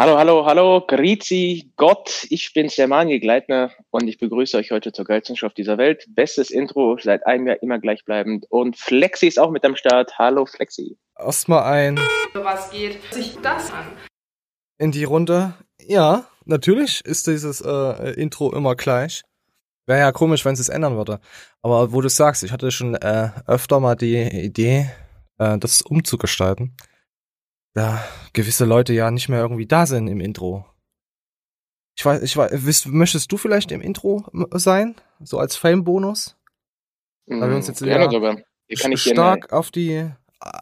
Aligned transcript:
Hallo, 0.00 0.16
hallo, 0.16 0.46
hallo, 0.46 0.84
Grüezi, 0.86 1.72
Gott, 1.74 2.24
ich 2.30 2.52
bin's, 2.54 2.76
der 2.76 2.86
Manuel 2.86 3.18
Gleitner 3.18 3.72
und 3.90 4.06
ich 4.06 4.16
begrüße 4.16 4.56
euch 4.56 4.70
heute 4.70 4.92
zur 4.92 5.04
geilsten 5.04 5.34
Show 5.34 5.46
auf 5.46 5.54
dieser 5.54 5.76
Welt. 5.76 6.04
Bestes 6.10 6.52
Intro, 6.52 6.96
seit 7.02 7.26
einem 7.26 7.48
Jahr 7.48 7.60
immer 7.64 7.80
gleichbleibend 7.80 8.46
und 8.48 8.76
Flexi 8.76 9.26
ist 9.26 9.40
auch 9.40 9.50
mit 9.50 9.64
am 9.64 9.74
Start. 9.74 10.16
Hallo, 10.16 10.46
Flexi. 10.46 10.96
Erstmal 11.18 11.64
ein... 11.64 12.00
Was 12.32 12.70
geht 12.70 13.12
sich 13.12 13.38
das 13.42 13.72
an? 13.72 13.86
In 14.78 14.92
die 14.92 15.02
Runde. 15.02 15.54
Ja, 15.80 16.26
natürlich 16.44 17.04
ist 17.04 17.26
dieses 17.26 17.60
äh, 17.60 18.12
Intro 18.12 18.52
immer 18.52 18.76
gleich. 18.76 19.24
Wäre 19.86 19.98
ja 19.98 20.12
komisch, 20.12 20.44
wenn 20.44 20.54
es 20.54 20.60
es 20.60 20.68
ändern 20.68 20.96
würde. 20.96 21.18
Aber 21.60 21.92
wo 21.92 22.00
du 22.00 22.08
sagst, 22.08 22.44
ich 22.44 22.52
hatte 22.52 22.70
schon 22.70 22.94
äh, 22.94 23.30
öfter 23.48 23.80
mal 23.80 23.96
die 23.96 24.22
Idee, 24.22 24.92
äh, 25.38 25.58
das 25.58 25.82
umzugestalten 25.82 26.76
da 27.74 28.04
gewisse 28.32 28.64
Leute 28.64 28.92
ja 28.92 29.10
nicht 29.10 29.28
mehr 29.28 29.40
irgendwie 29.40 29.66
da 29.66 29.86
sind 29.86 30.08
im 30.08 30.20
Intro. 30.20 30.64
Ich 31.96 32.04
weiß, 32.04 32.22
ich 32.22 32.36
weiß, 32.36 32.50
wisst, 32.64 32.86
möchtest 32.86 33.30
du 33.32 33.36
vielleicht 33.36 33.72
im 33.72 33.80
Intro 33.80 34.24
sein? 34.52 34.94
So 35.20 35.38
als 35.38 35.56
Fame-Bonus? 35.56 36.36
Weil 37.26 37.50
wir 37.50 37.56
uns 37.56 37.68
jetzt 37.68 37.82
gerne 37.82 38.08
ja 38.68 38.96
stark 38.96 39.52
auf 39.52 39.70
die 39.70 40.10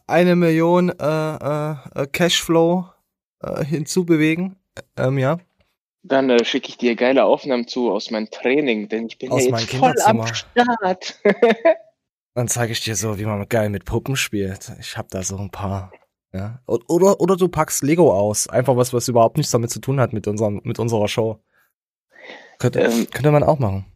eine 0.07 0.37
Million 0.37 0.89
äh, 0.89 1.37
äh, 1.37 1.77
äh, 1.95 2.07
Cashflow 2.07 2.87
äh, 3.43 3.65
hinzubewegen. 3.65 4.57
Ähm, 4.97 5.19
ja. 5.19 5.39
Dann 6.03 6.31
äh, 6.31 6.45
schicke 6.45 6.69
ich 6.69 6.79
dir 6.79 6.95
geile 6.95 7.25
Aufnahmen 7.25 7.67
zu 7.67 7.91
aus 7.91 8.11
meinem 8.11 8.31
Training, 8.31 8.89
denn 8.89 9.07
ich 9.07 9.19
bin 9.19 9.31
aus 9.31 9.45
ja 9.45 9.59
jetzt 9.59 9.75
voll 9.75 9.95
am 10.05 10.27
Start. 10.27 11.21
Dann 12.35 12.49
zeige 12.49 12.73
ich 12.73 12.81
dir 12.81 12.97
so, 12.97 13.19
wie 13.19 13.25
man 13.25 13.49
geil 13.49 13.71
mit 13.71 13.87
Puppen 13.87 14.15
spielt. 14.15 14.71
Ich 14.79 14.97
habe 14.97 15.09
da 15.11 15.23
so 15.23 15.39
ein 15.39 15.51
paar 15.51 15.91
ja. 16.37 16.61
Oder, 16.67 17.21
oder 17.21 17.37
du 17.37 17.49
packst 17.49 17.83
Lego 17.83 18.13
aus. 18.13 18.49
Einfach 18.49 18.77
was, 18.77 18.93
was 18.93 19.09
überhaupt 19.09 19.37
nichts 19.37 19.53
damit 19.53 19.71
zu 19.71 19.81
tun 19.81 20.01
hat 20.01 20.13
mit, 20.13 20.27
unserem, 20.29 20.61
mit 20.65 20.79
unserer 20.79 21.09
Show. 21.09 21.41
Könnte, 22.59 22.81
ähm, 22.81 23.07
könnte 23.11 23.31
man 23.31 23.43
auch 23.43 23.59
machen. 23.59 23.87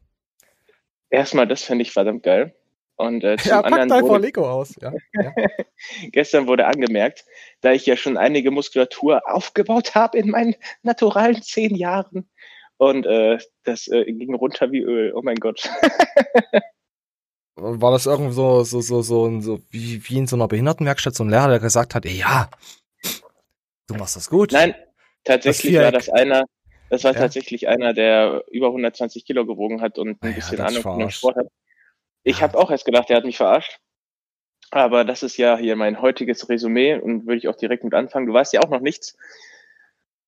Erstmal, 1.11 1.47
das 1.47 1.63
fände 1.63 1.83
ich 1.83 1.93
verdammt 1.93 2.23
geil. 2.23 2.55
Und 2.97 3.25
äh, 3.25 3.39
zum 3.39 3.51
ja, 3.51 3.63
pack 3.63 3.73
anderen 3.73 3.93
einfach 3.93 4.19
Lego 4.19 4.49
aus. 4.49 4.77
Ja, 4.81 4.93
ja. 5.15 5.33
gestern 6.13 6.47
wurde 6.47 6.67
angemerkt, 6.67 7.25
da 7.63 7.73
ich 7.73 7.87
ja 7.87 7.97
schon 7.97 8.19
einige 8.19 8.51
Muskulatur 8.51 9.23
aufgebaut 9.25 9.95
habe 9.95 10.19
in 10.19 10.29
meinen 10.31 10.55
naturalen 10.83 11.41
zehn 11.41 11.75
Jahren. 11.75 12.29
Und 12.77 13.07
äh, 13.07 13.39
das 13.65 13.89
äh, 13.89 14.05
ging 14.05 14.35
runter 14.35 14.71
wie 14.71 14.81
Öl. 14.81 15.13
Oh 15.15 15.23
mein 15.23 15.37
Gott. 15.37 15.69
war 17.57 17.91
das 17.91 18.07
irgendwie 18.07 18.33
so, 18.33 18.65
so, 18.65 18.81
so, 18.81 19.03
so, 19.03 19.41
so 19.41 19.61
wie, 19.71 20.03
wie 20.09 20.19
in 20.19 20.27
so 20.27 20.37
einer 20.37 20.49
Behindertenwerkstatt, 20.49 21.15
so 21.15 21.25
ein 21.25 21.31
Lehrer, 21.31 21.49
der 21.49 21.59
gesagt 21.61 21.95
hat, 21.95 22.07
ey, 22.07 22.17
ja, 22.17 22.49
du 23.87 23.95
machst 23.95 24.17
das 24.17 24.31
gut. 24.31 24.53
Nein, 24.53 24.75
tatsächlich 25.25 25.75
das 25.75 25.85
war 25.85 25.93
das 25.93 26.09
einer, 26.09 26.45
das 26.89 27.05
war 27.05 27.13
ja? 27.13 27.21
tatsächlich 27.21 27.69
einer, 27.69 27.93
der 27.93 28.45
über 28.51 28.69
120 28.69 29.25
Kilo 29.25 29.47
gewogen 29.47 29.81
hat 29.81 29.99
und 29.99 30.23
ein 30.23 30.31
ja, 30.31 30.35
bisschen 30.35 30.61
Ahnung 30.61 30.83
von 30.83 30.99
dem 30.99 31.11
Sport 31.11 31.37
hat. 31.37 31.47
Ich 32.23 32.39
ja. 32.39 32.43
habe 32.43 32.59
auch 32.59 32.71
erst 32.71 32.85
gedacht, 32.85 33.11
er 33.11 33.17
hat 33.17 33.25
mich 33.25 33.37
verarscht. 33.37 33.79
Aber 34.71 35.05
das 35.05 35.23
ist 35.23 35.37
ja 35.37 35.57
hier 35.57 35.75
mein 35.75 36.01
heutiges 36.01 36.49
Resümee 36.49 36.95
und 36.95 37.27
würde 37.27 37.39
ich 37.39 37.49
auch 37.49 37.57
direkt 37.57 37.83
mit 37.83 37.95
anfangen. 37.95 38.27
Du 38.27 38.33
weißt 38.33 38.53
ja 38.53 38.61
auch 38.61 38.71
noch 38.71 38.81
nichts. 38.81 39.17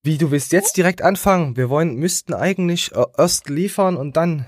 Wie, 0.03 0.19
du 0.19 0.33
willst 0.33 0.51
jetzt 0.51 0.77
direkt 0.77 1.01
anfangen? 1.01 1.57
Wir 1.57 1.71
wollen, 1.71 1.95
müssten 1.95 2.35
eigentlich 2.35 2.91
äh, 2.93 3.05
erst 3.17 3.49
liefern 3.49 3.97
und 3.97 4.17
dann 4.17 4.47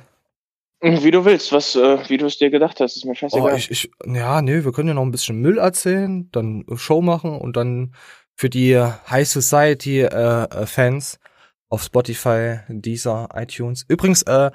wie 0.81 1.11
du 1.11 1.25
willst, 1.25 1.53
was, 1.53 1.77
äh, 1.77 1.99
wie 2.09 2.19
du 2.19 2.27
es 2.27 2.39
dir 2.39 2.51
gedacht 2.51 2.81
hast, 2.81 2.97
ist 2.97 3.05
mir 3.05 3.15
scheißegal. 3.15 3.53
Oh, 3.53 3.57
ich, 3.57 3.71
ich, 3.71 3.91
ja, 4.07 4.43
nee, 4.43 4.65
wir 4.65 4.73
können 4.73 4.89
ja 4.89 4.95
noch 4.95 5.03
ein 5.03 5.11
bisschen 5.11 5.41
Müll 5.41 5.59
erzählen, 5.59 6.31
dann 6.33 6.65
Show 6.75 7.01
machen 7.01 7.39
und 7.39 7.57
dann 7.57 7.95
für 8.35 8.51
die 8.51 8.77
High 8.77 9.29
Society 9.29 10.01
äh, 10.01 10.45
äh, 10.45 10.67
Fans 10.67 11.19
auf 11.69 11.83
Spotify, 11.83 12.59
Deezer, 12.69 13.29
iTunes. 13.35 13.85
Übrigens, 13.89 14.23
äh, 14.23 14.51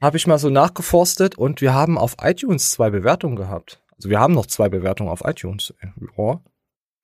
habe 0.00 0.16
ich 0.16 0.26
mal 0.26 0.38
so 0.38 0.48
nachgeforstet 0.48 1.36
und 1.36 1.60
wir 1.60 1.74
haben 1.74 1.98
auf 1.98 2.16
iTunes 2.22 2.70
zwei 2.70 2.90
Bewertungen 2.90 3.36
gehabt. 3.36 3.82
Also 3.96 4.08
wir 4.08 4.18
haben 4.18 4.34
noch 4.34 4.46
zwei 4.46 4.68
Bewertungen 4.68 5.10
auf 5.10 5.22
iTunes. 5.24 5.74
Ja. 5.82 6.40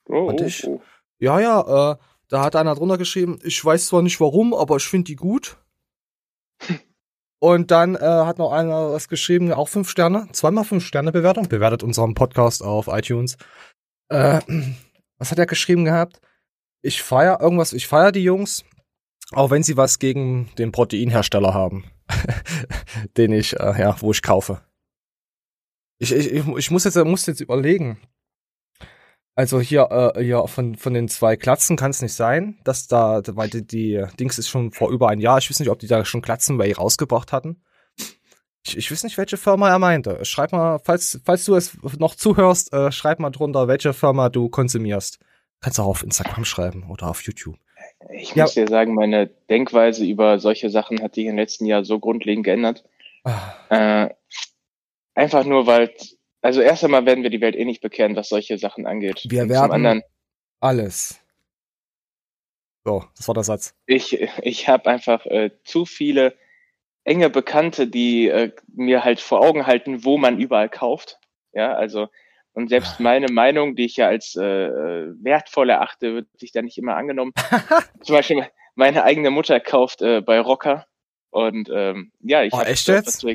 Oh, 0.09 0.15
und 0.15 0.41
ich, 0.41 0.67
oh. 0.67 0.81
Ja, 1.19 1.41
ja, 1.41 1.93
äh, 1.93 1.97
da 2.29 2.43
hat 2.43 2.57
einer 2.57 2.75
drunter 2.75 2.99
geschrieben, 2.99 3.39
ich 3.45 3.63
weiß 3.63 3.87
zwar 3.87 4.03
nicht 4.03 4.21
warum, 4.21 4.55
aber 4.55 4.77
ich 4.77 4.85
finde 4.85 5.05
die 5.05 5.17
gut. 5.17 5.59
Und 7.47 7.71
dann 7.71 7.95
äh, 7.95 8.01
hat 8.01 8.39
noch 8.39 8.51
einer 8.51 8.91
was 8.91 9.07
geschrieben, 9.07 9.53
auch 9.53 9.69
fünf 9.69 9.89
Sterne, 9.89 10.27
zweimal 10.33 10.65
fünf 10.65 10.85
Sterne 10.85 11.13
Bewertung, 11.13 11.49
bewertet 11.49 11.85
unseren 11.85 12.15
Podcast 12.15 12.61
auf 12.61 12.89
iTunes. 12.89 13.37
Äh, 14.09 14.41
was 15.19 15.31
hat 15.31 15.39
er 15.39 15.47
geschrieben 15.47 15.85
gehabt? 15.85 16.21
Ich 16.83 17.05
feier 17.05 17.41
irgendwas, 17.41 17.73
ich 17.73 17.87
feier 17.87 18.11
die 18.11 18.25
Jungs, 18.25 18.65
auch 19.31 19.53
wenn 19.53 19.63
sie 19.63 19.77
was 19.77 20.01
gegen 20.01 20.51
den 20.59 20.73
Proteinhersteller 20.73 21.55
haben, 21.55 21.85
den 23.17 23.31
ich, 23.31 23.53
äh, 23.61 23.81
ja, 23.81 23.95
wo 24.01 24.11
ich 24.11 24.23
kaufe. 24.23 24.63
Ich, 26.01 26.11
ich, 26.11 26.33
ich 26.33 26.71
muss 26.73 26.83
jetzt, 26.83 26.97
muss 26.97 27.27
jetzt 27.27 27.41
überlegen. 27.41 28.01
Also 29.37 29.61
hier, 29.61 30.15
äh, 30.17 30.25
hier 30.25 30.49
von, 30.49 30.77
von 30.77 30.95
den 30.95 31.09
zwei 31.09 31.37
Klatzen 31.37 31.77
kann 31.77 31.91
es 31.91 32.01
nicht 32.01 32.15
sein, 32.15 32.59
dass 32.65 32.89
da, 32.89 33.21
weil 33.33 33.51
die, 33.51 33.67
die 33.67 34.03
Dings 34.19 34.39
ist 34.39 34.49
schon 34.49 34.73
vor 34.73 34.91
über 34.91 35.11
ein 35.11 35.21
Jahr, 35.21 35.37
ich 35.37 35.51
weiß 35.51 35.61
nicht, 35.61 35.69
ob 35.69 35.79
die 35.79 35.87
da 35.87 36.07
schon 36.07 36.23
Klatzen 36.23 36.57
bei 36.57 36.67
ihr 36.67 36.79
rausgebracht 36.79 37.33
hatten. 37.33 37.63
Ich, 38.67 38.79
ich 38.79 38.91
weiß 38.91 39.05
nicht, 39.05 39.19
welche 39.19 39.37
Firma 39.37 39.69
er 39.69 39.79
meinte. 39.79 40.25
Schreib 40.25 40.53
mal, 40.53 40.79
falls, 40.83 41.21
falls 41.25 41.45
du 41.45 41.55
es 41.55 41.77
noch 41.99 42.15
zuhörst, 42.15 42.73
äh, 42.73 42.91
schreib 42.91 43.21
mal 43.21 43.29
drunter, 43.29 43.69
welche 43.69 43.93
Firma 43.93 44.31
du 44.31 44.49
konsumierst. 44.49 45.19
Kannst 45.61 45.79
du 45.79 45.83
auch 45.83 45.89
auf 45.89 46.03
Instagram 46.03 46.47
schreiben 46.47 46.91
oder 46.91 47.09
auf 47.09 47.23
YouTube. 47.23 47.57
Ich 48.15 48.35
ja. 48.35 48.45
muss 48.45 48.55
dir 48.55 48.67
sagen, 48.67 48.95
meine 48.95 49.27
Denkweise 49.27 50.07
über 50.07 50.39
solche 50.39 50.71
Sachen 50.71 51.03
hat 51.03 51.15
sich 51.15 51.27
im 51.27 51.37
letzten 51.37 51.67
Jahr 51.67 51.85
so 51.85 51.99
grundlegend 51.99 52.45
geändert. 52.45 52.85
Ah. 53.25 53.53
Äh, 53.69 54.15
einfach 55.15 55.45
nur, 55.45 55.67
weil 55.67 55.91
also 56.47 56.61
erst 56.61 56.85
einmal 56.85 57.05
werden 57.07 57.25
wir 57.25 57.31
die 57.31 57.41
Welt 57.41 57.57
eh 57.57 57.65
nicht 57.65 57.81
bekehren, 57.81 58.15
was 58.15 58.29
solche 58.29 58.57
Sachen 58.57 58.87
angeht. 58.87 59.25
Wir 59.29 59.43
Und 59.43 59.49
werden 59.49 59.73
anderen, 59.73 60.03
alles. 60.61 61.21
So, 62.85 63.05
das 63.17 63.27
war 63.27 63.35
der 63.35 63.43
Satz. 63.43 63.75
Ich, 63.87 64.13
ich 64.43 64.69
habe 64.69 64.89
einfach 64.89 65.27
äh, 65.27 65.51
zu 65.65 65.87
viele 65.87 66.37
enge 67.03 67.31
Bekannte, 67.31 67.89
die 67.89 68.29
äh, 68.29 68.53
mir 68.69 69.03
halt 69.03 69.19
vor 69.19 69.41
Augen 69.41 69.67
halten, 69.67 70.05
wo 70.05 70.19
man 70.19 70.39
überall 70.39 70.69
kauft. 70.69 71.19
Ja, 71.53 71.75
also 71.75 72.07
und 72.53 72.69
selbst 72.69 72.95
ah. 73.01 73.03
meine 73.03 73.27
Meinung, 73.27 73.75
die 73.75 73.85
ich 73.85 73.97
ja 73.97 74.07
als 74.07 74.37
äh, 74.37 74.41
wertvoll 74.41 75.69
erachte, 75.69 76.15
wird 76.15 76.29
sich 76.39 76.53
da 76.53 76.63
nicht 76.63 76.79
immer 76.79 76.95
angenommen. 76.95 77.33
Zum 78.03 78.15
Beispiel 78.15 78.47
meine 78.77 79.03
eigene 79.03 79.33
Mutter 79.33 79.59
kauft 79.59 80.01
äh, 80.01 80.21
bei 80.21 80.39
Rocker 80.39 80.87
und 81.31 81.69
ähm, 81.73 82.13
ja, 82.21 82.45
ich 82.45 82.53
oh, 82.53 82.59
habe 82.59 82.69
echt 82.69 82.87
jetzt? 82.87 83.27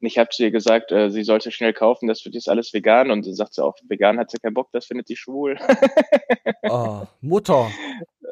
Und 0.00 0.06
ich 0.06 0.18
habe 0.18 0.30
zu 0.30 0.42
ihr 0.42 0.50
gesagt, 0.50 0.92
äh, 0.92 1.10
sie 1.10 1.24
sollte 1.24 1.50
schnell 1.50 1.74
kaufen, 1.74 2.08
das 2.08 2.24
wird 2.24 2.34
jetzt 2.34 2.48
alles 2.48 2.72
vegan. 2.72 3.10
Und 3.10 3.24
sie 3.24 3.34
sagt 3.34 3.54
sie 3.54 3.62
auch, 3.62 3.76
vegan 3.82 4.18
hat 4.18 4.30
sie 4.30 4.38
keinen 4.38 4.54
Bock, 4.54 4.70
das 4.72 4.86
findet 4.86 5.06
sie 5.06 5.16
schwul. 5.16 5.58
oh, 6.62 7.02
Mutter. 7.20 7.70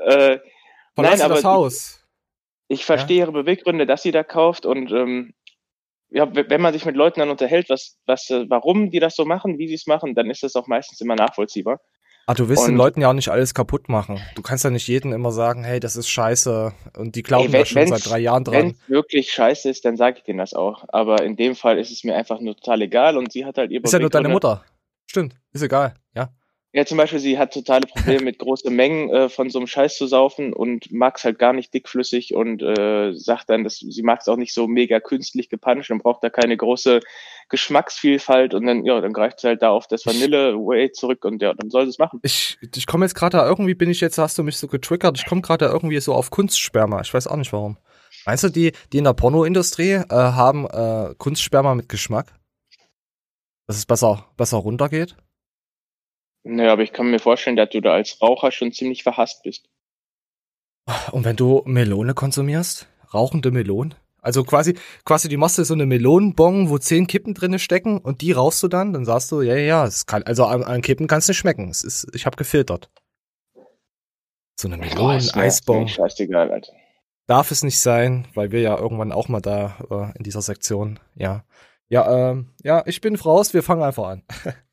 Äh, 0.07 0.39
Verlass 0.95 1.21
nein, 1.21 1.29
das 1.29 1.45
Haus. 1.45 2.05
Ich, 2.69 2.81
ich 2.81 2.87
verstehe 2.87 3.19
ja? 3.19 3.25
ihre 3.25 3.33
Beweggründe, 3.33 3.87
dass 3.87 4.03
sie 4.03 4.13
da 4.13 4.25
kauft. 4.25 4.65
Und 4.65 4.91
ähm, 4.93 5.35
ja, 6.11 6.27
wenn 6.35 6.61
man 6.61 6.73
sich 6.73 6.87
mit 6.87 6.97
Leuten 6.97 7.21
dann 7.21 7.31
unterhält, 7.31 7.69
was, 7.69 7.99
was, 8.07 8.31
äh, 8.31 8.47
warum 8.49 8.91
die 8.91 9.01
das 9.01 9.15
so 9.15 9.27
machen, 9.27 9.59
wie 9.59 9.69
sie 9.69 9.75
es 9.75 9.87
machen, 9.87 10.15
dann 10.15 10.31
ist 10.31 10.43
das 10.43 10.57
auch 10.57 10.67
meistens 10.69 11.01
immer 11.03 11.17
nachvollziehbar. 11.17 11.81
Ah, 12.29 12.35
du 12.35 12.47
willst 12.51 12.65
und, 12.65 12.73
den 12.73 12.77
Leuten 12.77 13.01
ja 13.01 13.09
auch 13.09 13.15
nicht 13.15 13.31
alles 13.31 13.55
kaputt 13.55 13.89
machen. 13.89 14.21
Du 14.35 14.43
kannst 14.43 14.63
ja 14.63 14.69
nicht 14.69 14.87
jedem 14.87 15.15
immer 15.15 15.33
sagen, 15.33 15.65
hey, 15.65 15.81
das 15.81 15.97
ist 15.97 16.11
scheiße. 16.11 16.75
Und 16.99 17.17
die 17.17 17.23
glauben 17.23 17.51
da 17.51 17.65
schon 17.65 17.87
seit 17.87 18.05
drei 18.05 18.19
Jahren 18.19 18.45
dran. 18.45 18.55
Wenn 18.55 18.71
es 18.73 18.89
wirklich 18.91 19.33
scheiße 19.33 19.71
ist, 19.71 19.87
dann 19.87 19.97
sage 19.97 20.19
ich 20.19 20.25
denen 20.25 20.39
das 20.39 20.53
auch. 20.53 20.85
Aber 20.89 21.23
in 21.23 21.37
dem 21.37 21.57
Fall 21.57 21.79
ist 21.79 21.91
es 21.91 22.05
mir 22.05 22.15
einfach 22.15 22.39
nur 22.41 22.55
total 22.55 22.83
egal 22.83 23.17
und 23.17 23.33
sie 23.33 23.47
hat 23.47 23.57
halt 23.57 23.71
ihr 23.71 23.83
Ist 23.83 23.95
ja 23.95 23.99
nur 23.99 24.11
deine 24.11 24.29
Mutter. 24.29 24.63
Stimmt, 25.07 25.41
ist 25.53 25.63
egal, 25.63 25.95
ja. 26.15 26.29
Ja, 26.73 26.85
zum 26.85 26.99
Beispiel, 26.99 27.19
sie 27.19 27.39
hat 27.39 27.55
totale 27.55 27.87
Probleme 27.87 28.25
mit 28.25 28.39
großen 28.39 28.75
Mengen 28.75 29.09
äh, 29.09 29.29
von 29.31 29.49
so 29.49 29.59
einem 29.59 29.67
Scheiß 29.67 29.97
zu 29.97 30.07
saufen 30.07 30.53
und 30.53 30.93
mag 30.93 31.17
es 31.17 31.25
halt 31.25 31.39
gar 31.39 31.55
nicht 31.55 31.73
dickflüssig 31.73 32.35
und 32.35 32.63
äh, 32.63 33.13
sagt 33.15 33.49
dann, 33.49 33.65
dass 33.65 33.79
sie 33.79 34.03
mag 34.03 34.21
es 34.21 34.29
auch 34.29 34.37
nicht 34.37 34.53
so 34.53 34.67
mega 34.67 35.01
künstlich 35.01 35.49
gepanscht 35.49 35.91
und 35.91 36.03
braucht 36.03 36.23
da 36.23 36.29
keine 36.29 36.59
große 36.59 37.01
Geschmacksvielfalt 37.49 38.53
und 38.53 38.67
dann, 38.67 38.85
ja, 38.85 39.01
dann 39.01 39.15
greift 39.15 39.41
sie 39.41 39.49
halt 39.49 39.63
da 39.63 39.71
auf 39.71 39.87
das 39.87 40.05
Vanille 40.05 40.57
Way 40.57 40.93
zurück 40.93 41.25
und 41.25 41.41
ja, 41.41 41.55
dann 41.55 41.71
soll 41.71 41.85
sie 41.85 41.91
es 41.91 41.99
machen. 41.99 42.21
Ich, 42.23 42.59
ich 42.77 42.87
komme 42.87 43.07
jetzt 43.07 43.15
gerade 43.15 43.39
da, 43.39 43.49
irgendwie 43.49 43.75
bin 43.75 43.89
ich 43.89 44.03
jetzt, 44.03 44.19
hast 44.19 44.37
du 44.37 44.43
mich 44.43 44.59
so 44.59 44.69
getriggert, 44.69 45.19
ich 45.19 45.25
komme 45.25 45.41
gerade 45.41 45.65
irgendwie 45.65 46.01
so 46.01 46.13
auf 46.13 46.31
Kunstsperma. 46.31 47.01
Ich 47.01 47.15
weiß 47.15 47.29
auch 47.29 47.37
nicht 47.37 47.53
warum. 47.55 47.79
Meinst 48.27 48.45
du, 48.45 48.51
die, 48.51 48.73
die 48.93 48.99
in 48.99 49.05
der 49.05 49.15
Pornoindustrie 49.15 49.93
äh, 49.93 50.05
haben 50.11 50.67
äh, 50.67 51.15
Kunstsperma 51.17 51.75
mit 51.75 51.89
Geschmack? 51.89 52.35
Dass 53.67 53.79
es 53.79 53.87
besser, 53.87 54.27
besser 54.37 54.59
runtergeht? 54.59 55.17
Naja, 56.51 56.73
aber 56.73 56.83
ich 56.83 56.93
kann 56.93 57.11
mir 57.11 57.19
vorstellen, 57.19 57.57
dass 57.57 57.69
du 57.71 57.81
da 57.81 57.93
als 57.93 58.21
Raucher 58.23 58.53
schon 58.53 58.73
ziemlich 58.73 59.03
verhasst 59.03 59.43
bist. 59.43 59.69
Und 61.13 61.25
wenn 61.25 61.37
du 61.37 61.63
Melone 61.67 62.15
konsumierst? 62.15 62.89
Rauchende 63.13 63.51
Melonen? 63.51 63.95
Also 64.21 64.45
quasi, 64.45 64.75
quasi, 65.05 65.29
du 65.29 65.37
machst 65.39 65.59
dir 65.59 65.65
so 65.65 65.75
eine 65.75 65.87
Melonenbong, 65.87 66.71
wo 66.71 66.79
zehn 66.79 67.07
Kippen 67.07 67.35
drinne 67.35 67.59
stecken 67.59 67.99
und 67.99 68.21
die 68.21 68.33
rauchst 68.33 68.63
du 68.63 68.69
dann, 68.69 68.93
dann 68.93 69.05
sagst 69.05 69.31
du, 69.31 69.43
ja, 69.43 69.57
ja, 69.57 69.87
es 69.87 70.07
kann, 70.07 70.23
also 70.25 70.45
an, 70.47 70.65
an 70.65 70.83
Kippen 70.83 71.07
kann 71.07 71.19
es 71.19 71.29
nicht 71.29 71.37
schmecken. 71.39 71.69
Es 71.71 71.83
ist, 71.85 72.09
ich 72.15 72.27
habe 72.27 72.37
gefiltert. 72.37 72.91
So 74.61 74.69
eine 74.69 74.79
Boah, 74.79 74.85
Melonen, 74.87 75.19
ist 75.19 75.37
mir- 75.37 75.43
Eisbaum. 75.43 75.87
ist 75.87 75.99
mir 75.99 76.09
Scheißegal, 76.09 76.51
Alter. 76.51 76.73
Darf 77.27 77.51
es 77.51 77.63
nicht 77.63 77.79
sein, 77.79 78.27
weil 78.35 78.51
wir 78.53 78.61
ja 78.63 78.77
irgendwann 78.79 79.13
auch 79.13 79.29
mal 79.29 79.41
da 79.41 79.77
äh, 79.91 80.19
in 80.19 80.25
dieser 80.25 80.41
Sektion, 80.43 80.99
ja. 81.15 81.45
Ja, 81.91 82.31
ähm, 82.31 82.51
ja, 82.63 82.83
ich 82.87 83.01
bin 83.01 83.15
raus, 83.17 83.53
wir 83.55 83.63
fangen 83.63 83.83
einfach 83.83 84.09
an. 84.09 84.23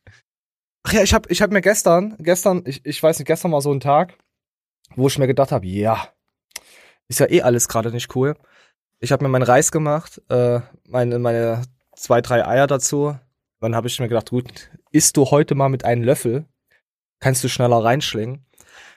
Ach 0.88 0.94
ja, 0.94 1.02
ich 1.02 1.16
hab, 1.16 1.32
ich 1.32 1.42
hab 1.42 1.52
mir 1.52 1.62
gestern, 1.62 2.16
gestern, 2.20 2.62
ich, 2.68 2.86
ich 2.86 3.02
weiß 3.02 3.18
nicht, 3.18 3.26
gestern 3.26 3.52
war 3.52 3.62
so 3.62 3.74
ein 3.74 3.80
Tag, 3.80 4.20
wo 4.96 5.08
ich 5.08 5.18
mir 5.18 5.26
gedacht 5.26 5.52
habe, 5.52 5.66
ja, 5.66 6.10
ist 7.08 7.20
ja 7.20 7.28
eh 7.28 7.42
alles 7.42 7.68
gerade 7.68 7.90
nicht 7.90 8.16
cool. 8.16 8.36
Ich 9.00 9.12
habe 9.12 9.24
mir 9.24 9.30
meinen 9.30 9.42
Reis 9.42 9.72
gemacht, 9.72 10.22
äh, 10.30 10.60
meine, 10.88 11.18
meine 11.18 11.64
zwei, 11.96 12.22
drei 12.22 12.46
Eier 12.46 12.68
dazu. 12.68 13.18
Dann 13.62 13.76
habe 13.76 13.88
ich 13.88 14.00
mir 14.00 14.08
gedacht, 14.08 14.30
gut, 14.30 14.70
isst 14.92 15.18
du 15.18 15.26
heute 15.32 15.56
mal 15.56 15.70
mit 15.70 15.84
einem 15.86 16.04
Löffel, 16.04 16.46
kannst 17.20 17.44
du 17.44 17.50
schneller 17.50 17.84
reinschlingen. 17.84 18.46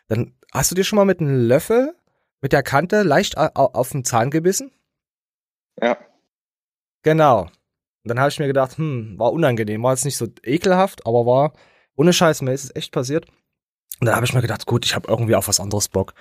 Dann 0.08 0.36
hast 0.52 0.70
du 0.70 0.74
dir 0.74 0.84
schon 0.84 0.98
mal 0.98 1.06
mit 1.06 1.20
einem 1.20 1.48
Löffel 1.48 1.96
mit 2.42 2.52
der 2.52 2.62
Kante 2.62 3.02
leicht 3.02 3.38
auf 3.38 3.90
den 3.92 4.04
Zahn 4.04 4.30
gebissen? 4.30 4.72
Ja. 5.80 5.96
Genau. 7.02 7.44
Und 7.44 7.50
dann 8.04 8.20
habe 8.20 8.28
ich 8.28 8.38
mir 8.38 8.46
gedacht, 8.46 8.76
hm, 8.76 9.18
war 9.18 9.32
unangenehm, 9.32 9.82
war 9.82 9.94
jetzt 9.94 10.04
nicht 10.04 10.18
so 10.18 10.26
ekelhaft, 10.42 11.06
aber 11.06 11.24
war 11.24 11.54
ohne 11.98 12.12
Scheiß, 12.12 12.42
mir 12.42 12.52
ist 12.52 12.64
es 12.64 12.76
echt 12.76 12.92
passiert. 12.92 13.26
Und 14.00 14.06
dann 14.06 14.14
habe 14.14 14.24
ich 14.24 14.32
mir 14.32 14.40
gedacht, 14.40 14.66
gut, 14.66 14.86
ich 14.86 14.94
habe 14.94 15.08
irgendwie 15.08 15.34
auf 15.34 15.48
was 15.48 15.58
anderes 15.58 15.88
Bock. 15.88 16.14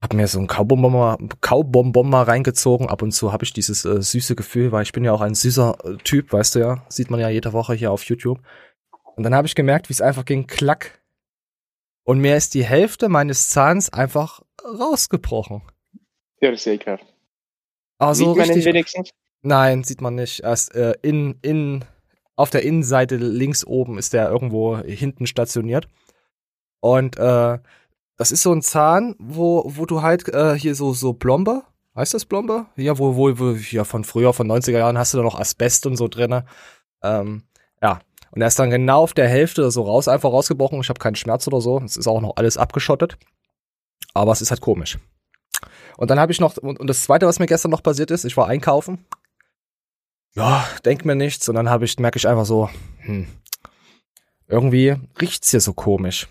Hab 0.00 0.14
mir 0.14 0.28
so 0.28 0.38
ein 0.38 0.46
Kaubonbon 0.46 0.92
mal, 0.92 1.18
Kaubonbon 1.40 2.08
mal 2.08 2.22
reingezogen. 2.22 2.88
Ab 2.88 3.02
und 3.02 3.12
zu 3.12 3.32
habe 3.32 3.44
ich 3.44 3.52
dieses 3.52 3.84
äh, 3.84 4.00
süße 4.00 4.36
Gefühl, 4.36 4.70
weil 4.70 4.84
ich 4.84 4.92
bin 4.92 5.04
ja 5.04 5.12
auch 5.12 5.20
ein 5.20 5.34
süßer 5.34 5.76
äh, 5.84 5.96
Typ, 5.98 6.32
weißt 6.32 6.54
du 6.54 6.58
ja. 6.60 6.86
Sieht 6.88 7.10
man 7.10 7.18
ja 7.18 7.28
jede 7.28 7.52
Woche 7.52 7.74
hier 7.74 7.90
auf 7.90 8.04
YouTube. 8.04 8.40
Und 9.16 9.24
dann 9.24 9.34
habe 9.34 9.46
ich 9.46 9.54
gemerkt, 9.54 9.88
wie 9.88 9.92
es 9.92 10.00
einfach 10.00 10.24
ging, 10.24 10.46
klack. 10.46 11.02
Und 12.04 12.18
mir 12.18 12.36
ist 12.36 12.54
die 12.54 12.64
Hälfte 12.64 13.08
meines 13.08 13.48
Zahns 13.48 13.92
einfach 13.92 14.40
rausgebrochen. 14.64 15.62
Ja, 16.40 16.50
das 16.50 16.60
ist 16.60 16.66
ja 16.66 16.72
ekelhaft. 16.72 17.06
Also 17.98 18.34
Sieht 18.34 18.36
man 18.36 18.48
den 18.48 18.64
wenigstens? 18.64 19.10
Nein, 19.42 19.82
sieht 19.82 20.00
man 20.00 20.14
nicht. 20.14 20.40
Erst 20.40 20.74
äh, 20.74 20.94
in, 21.02 21.38
in, 21.42 21.84
auf 22.42 22.50
der 22.50 22.64
Innenseite 22.64 23.14
links 23.14 23.64
oben 23.64 23.98
ist 23.98 24.14
der 24.14 24.28
irgendwo 24.28 24.76
hinten 24.78 25.28
stationiert. 25.28 25.86
Und 26.80 27.16
äh, 27.16 27.58
das 28.16 28.32
ist 28.32 28.42
so 28.42 28.52
ein 28.52 28.62
Zahn, 28.62 29.14
wo, 29.20 29.62
wo 29.64 29.86
du 29.86 30.02
halt 30.02 30.28
äh, 30.28 30.58
hier 30.58 30.74
so, 30.74 30.92
so 30.92 31.12
Blombe, 31.12 31.62
heißt 31.94 32.14
das 32.14 32.24
Blombe? 32.24 32.66
Ja, 32.74 32.98
wo, 32.98 33.14
wo, 33.14 33.38
wo, 33.38 33.50
ja, 33.52 33.84
von 33.84 34.02
früher, 34.02 34.32
von 34.32 34.50
90er 34.50 34.78
Jahren 34.78 34.98
hast 34.98 35.14
du 35.14 35.18
da 35.18 35.22
noch 35.22 35.38
Asbest 35.38 35.86
und 35.86 35.96
so 35.96 36.08
drinne. 36.08 36.44
Ähm, 37.04 37.44
ja. 37.80 38.00
Und 38.32 38.40
er 38.40 38.48
ist 38.48 38.58
dann 38.58 38.70
genau 38.70 39.02
auf 39.02 39.14
der 39.14 39.28
Hälfte 39.28 39.70
so 39.70 39.82
raus, 39.82 40.08
einfach 40.08 40.32
rausgebrochen. 40.32 40.80
Ich 40.80 40.88
habe 40.88 40.98
keinen 40.98 41.14
Schmerz 41.14 41.46
oder 41.46 41.60
so. 41.60 41.80
Es 41.84 41.96
ist 41.96 42.08
auch 42.08 42.20
noch 42.20 42.34
alles 42.38 42.56
abgeschottet. 42.56 43.18
Aber 44.14 44.32
es 44.32 44.42
ist 44.42 44.50
halt 44.50 44.60
komisch. 44.60 44.98
Und 45.96 46.10
dann 46.10 46.18
habe 46.18 46.32
ich 46.32 46.40
noch, 46.40 46.56
und 46.56 46.90
das 46.90 47.04
zweite, 47.04 47.28
was 47.28 47.38
mir 47.38 47.46
gestern 47.46 47.70
noch 47.70 47.84
passiert 47.84 48.10
ist, 48.10 48.24
ich 48.24 48.36
war 48.36 48.48
einkaufen 48.48 49.06
ja, 50.34 50.66
denk 50.84 51.04
mir 51.04 51.14
nichts. 51.14 51.48
Und 51.48 51.54
dann 51.54 51.68
habe 51.68 51.84
ich, 51.84 51.98
merke 51.98 52.18
ich 52.18 52.28
einfach 52.28 52.46
so, 52.46 52.68
hm, 53.00 53.26
irgendwie 54.46 54.96
riecht's 55.20 55.50
hier 55.50 55.60
so 55.60 55.72
komisch. 55.72 56.28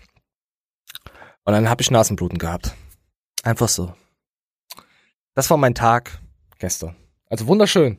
Und 1.44 1.52
dann 1.54 1.68
habe 1.68 1.82
ich 1.82 1.90
Nasenbluten 1.90 2.38
gehabt. 2.38 2.74
Einfach 3.42 3.68
so. 3.68 3.94
Das 5.34 5.50
war 5.50 5.56
mein 5.56 5.74
Tag 5.74 6.20
gestern. 6.58 6.94
Also 7.26 7.46
wunderschön. 7.46 7.98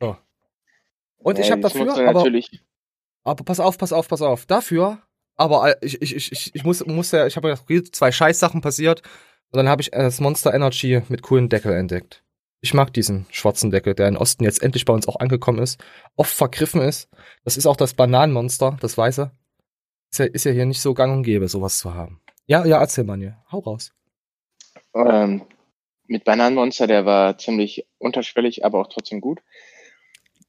So. 0.00 0.16
Und 1.18 1.38
ich 1.38 1.46
Ja, 1.46 1.52
habe 1.52 1.62
das 1.62 1.72
dafür, 1.74 1.92
aber, 1.92 2.12
natürlich. 2.14 2.62
aber 3.24 3.44
pass 3.44 3.60
auf, 3.60 3.76
pass 3.76 3.92
auf, 3.92 4.08
pass 4.08 4.22
auf. 4.22 4.46
Dafür, 4.46 5.02
aber 5.36 5.70
äh, 5.82 5.84
ich, 5.84 6.00
ich, 6.00 6.16
ich, 6.16 6.32
ich, 6.32 6.54
ich 6.54 6.64
muss, 6.64 6.84
muss 6.86 7.10
ja, 7.10 7.26
ich 7.26 7.36
habe 7.36 7.52
okay, 7.52 7.82
zwei 7.82 8.12
Scheißsachen 8.12 8.60
passiert. 8.60 9.02
Und 9.50 9.56
dann 9.56 9.68
habe 9.68 9.82
ich 9.82 9.92
äh, 9.92 9.98
das 10.02 10.20
Monster 10.20 10.54
Energy 10.54 11.02
mit 11.08 11.22
coolen 11.22 11.48
Deckel 11.48 11.72
entdeckt. 11.72 12.22
Ich 12.62 12.74
mag 12.74 12.92
diesen 12.92 13.26
schwarzen 13.30 13.70
Deckel, 13.70 13.94
der 13.94 14.08
in 14.08 14.16
Osten 14.16 14.44
jetzt 14.44 14.62
endlich 14.62 14.84
bei 14.84 14.92
uns 14.92 15.08
auch 15.08 15.16
angekommen 15.16 15.58
ist, 15.60 15.82
oft 16.16 16.32
vergriffen 16.32 16.80
ist. 16.82 17.08
Das 17.44 17.56
ist 17.56 17.66
auch 17.66 17.76
das 17.76 17.94
Bananenmonster, 17.94 18.76
das 18.80 18.98
weiße. 18.98 19.30
Ist 20.12 20.18
ja, 20.18 20.24
ist 20.26 20.44
ja 20.44 20.52
hier 20.52 20.66
nicht 20.66 20.80
so 20.82 20.94
gang 20.94 21.12
und 21.14 21.22
gäbe, 21.22 21.48
sowas 21.48 21.78
zu 21.78 21.94
haben. 21.94 22.20
Ja, 22.46 22.64
ja, 22.66 22.80
erzähl 22.80 23.04
mal 23.04 23.18
hier. 23.18 23.42
Hau 23.52 23.60
raus. 23.60 23.92
Ähm, 24.94 25.42
mit 26.06 26.24
Bananenmonster, 26.24 26.86
der 26.86 27.06
war 27.06 27.38
ziemlich 27.38 27.86
unterschwellig, 27.98 28.64
aber 28.64 28.80
auch 28.80 28.88
trotzdem 28.88 29.20
gut. 29.20 29.40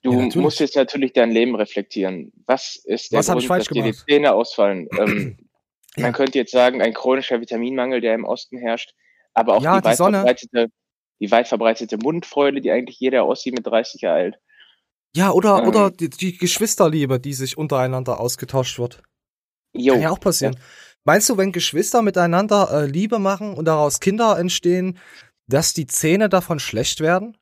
Du 0.03 0.11
Ja, 0.13 0.27
musst 0.41 0.59
jetzt 0.59 0.75
natürlich 0.75 1.13
dein 1.13 1.31
Leben 1.31 1.55
reflektieren. 1.55 2.31
Was 2.47 2.75
ist 2.75 3.13
der 3.13 3.19
Was 3.19 3.27
Grund, 3.27 3.49
dass 3.57 3.69
dir 3.69 3.83
die? 3.83 3.93
Zähne 3.93 4.33
ausfallen? 4.33 4.87
ähm, 4.97 5.37
Ja. 5.97 6.03
Man 6.03 6.13
könnte 6.13 6.37
jetzt 6.39 6.51
sagen, 6.53 6.81
ein 6.81 6.93
chronischer 6.93 7.41
Vitaminmangel, 7.41 7.99
der 8.01 8.15
im 8.15 8.23
Osten 8.23 8.57
herrscht, 8.57 8.95
aber 9.33 9.55
auch 9.57 9.61
Ja, 9.63 9.75
die, 9.75 9.81
die 9.81 9.85
weit 9.89 9.97
Sonne. 9.97 10.17
verbreitete, 10.19 10.71
die 11.21 11.31
weit 11.31 11.47
verbreitete 11.47 11.97
Mundfreude, 11.97 12.59
die 12.61 12.71
eigentlich 12.71 12.99
jeder 12.99 13.25
Ossi 13.27 13.51
mit 13.51 13.65
30 13.65 14.03
ereilt. 14.03 14.35
Ja, 15.15 15.31
oder, 15.31 15.59
Ähm. 15.59 15.67
oder 15.67 15.91
die, 15.91 16.09
die 16.09 16.37
Geschwisterliebe, 16.37 17.19
die 17.19 17.33
sich 17.33 17.57
untereinander 17.57 18.19
ausgetauscht 18.19 18.79
wird. 18.79 19.01
Jo, 19.73 19.93
Kann 19.93 20.01
ja 20.03 20.09
auch 20.09 20.19
passieren. 20.19 20.57
Meinst 21.03 21.29
du, 21.29 21.37
wenn 21.37 21.51
Geschwister 21.51 22.01
miteinander 22.01 22.69
äh, 22.71 22.85
Liebe 22.85 23.19
machen 23.19 23.53
und 23.53 23.65
daraus 23.65 23.99
Kinder 23.99 24.37
entstehen, 24.37 24.99
dass 25.47 25.73
die 25.73 25.87
Zähne 25.87 26.29
davon 26.29 26.59
schlecht 26.59 26.99
werden? 26.99 27.37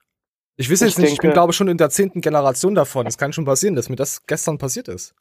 Ich 0.57 0.69
weiß 0.69 0.81
Ich 0.81 0.87
jetzt 0.89 0.97
nicht, 0.99 1.11
ich 1.13 1.17
bin 1.19 1.29
denke- 1.29 1.33
glaube 1.35 1.53
schon 1.53 1.67
in 1.67 1.77
der 1.77 1.89
zehnten 1.89 2.21
Generation 2.21 2.75
davon. 2.75 3.07
Es 3.07 3.17
kann 3.17 3.33
schon 3.33 3.45
passieren, 3.45 3.75
dass 3.75 3.89
mir 3.89 3.95
das 3.95 4.25
gestern 4.25 4.57
passiert 4.57 4.87
ist. 4.87 5.13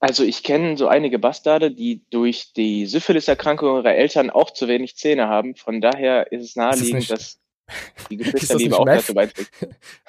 Also 0.00 0.24
ich 0.24 0.42
kenne 0.42 0.76
so 0.76 0.88
einige 0.88 1.18
Bastarde, 1.20 1.70
die 1.70 2.04
durch 2.10 2.52
die 2.54 2.86
Syphilis-Erkrankung 2.86 3.76
ihrer 3.78 3.94
Eltern 3.94 4.30
auch 4.30 4.50
zu 4.52 4.66
wenig 4.66 4.96
Zähne 4.96 5.28
haben. 5.28 5.54
Von 5.54 5.80
daher 5.80 6.32
ist 6.32 6.42
es 6.42 6.56
naheliegend, 6.56 6.94
nicht- 7.00 7.10
dass 7.12 7.38
die 8.10 8.16
das 8.18 8.32
Geschwisterliebe 8.32 8.70
nicht 8.70 8.78
auch 8.80 8.84
Meth? 8.84 8.98
dazu 9.02 9.14
beiträgt. 9.14 9.50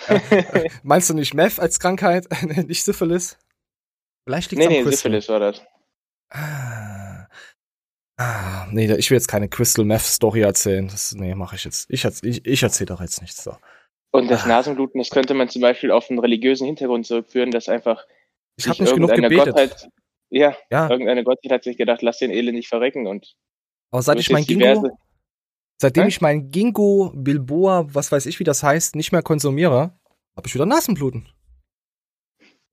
Äh, 0.07 0.69
Meinst 0.83 1.09
du 1.09 1.13
nicht 1.13 1.33
Meth 1.33 1.59
als 1.59 1.79
Krankheit, 1.79 2.27
nicht 2.67 2.83
Syphilis? 2.83 3.37
Vielleicht 4.25 4.51
liegt 4.51 4.59
nee, 4.59 4.67
am 4.67 4.71
nee, 4.73 4.83
Crystal. 4.83 5.11
Syphilis 5.11 5.29
war 5.29 5.39
das. 5.39 5.61
Ah. 6.29 7.27
Ah, 8.17 8.67
nee, 8.71 8.91
ich 8.93 9.09
will 9.09 9.17
jetzt 9.17 9.27
keine 9.27 9.49
Crystal 9.49 9.85
Meth 9.85 10.01
Story 10.01 10.41
erzählen. 10.41 10.87
Das, 10.87 11.13
nee, 11.13 11.33
mache 11.35 11.55
ich 11.55 11.63
jetzt. 11.65 11.89
Ich, 11.89 12.05
ich, 12.05 12.45
ich 12.45 12.63
erzähle 12.63 12.87
doch 12.87 13.01
jetzt 13.01 13.21
nichts. 13.21 13.43
So. 13.43 13.55
Und 14.11 14.29
das 14.29 14.43
Ah. 14.43 14.47
Nasenbluten, 14.47 14.99
das 14.99 15.09
könnte 15.09 15.33
man 15.33 15.49
zum 15.49 15.61
Beispiel 15.61 15.91
auf 15.91 16.09
einen 16.09 16.19
religiösen 16.19 16.65
Hintergrund 16.67 17.05
zurückführen, 17.07 17.49
dass 17.51 17.67
einfach 17.69 18.05
Ich 18.57 18.67
habe 18.67 18.81
nicht 18.83 18.93
genug 18.93 19.09
irgendeine 19.09 19.35
gebetet. 19.35 19.55
Gottheit, 19.55 19.89
ja, 20.29 20.55
Ja, 20.71 20.89
irgendeine 20.89 21.23
Gottheit 21.23 21.51
hat 21.51 21.63
sich 21.63 21.77
gedacht, 21.77 22.01
lass 22.03 22.19
den 22.19 22.29
Elend 22.31 22.55
nicht 22.55 22.67
verrecken 22.69 23.07
und 23.07 23.33
aber 23.91 24.01
seit 24.03 24.19
ich 24.19 24.29
mein 24.31 24.45
Gingo, 24.45 24.97
seitdem 25.81 26.03
Hä? 26.03 26.09
ich 26.09 26.21
mein 26.21 26.49
Gingo 26.49 27.11
Bilboa, 27.15 27.85
was 27.93 28.11
weiß 28.11 28.25
ich, 28.25 28.39
wie 28.39 28.43
das 28.43 28.63
heißt, 28.63 28.95
nicht 28.95 29.11
mehr 29.11 29.21
konsumiere, 29.23 29.93
habe 30.35 30.47
ich 30.47 30.53
wieder 30.53 30.65
Nasenbluten. 30.65 31.27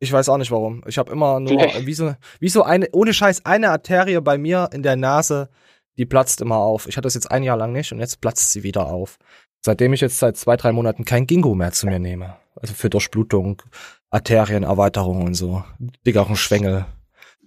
Ich 0.03 0.13
weiß 0.13 0.29
auch 0.31 0.39
nicht 0.39 0.51
warum. 0.51 0.83
Ich 0.87 0.97
habe 0.99 1.13
immer 1.13 1.41
nur 1.41 1.49
Vielleicht- 1.61 1.87
wie 1.87 1.93
so, 1.95 2.15
wie 2.39 2.49
so 2.49 2.63
eine, 2.63 2.89
ohne 2.93 3.13
Scheiß, 3.13 3.45
eine 3.45 3.71
Arterie 3.71 4.21
bei 4.21 4.39
mir 4.39 4.71
in 4.73 4.83
der 4.83 4.97
Nase, 4.97 5.51
die 5.99 6.07
platzt 6.07 6.41
immer 6.41 6.57
auf. 6.57 6.87
Ich 6.89 6.97
hatte 6.97 7.07
das 7.07 7.15
jetzt 7.15 7.31
ein 7.31 7.43
Jahr 7.43 7.59
lang 7.59 7.73
nicht 7.73 7.93
und 7.93 8.01
jetzt 8.01 8.21
platzt 8.23 8.51
sie 8.53 8.63
wieder 8.63 8.87
auf. 8.87 9.19
Seitdem 9.63 9.93
ich 9.93 10.01
jetzt 10.01 10.19
seit 10.19 10.39
zwei, 10.39 10.57
drei 10.57 10.73
Monaten 10.73 11.05
kein 11.05 11.27
Gingo 11.27 11.55
mehr 11.55 11.73
zu 11.73 11.87
mir 11.87 11.99
nehme. 11.99 12.37
Also 12.57 12.73
für 12.73 12.89
Durchblutung, 12.89 13.61
Arterienerweiterung 14.09 15.23
und 15.25 15.35
so. 15.35 15.63
Dickeren 16.07 16.37
Schwengel. 16.37 16.87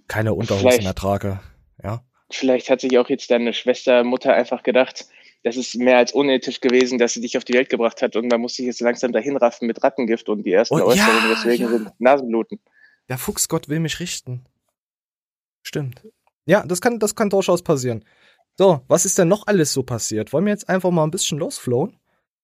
Keine 0.06 0.34
Unterhosen 0.34 0.68
Vielleicht- 0.68 0.84
mehr 0.84 0.94
trage. 0.94 1.40
Ja. 1.82 2.04
Vielleicht 2.30 2.70
hat 2.70 2.80
sich 2.80 2.96
auch 2.98 3.08
jetzt 3.08 3.30
deine 3.30 3.52
Schwester, 3.52 4.04
Mutter 4.04 4.32
einfach 4.32 4.62
gedacht, 4.62 5.06
das 5.44 5.56
ist 5.56 5.74
mehr 5.76 5.98
als 5.98 6.12
unethisch 6.12 6.60
gewesen, 6.60 6.98
dass 6.98 7.12
sie 7.12 7.20
dich 7.20 7.36
auf 7.36 7.44
die 7.44 7.52
Welt 7.52 7.68
gebracht 7.68 8.00
hat 8.02 8.16
und 8.16 8.28
man 8.28 8.40
muss 8.40 8.54
sich 8.54 8.64
jetzt 8.66 8.80
langsam 8.80 9.12
dahin 9.12 9.36
raffen 9.36 9.66
mit 9.66 9.82
Rattengift 9.84 10.28
und 10.28 10.42
die 10.42 10.52
ersten 10.52 10.74
Oh, 10.74 10.78
ja, 10.78 10.84
Äußerungen 10.86 11.30
deswegen 11.30 11.62
ja. 11.64 11.68
sind 11.68 11.90
Nasenbluten. 12.00 12.60
Der 13.10 13.18
Fuchsgott 13.18 13.68
will 13.68 13.78
mich 13.80 14.00
richten. 14.00 14.46
Stimmt. 15.62 16.02
Ja, 16.46 16.64
das 16.66 16.80
kann, 16.80 16.98
das 16.98 17.14
kann 17.14 17.28
durchaus 17.28 17.62
passieren. 17.62 18.04
So, 18.56 18.80
was 18.88 19.04
ist 19.04 19.18
denn 19.18 19.28
noch 19.28 19.46
alles 19.46 19.72
so 19.72 19.82
passiert? 19.82 20.32
Wollen 20.32 20.46
wir 20.46 20.52
jetzt 20.52 20.68
einfach 20.68 20.90
mal 20.90 21.04
ein 21.04 21.10
bisschen 21.10 21.38
losflowen? 21.38 21.98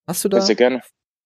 Hast 0.07 0.25
du 0.25 0.28
da, 0.28 0.40
Sehr 0.42 0.57
gerne. 0.57 0.83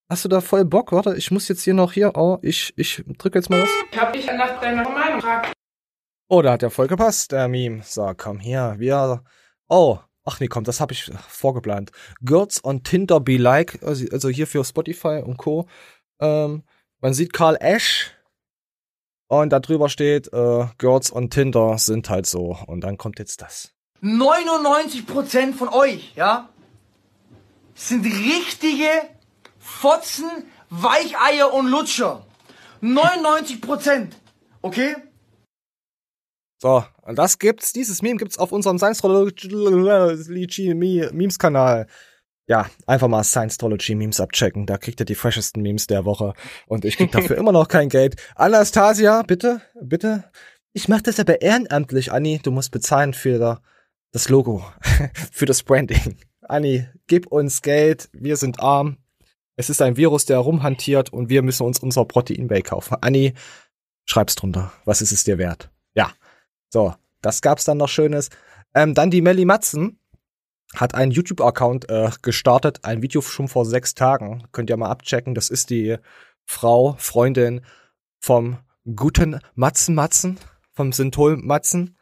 hast 0.09 0.25
du 0.25 0.29
da 0.29 0.41
voll 0.41 0.65
Bock? 0.65 0.93
Warte, 0.93 1.17
ich 1.17 1.31
muss 1.33 1.49
jetzt 1.49 1.63
hier 1.63 1.75
noch 1.75 1.93
hier, 1.93 2.13
oh, 2.17 2.39
ich, 2.43 2.73
ich 2.77 3.03
drücke 3.19 3.39
jetzt 3.39 3.51
mal 3.51 3.63
was. 3.63 3.71
Ich 3.91 3.99
habe 3.99 4.13
dich 4.13 4.27
nach 4.27 4.61
deiner 4.61 4.89
Meinung 4.89 5.17
gefragt. 5.17 5.53
Oh, 6.29 6.41
da 6.43 6.53
hat 6.53 6.63
ja 6.63 6.71
voll 6.71 6.87
gepasst, 6.87 7.33
der 7.33 7.49
Meme. 7.49 7.83
So, 7.83 8.13
komm 8.17 8.39
hier, 8.39 8.75
wir, 8.79 9.25
oh, 9.69 9.99
ach 10.25 10.41
nee, 10.41 10.49
komm, 10.49 10.65
das 10.65 10.81
habe 10.81 10.93
ich 10.93 11.11
vorgeplant. 11.29 11.93
Girls 12.23 12.65
on 12.65 12.83
Tinder 12.83 13.21
be 13.21 13.37
like, 13.37 13.83
also, 13.83 14.05
also 14.11 14.29
hier 14.29 14.47
für 14.47 14.65
Spotify 14.65 15.23
und 15.25 15.37
Co. 15.37 15.69
Ähm, 16.21 16.63
man 17.01 17.15
sieht 17.15 17.33
Karl 17.33 17.57
Ash 17.61 18.13
und 19.29 19.51
da 19.51 19.61
drüber 19.61 19.89
steht, 19.89 20.33
äh, 20.33 20.67
Girls 20.79 21.13
on 21.13 21.31
Tinder 21.31 21.79
sind 21.79 22.09
halt 22.11 22.27
so. 22.27 22.59
Und 22.67 22.83
dann 22.83 22.99
kommt 22.99 23.19
jetzt 23.19 23.43
das. 23.43 23.73
99% 24.03 25.55
von 25.55 25.69
euch, 25.69 26.13
ja, 26.15 26.49
sind 27.75 28.05
richtige 28.05 28.89
Fotzen, 29.59 30.31
Weicheier 30.71 31.53
und 31.53 31.69
Lutscher. 31.69 32.27
99%, 32.83 34.13
okay? 34.61 34.97
So, 36.61 36.85
Und 37.05 37.19
das 37.19 37.39
gibt's, 37.39 37.73
dieses 37.73 38.03
Meme 38.03 38.17
gibt's 38.17 38.39
auf 38.39 38.51
unserem 38.53 38.79
Science-Trology 38.79 40.75
Memes-Kanal. 40.75 41.87
Ja, 42.47 42.69
einfach 42.87 43.09
mal 43.09 43.25
Science-Trology 43.25 43.95
Memes 43.95 44.21
abchecken. 44.21 44.67
Da 44.67 44.79
kriegt 44.79 45.01
ihr 45.01 45.07
die 45.07 45.15
freshesten 45.15 45.63
Memes 45.63 45.87
der 45.87 46.05
Woche. 46.05 46.35
Und 46.67 46.85
ich 46.85 46.97
krieg 46.97 47.13
dafür 47.13 47.37
immer 47.39 47.53
noch 47.53 47.69
kein 47.69 47.89
Geld. 47.89 48.17
Anastasia, 48.35 49.23
bitte, 49.23 49.61
bitte. 49.81 50.25
Ich 50.73 50.89
mach 50.89 51.01
das 51.01 51.21
aber 51.21 51.41
ehrenamtlich, 51.41 52.13
Anni. 52.13 52.41
Du 52.43 52.51
musst 52.51 52.71
bezahlen 52.71 53.15
für 53.15 53.61
das 54.13 54.29
Logo, 54.29 54.65
für 55.33 55.47
das 55.47 55.63
Branding. 55.63 56.17
Anni, 56.43 56.87
gib 57.07 57.27
uns 57.27 57.63
Geld. 57.63 58.09
Wir 58.13 58.37
sind 58.37 58.61
arm. 58.61 58.99
Es 59.57 59.71
ist 59.71 59.81
ein 59.81 59.97
Virus, 59.97 60.25
der 60.25 60.39
rumhantiert 60.39 61.13
und 61.13 61.29
wir 61.29 61.43
müssen 61.43 61.65
uns 61.65 61.79
unser 61.79 62.05
Proteinbay 62.05 62.63
kaufen. 62.63 62.97
Anni, 63.01 63.35
schreib's 64.05 64.35
drunter. 64.35 64.73
Was 64.85 65.01
ist 65.01 65.13
es 65.13 65.25
dir 65.25 65.39
wert? 65.39 65.71
So, 66.75 66.93
das 67.23 67.41
gab's 67.41 67.65
dann 67.65 67.79
noch 67.79 67.89
Schönes. 67.89 68.31
Ähm, 68.75 68.95
dann 68.95 69.09
die 69.09 69.23
Melly 69.23 69.45
Matzen 69.45 70.01
hat 70.75 70.97
einen 70.97 71.13
YouTube-Account 71.13 71.89
äh, 71.89 72.11
gestartet, 72.21 72.81
ein 72.85 73.01
Video 73.01 73.23
schon 73.23 73.47
vor 73.47 73.65
sechs 73.65 73.95
Tagen. 73.95 74.49
Könnt 74.51 74.71
ihr 74.71 74.77
mal 74.77 74.91
abchecken. 74.91 75.37
Das 75.37 75.51
ist 75.51 75.71
die 75.71 75.99
Frau, 76.45 76.97
Freundin 76.99 77.61
vom 78.19 78.59
guten 78.97 79.39
Matzen 79.55 79.95
Matzen, 79.95 80.41
vom 80.73 80.91
Synthol 80.91 81.37
Matzen. 81.37 81.97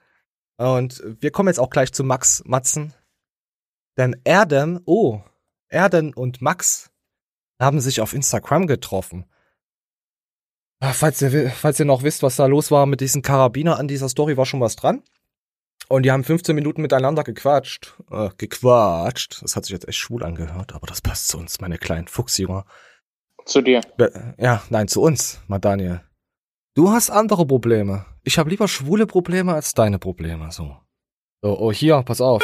Und 0.57 1.03
wir 1.21 1.33
kommen 1.33 1.51
jetzt 1.51 1.61
auch 1.61 1.69
gleich 1.69 1.93
zu 1.93 2.03
Max 2.03 2.43
Matzen. 2.47 2.95
Denn 3.99 4.17
Erdem, 4.25 4.81
oh, 4.87 5.21
Erden 5.69 6.15
und 6.15 6.41
Max 6.41 6.91
haben 7.61 7.79
sich 7.79 8.01
auf 8.01 8.15
Instagram 8.15 8.67
getroffen. 8.67 9.27
Ah, 10.85 10.93
falls 10.93 11.23
ihr, 11.23 11.49
falls 11.51 11.79
ihr 11.79 11.87
noch 11.87 12.03
wisst, 12.03 12.25
was 12.25 12.35
da 12.35 12.47
los 12.47 12.73
war 12.73 12.87
mit 12.87 13.01
diesen 13.01 13.23
Karabiner 13.23 13.79
an 13.79 13.87
dieser 13.87 14.09
Story, 14.09 14.37
war 14.37 14.47
schon 14.47 14.61
was 14.61 14.75
dran. 14.75 15.05
Und 15.89 16.03
die 16.03 16.11
haben 16.11 16.25
15 16.25 16.57
Minuten 16.57 16.83
miteinander 16.83 17.23
gequatscht. 17.23 17.95
Äh, 18.11 18.31
gequatscht. 18.37 19.41
Das 19.43 19.55
hat 19.55 19.65
sich 19.65 19.73
jetzt 19.75 19.87
echt 19.87 19.99
schwul 19.99 20.25
angehört, 20.25 20.75
aber 20.75 20.89
das 20.89 21.01
passt 21.01 21.29
zu 21.29 21.39
uns, 21.39 21.61
meine 21.61 21.79
kleinen 21.79 22.09
Fuchsjünger. 22.09 22.65
Zu 23.45 23.63
dir. 23.63 23.81
Ja, 24.39 24.65
nein, 24.71 24.89
zu 24.89 25.03
uns, 25.03 25.41
mal 25.47 25.61
Daniel. 25.61 26.01
Du 26.75 26.91
hast 26.91 27.11
andere 27.11 27.47
Probleme. 27.47 28.05
Ich 28.25 28.39
habe 28.39 28.51
lieber 28.51 28.67
schwule 28.67 29.07
Probleme 29.07 29.55
als 29.55 29.75
deine 29.75 30.01
Probleme, 30.01 30.51
so. 30.51 30.79
So, 31.43 31.61
oh, 31.61 31.71
hier, 31.71 32.03
pass 32.03 32.21
auf. 32.21 32.43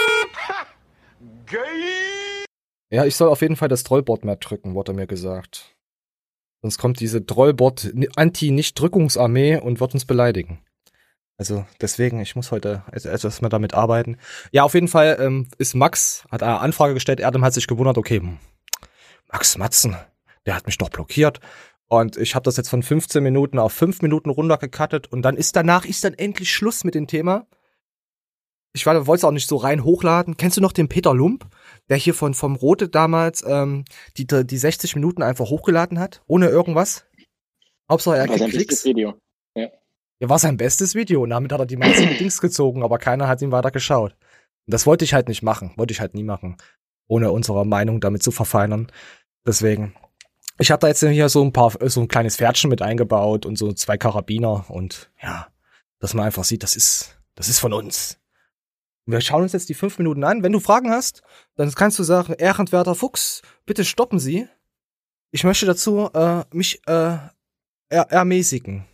Ja, 2.91 3.05
ich 3.05 3.17
soll 3.17 3.31
auf 3.31 3.43
jeden 3.43 3.57
Fall 3.57 3.69
das 3.69 3.83
Trollbot 3.83 4.25
mehr 4.25 4.37
drücken, 4.37 4.77
wurde 4.77 4.93
mir 4.93 5.09
gesagt. 5.09 5.75
Sonst 6.63 6.79
kommt 6.79 7.01
diese 7.01 7.25
Trollbot-Anti-Nicht-Drückungsarmee 7.25 9.59
und 9.59 9.81
wird 9.81 9.95
uns 9.95 10.05
beleidigen. 10.05 10.61
Also 11.37 11.65
deswegen, 11.81 12.21
ich 12.21 12.35
muss 12.35 12.51
heute 12.51 12.83
etwas 12.91 13.41
mehr 13.41 13.51
damit 13.51 13.75
arbeiten. 13.75 14.17
Ja, 14.51 14.65
auf 14.65 14.75
jeden 14.75 14.89
Fall 14.89 15.19
ähm, 15.21 15.47
ist 15.57 15.75
Max, 15.75 16.25
hat 16.31 16.43
eine 16.43 16.59
Anfrage 16.59 16.95
gestellt, 16.95 17.21
Erdem 17.21 17.45
hat 17.45 17.55
sich 17.55 17.69
gewundert, 17.69 17.97
okay, 17.97 18.19
hm, 18.19 18.39
Max 19.31 19.57
Matzen, 19.57 19.95
der 20.47 20.57
hat 20.57 20.67
mich 20.67 20.79
doch 20.79 20.89
blockiert. 20.89 21.39
Und 21.87 22.17
ich 22.17 22.35
habe 22.35 22.43
das 22.43 22.57
jetzt 22.57 22.71
von 22.71 22.83
15 22.83 23.23
Minuten 23.23 23.61
auf 23.61 23.73
5 23.73 24.03
Minuten 24.03 24.31
runtergekattet 24.31 25.07
und 25.07 25.23
dann 25.23 25.37
ist 25.37 25.55
danach 25.55 25.85
ist 25.85 26.03
dann 26.05 26.15
endlich 26.15 26.53
Schluss 26.53 26.83
mit 26.83 26.97
dem 26.97 27.07
Thema 27.07 27.47
ich 28.73 28.87
wollte 28.87 29.13
es 29.13 29.25
auch 29.25 29.33
nicht 29.33 29.49
so 29.49 29.57
rein 29.57 29.85
hochladen. 29.85 30.37
Kennst 30.37 30.57
du 30.57 30.61
noch 30.61 30.73
den 30.73 30.89
Peter 30.89 31.15
Lump, 31.15 31.47
der 31.89 31.97
hier 31.97 32.15
von 32.15 32.35
vom 32.35 32.57
Rote 32.57 32.89
damals 32.89 33.43
ähm, 33.47 33.85
die 34.17 34.27
die 34.27 34.59
60 34.59 34.95
Minuten 34.95 35.23
einfach 35.23 35.47
hochgeladen 35.47 35.99
hat, 35.99 36.23
ohne 36.27 36.49
irgendwas? 36.49 37.07
Hauptsache 37.91 38.19
er 38.19 38.27
kriegt 38.27 38.51
Klicks. 38.51 38.85
Video. 38.85 39.15
Ja. 39.55 39.69
ja, 40.21 40.29
war 40.29 40.39
sein 40.39 40.57
bestes 40.57 40.95
Video 40.95 41.23
und 41.23 41.31
damit 41.31 41.53
hat 41.53 41.61
er 41.61 41.67
die 41.67 41.77
meisten 41.77 42.09
Dings 42.19 42.41
gezogen, 42.41 42.83
aber 42.83 42.99
keiner 42.99 43.29
hat 43.29 43.43
ihn 43.43 43.53
weiter 43.53 43.71
geschaut. 43.71 44.13
Und 44.13 44.75
das 44.75 44.87
wollte 44.87 45.05
ich 45.05 45.15
halt 45.15 45.29
nicht 45.29 45.43
machen, 45.43 45.73
wollte 45.77 45.93
ich 45.93 46.01
halt 46.01 46.15
nie 46.15 46.23
machen, 46.23 46.57
ohne 47.07 47.33
unsere 47.33 47.65
Meinung 47.65 48.01
damit 48.01 48.23
zu 48.23 48.31
verfeinern. 48.31 48.93
Deswegen. 49.47 49.95
Ich 50.61 50.73
habe 50.73 50.81
da 50.81 50.89
jetzt 50.89 51.01
hier 51.01 51.29
so 51.29 51.43
ein 51.43 51.53
paar, 51.53 51.73
so 51.89 52.01
ein 52.01 52.09
kleines 52.09 52.37
Pferdchen 52.37 52.69
mit 52.69 52.83
eingebaut 52.83 53.47
und 53.47 53.57
so 53.57 53.73
zwei 53.73 53.97
Karabiner 53.97 54.69
und 54.69 55.09
ja, 55.23 55.47
dass 56.01 56.15
man 56.15 56.27
einfach 56.27 56.43
sieht, 56.43 56.65
das 56.65 56.75
ist, 56.75 57.17
das 57.37 57.49
ist 57.49 57.61
von 57.61 57.73
uns. 57.73 58.19
Wir 59.11 59.23
schauen 59.23 59.43
uns 59.43 59.55
jetzt 59.55 59.71
die 59.71 59.75
fünf 59.75 59.97
Minuten 59.97 60.23
an. 60.23 60.43
Wenn 60.43 60.53
du 60.53 60.61
Fragen 60.61 60.91
hast, 60.91 61.23
dann 61.55 61.73
kannst 61.73 61.99
du 61.99 62.03
sagen, 62.03 62.35
Ehrenwerter 62.35 62.95
Fuchs, 62.95 63.41
bitte 63.65 63.87
stoppen 63.87 64.19
Sie. 64.19 64.47
Ich 65.31 65.45
möchte 65.45 65.65
dazu 65.65 66.11
äh, 66.13 66.45
mich 66.53 66.83
äh, 66.87 67.17
er 67.89 68.11
ermäßigen. 68.11 68.85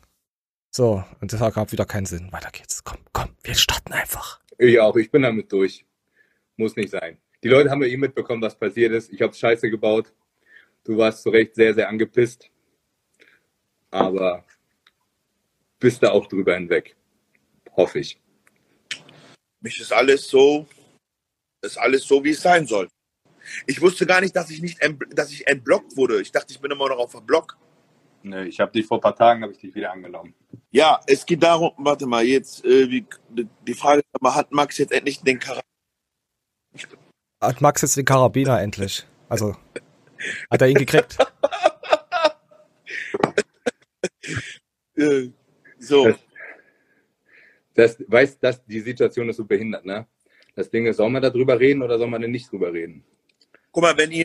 So, 0.70 1.02
und 1.20 1.32
das 1.32 1.40
gab 1.52 1.72
wieder 1.72 1.84
keinen 1.84 2.06
Sinn. 2.06 2.30
Weiter 2.30 2.50
geht's. 2.52 2.84
Komm, 2.84 2.98
komm, 3.12 3.30
wir 3.42 3.54
starten 3.54 3.92
einfach. 3.92 4.40
Ich 4.56 4.78
auch, 4.78 4.94
ich 4.94 5.10
bin 5.10 5.22
damit 5.22 5.50
durch. 5.50 5.84
Muss 6.56 6.76
nicht 6.76 6.90
sein. 6.90 7.18
Die 7.42 7.48
Leute 7.48 7.70
haben 7.70 7.82
ja 7.82 7.88
eh 7.88 7.96
mitbekommen, 7.96 8.40
was 8.40 8.56
passiert 8.56 8.92
ist. 8.92 9.12
Ich 9.12 9.20
habe 9.20 9.34
Scheiße 9.34 9.68
gebaut. 9.68 10.12
Du 10.84 10.96
warst 10.96 11.24
zu 11.24 11.30
Recht 11.30 11.56
sehr, 11.56 11.74
sehr 11.74 11.88
angepisst. 11.88 12.50
Aber 13.90 14.44
bist 15.80 16.04
da 16.04 16.12
auch 16.12 16.28
drüber 16.28 16.54
hinweg. 16.54 16.94
Hoffe 17.76 17.98
ich. 17.98 18.20
Mich 19.64 19.80
ist 19.80 19.94
alles 19.94 20.28
so, 20.28 20.66
ist 21.62 21.78
alles 21.78 22.04
so, 22.04 22.22
wie 22.22 22.32
es 22.32 22.42
sein 22.42 22.66
soll. 22.66 22.86
Ich 23.66 23.80
wusste 23.80 24.04
gar 24.04 24.20
nicht, 24.20 24.36
dass 24.36 24.50
ich 24.50 24.60
nicht, 24.60 24.78
dass 25.10 25.32
ich 25.32 25.46
entblockt 25.46 25.96
wurde. 25.96 26.20
Ich 26.20 26.30
dachte, 26.30 26.52
ich 26.52 26.60
bin 26.60 26.70
immer 26.70 26.86
noch 26.90 26.98
auf 26.98 27.12
dem 27.12 27.24
Block. 27.24 27.56
Nö, 28.22 28.44
ich 28.44 28.60
habe 28.60 28.72
dich 28.72 28.86
vor 28.86 28.98
ein 28.98 29.00
paar 29.00 29.16
Tagen 29.16 29.42
habe 29.42 29.52
ich 29.52 29.58
dich 29.58 29.74
wieder 29.74 29.90
angenommen. 29.90 30.34
Ja, 30.70 31.00
es 31.06 31.24
geht 31.24 31.42
darum, 31.42 31.72
warte 31.78 32.04
mal, 32.04 32.24
jetzt 32.24 32.62
äh, 32.66 32.90
wie, 32.90 33.06
die 33.66 33.72
Frage 33.74 34.02
ist 34.02 34.34
hat 34.34 34.52
Max 34.52 34.76
jetzt 34.76 34.92
endlich 34.92 35.22
den 35.22 35.38
Karabiner? 35.38 35.64
Hat 37.42 37.62
Max 37.62 37.80
jetzt 37.80 37.96
den 37.96 38.04
Karabiner 38.04 38.60
endlich? 38.60 39.06
Also 39.30 39.56
hat 40.50 40.60
er 40.60 40.68
ihn 40.68 40.76
gekriegt? 40.76 41.16
Äh, 44.96 45.30
so. 45.80 46.14
Das, 47.74 47.98
weißt, 48.06 48.42
dass 48.42 48.64
die 48.64 48.80
Situation 48.80 49.28
ist 49.28 49.36
so 49.36 49.44
behindert, 49.44 49.84
ne? 49.84 50.06
Das 50.54 50.70
Ding 50.70 50.86
ist, 50.86 50.98
soll 50.98 51.10
man 51.10 51.22
darüber 51.22 51.58
reden 51.58 51.82
oder 51.82 51.98
soll 51.98 52.06
man 52.06 52.22
denn 52.22 52.30
nicht 52.30 52.50
drüber 52.50 52.72
reden? 52.72 53.04
Guck 53.72 53.82
mal, 53.82 53.96
wenn 53.96 54.12
ihr, 54.12 54.24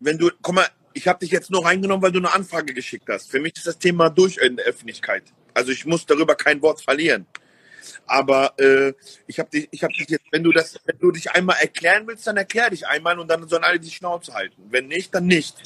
wenn 0.00 0.18
du, 0.18 0.30
guck 0.42 0.54
mal, 0.54 0.66
ich 0.94 1.06
habe 1.06 1.20
dich 1.20 1.30
jetzt 1.30 1.50
nur 1.50 1.64
reingenommen, 1.64 2.02
weil 2.02 2.10
du 2.10 2.18
eine 2.18 2.34
Anfrage 2.34 2.74
geschickt 2.74 3.08
hast. 3.08 3.30
Für 3.30 3.38
mich 3.38 3.56
ist 3.56 3.66
das 3.66 3.78
Thema 3.78 4.10
durch 4.10 4.38
in 4.38 4.56
der 4.56 4.66
Öffentlichkeit. 4.66 5.22
Also 5.54 5.70
ich 5.70 5.86
muss 5.86 6.04
darüber 6.06 6.34
kein 6.34 6.60
Wort 6.60 6.80
verlieren. 6.80 7.26
Aber 8.06 8.52
äh, 8.58 8.92
ich 9.26 9.38
habe 9.38 9.50
dich, 9.50 9.68
ich 9.70 9.82
habe 9.82 9.92
dich 9.92 10.08
jetzt, 10.08 10.24
wenn 10.32 10.42
du 10.42 10.50
das, 10.50 10.78
wenn 10.84 10.98
du 10.98 11.12
dich 11.12 11.30
einmal 11.30 11.56
erklären 11.60 12.06
willst, 12.06 12.26
dann 12.26 12.36
erklär 12.36 12.70
dich 12.70 12.86
einmal 12.86 13.18
und 13.18 13.28
dann 13.28 13.46
sollen 13.48 13.64
alle 13.64 13.78
die 13.78 13.90
Schnauze 13.90 14.34
halten. 14.34 14.62
Wenn 14.70 14.88
nicht, 14.88 15.14
dann 15.14 15.26
nicht. 15.26 15.56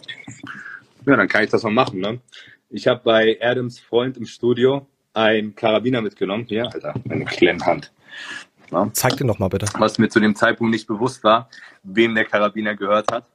Ja, 1.06 1.16
dann 1.16 1.28
kann 1.28 1.44
ich 1.44 1.50
das 1.50 1.62
mal 1.62 1.70
machen. 1.70 2.00
Ne? 2.00 2.20
Ich 2.68 2.86
habe 2.86 3.00
bei 3.02 3.38
Adams 3.40 3.80
Freund 3.80 4.16
im 4.16 4.26
Studio 4.26 4.86
ein 5.14 5.54
Karabiner 5.54 6.00
mitgenommen. 6.00 6.46
Hier, 6.46 6.66
Alter, 6.72 6.94
meine 7.04 7.24
Klemmhand. 7.24 7.92
Ja. 8.70 8.88
Zeig 8.92 9.16
den 9.16 9.26
noch 9.26 9.38
mal 9.38 9.48
bitte. 9.48 9.66
Was 9.78 9.98
mir 9.98 10.08
zu 10.08 10.18
dem 10.20 10.34
Zeitpunkt 10.34 10.70
nicht 10.70 10.86
bewusst 10.86 11.22
war, 11.24 11.50
wem 11.82 12.14
der 12.14 12.24
Karabiner 12.24 12.74
gehört 12.74 13.12
hat. 13.12 13.28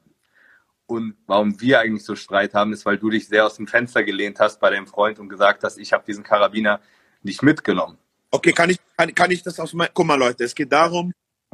Und 0.88 1.16
warum 1.28 1.60
wir 1.62 1.80
eigentlich 1.80 2.06
so 2.06 2.16
Streit 2.16 2.54
haben, 2.54 2.74
ist, 2.74 2.86
weil 2.86 2.98
du 2.98 3.10
dich 3.10 3.28
sehr 3.28 3.46
aus 3.46 3.56
dem 3.56 3.68
Fenster 3.68 4.04
gelehnt 4.04 4.40
hast 4.40 4.60
bei 4.60 4.70
deinem 4.70 4.88
Freund 4.88 5.20
und 5.20 5.30
gesagt 5.30 5.64
hast, 5.64 5.78
ich 5.78 5.94
habe 5.94 6.04
diesen 6.08 6.24
Karabiner 6.24 6.80
nicht 7.24 7.44
mitgenommen. 7.44 7.98
Okay, 8.32 8.54
kann 8.54 8.70
ich, 8.70 8.80
kann, 8.96 9.14
kann 9.14 9.32
ich 9.32 9.44
das 9.44 9.60
aus 9.60 9.74
meinem... 9.74 9.90
Guck 9.94 10.06
mal, 10.06 10.18
Leute, 10.18 10.46
es 10.46 10.56
geht 10.56 10.72
darum, 10.72 11.12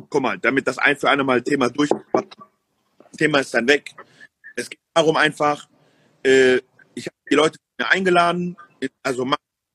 guck 0.10 0.22
mal, 0.22 0.38
damit 0.38 0.68
das 0.68 0.78
ein 0.78 0.96
für 0.98 1.10
eine 1.10 1.24
Mal 1.24 1.42
Thema 1.42 1.70
durch... 1.70 1.90
Thema 3.18 3.40
ist 3.40 3.54
dann 3.54 3.68
weg. 3.68 3.92
Es 4.56 4.70
geht 4.70 4.80
darum 4.94 5.18
einfach, 5.18 5.68
äh, 6.24 6.58
ich 6.96 7.08
habe 7.08 7.16
die 7.30 7.36
Leute 7.36 7.58
eingeladen, 7.78 8.56
also 9.04 9.26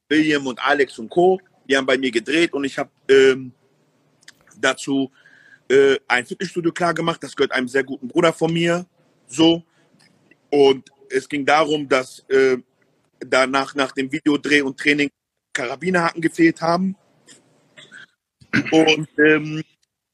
William 0.08 0.46
und 0.46 0.58
Alex 0.62 0.98
und 0.98 1.08
Co. 1.08 1.40
Die 1.68 1.76
haben 1.76 1.86
bei 1.86 1.98
mir 1.98 2.10
gedreht 2.10 2.52
und 2.52 2.64
ich 2.64 2.78
habe 2.78 2.90
ähm, 3.08 3.52
dazu 4.58 5.10
äh, 5.68 5.96
ein 6.08 6.24
Fitnessstudio 6.24 6.72
klar 6.72 6.94
gemacht. 6.94 7.22
Das 7.22 7.36
gehört 7.36 7.52
einem 7.52 7.68
sehr 7.68 7.84
guten 7.84 8.08
Bruder 8.08 8.32
von 8.32 8.52
mir. 8.52 8.86
So. 9.26 9.62
Und 10.50 10.90
es 11.10 11.28
ging 11.28 11.44
darum, 11.44 11.88
dass 11.88 12.20
äh, 12.28 12.56
danach 13.20 13.74
nach 13.74 13.92
dem 13.92 14.10
Videodreh 14.10 14.62
und 14.62 14.78
Training 14.78 15.10
Karabinerhaken 15.52 16.22
gefehlt 16.22 16.60
haben. 16.60 16.96
Und 18.70 19.08
ähm, 19.18 19.62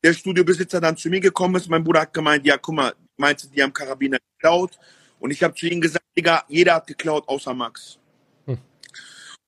der 0.03 0.13
Studiobesitzer 0.13 0.81
dann 0.81 0.97
zu 0.97 1.09
mir 1.09 1.21
gekommen 1.21 1.55
ist. 1.57 1.69
Mein 1.69 1.85
Bruder 1.85 2.03
hat 2.03 2.13
gemeint, 2.13 2.45
ja, 2.47 2.59
guck 2.59 2.75
mal, 2.75 2.95
meinst 3.17 3.45
du, 3.45 3.49
die 3.49 3.63
haben 3.63 3.73
Karabiner 3.73 4.19
geklaut? 4.37 4.79
Und 5.19 5.31
ich 5.31 5.43
habe 5.43 5.55
zu 5.55 5.67
ihm 5.67 5.81
gesagt, 5.81 6.05
Digga, 6.17 6.45
jeder 6.49 6.75
hat 6.75 6.87
geklaut, 6.87 7.27
außer 7.29 7.55
Max. 7.55 7.99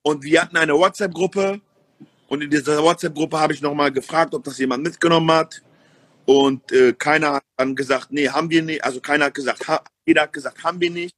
Und 0.06 0.22
wir 0.22 0.40
hatten 0.40 0.56
eine 0.56 0.72
WhatsApp-Gruppe. 0.72 1.60
Und 2.28 2.40
in 2.40 2.48
dieser 2.48 2.80
WhatsApp-Gruppe 2.80 3.40
habe 3.40 3.54
ich 3.54 3.60
nochmal 3.60 3.90
gefragt, 3.90 4.34
ob 4.34 4.44
das 4.44 4.56
jemand 4.56 4.84
mitgenommen 4.84 5.32
hat. 5.32 5.60
Und 6.26 6.70
äh, 6.70 6.92
keiner 6.92 7.32
hat 7.32 7.44
dann 7.56 7.74
gesagt, 7.74 8.12
nee, 8.12 8.28
haben 8.28 8.48
wir 8.48 8.62
nicht. 8.62 8.84
Also 8.84 9.00
keiner 9.00 9.24
hat 9.24 9.34
gesagt, 9.34 9.66
ha, 9.66 9.82
jeder 10.06 10.22
hat 10.22 10.32
gesagt, 10.32 10.62
haben 10.62 10.80
wir 10.80 10.92
nicht. 10.92 11.16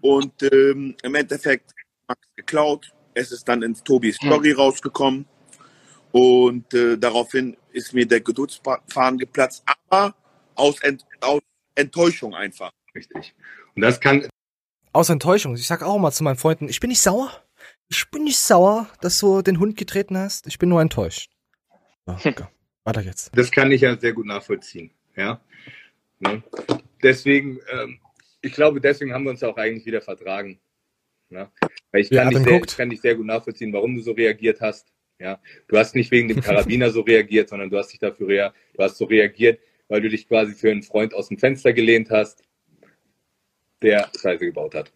Und 0.00 0.32
ähm, 0.50 0.96
im 1.02 1.14
Endeffekt 1.14 1.72
Max 2.08 2.22
geklaut. 2.36 2.90
Es 3.12 3.32
ist 3.32 3.46
dann 3.46 3.60
ins 3.62 3.84
Tobis 3.84 4.18
hm. 4.18 4.30
Story 4.30 4.52
hm. 4.52 4.60
rausgekommen. 4.60 5.26
Und 6.12 6.72
äh, 6.72 6.96
daraufhin 6.96 7.58
ist 7.72 7.92
mir 7.92 8.06
der 8.06 8.22
Geduldsfaden 8.22 9.18
geplatzt, 9.18 9.62
aber 9.90 10.14
aus, 10.54 10.80
Ent 10.80 11.04
aus 11.20 11.42
Enttäuschung 11.74 12.34
einfach. 12.34 12.72
Richtig. 12.94 13.34
Und 13.74 13.82
das 13.82 14.00
kann, 14.00 14.26
Aus 14.94 15.10
Enttäuschung. 15.10 15.54
Ich 15.54 15.66
sag 15.66 15.82
auch 15.82 15.98
mal 15.98 16.12
zu 16.12 16.24
meinen 16.24 16.36
Freunden, 16.36 16.70
ich 16.70 16.80
bin 16.80 16.88
nicht 16.88 17.02
sauer. 17.02 17.42
Ich 17.88 18.10
bin 18.10 18.24
nicht 18.24 18.38
sauer, 18.38 18.88
dass 19.00 19.18
du 19.20 19.42
den 19.42 19.60
Hund 19.60 19.76
getreten 19.76 20.16
hast. 20.16 20.46
Ich 20.46 20.58
bin 20.58 20.68
nur 20.68 20.80
enttäuscht. 20.80 21.30
So, 22.06 22.12
okay. 22.12 22.46
Weiter 22.84 23.02
geht's. 23.02 23.30
das 23.34 23.50
kann 23.50 23.70
ich 23.72 23.80
ja 23.80 23.96
sehr 23.96 24.12
gut 24.12 24.26
nachvollziehen. 24.26 24.90
Ja. 25.16 25.40
Ne? 26.20 26.42
Deswegen, 27.02 27.58
ähm, 27.70 27.98
ich 28.40 28.52
glaube, 28.52 28.80
deswegen 28.80 29.12
haben 29.12 29.24
wir 29.24 29.30
uns 29.30 29.42
auch 29.42 29.56
eigentlich 29.56 29.86
wieder 29.86 30.00
vertragen. 30.00 30.60
Ja? 31.30 31.50
Weil 31.90 32.02
ich 32.02 32.10
Ja, 32.10 32.22
kann, 32.22 32.34
dich 32.34 32.44
sehr, 32.44 32.60
kann 32.60 32.90
dich 32.90 33.00
sehr 33.00 33.14
gut 33.14 33.26
nachvollziehen, 33.26 33.72
warum 33.72 33.96
du 33.96 34.02
so 34.02 34.12
reagiert 34.12 34.60
hast. 34.60 34.92
Ja, 35.18 35.40
du 35.68 35.78
hast 35.78 35.94
nicht 35.94 36.10
wegen 36.10 36.28
dem 36.28 36.40
Karabiner 36.42 36.90
so 36.90 37.00
reagiert, 37.00 37.48
sondern 37.48 37.70
du 37.70 37.78
hast 37.78 37.90
dich 37.90 37.98
dafür 37.98 38.28
rea 38.28 38.54
du 38.74 38.82
hast 38.82 38.98
so 38.98 39.06
reagiert, 39.06 39.60
weil 39.88 40.02
du 40.02 40.10
dich 40.10 40.28
quasi 40.28 40.52
für 40.52 40.70
einen 40.70 40.82
Freund 40.82 41.14
aus 41.14 41.28
dem 41.28 41.38
Fenster 41.38 41.72
gelehnt 41.72 42.10
hast, 42.10 42.42
der 43.80 44.10
Scheiße 44.20 44.44
gebaut 44.44 44.74
hat. 44.74 44.92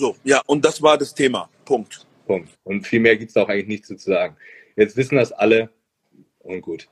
So, 0.00 0.16
ja, 0.24 0.40
und 0.46 0.64
das 0.64 0.80
war 0.80 0.96
das 0.96 1.14
Thema. 1.14 1.50
Punkt. 1.66 2.06
Punkt. 2.26 2.56
Und 2.64 2.86
viel 2.86 3.00
mehr 3.00 3.18
gibt 3.18 3.30
es 3.32 3.36
auch 3.36 3.50
eigentlich 3.50 3.66
nichts 3.68 3.88
zu 3.88 3.98
sagen. 3.98 4.34
Jetzt 4.74 4.96
wissen 4.96 5.16
das 5.16 5.30
alle 5.30 5.68
und 6.38 6.62
gut. 6.62 6.88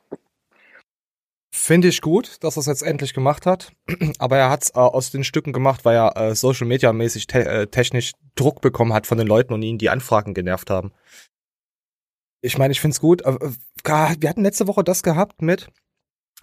Finde 1.55 1.89
ich 1.89 2.03
gut, 2.03 2.37
dass 2.45 2.59
er 2.59 2.61
es 2.61 2.67
jetzt 2.67 2.83
endlich 2.83 3.15
gemacht 3.15 3.47
hat. 3.47 3.73
Aber 4.19 4.37
er 4.37 4.51
hat 4.51 4.65
es 4.65 4.71
äh, 4.71 4.75
aus 4.75 5.11
den 5.11 5.25
Stücken 5.25 5.55
gemacht, 5.55 5.87
weil 5.87 5.97
er 5.97 6.17
äh, 6.19 6.35
Social 6.35 6.67
Media 6.67 6.93
mäßig 6.93 7.27
te 7.29 7.47
äh, 7.47 7.67
technisch 7.67 8.13
Druck 8.35 8.61
bekommen 8.61 8.93
hat 8.93 9.07
von 9.07 9.17
den 9.17 9.27
Leuten 9.27 9.55
und 9.55 9.63
ihn 9.63 9.79
die 9.79 9.89
Anfragen 9.89 10.35
genervt 10.35 10.69
haben. 10.69 10.93
Ich 12.43 12.59
meine, 12.59 12.73
ich 12.73 12.81
finde 12.81 12.93
es 12.93 13.01
gut. 13.01 13.23
Äh, 13.23 13.31
äh, 13.31 13.53
gar- 13.85 14.17
wir 14.21 14.29
hatten 14.29 14.43
letzte 14.45 14.67
Woche 14.67 14.85
das 14.85 15.03
gehabt 15.03 15.41
mit, 15.41 15.69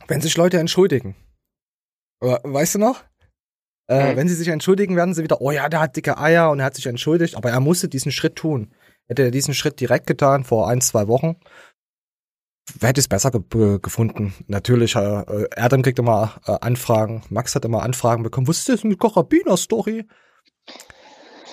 wenn 0.07 0.19
sich 0.21 0.35
Leute 0.35 0.57
entschuldigen. 0.57 1.15
Äh, 2.21 2.39
Weißt 2.43 2.73
du 2.73 2.79
noch? 2.79 3.03
Äh, 3.87 4.13
Mhm. 4.13 4.17
Wenn 4.17 4.27
sie 4.27 4.35
sich 4.35 4.47
entschuldigen, 4.47 4.95
werden 4.95 5.13
sie 5.13 5.23
wieder, 5.23 5.41
oh 5.41 5.51
ja, 5.51 5.69
der 5.69 5.79
hat 5.79 5.95
dicke 5.95 6.17
Eier 6.17 6.49
und 6.49 6.59
er 6.59 6.65
hat 6.65 6.75
sich 6.75 6.87
entschuldigt, 6.87 7.35
aber 7.35 7.49
er 7.51 7.59
musste 7.59 7.87
diesen 7.87 8.11
Schritt 8.11 8.35
tun. 8.35 8.73
Hätte 9.07 9.23
er 9.23 9.31
diesen 9.31 9.53
Schritt 9.53 9.79
direkt 9.79 10.07
getan 10.07 10.43
vor 10.43 10.67
ein, 10.67 10.81
zwei 10.81 11.07
Wochen, 11.07 11.35
hätte 12.81 12.99
ich 12.99 13.03
es 13.05 13.07
besser 13.07 13.29
ge 13.29 13.41
ge- 13.47 13.79
gefunden. 13.79 14.33
Natürlich, 14.47 14.95
äh, 14.95 15.19
äh, 15.21 15.47
Erdem 15.55 15.83
kriegt 15.83 15.99
immer 15.99 16.33
äh, 16.47 16.57
Anfragen, 16.61 17.21
Max 17.29 17.53
hat 17.53 17.63
immer 17.65 17.83
Anfragen 17.83 18.23
bekommen. 18.23 18.47
Was 18.47 18.57
ist 18.59 18.69
das 18.69 18.83
mit 18.83 18.99
Karabiner-Story? 18.99 20.05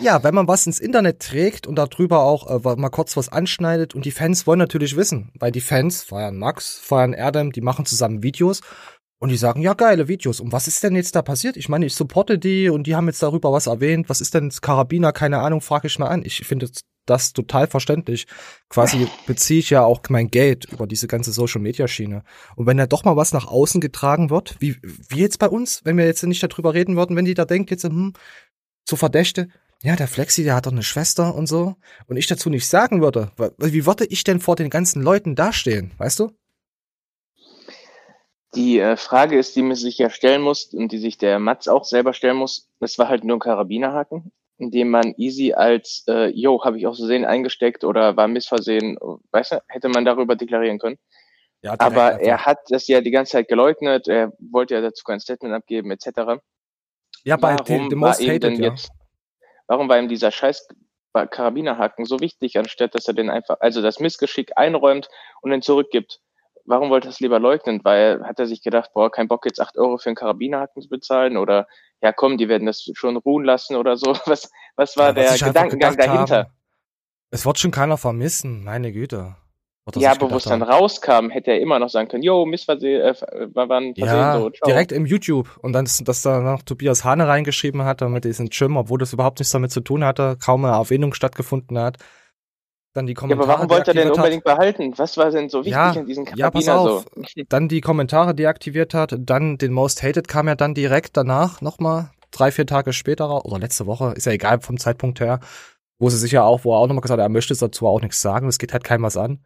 Ja, 0.01 0.25
wenn 0.25 0.35
man 0.35 0.49
was 0.49 0.67
ins 0.67 0.81
Internet 0.81 1.21
trägt 1.21 1.67
und 1.67 1.77
darüber 1.77 2.21
auch 2.21 2.65
äh, 2.65 2.77
mal 2.77 2.89
kurz 2.89 3.15
was 3.19 3.29
anschneidet 3.29 3.95
und 3.95 4.07
die 4.07 4.11
Fans 4.11 4.47
wollen 4.47 4.59
natürlich 4.59 4.97
wissen, 4.97 5.31
weil 5.39 5.53
die 5.53 5.61
Fans 5.61 6.03
feiern 6.03 6.39
Max, 6.39 6.79
feiern 6.79 7.13
Erdem, 7.13 7.53
die 7.53 7.61
machen 7.61 7.85
zusammen 7.85 8.23
Videos 8.23 8.63
und 9.23 9.29
die 9.29 9.37
sagen, 9.37 9.63
ja, 9.63 9.75
geile 9.75 10.09
Videos. 10.09 10.41
Und 10.41 10.51
was 10.51 10.67
ist 10.67 10.83
denn 10.83 10.97
jetzt 10.97 11.15
da 11.15 11.23
passiert? 11.23 11.57
Ich 11.57 11.69
meine, 11.69 11.87
ich 11.87 11.95
supporte 11.95 12.41
die 12.41 12.69
und 12.69 12.89
die 12.89 12.97
haben 12.97 13.07
jetzt 13.07 13.23
darüber 13.23 13.53
was 13.53 13.69
erwähnt. 13.69 14.09
Was 14.09 14.21
ist 14.21 14.35
denn 14.35 14.49
das 14.49 14.61
Karabiner? 14.61 15.13
Keine 15.13 15.39
Ahnung, 15.39 15.61
frage 15.61 15.87
ich 15.87 15.97
mal 16.01 16.09
an. 16.09 16.25
Ich 16.25 16.45
finde 16.45 16.69
das 17.07 17.33
total 17.33 17.69
verständlich. 17.69 18.27
Quasi 18.69 19.07
beziehe 19.29 19.61
ich 19.61 19.71
ja 19.71 19.85
auch 19.85 20.01
mein 20.09 20.29
Geld 20.29 20.65
über 20.65 20.89
diese 20.89 21.07
ganze 21.07 21.31
Social 21.31 21.61
Media 21.61 21.87
Schiene. 21.87 22.25
Und 22.57 22.67
wenn 22.67 22.79
da 22.79 22.89
doch 22.89 23.05
mal 23.05 23.15
was 23.15 23.33
nach 23.33 23.47
außen 23.47 23.81
getragen 23.81 24.29
wird, 24.29 24.57
wie, 24.59 24.79
wie 24.83 25.21
jetzt 25.21 25.39
bei 25.39 25.49
uns, 25.49 25.83
wenn 25.85 25.97
wir 25.97 26.05
jetzt 26.05 26.25
nicht 26.25 26.43
darüber 26.43 26.75
reden 26.75 26.97
würden, 26.97 27.15
wenn 27.15 27.25
die 27.25 27.35
da 27.35 27.45
denkt, 27.45 27.71
jetzt, 27.71 27.85
hm, 27.85 28.15
so 28.89 28.97
Verdächte, 28.97 29.51
ja, 29.85 29.95
der 29.95 30.09
Flexi, 30.09 30.43
der 30.43 30.57
hat 30.57 30.67
doch 30.67 30.73
eine 30.73 30.83
Schwester 30.83 31.37
und 31.37 31.47
so, 31.47 31.77
und 32.09 32.17
ich 32.17 32.27
dazu 32.27 32.51
nicht 32.51 32.67
sagen 32.67 33.01
würde, 33.01 33.31
wie 33.59 33.87
würde 33.87 34.05
ich 34.05 34.25
denn 34.25 34.41
vor 34.41 34.57
den 34.57 34.69
ganzen 34.69 35.01
Leuten 35.01 35.37
dastehen, 35.37 35.93
weißt 35.99 36.19
du? 36.19 36.33
Die 38.55 38.79
äh, 38.79 38.97
Frage 38.97 39.39
ist, 39.39 39.57
die 39.57 39.63
man 39.63 39.77
sich 39.77 39.99
ja 39.99 40.11
stellen 40.11 40.43
muss 40.43 40.75
und 40.75 40.93
die 40.93 40.99
sich 40.99 41.17
der 41.17 41.39
Mats 41.39 41.69
auch 41.69 41.85
selber 41.85 42.13
stellen 42.13 42.37
muss, 42.37 42.69
das 42.81 42.99
war 42.99 43.09
halt 43.09 43.25
nur 43.25 43.37
ein 43.37 43.41
Karabinerhaken, 43.41 44.31
in 44.59 44.71
dem 44.71 44.91
man 44.91 45.15
easy 45.17 45.55
als, 45.55 46.05
äh, 46.07 46.27
yo, 46.29 46.63
habe 46.63 46.79
ich 46.79 46.87
auch 46.87 46.95
so 46.95 47.07
sehen 47.07 47.25
eingesteckt 47.25 47.83
oder 47.83 48.17
war 48.17 48.29
missversehen, 48.29 48.99
weißt 49.31 49.53
du, 49.53 49.63
hätte 49.69 49.89
man 49.89 50.05
darüber 50.05 50.37
deklarieren 50.37 50.79
können. 50.79 50.99
Ja, 51.63 51.77
Aber 51.79 52.21
er 52.21 52.45
hat 52.45 52.59
das 52.69 52.89
ja 52.89 53.01
die 53.01 53.13
ganze 53.13 53.33
Zeit 53.33 53.49
geleugnet, 53.49 54.09
er 54.09 54.33
wollte 54.39 54.75
ja 54.75 54.81
dazu 54.81 55.05
kein 55.05 55.21
Statement 55.21 55.55
abgeben, 55.55 55.91
etc. 55.91 56.43
ja, 57.25 57.37
bei 57.37 57.55
warum 57.55 57.89
dem, 57.89 57.99
Most 57.99 58.21
Hated, 58.21 58.43
denn 58.43 58.57
ja. 58.57 58.71
jetzt, 58.71 58.91
warum 59.67 59.89
war 59.89 59.99
ihm 59.99 60.09
dieser 60.09 60.31
scheiß 60.31 60.69
Karabinerhaken 61.13 62.05
so 62.05 62.21
wichtig, 62.21 62.59
anstatt 62.59 62.95
dass 62.95 63.07
er 63.07 63.15
den 63.15 63.31
einfach, 63.31 63.59
also 63.61 63.81
das 63.81 64.01
Missgeschick 64.01 64.53
einräumt 64.57 65.09
und 65.41 65.53
den 65.53 65.63
zurückgibt? 65.63 66.21
Warum 66.65 66.91
wollte 66.91 67.09
er 67.09 67.11
es 67.11 67.21
lieber 67.21 67.39
leugnen? 67.39 67.81
Weil 67.85 68.23
hat 68.25 68.39
er 68.39 68.47
sich 68.47 68.63
gedacht, 68.63 68.91
boah, 68.95 69.11
kein 69.11 69.29
Bock 69.29 69.45
jetzt 69.47 69.61
acht 69.61 69.77
Euro 69.79 69.99
für 69.99 70.07
einen 70.11 70.17
Karabinerhaken 70.17 70.81
zu 70.83 70.89
bezahlen 70.89 71.37
oder 71.37 71.67
ja 72.01 72.13
komm, 72.13 72.39
die 72.39 72.49
werden 72.49 72.67
das 72.67 72.89
schon 72.95 73.17
ruhen 73.17 73.45
lassen 73.45 73.77
oder 73.77 73.97
so. 73.97 74.07
Was, 74.27 74.51
was 74.77 74.97
war 74.97 75.17
Ja, 75.17 75.31
was 75.33 75.39
der 75.39 75.49
Gedankengang 75.49 75.97
dahinter? 75.97 76.37
haben, 76.39 76.51
Es 77.31 77.45
wird 77.47 77.59
schon 77.59 77.71
keiner 77.71 77.97
vermissen, 77.97 78.65
meine 78.65 78.93
Güte. 78.93 79.37
Ja, 79.97 80.13
aber 80.13 80.31
wo 80.31 80.37
es 80.37 80.45
dann 80.45 80.63
rauskam, 80.63 81.29
hätte 81.31 81.51
er 81.51 81.61
immer 81.61 81.81
noch 81.81 81.89
sagen 81.89 82.07
können, 82.09 82.23
yo, 82.23 82.47
Missversehen, 82.47 83.01
äh, 83.03 83.15
war, 83.53 83.69
war 83.69 83.79
ein 83.81 83.97
Versehen, 83.97 84.17
Ja, 84.17 84.39
so, 84.39 84.51
ciao. 84.51 84.69
direkt 84.69 84.93
im 84.93 85.07
YouTube. 85.07 85.59
Und 85.61 85.73
dann, 85.73 85.89
dass 86.05 86.23
da 86.23 86.39
noch 86.41 86.63
Tobias 86.63 87.05
Hane 87.05 87.27
reingeschrieben 87.27 87.83
hat, 87.85 88.01
mit 88.03 88.25
diesem 88.25 88.49
Gym, 88.49 88.77
obwohl 88.77 88.99
das 88.99 89.13
überhaupt 89.13 89.41
nichts 89.41 89.51
damit 89.51 89.73
zu 89.73 89.81
tun 89.81 90.05
hatte, 90.05 90.37
kaum 90.41 90.65
eine 90.65 90.77
Erwähnung 90.77 91.15
stattgefunden 91.15 91.79
hat. 91.81 91.99
Dann 92.95 93.07
die 93.07 93.13
Ja, 93.13 93.21
Kommentare. 93.21 93.49
aber 93.49 93.59
warum 93.59 93.71
wollte 93.71 93.91
er 93.93 93.95
den 93.95 94.13
deaktiviert 94.13 94.19
hat. 94.19 94.25
unbedingt 94.25 94.45
behalten? 94.45 94.99
Was 94.99 95.17
war 95.17 95.31
denn 95.31 95.49
so 95.49 95.61
wichtig 95.61 95.73
Ja, 95.73 95.91
an 95.93 96.07
diesem 96.07 96.27
ja, 96.35 96.51
pass 96.51 96.67
Karabiner 96.67 96.79
auf. 96.81 97.07
so? 97.15 97.43
Dann 97.49 97.69
die 97.69 97.81
Kommentare 97.81 98.35
deaktiviert 98.35 98.93
hat, 98.95 99.17
dann 99.19 99.57
den 99.59 99.73
Most 99.73 100.03
Hated 100.03 100.29
kam 100.29 100.49
ja 100.49 100.55
dann 100.55 100.75
direkt 100.75 101.17
danach 101.17 101.61
nochmal, 101.63 102.11
drei, 102.31 102.51
vier 102.51 102.67
Tage 102.67 102.93
später, 102.93 103.25
raus, 103.25 103.45
oder 103.45 103.59
letzte 103.61 103.87
Woche, 103.87 104.13
ist 104.13 104.27
ja 104.27 104.33
egal 104.33 104.61
vom 104.61 104.79
Zeitpunkt 104.79 105.21
her, 105.21 105.41
wo 105.99 106.11
sie 106.11 106.19
sich 106.19 106.33
ja 106.33 106.43
auch, 106.45 106.65
wo 106.65 106.75
er 106.75 106.79
auch 106.79 106.87
nochmal 106.87 107.01
gesagt 107.03 107.19
hat, 107.21 107.25
er 107.25 107.29
möchte 107.31 107.55
dazu 107.57 107.87
auch 107.87 108.01
nichts 108.03 108.21
sagen, 108.21 108.49
es 108.49 108.59
geht 108.59 108.73
halt 108.75 108.85
keinem 108.85 109.05
was 109.05 109.17
an. 109.17 109.45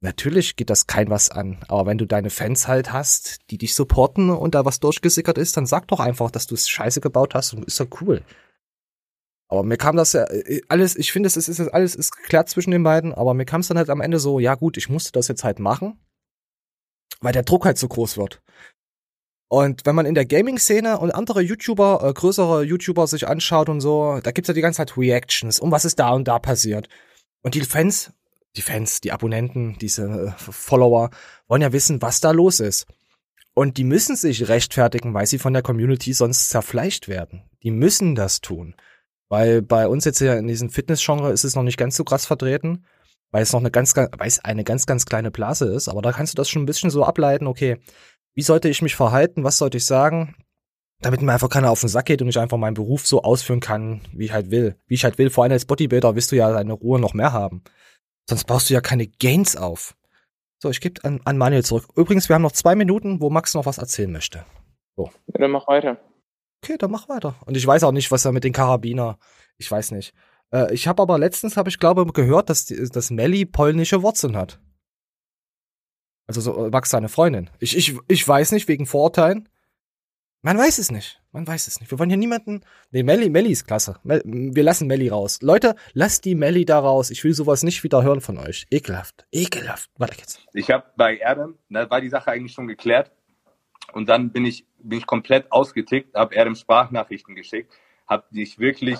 Natürlich 0.00 0.56
geht 0.56 0.68
das 0.70 0.86
kein 0.86 1.08
was 1.08 1.30
an, 1.30 1.64
aber 1.68 1.86
wenn 1.86 1.96
du 1.98 2.06
deine 2.06 2.28
Fans 2.28 2.68
halt 2.68 2.92
hast, 2.92 3.38
die 3.50 3.56
dich 3.58 3.74
supporten 3.74 4.28
und 4.30 4.54
da 4.54 4.64
was 4.66 4.78
durchgesickert 4.78 5.38
ist, 5.38 5.56
dann 5.56 5.64
sag 5.66 5.88
doch 5.88 5.98
einfach, 6.00 6.30
dass 6.30 6.46
du 6.46 6.54
es 6.54 6.68
scheiße 6.68 7.00
gebaut 7.00 7.34
hast 7.34 7.54
und 7.54 7.64
ist 7.64 7.80
doch 7.80 7.86
cool. 8.02 8.22
Aber 9.48 9.62
mir 9.62 9.76
kam 9.76 9.96
das 9.96 10.12
ja 10.12 10.24
äh, 10.24 10.62
alles, 10.68 10.96
ich 10.96 11.12
finde, 11.12 11.26
es 11.26 11.36
ist, 11.36 11.48
es 11.48 11.68
alles 11.68 11.94
ist 11.94 12.16
geklärt 12.16 12.48
zwischen 12.48 12.70
den 12.70 12.82
beiden, 12.82 13.12
aber 13.12 13.34
mir 13.34 13.44
kam 13.44 13.60
es 13.60 13.68
dann 13.68 13.78
halt 13.78 13.90
am 13.90 14.00
Ende 14.00 14.18
so, 14.18 14.38
ja 14.40 14.54
gut, 14.54 14.76
ich 14.76 14.88
musste 14.88 15.12
das 15.12 15.28
jetzt 15.28 15.44
halt 15.44 15.58
machen, 15.58 15.98
weil 17.20 17.32
der 17.32 17.42
Druck 17.42 17.64
halt 17.64 17.78
so 17.78 17.88
groß 17.88 18.16
wird. 18.16 18.42
Und 19.48 19.86
wenn 19.86 19.94
man 19.94 20.06
in 20.06 20.14
der 20.14 20.26
Gaming-Szene 20.26 20.98
und 20.98 21.12
andere 21.12 21.40
YouTuber, 21.40 22.02
äh, 22.02 22.12
größere 22.12 22.64
YouTuber 22.64 23.06
sich 23.06 23.28
anschaut 23.28 23.68
und 23.68 23.80
so, 23.80 24.18
da 24.22 24.32
gibt's 24.32 24.48
ja 24.48 24.54
die 24.54 24.62
ganze 24.62 24.78
Zeit 24.78 24.96
Reactions, 24.96 25.60
um 25.60 25.70
was 25.70 25.84
ist 25.84 25.98
da 25.98 26.10
und 26.10 26.26
da 26.26 26.38
passiert. 26.38 26.88
Und 27.42 27.54
die 27.54 27.60
Fans, 27.60 28.12
die 28.56 28.62
Fans, 28.62 29.00
die 29.00 29.12
Abonnenten, 29.12 29.76
diese 29.78 30.04
äh, 30.04 30.30
Follower, 30.38 31.10
wollen 31.46 31.62
ja 31.62 31.72
wissen, 31.72 32.02
was 32.02 32.20
da 32.20 32.30
los 32.30 32.58
ist. 32.58 32.86
Und 33.54 33.76
die 33.76 33.84
müssen 33.84 34.16
sich 34.16 34.48
rechtfertigen, 34.48 35.14
weil 35.14 35.26
sie 35.26 35.38
von 35.38 35.52
der 35.52 35.62
Community 35.62 36.12
sonst 36.12 36.50
zerfleischt 36.50 37.06
werden. 37.06 37.44
Die 37.62 37.70
müssen 37.70 38.16
das 38.16 38.40
tun. 38.40 38.74
Weil 39.34 39.62
bei 39.62 39.88
uns 39.88 40.04
jetzt 40.04 40.18
hier 40.18 40.36
in 40.36 40.46
diesem 40.46 40.70
Fitness-Genre 40.70 41.32
ist 41.32 41.42
es 41.42 41.56
noch 41.56 41.64
nicht 41.64 41.76
ganz 41.76 41.96
so 41.96 42.04
krass 42.04 42.24
vertreten, 42.24 42.84
weil 43.32 43.42
es 43.42 43.52
noch 43.52 43.58
eine 43.58 43.72
ganz, 43.72 43.92
ganz, 43.92 44.10
weil 44.16 44.28
es 44.28 44.38
eine 44.44 44.62
ganz, 44.62 44.86
ganz 44.86 45.06
kleine 45.06 45.32
Blase 45.32 45.64
ist. 45.64 45.88
Aber 45.88 46.02
da 46.02 46.12
kannst 46.12 46.34
du 46.34 46.36
das 46.36 46.48
schon 46.48 46.62
ein 46.62 46.66
bisschen 46.66 46.88
so 46.88 47.02
ableiten, 47.02 47.48
okay, 47.48 47.78
wie 48.34 48.42
sollte 48.42 48.68
ich 48.68 48.80
mich 48.80 48.94
verhalten, 48.94 49.42
was 49.42 49.58
sollte 49.58 49.78
ich 49.78 49.86
sagen, 49.86 50.36
damit 51.00 51.20
mir 51.20 51.32
einfach 51.32 51.48
keiner 51.48 51.72
auf 51.72 51.80
den 51.80 51.88
Sack 51.88 52.06
geht 52.06 52.22
und 52.22 52.28
ich 52.28 52.38
einfach 52.38 52.58
meinen 52.58 52.74
Beruf 52.74 53.08
so 53.08 53.22
ausführen 53.22 53.58
kann, 53.58 54.02
wie 54.12 54.26
ich 54.26 54.32
halt 54.32 54.52
will. 54.52 54.76
Wie 54.86 54.94
ich 54.94 55.02
halt 55.02 55.18
will. 55.18 55.30
Vor 55.30 55.42
allem 55.42 55.52
als 55.52 55.64
Bodybuilder 55.64 56.14
willst 56.14 56.30
du 56.30 56.36
ja 56.36 56.52
deine 56.52 56.74
Ruhe 56.74 57.00
noch 57.00 57.12
mehr 57.12 57.32
haben. 57.32 57.64
Sonst 58.30 58.44
baust 58.44 58.70
du 58.70 58.74
ja 58.74 58.80
keine 58.80 59.08
Gains 59.08 59.56
auf. 59.56 59.96
So, 60.62 60.70
ich 60.70 60.80
gebe 60.80 61.02
an, 61.02 61.20
an 61.24 61.38
Manuel 61.38 61.64
zurück. 61.64 61.88
Übrigens, 61.96 62.28
wir 62.28 62.34
haben 62.34 62.42
noch 62.42 62.52
zwei 62.52 62.76
Minuten, 62.76 63.20
wo 63.20 63.30
Max 63.30 63.52
noch 63.54 63.66
was 63.66 63.78
erzählen 63.78 64.12
möchte. 64.12 64.44
Ja, 64.96 65.06
dann 65.40 65.50
mach 65.50 65.66
weiter. 65.66 65.98
Okay, 66.64 66.78
dann 66.78 66.90
mach 66.90 67.10
weiter. 67.10 67.34
Und 67.44 67.58
ich 67.58 67.66
weiß 67.66 67.84
auch 67.84 67.92
nicht, 67.92 68.10
was 68.10 68.24
er 68.24 68.32
mit 68.32 68.42
den 68.42 68.54
Karabiner. 68.54 69.18
Ich 69.58 69.70
weiß 69.70 69.90
nicht. 69.90 70.14
Äh, 70.50 70.72
ich 70.72 70.88
habe 70.88 71.02
aber 71.02 71.18
letztens, 71.18 71.58
habe 71.58 71.68
ich 71.68 71.78
glaube 71.78 72.06
gehört, 72.06 72.48
dass, 72.48 72.64
die, 72.64 72.88
dass 72.88 73.10
Melly 73.10 73.44
polnische 73.44 74.02
Wurzeln 74.02 74.34
hat. 74.34 74.62
Also 76.26 76.40
so 76.40 76.64
äh, 76.64 76.70
Max 76.70 76.88
seine 76.88 77.10
Freundin. 77.10 77.50
Ich, 77.58 77.76
ich, 77.76 77.98
ich 78.08 78.26
weiß 78.26 78.52
nicht, 78.52 78.66
wegen 78.66 78.86
Vorurteilen. 78.86 79.46
Man 80.40 80.56
weiß 80.56 80.78
es 80.78 80.90
nicht. 80.90 81.20
Man 81.32 81.46
weiß 81.46 81.68
es 81.68 81.80
nicht. 81.80 81.90
Wir 81.90 81.98
wollen 81.98 82.08
hier 82.08 82.16
niemanden. 82.16 82.62
Nee, 82.90 83.02
Melly, 83.02 83.28
Melly 83.28 83.50
ist 83.50 83.66
klasse. 83.66 83.96
Mel, 84.02 84.22
wir 84.24 84.62
lassen 84.62 84.86
Melly 84.86 85.10
raus. 85.10 85.42
Leute, 85.42 85.74
lasst 85.92 86.24
die 86.24 86.34
Melly 86.34 86.64
da 86.64 86.78
raus. 86.78 87.10
Ich 87.10 87.24
will 87.24 87.34
sowas 87.34 87.62
nicht 87.62 87.84
wieder 87.84 88.02
hören 88.02 88.22
von 88.22 88.38
euch. 88.38 88.66
Ekelhaft. 88.70 89.26
Ekelhaft. 89.32 89.90
Warte 89.98 90.16
jetzt. 90.16 90.40
Ich 90.54 90.70
habe 90.70 90.86
bei 90.96 91.18
Erdem, 91.18 91.58
da 91.68 91.90
war 91.90 92.00
die 92.00 92.08
Sache 92.08 92.30
eigentlich 92.30 92.52
schon 92.52 92.68
geklärt. 92.68 93.12
Und 93.92 94.08
dann 94.08 94.32
bin 94.32 94.46
ich, 94.46 94.66
bin 94.84 94.98
ich 94.98 95.06
komplett 95.06 95.50
ausgetickt, 95.50 96.14
habe 96.14 96.34
Erdem 96.34 96.54
Sprachnachrichten 96.54 97.34
geschickt, 97.34 97.72
habe 98.06 98.24
dich 98.30 98.58
wirklich 98.58 98.98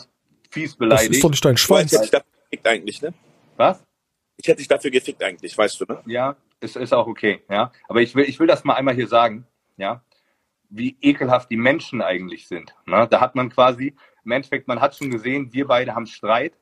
fies 0.51 0.71
Das 0.73 0.79
beleidigt. 0.79 1.13
ist 1.15 1.25
doch 1.25 1.31
nicht 1.31 1.45
dein 1.45 1.55
Du 1.55 1.61
Schwein. 1.61 1.85
weißt 1.85 1.93
ja 1.93 2.01
nicht, 2.01 2.15
das 2.15 2.25
eigentlich, 2.65 3.03
ne? 3.03 3.13
Was? 3.57 3.85
Ich 4.37 4.49
hätte 4.49 4.59
dich 4.59 4.69
dafür 4.69 4.91
gefickt 4.91 5.23
eigentlich, 5.23 5.57
weißt 5.57 5.81
du, 5.81 5.85
ne? 5.87 6.03
Ja, 6.07 6.37
ist, 6.61 6.77
ist 6.77 6.93
auch 6.93 7.07
okay, 7.07 7.43
ja. 7.51 7.73
Aber 7.89 8.01
ich 8.01 8.15
will, 8.15 8.25
ich 8.29 8.39
will 8.41 8.47
das 8.47 8.65
mal 8.65 8.75
einmal 8.75 8.95
hier 8.95 9.09
sagen, 9.09 9.47
ja, 9.77 10.03
wie 10.71 10.97
ekelhaft 11.01 11.51
die 11.51 11.57
Menschen 11.57 12.03
eigentlich 12.03 12.49
sind. 12.49 12.75
Ne? 12.87 13.07
Da 13.09 13.21
hat 13.21 13.35
man 13.35 13.51
quasi, 13.51 13.95
im 14.25 14.31
Endeffekt, 14.31 14.67
man 14.67 14.81
hat 14.81 14.97
schon 14.97 15.11
gesehen, 15.11 15.53
wir 15.53 15.67
beide 15.67 15.95
haben 15.95 16.07
Streit, 16.07 16.55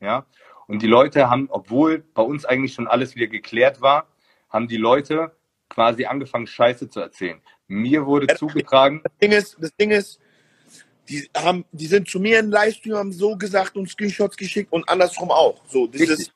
ja. 0.00 0.26
Und 0.66 0.80
die 0.82 0.86
Leute 0.86 1.28
haben, 1.28 1.48
obwohl 1.50 1.98
bei 2.14 2.22
uns 2.22 2.46
eigentlich 2.46 2.72
schon 2.74 2.88
alles 2.88 3.14
wieder 3.14 3.26
geklärt 3.26 3.82
war, 3.82 4.08
haben 4.48 4.66
die 4.66 4.78
Leute 4.78 5.36
quasi 5.68 6.06
angefangen, 6.06 6.46
Scheiße 6.46 6.88
zu 6.88 7.00
erzählen. 7.00 7.40
Mir 7.66 8.04
wurde 8.06 8.26
Ja, 8.28 8.36
zugetragen, 8.36 9.00
Das 9.02 9.12
Ding 9.20 9.32
ist, 9.32 9.56
das 9.58 9.74
Ding 9.76 9.90
ist, 9.90 10.20
die 11.08 11.28
haben, 11.36 11.64
die 11.72 11.86
sind 11.86 12.08
zu 12.08 12.18
mir 12.18 12.38
im 12.38 12.50
Livestream, 12.50 12.96
haben 12.96 13.12
so 13.12 13.36
gesagt 13.36 13.76
und 13.76 13.88
Screenshots 13.88 14.36
geschickt 14.36 14.72
und 14.72 14.88
andersrum 14.88 15.30
auch. 15.30 15.60
So, 15.68 15.86
ist, 15.86 16.32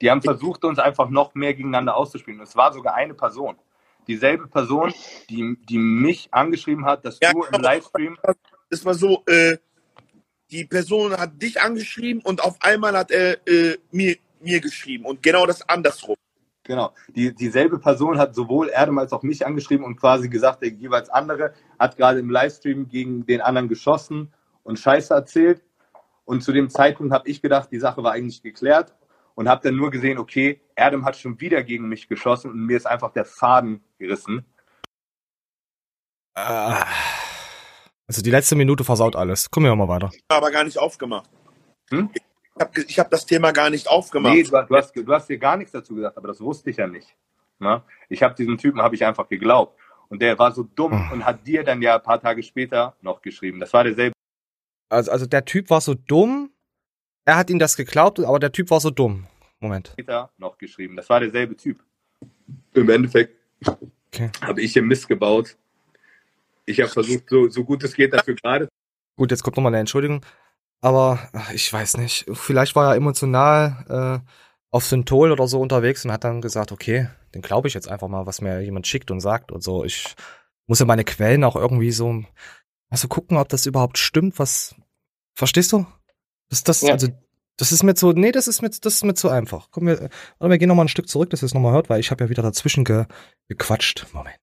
Die 0.00 0.10
haben 0.10 0.22
versucht, 0.22 0.64
uns 0.64 0.78
einfach 0.78 1.08
noch 1.10 1.34
mehr 1.34 1.54
gegeneinander 1.54 1.96
auszuspielen. 1.96 2.40
Und 2.40 2.46
es 2.46 2.56
war 2.56 2.72
sogar 2.72 2.94
eine 2.94 3.14
Person. 3.14 3.56
Dieselbe 4.06 4.48
Person, 4.48 4.92
die, 5.28 5.56
die 5.68 5.78
mich 5.78 6.28
angeschrieben 6.32 6.84
hat, 6.84 7.04
dass 7.04 7.20
Ja, 7.20 7.32
du 7.32 7.44
im 7.44 7.52
genau. 7.52 7.68
Livestream, 7.68 8.18
das 8.70 8.84
war 8.84 8.94
so, 8.94 9.22
äh, 9.26 9.58
die 10.50 10.64
Person 10.64 11.16
hat 11.16 11.40
dich 11.40 11.60
angeschrieben 11.60 12.22
und 12.22 12.42
auf 12.42 12.56
einmal 12.60 12.96
hat 12.96 13.10
er 13.10 13.46
äh, 13.46 13.76
mir, 13.92 14.16
mir 14.40 14.60
geschrieben 14.60 15.04
und 15.04 15.22
genau 15.22 15.46
das 15.46 15.68
andersrum. 15.68 16.16
Genau, 16.70 16.94
die, 17.08 17.34
dieselbe 17.34 17.80
Person 17.80 18.16
hat 18.16 18.32
sowohl 18.32 18.68
Erdem 18.68 18.98
als 18.98 19.12
auch 19.12 19.24
mich 19.24 19.44
angeschrieben 19.44 19.84
und 19.84 19.96
quasi 19.96 20.28
gesagt, 20.28 20.62
der 20.62 20.70
jeweils 20.70 21.10
andere 21.10 21.52
hat 21.80 21.96
gerade 21.96 22.20
im 22.20 22.30
Livestream 22.30 22.86
gegen 22.86 23.26
den 23.26 23.40
anderen 23.40 23.68
geschossen 23.68 24.32
und 24.62 24.78
Scheiße 24.78 25.12
erzählt. 25.12 25.64
Und 26.24 26.44
zu 26.44 26.52
dem 26.52 26.70
Zeitpunkt 26.70 27.12
habe 27.12 27.28
ich 27.28 27.42
gedacht, 27.42 27.70
die 27.72 27.80
Sache 27.80 28.04
war 28.04 28.12
eigentlich 28.12 28.40
geklärt 28.40 28.94
und 29.34 29.48
habe 29.48 29.62
dann 29.64 29.74
nur 29.74 29.90
gesehen, 29.90 30.16
okay, 30.16 30.60
Erdem 30.76 31.04
hat 31.04 31.16
schon 31.16 31.40
wieder 31.40 31.64
gegen 31.64 31.88
mich 31.88 32.06
geschossen 32.06 32.52
und 32.52 32.64
mir 32.64 32.76
ist 32.76 32.86
einfach 32.86 33.12
der 33.12 33.24
Faden 33.24 33.82
gerissen. 33.98 34.46
Ah. 36.36 36.86
Also 38.06 38.22
die 38.22 38.30
letzte 38.30 38.54
Minute 38.54 38.84
versaut 38.84 39.16
alles. 39.16 39.50
Kommen 39.50 39.66
wir 39.66 39.74
mal 39.74 39.88
weiter. 39.88 40.10
Aber 40.28 40.52
gar 40.52 40.62
nicht 40.62 40.78
aufgemacht. 40.78 41.28
Hm? 41.90 42.10
Ich 42.14 42.22
habe 42.58 42.80
ich 42.80 42.98
hab 42.98 43.10
das 43.10 43.26
Thema 43.26 43.52
gar 43.52 43.70
nicht 43.70 43.88
aufgemacht. 43.88 44.34
Nee, 44.34 44.42
du, 44.42 44.50
du, 44.50 44.76
hast, 44.76 44.94
du 44.94 45.12
hast 45.12 45.28
dir 45.28 45.38
gar 45.38 45.56
nichts 45.56 45.72
dazu 45.72 45.94
gesagt, 45.94 46.16
aber 46.16 46.28
das 46.28 46.40
wusste 46.40 46.70
ich 46.70 46.76
ja 46.76 46.86
nicht. 46.86 47.14
Ne? 47.58 47.82
Ich 48.08 48.22
habe 48.22 48.34
diesen 48.34 48.58
Typen, 48.58 48.80
habe 48.82 48.94
ich 48.94 49.04
einfach 49.04 49.28
geglaubt. 49.28 49.78
Und 50.08 50.20
der 50.22 50.38
war 50.38 50.52
so 50.52 50.64
dumm 50.64 51.10
und 51.12 51.24
hat 51.24 51.46
dir 51.46 51.62
dann 51.62 51.80
ja 51.82 51.96
ein 51.96 52.02
paar 52.02 52.20
Tage 52.20 52.42
später 52.42 52.96
noch 53.00 53.22
geschrieben. 53.22 53.60
Das 53.60 53.72
war 53.72 53.84
derselbe 53.84 54.14
Also, 54.88 55.12
also 55.12 55.26
der 55.26 55.44
Typ 55.44 55.70
war 55.70 55.80
so 55.80 55.94
dumm. 55.94 56.50
Er 57.24 57.36
hat 57.36 57.50
ihm 57.50 57.58
das 57.58 57.76
geglaubt, 57.76 58.18
aber 58.18 58.38
der 58.40 58.50
Typ 58.50 58.70
war 58.70 58.80
so 58.80 58.90
dumm. 58.90 59.26
Moment. 59.60 59.88
später 59.92 60.30
noch 60.38 60.56
geschrieben. 60.58 60.96
Das 60.96 61.08
war 61.10 61.20
derselbe 61.20 61.56
Typ. 61.56 61.78
Im 62.74 62.88
Endeffekt 62.88 63.36
Okay. 64.12 64.30
habe 64.40 64.60
ich 64.62 64.72
hier 64.72 64.82
Mist 64.82 65.06
gebaut. 65.06 65.56
Ich 66.66 66.80
habe 66.80 66.90
versucht, 66.90 67.28
so, 67.28 67.48
so 67.48 67.64
gut 67.64 67.84
es 67.84 67.94
geht, 67.94 68.12
dafür 68.12 68.34
gerade 68.34 68.68
Gut, 69.16 69.30
jetzt 69.30 69.42
kommt 69.42 69.56
nochmal 69.56 69.72
eine 69.72 69.80
Entschuldigung. 69.80 70.24
Aber 70.80 71.18
ich 71.52 71.72
weiß 71.72 71.98
nicht. 71.98 72.26
Vielleicht 72.32 72.74
war 72.74 72.92
er 72.92 72.96
emotional 72.96 74.22
äh, 74.24 74.30
auf 74.70 74.84
Synthol 74.84 75.32
oder 75.32 75.46
so 75.46 75.60
unterwegs 75.60 76.04
und 76.04 76.12
hat 76.12 76.24
dann 76.24 76.40
gesagt, 76.40 76.72
okay, 76.72 77.08
den 77.34 77.42
glaube 77.42 77.68
ich 77.68 77.74
jetzt 77.74 77.88
einfach 77.88 78.08
mal, 78.08 78.26
was 78.26 78.40
mir 78.40 78.60
jemand 78.60 78.86
schickt 78.86 79.10
und 79.10 79.20
sagt 79.20 79.52
und 79.52 79.62
so. 79.62 79.84
Ich 79.84 80.14
muss 80.66 80.78
ja 80.78 80.86
meine 80.86 81.04
Quellen 81.04 81.44
auch 81.44 81.56
irgendwie 81.56 81.92
so, 81.92 82.24
also 82.88 83.08
gucken, 83.08 83.36
ob 83.36 83.48
das 83.48 83.66
überhaupt 83.66 83.98
stimmt, 83.98 84.38
was. 84.38 84.74
Verstehst 85.34 85.72
du? 85.72 85.86
Das, 86.48 86.64
das, 86.64 86.80
Ja. 86.82 86.92
also, 86.92 87.08
das 87.56 87.72
ist 87.72 87.82
mir 87.82 87.94
zu, 87.94 88.12
nee, 88.12 88.32
das 88.32 88.48
ist 88.48 88.62
mir, 88.62 88.70
das 88.70 88.94
ist 88.94 89.04
mir 89.04 89.14
zu 89.14 89.28
einfach. 89.28 89.68
Komm, 89.70 89.86
wir, 89.86 90.08
oder 90.38 90.50
wir 90.50 90.58
gehen 90.58 90.68
nochmal 90.68 90.86
ein 90.86 90.88
Stück 90.88 91.08
zurück, 91.08 91.30
dass 91.30 91.42
ihr 91.42 91.46
es 91.46 91.54
nochmal 91.54 91.72
hört, 91.72 91.90
weil 91.90 92.00
ich 92.00 92.10
habe 92.10 92.24
ja 92.24 92.30
wieder 92.30 92.42
dazwischen 92.42 92.84
ge, 92.84 93.04
gequatscht. 93.48 94.06
Moment. 94.12 94.36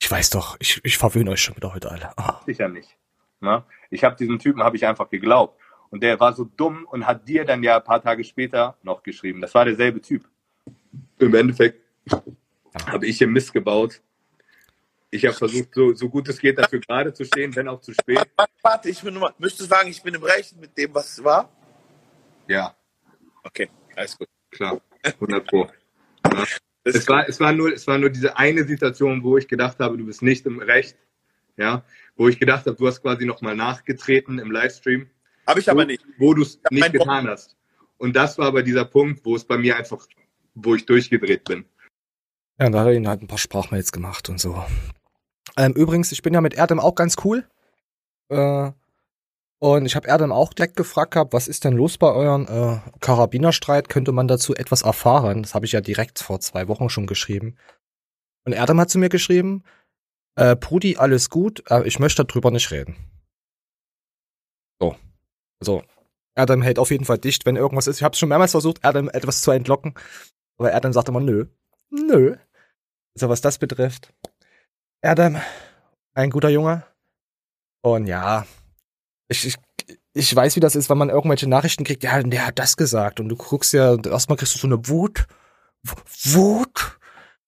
Ich 0.00 0.10
weiß 0.10 0.30
doch, 0.30 0.56
ich, 0.60 0.80
ich 0.84 0.98
verwöhne 0.98 1.30
euch 1.30 1.40
schon 1.40 1.56
wieder 1.56 1.74
heute 1.74 1.90
alle. 1.90 2.16
Ah. 2.18 2.40
sicher 2.46 2.68
nicht. 2.68 2.96
Ne? 3.40 3.64
Ich 3.90 4.04
habe 4.04 4.16
diesen 4.16 4.38
Typen, 4.38 4.62
habe 4.62 4.76
ich 4.76 4.86
einfach 4.86 5.08
geglaubt. 5.10 5.60
Und 5.90 6.02
der 6.02 6.20
war 6.20 6.34
so 6.34 6.44
dumm 6.44 6.86
und 6.90 7.06
hat 7.06 7.26
dir 7.28 7.44
dann 7.44 7.62
ja 7.62 7.76
ein 7.78 7.84
paar 7.84 8.02
Tage 8.02 8.24
später 8.24 8.76
noch 8.82 9.02
geschrieben. 9.02 9.40
Das 9.40 9.54
war 9.54 9.64
derselbe 9.64 10.00
Typ. 10.00 10.28
Im 11.18 11.34
Endeffekt 11.34 11.82
habe 12.86 13.06
ich 13.06 13.18
hier 13.18 13.26
Mist 13.26 13.52
gebaut. 13.52 14.00
Ich 15.10 15.24
habe 15.24 15.34
versucht, 15.34 15.74
so, 15.74 15.94
so 15.94 16.10
gut 16.10 16.28
es 16.28 16.38
geht, 16.38 16.58
dafür 16.58 16.80
gerade 16.80 17.14
zu 17.14 17.24
stehen, 17.24 17.56
wenn 17.56 17.66
auch 17.68 17.80
zu 17.80 17.94
spät. 17.94 18.28
Warte, 18.62 18.90
ich 18.90 19.00
bin 19.00 19.14
nur 19.14 19.22
mal, 19.22 19.34
müsstest 19.38 19.70
du 19.70 19.74
sagen, 19.74 19.88
ich 19.88 20.02
bin 20.02 20.14
im 20.14 20.22
Recht 20.22 20.54
mit 20.60 20.76
dem, 20.76 20.94
was 20.94 21.24
war? 21.24 21.50
Ja, 22.46 22.74
Okay, 23.48 23.70
alles 23.96 24.18
gut. 24.18 24.28
klar. 24.50 24.80
100 25.02 25.46
Pro. 25.46 25.68
Das 26.22 26.58
Es 26.84 27.08
war, 27.08 27.28
es, 27.28 27.40
war 27.40 27.52
nur, 27.52 27.72
es 27.72 27.86
war 27.86 27.98
nur 27.98 28.10
diese 28.10 28.36
eine 28.36 28.64
Situation, 28.64 29.22
wo 29.22 29.38
ich 29.38 29.48
gedacht 29.48 29.78
habe, 29.78 29.96
du 29.96 30.04
bist 30.04 30.22
nicht 30.22 30.44
im 30.46 30.58
Recht. 30.58 30.96
Ja, 31.56 31.82
wo 32.14 32.28
ich 32.28 32.38
gedacht 32.38 32.66
habe, 32.66 32.76
du 32.76 32.86
hast 32.86 33.02
quasi 33.02 33.24
nochmal 33.24 33.56
nachgetreten 33.56 34.38
im 34.38 34.50
Livestream, 34.52 35.08
Habe 35.48 35.60
ich 35.60 35.70
aber 35.70 35.86
nicht. 35.86 36.04
wo 36.18 36.34
du 36.34 36.42
es 36.42 36.60
nicht 36.70 36.92
getan 36.92 37.26
hast. 37.26 37.56
Und 37.96 38.14
das 38.14 38.36
war 38.38 38.46
aber 38.46 38.62
dieser 38.62 38.84
Punkt, 38.84 39.24
wo 39.24 39.34
es 39.34 39.44
bei 39.44 39.56
mir 39.56 39.76
einfach, 39.76 40.06
wo 40.54 40.74
ich 40.74 40.84
durchgedreht 40.84 41.44
bin. 41.44 41.64
Ja, 42.58 42.66
und 42.66 42.72
da 42.72 42.80
hat 42.80 42.88
er 42.88 42.92
ihn 42.92 43.08
halt 43.08 43.22
ein 43.22 43.28
paar 43.28 43.38
Sprachmails 43.38 43.90
gemacht 43.90 44.28
und 44.28 44.38
so. 44.38 44.62
Ähm, 45.56 45.72
übrigens, 45.72 46.12
ich 46.12 46.22
bin 46.22 46.34
ja 46.34 46.42
mit 46.42 46.54
Erdem 46.54 46.78
auch 46.78 46.94
ganz 46.94 47.16
cool. 47.24 47.48
Äh, 48.28 48.72
und 49.60 49.86
ich 49.86 49.96
habe 49.96 50.06
Erdem 50.06 50.32
auch 50.32 50.52
direkt 50.52 50.76
gefragt 50.76 51.14
gehabt, 51.14 51.32
was 51.32 51.48
ist 51.48 51.64
denn 51.64 51.72
los 51.76 51.96
bei 51.96 52.12
euren 52.12 52.46
äh, 52.46 52.80
Karabinerstreit? 53.00 53.88
Könnte 53.88 54.12
man 54.12 54.28
dazu 54.28 54.54
etwas 54.54 54.82
erfahren? 54.82 55.42
Das 55.42 55.54
habe 55.54 55.64
ich 55.64 55.72
ja 55.72 55.80
direkt 55.80 56.18
vor 56.18 56.40
zwei 56.40 56.68
Wochen 56.68 56.90
schon 56.90 57.06
geschrieben. 57.06 57.56
Und 58.44 58.52
Erdem 58.52 58.78
hat 58.80 58.90
zu 58.90 58.98
mir 58.98 59.08
geschrieben, 59.08 59.64
äh, 60.36 60.54
Pudi, 60.56 60.96
alles 60.96 61.30
gut, 61.30 61.64
äh, 61.70 61.86
ich 61.88 61.98
möchte 61.98 62.24
darüber 62.24 62.50
nicht 62.50 62.70
reden. 62.70 62.96
So. 64.80 64.94
Also, 65.60 65.82
Erdem 66.34 66.62
hält 66.62 66.78
auf 66.78 66.90
jeden 66.90 67.04
Fall 67.04 67.18
dicht, 67.18 67.46
wenn 67.46 67.56
irgendwas 67.56 67.88
ist. 67.88 67.96
Ich 67.96 68.02
habe 68.02 68.16
schon 68.16 68.28
mehrmals 68.28 68.52
versucht, 68.52 68.84
Erdem 68.84 69.08
etwas 69.08 69.42
zu 69.42 69.50
entlocken. 69.50 69.94
Aber 70.56 70.70
Erdem 70.70 70.92
sagt 70.92 71.08
immer, 71.08 71.20
nö. 71.20 71.46
Nö. 71.90 72.36
Also 73.16 73.28
was 73.28 73.40
das 73.40 73.58
betrifft. 73.58 74.12
Erdem, 75.00 75.38
ein 76.14 76.30
guter 76.30 76.48
Junge. 76.48 76.84
Und 77.82 78.06
ja, 78.06 78.46
ich, 79.28 79.46
ich, 79.46 79.56
ich 80.12 80.34
weiß, 80.34 80.56
wie 80.56 80.60
das 80.60 80.76
ist, 80.76 80.90
wenn 80.90 80.98
man 80.98 81.10
irgendwelche 81.10 81.48
Nachrichten 81.48 81.84
kriegt, 81.84 82.04
ja, 82.04 82.22
der 82.22 82.46
hat 82.46 82.58
das 82.58 82.76
gesagt. 82.76 83.20
Und 83.20 83.28
du 83.28 83.36
guckst 83.36 83.72
ja, 83.72 83.96
erstmal 83.96 84.36
kriegst 84.36 84.54
du 84.54 84.58
so 84.58 84.66
eine 84.66 84.86
Wut. 84.88 85.26
Wut. 85.82 86.98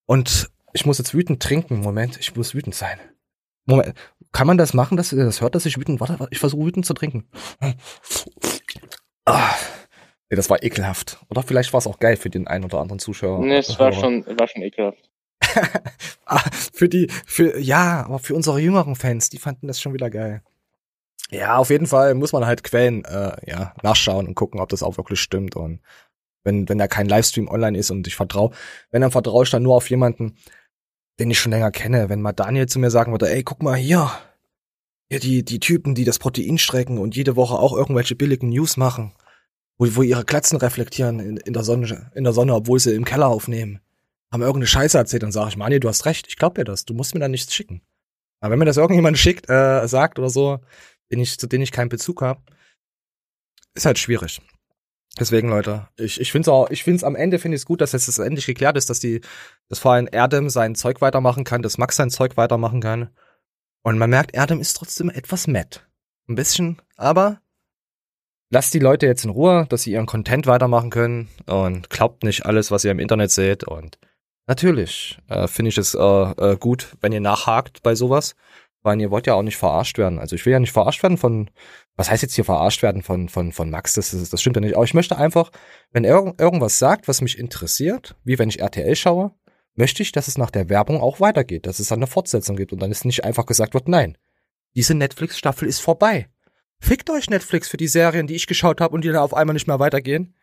Und 0.06 0.50
ich 0.72 0.86
muss 0.86 0.98
jetzt 0.98 1.14
wütend 1.14 1.42
trinken. 1.42 1.80
Moment, 1.80 2.18
ich 2.18 2.34
muss 2.34 2.54
wütend 2.54 2.74
sein. 2.74 2.98
Moment, 3.66 3.96
kann 4.32 4.46
man 4.46 4.58
das 4.58 4.74
machen, 4.74 4.96
dass 4.96 5.12
ihr 5.12 5.24
das 5.24 5.40
hört, 5.40 5.54
dass 5.54 5.66
ich 5.66 5.76
wütend, 5.76 6.00
warte, 6.00 6.28
ich 6.30 6.38
versuche 6.38 6.66
wütend 6.66 6.86
zu 6.86 6.94
trinken. 6.94 7.28
Ah, 9.24 9.54
nee, 10.28 10.36
das 10.36 10.50
war 10.50 10.62
ekelhaft. 10.62 11.18
Oder 11.28 11.42
vielleicht 11.42 11.72
war 11.72 11.78
es 11.78 11.86
auch 11.86 11.98
geil 11.98 12.16
für 12.16 12.30
den 12.30 12.46
einen 12.46 12.64
oder 12.64 12.80
anderen 12.80 12.98
Zuschauer. 12.98 13.44
Nee, 13.44 13.58
es 13.58 13.78
war 13.78 13.92
schon, 13.92 14.24
war 14.26 14.48
schon 14.48 14.62
ekelhaft. 14.62 15.10
Ah, 16.32 16.48
für 16.72 16.88
die, 16.88 17.08
für, 17.26 17.58
ja, 17.58 18.04
aber 18.04 18.20
für 18.20 18.36
unsere 18.36 18.60
jüngeren 18.60 18.94
Fans, 18.94 19.30
die 19.30 19.38
fanden 19.38 19.66
das 19.66 19.80
schon 19.80 19.94
wieder 19.94 20.10
geil. 20.10 20.42
Ja, 21.32 21.56
auf 21.56 21.70
jeden 21.70 21.88
Fall 21.88 22.14
muss 22.14 22.32
man 22.32 22.46
halt 22.46 22.62
Quellen, 22.62 23.04
äh, 23.04 23.32
ja, 23.50 23.74
nachschauen 23.82 24.28
und 24.28 24.36
gucken, 24.36 24.60
ob 24.60 24.68
das 24.68 24.84
auch 24.84 24.96
wirklich 24.96 25.20
stimmt 25.20 25.56
und 25.56 25.80
wenn, 26.44 26.68
wenn 26.68 26.78
da 26.78 26.86
kein 26.86 27.06
Livestream 27.08 27.48
online 27.48 27.76
ist 27.76 27.90
und 27.90 28.06
ich 28.06 28.14
vertraue, 28.14 28.52
wenn 28.92 29.02
dann 29.02 29.10
vertraue 29.10 29.42
ich 29.42 29.50
dann 29.50 29.64
nur 29.64 29.74
auf 29.74 29.90
jemanden, 29.90 30.36
den 31.20 31.30
ich 31.30 31.38
schon 31.38 31.52
länger 31.52 31.70
kenne. 31.70 32.08
Wenn 32.08 32.20
mal 32.20 32.32
Daniel 32.32 32.66
zu 32.66 32.78
mir 32.78 32.90
sagen 32.90 33.12
würde, 33.12 33.30
ey, 33.30 33.44
guck 33.44 33.62
mal 33.62 33.76
hier, 33.76 34.10
hier 35.08 35.20
die, 35.20 35.44
die 35.44 35.60
Typen, 35.60 35.94
die 35.94 36.04
das 36.04 36.18
Protein 36.18 36.58
strecken 36.58 36.98
und 36.98 37.14
jede 37.14 37.36
Woche 37.36 37.54
auch 37.54 37.76
irgendwelche 37.76 38.16
billigen 38.16 38.48
News 38.48 38.76
machen, 38.76 39.12
wo, 39.78 39.86
wo 39.94 40.02
ihre 40.02 40.24
Glatzen 40.24 40.58
reflektieren 40.58 41.20
in, 41.20 41.36
in 41.36 41.52
der 41.52 41.62
Sonne, 41.62 42.10
in 42.14 42.24
der 42.24 42.32
Sonne, 42.32 42.54
obwohl 42.54 42.80
sie 42.80 42.94
im 42.94 43.04
Keller 43.04 43.28
aufnehmen 43.28 43.80
haben 44.32 44.42
irgendeine 44.42 44.66
Scheiße 44.66 44.96
erzählt, 44.96 45.22
dann 45.22 45.32
sage 45.32 45.50
ich, 45.50 45.56
Mani, 45.56 45.80
du 45.80 45.88
hast 45.88 46.06
recht, 46.06 46.28
ich 46.28 46.36
glaube 46.36 46.60
dir 46.60 46.64
das, 46.64 46.84
du 46.84 46.94
musst 46.94 47.14
mir 47.14 47.20
da 47.20 47.28
nichts 47.28 47.54
schicken. 47.54 47.82
Aber 48.40 48.52
wenn 48.52 48.58
mir 48.58 48.64
das 48.64 48.76
irgendjemand 48.76 49.18
schickt, 49.18 49.50
äh, 49.50 49.86
sagt 49.86 50.18
oder 50.18 50.30
so, 50.30 50.60
den 51.10 51.18
ich, 51.18 51.38
zu 51.38 51.46
denen 51.46 51.62
ich 51.62 51.72
keinen 51.72 51.88
Bezug 51.88 52.22
habe, 52.22 52.40
ist 53.74 53.86
halt 53.86 53.98
schwierig. 53.98 54.40
Deswegen, 55.18 55.48
Leute, 55.48 55.88
ich, 55.96 56.20
ich 56.20 56.30
finde 56.30 56.44
es 56.44 56.48
auch, 56.48 56.70
ich 56.70 56.84
finde 56.84 57.04
am 57.04 57.16
Ende 57.16 57.38
finde 57.38 57.56
ich 57.56 57.62
es 57.62 57.66
gut, 57.66 57.80
dass 57.80 57.92
jetzt 57.92 58.08
das 58.08 58.18
endlich 58.18 58.46
geklärt 58.46 58.76
ist, 58.76 58.90
dass 58.90 59.00
die, 59.00 59.20
dass 59.68 59.80
vor 59.80 59.92
allem 59.92 60.08
Erdem 60.10 60.48
sein 60.48 60.74
Zeug 60.74 61.00
weitermachen 61.00 61.44
kann, 61.44 61.62
dass 61.62 61.78
Max 61.78 61.96
sein 61.96 62.10
Zeug 62.10 62.36
weitermachen 62.36 62.80
kann. 62.80 63.10
Und 63.82 63.98
man 63.98 64.10
merkt, 64.10 64.34
Erdem 64.34 64.60
ist 64.60 64.74
trotzdem 64.74 65.10
etwas 65.10 65.46
matt. 65.46 65.88
Ein 66.28 66.36
bisschen, 66.36 66.80
aber 66.96 67.40
lasst 68.50 68.72
die 68.72 68.78
Leute 68.78 69.06
jetzt 69.06 69.24
in 69.24 69.30
Ruhe, 69.30 69.66
dass 69.68 69.82
sie 69.82 69.92
ihren 69.92 70.06
Content 70.06 70.46
weitermachen 70.46 70.90
können 70.90 71.28
und 71.46 71.90
glaubt 71.90 72.22
nicht 72.22 72.46
alles, 72.46 72.70
was 72.70 72.84
ihr 72.84 72.92
im 72.92 73.00
Internet 73.00 73.30
seht 73.32 73.64
und 73.64 73.98
Natürlich 74.50 75.16
äh, 75.28 75.46
finde 75.46 75.68
ich 75.68 75.78
es 75.78 75.94
äh, 75.94 76.00
äh, 76.00 76.56
gut, 76.56 76.96
wenn 77.00 77.12
ihr 77.12 77.20
nachhakt 77.20 77.84
bei 77.84 77.94
sowas. 77.94 78.34
Weil 78.82 79.00
ihr 79.00 79.10
wollt 79.10 79.26
ja 79.26 79.34
auch 79.34 79.42
nicht 79.42 79.58
verarscht 79.58 79.98
werden. 79.98 80.18
Also 80.18 80.36
ich 80.36 80.46
will 80.46 80.52
ja 80.52 80.58
nicht 80.58 80.72
verarscht 80.72 81.02
werden 81.02 81.18
von, 81.18 81.50
was 81.96 82.10
heißt 82.10 82.22
jetzt 82.22 82.34
hier 82.34 82.44
verarscht 82.44 82.82
werden 82.82 83.02
von, 83.02 83.28
von, 83.28 83.52
von 83.52 83.68
Max? 83.70 83.92
Das, 83.94 84.14
ist, 84.14 84.32
das 84.32 84.40
stimmt 84.40 84.56
ja 84.56 84.60
nicht. 84.60 84.74
Aber 84.74 84.84
ich 84.84 84.94
möchte 84.94 85.18
einfach, 85.18 85.50
wenn 85.92 86.04
er 86.04 86.34
irgendwas 86.38 86.78
sagt, 86.78 87.06
was 87.06 87.20
mich 87.20 87.38
interessiert, 87.38 88.16
wie 88.24 88.38
wenn 88.38 88.48
ich 88.48 88.60
RTL 88.60 88.96
schaue, 88.96 89.34
möchte 89.74 90.02
ich, 90.02 90.12
dass 90.12 90.28
es 90.28 90.38
nach 90.38 90.50
der 90.50 90.68
Werbung 90.68 91.00
auch 91.00 91.20
weitergeht, 91.20 91.66
dass 91.66 91.78
es 91.78 91.88
dann 91.88 91.98
eine 91.98 92.06
Fortsetzung 92.06 92.56
gibt 92.56 92.72
und 92.72 92.80
dann 92.80 92.90
ist 92.90 93.04
nicht 93.04 93.24
einfach 93.24 93.46
gesagt 93.46 93.74
wird, 93.74 93.88
nein, 93.88 94.16
diese 94.74 94.94
Netflix-Staffel 94.94 95.68
ist 95.68 95.80
vorbei. 95.80 96.28
Fickt 96.78 97.10
euch 97.10 97.28
Netflix 97.28 97.68
für 97.68 97.76
die 97.76 97.88
Serien, 97.88 98.26
die 98.26 98.34
ich 98.34 98.46
geschaut 98.46 98.80
habe 98.80 98.94
und 98.94 99.04
die 99.04 99.08
dann 99.08 99.18
auf 99.18 99.34
einmal 99.34 99.54
nicht 99.54 99.66
mehr 99.66 99.78
weitergehen. 99.78 100.34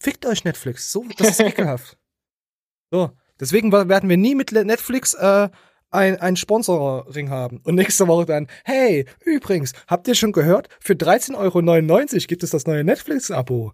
Fickt 0.00 0.26
euch 0.26 0.44
Netflix. 0.44 0.90
So, 0.90 1.04
das 1.16 1.30
ist 1.30 1.40
ekelhaft. 1.40 1.96
So, 2.90 3.10
deswegen 3.38 3.72
werden 3.72 4.08
wir 4.08 4.16
nie 4.16 4.34
mit 4.34 4.52
Netflix 4.52 5.14
äh, 5.14 5.48
ein, 5.90 6.20
ein 6.20 6.36
Sponsoring 6.36 7.30
haben. 7.30 7.60
Und 7.64 7.76
nächste 7.76 8.08
Woche 8.08 8.26
dann, 8.26 8.48
hey, 8.64 9.06
übrigens, 9.24 9.72
habt 9.86 10.08
ihr 10.08 10.14
schon 10.14 10.32
gehört? 10.32 10.68
Für 10.80 10.94
13,99 10.94 11.36
Euro 11.36 11.62
gibt 12.26 12.42
es 12.42 12.50
das 12.50 12.66
neue 12.66 12.84
Netflix-Abo. 12.84 13.72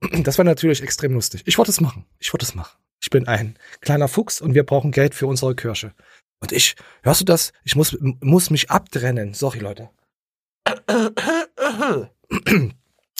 Das 0.22 0.36
wäre 0.36 0.44
natürlich 0.44 0.82
extrem 0.82 1.14
lustig. 1.14 1.42
Ich 1.46 1.56
wollte 1.56 1.70
es 1.70 1.80
machen. 1.80 2.04
Ich 2.18 2.34
wollte 2.34 2.44
es 2.44 2.54
machen. 2.54 2.76
Ich 3.00 3.08
bin 3.08 3.26
ein 3.26 3.56
kleiner 3.80 4.08
Fuchs 4.08 4.42
und 4.42 4.54
wir 4.54 4.64
brauchen 4.64 4.90
Geld 4.90 5.14
für 5.14 5.26
unsere 5.26 5.54
Kirche. 5.54 5.94
Und 6.40 6.52
ich, 6.52 6.74
hörst 7.02 7.22
du 7.22 7.24
das? 7.24 7.54
Ich 7.64 7.74
muss, 7.74 7.96
muss 8.00 8.50
mich 8.50 8.70
abtrennen. 8.70 9.32
Sorry, 9.32 9.60
Leute. 9.60 9.88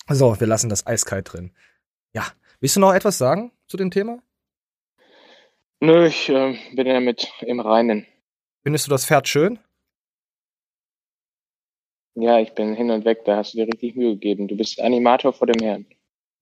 So, 0.08 0.38
wir 0.38 0.46
lassen 0.46 0.68
das 0.68 0.86
eiskalt 0.86 1.32
drin. 1.32 1.52
Ja, 2.12 2.26
willst 2.60 2.76
du 2.76 2.80
noch 2.80 2.92
etwas 2.92 3.16
sagen 3.16 3.52
zu 3.66 3.78
dem 3.78 3.90
Thema? 3.90 4.18
Nö, 5.80 6.06
ich 6.06 6.28
äh, 6.28 6.58
bin 6.74 6.86
ja 6.86 7.00
mit 7.00 7.26
im 7.40 7.60
Reinen. 7.60 8.06
Findest 8.64 8.86
du 8.86 8.90
das 8.90 9.04
Pferd 9.04 9.28
schön? 9.28 9.58
Ja, 12.16 12.38
ich 12.40 12.54
bin 12.54 12.74
hin 12.74 12.90
und 12.90 13.04
weg, 13.04 13.24
da 13.24 13.36
hast 13.36 13.52
du 13.52 13.58
dir 13.58 13.66
richtig 13.66 13.94
Mühe 13.94 14.14
gegeben. 14.14 14.48
Du 14.48 14.56
bist 14.56 14.80
Animator 14.80 15.32
vor 15.32 15.46
dem 15.46 15.62
Herrn. 15.62 15.86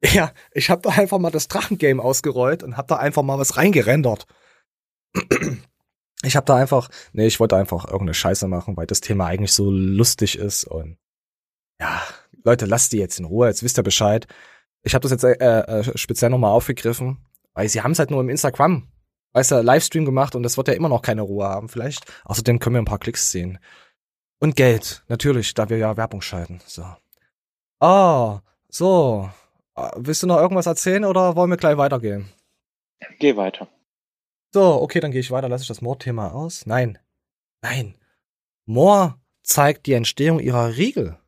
Ja, 0.05 0.33
ich 0.53 0.69
habe 0.69 0.83
da 0.83 0.91
einfach 0.91 1.19
mal 1.21 1.31
das 1.31 1.47
Drachengame 1.47 2.03
ausgerollt 2.03 2.65
und 2.65 2.77
habe 2.77 2.89
da 2.89 2.97
einfach 2.97 3.23
mal 3.23 3.39
was 3.39 3.57
reingerendert. 3.57 4.27
Ich 6.25 6.37
habe 6.37 6.47
da 6.47 6.55
einfach, 6.55 6.89
nee, 7.13 7.27
ich 7.27 7.41
wollte 7.41 7.57
einfach 7.57 7.85
irgendeine 7.85 8.15
Scheiße 8.15 8.47
machen, 8.47 8.77
weil 8.77 8.87
das 8.87 9.01
Thema 9.01 9.27
eigentlich 9.27 9.53
so 9.53 9.73
lustig 9.73 10.39
ist 10.39 10.63
und 10.63 10.97
ja, 11.81 12.01
Leute, 12.45 12.65
lasst 12.65 12.93
die 12.93 12.99
jetzt 12.99 13.19
in 13.19 13.25
Ruhe, 13.25 13.49
jetzt 13.49 13.65
wisst 13.65 13.77
ihr 13.77 13.83
Bescheid. 13.83 14.29
Ich 14.85 14.95
habe 14.95 15.03
das 15.03 15.11
jetzt 15.11 15.25
äh, 15.25 15.33
äh, 15.33 15.99
speziell 15.99 16.31
nochmal 16.31 16.53
aufgegriffen, 16.53 17.27
weil 17.55 17.69
sie 17.69 17.83
haben 17.83 17.91
es 17.91 17.99
halt 17.99 18.13
nur 18.13 18.21
im 18.21 18.29
Instagram, 18.29 18.92
weißt 19.33 19.53
du, 19.53 19.61
Livestream 19.61 20.05
gemacht 20.05 20.35
und 20.35 20.43
das 20.43 20.57
wird 20.57 20.69
ja 20.69 20.75
immer 20.75 20.89
noch 20.89 21.03
keine 21.03 21.23
Ruhe 21.23 21.47
haben. 21.47 21.69
Vielleicht, 21.69 22.05
außerdem 22.25 22.59
können 22.59 22.75
wir 22.75 22.83
ein 22.83 22.87
paar 22.87 22.99
Klicks 22.99 23.31
sehen. 23.31 23.59
Und 24.39 24.57
Geld, 24.57 25.05
natürlich, 25.09 25.55
da 25.55 25.69
wir 25.69 25.79
ja 25.79 25.97
Werbung 25.97 26.21
schalten. 26.21 26.61
So. 26.67 26.85
Ah, 27.81 28.41
so. 28.69 29.31
Äh, 29.77 29.91
willst 29.97 30.23
du 30.23 30.27
noch 30.27 30.39
irgendwas 30.39 30.67
erzählen 30.67 31.05
oder 31.05 31.37
wollen 31.37 31.51
wir 31.51 31.57
gleich 31.57 31.77
weitergehen? 31.77 32.29
Geh 33.19 33.37
weiter. 33.37 33.69
So, 34.53 34.83
okay, 34.83 35.01
dann 35.01 35.13
gehe 35.13 35.21
ich 35.21 35.31
weiter. 35.31 35.49
Lasse 35.49 35.63
ich 35.63 35.69
das 35.69 35.81
Moor-Thema 35.81 36.35
aus? 36.35 36.67
Nein. 36.67 36.99
Nein. 37.63 37.97
Moor 38.67 39.19
zeigt 39.43 39.87
die 39.87 39.95
Entstehung 39.95 40.41
ihrer 40.41 40.77
Riegel. 40.77 41.19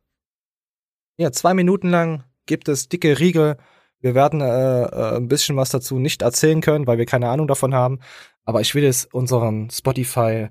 Ja, 1.17 1.33
zwei 1.33 1.55
Minuten 1.55 1.91
lang 1.91 2.25
gibt 2.47 2.69
es 2.69 2.89
dicke 2.89 3.19
Riegel. 3.19 3.57
Wir 4.05 4.15
werden 4.15 4.41
äh, 4.43 4.83
äh, 4.83 5.17
ein 5.17 5.29
bisschen 5.29 5.57
was 5.57 5.71
dazu 5.71 5.99
nicht 5.99 6.21
erzählen 6.21 6.61
können, 6.61 6.87
weil 6.87 6.99
wir 6.99 7.07
keine 7.07 7.31
Ahnung 7.31 7.49
davon 7.49 7.75
haben. 7.75 8.01
Aber 8.45 8.61
ich 8.61 8.75
will 8.75 8.85
es 8.85 9.07
unseren 9.07 9.71
Spotify. 9.71 10.49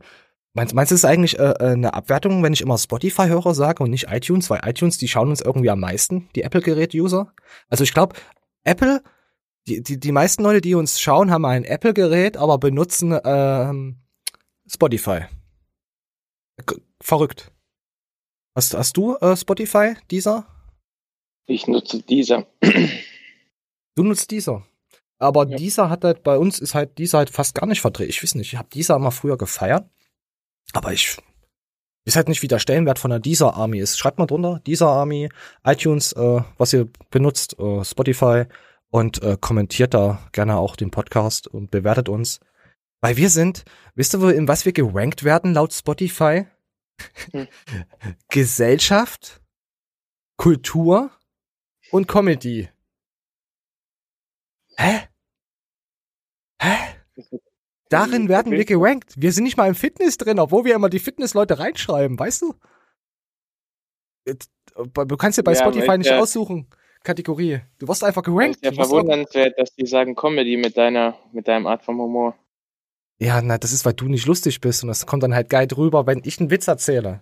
Meinst, 0.54 0.74
meinst 0.74 0.92
du, 0.92 0.96
es 0.96 1.02
ist 1.02 1.06
eigentlich 1.06 1.38
äh, 1.38 1.52
äh, 1.52 1.74
eine 1.74 1.94
Abwertung, 1.94 2.42
wenn 2.42 2.54
ich 2.54 2.62
immer 2.62 2.78
Spotify-Hörer 2.78 3.54
sage 3.54 3.84
und 3.84 3.92
nicht 3.92 4.08
iTunes? 4.10 4.50
Weil 4.50 4.62
iTunes, 4.66 4.98
die 4.98 5.08
schauen 5.08 5.30
uns 5.30 5.42
irgendwie 5.42 5.70
am 5.70 5.80
meisten, 5.80 6.30
die 6.36 6.42
Apple-Gerät-User. 6.42 7.32
Also 7.70 7.84
ich 7.84 7.94
glaube, 7.94 8.16
Apple 8.64 9.04
die, 9.68 9.82
die, 9.82 10.00
die 10.00 10.12
meisten 10.12 10.44
Leute, 10.44 10.62
die 10.62 10.76
uns 10.76 11.00
schauen, 11.00 11.32
haben 11.32 11.46
ein 11.46 11.64
Apple-Gerät, 11.64 12.38
aber 12.38 12.58
benutzen 12.58 13.18
ähm, 13.24 14.02
Spotify. 14.68 15.26
G 16.66 16.76
verrückt. 17.02 17.52
Hast, 18.56 18.74
hast 18.74 18.98
du 18.98 19.16
äh, 19.16 19.38
Spotify, 19.38 19.94
dieser? 20.12 20.48
Ich 21.46 21.68
nutze 21.68 22.02
dieser. 22.02 22.46
Du 23.96 24.04
nutzt 24.04 24.32
dieser. 24.32 24.66
Aber 25.20 25.48
ja. 25.48 25.58
dieser 25.58 25.90
hat 25.90 26.04
halt, 26.04 26.24
bei 26.24 26.38
uns 26.38 26.60
ist 26.60 26.76
halt 26.76 26.98
dieser 26.98 27.20
halt 27.20 27.30
fast 27.30 27.56
gar 27.56 27.66
nicht 27.66 27.82
verdreht. 27.82 28.10
Ich 28.10 28.22
weiß 28.22 28.36
nicht, 28.36 28.54
ich 28.54 28.60
habe 28.60 28.70
dieser 28.72 29.00
mal 29.00 29.12
früher 29.12 29.38
gefeiert. 29.38 29.90
Aber 30.74 30.92
ich 30.92 31.18
weiß 32.06 32.16
halt 32.16 32.28
nicht, 32.28 32.42
wie 32.42 32.48
der 32.48 32.60
Stellenwert 32.60 33.00
von 33.00 33.12
der 33.12 33.20
dieser 33.20 33.54
Army 33.54 33.80
ist. 33.80 33.98
Schreibt 33.98 34.20
mal 34.20 34.26
drunter, 34.26 34.60
dieser 34.66 34.88
Army, 34.88 35.30
iTunes, 35.64 36.14
äh, 36.14 36.42
was 36.58 36.74
ihr 36.74 36.90
benutzt, 37.10 37.58
äh, 37.60 37.84
Spotify 37.86 38.46
und 38.90 39.22
äh, 39.24 39.38
kommentiert 39.40 39.94
da 39.94 40.20
gerne 40.32 40.58
auch 40.58 40.76
den 40.76 40.92
Podcast 40.92 41.48
und 41.48 41.72
bewertet 41.72 42.10
uns. 42.10 42.40
Weil 43.02 43.18
wir 43.18 43.30
sind, 43.30 43.66
wisst 43.96 44.16
ihr, 44.16 44.34
in 44.34 44.48
was 44.48 44.66
wir 44.66 44.74
gerankt 44.74 45.24
werden 45.24 45.54
laut 45.54 45.74
Spotify? 45.74 46.48
Hm. 47.32 47.48
Gesellschaft, 48.30 49.42
Kultur 50.38 51.12
und 51.92 52.08
Comedy. 52.08 52.70
Hä? 54.78 55.08
Hä? 56.62 56.76
Darin 57.90 58.28
werden 58.28 58.52
wir 58.52 58.66
gerankt. 58.66 59.14
Wir 59.18 59.32
sind 59.32 59.44
nicht 59.44 59.58
mal 59.58 59.68
im 59.68 59.76
Fitness 59.76 60.18
drin, 60.18 60.40
obwohl 60.40 60.66
wir 60.66 60.76
immer 60.76 60.90
die 60.90 61.00
Fitnessleute 61.00 61.60
reinschreiben, 61.60 62.18
weißt 62.18 62.42
du? 62.42 62.56
Du 64.26 65.18
kannst 65.18 65.38
dir 65.38 65.44
bei 65.44 65.54
ja, 65.54 65.60
Spotify 65.60 65.98
nicht 65.98 66.10
ja. 66.10 66.20
aussuchen. 66.20 66.68
Kategorie. 67.04 67.60
Du 67.80 67.88
wirst 67.88 68.04
einfach 68.04 68.24
gerankt. 68.24 68.60
Das 68.62 68.72
ist 68.72 68.78
ja 68.78 68.84
verwundernswert, 68.84 69.60
dass 69.60 69.76
die 69.76 69.86
sagen 69.86 70.16
Comedy 70.16 70.58
mit 70.58 70.78
deiner, 70.78 71.18
mit 71.34 71.48
deinem 71.48 71.68
Art 71.68 71.84
von 71.84 71.98
Humor. 71.98 72.36
Ja, 73.20 73.42
na, 73.42 73.58
das 73.58 73.74
ist, 73.74 73.86
weil 73.86 73.94
du 73.94 74.08
nicht 74.08 74.26
lustig 74.26 74.60
bist 74.62 74.84
und 74.84 74.88
das 74.88 75.06
kommt 75.06 75.24
dann 75.24 75.36
halt 75.36 75.50
geil 75.50 75.68
drüber, 75.68 76.08
wenn 76.08 76.22
ich 76.24 76.40
einen 76.40 76.50
Witz 76.50 76.68
erzähle. 76.68 77.22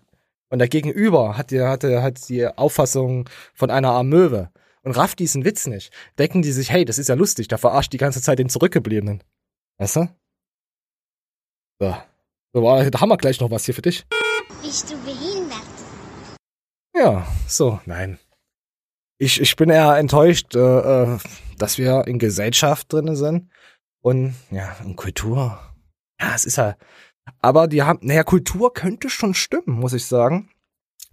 Und 0.50 0.60
der 0.60 0.68
Gegenüber 0.68 1.38
hat 1.38 1.52
die, 1.52 1.62
hatte, 1.62 2.02
hat 2.04 2.30
die 2.30 2.46
Auffassung 2.46 3.30
von 3.54 3.70
einer 3.70 3.92
Amöwe 3.92 4.52
und 4.84 4.91
rafft 4.91 5.20
diesen 5.20 5.46
Witz 5.46 5.67
nicht. 5.67 5.91
Denken 6.17 6.41
die 6.41 6.52
sich, 6.52 6.72
hey, 6.72 6.86
das 6.86 6.98
ist 6.98 7.10
ja 7.10 7.15
lustig, 7.15 7.48
der 7.48 7.58
verarscht 7.58 7.94
die 7.94 7.98
ganze 7.98 8.22
Zeit 8.22 8.39
den 8.39 8.50
Zurückgebliebenen. 8.50 9.24
Weißt 9.78 9.96
du? 9.98 10.08
So. 11.80 11.98
so 12.54 12.62
da 12.62 13.02
haben 13.02 13.10
wir 13.10 13.17
gleich 13.17 13.39
noch 13.39 13.52
was 13.52 13.65
hier 13.65 13.74
für 13.74 13.82
dich. 13.82 14.06
Bist 14.62 14.91
du 14.91 14.98
behindert? 15.04 15.62
Ja, 16.96 17.26
so, 17.48 17.80
nein 17.86 18.20
ich, 19.22 19.39
ich 19.39 19.56
bin 19.56 19.70
eher 19.70 19.98
enttäuscht, 19.98 20.56
äh, 20.56 20.60
äh, 20.60 21.20
dass 21.60 21.78
wir 21.78 22.08
in 22.08 22.17
Gesellschaft 22.17 22.91
drin 22.91 23.15
sind 23.15 23.52
und 24.02 24.34
ja, 24.50 24.76
in 24.84 24.96
Kultur. 24.96 25.60
Ja, 26.20 26.34
es 26.34 26.46
ist 26.46 26.58
ja. 26.58 26.76
Aber 27.39 27.67
die 27.67 27.84
haben, 27.84 28.00
naja, 28.02 28.24
Kultur 28.24 28.74
könnte 28.74 29.12
schon 29.12 29.36
stimmen, 29.36 29.80
muss 29.80 29.94
ich 29.94 30.08
sagen. 30.08 30.50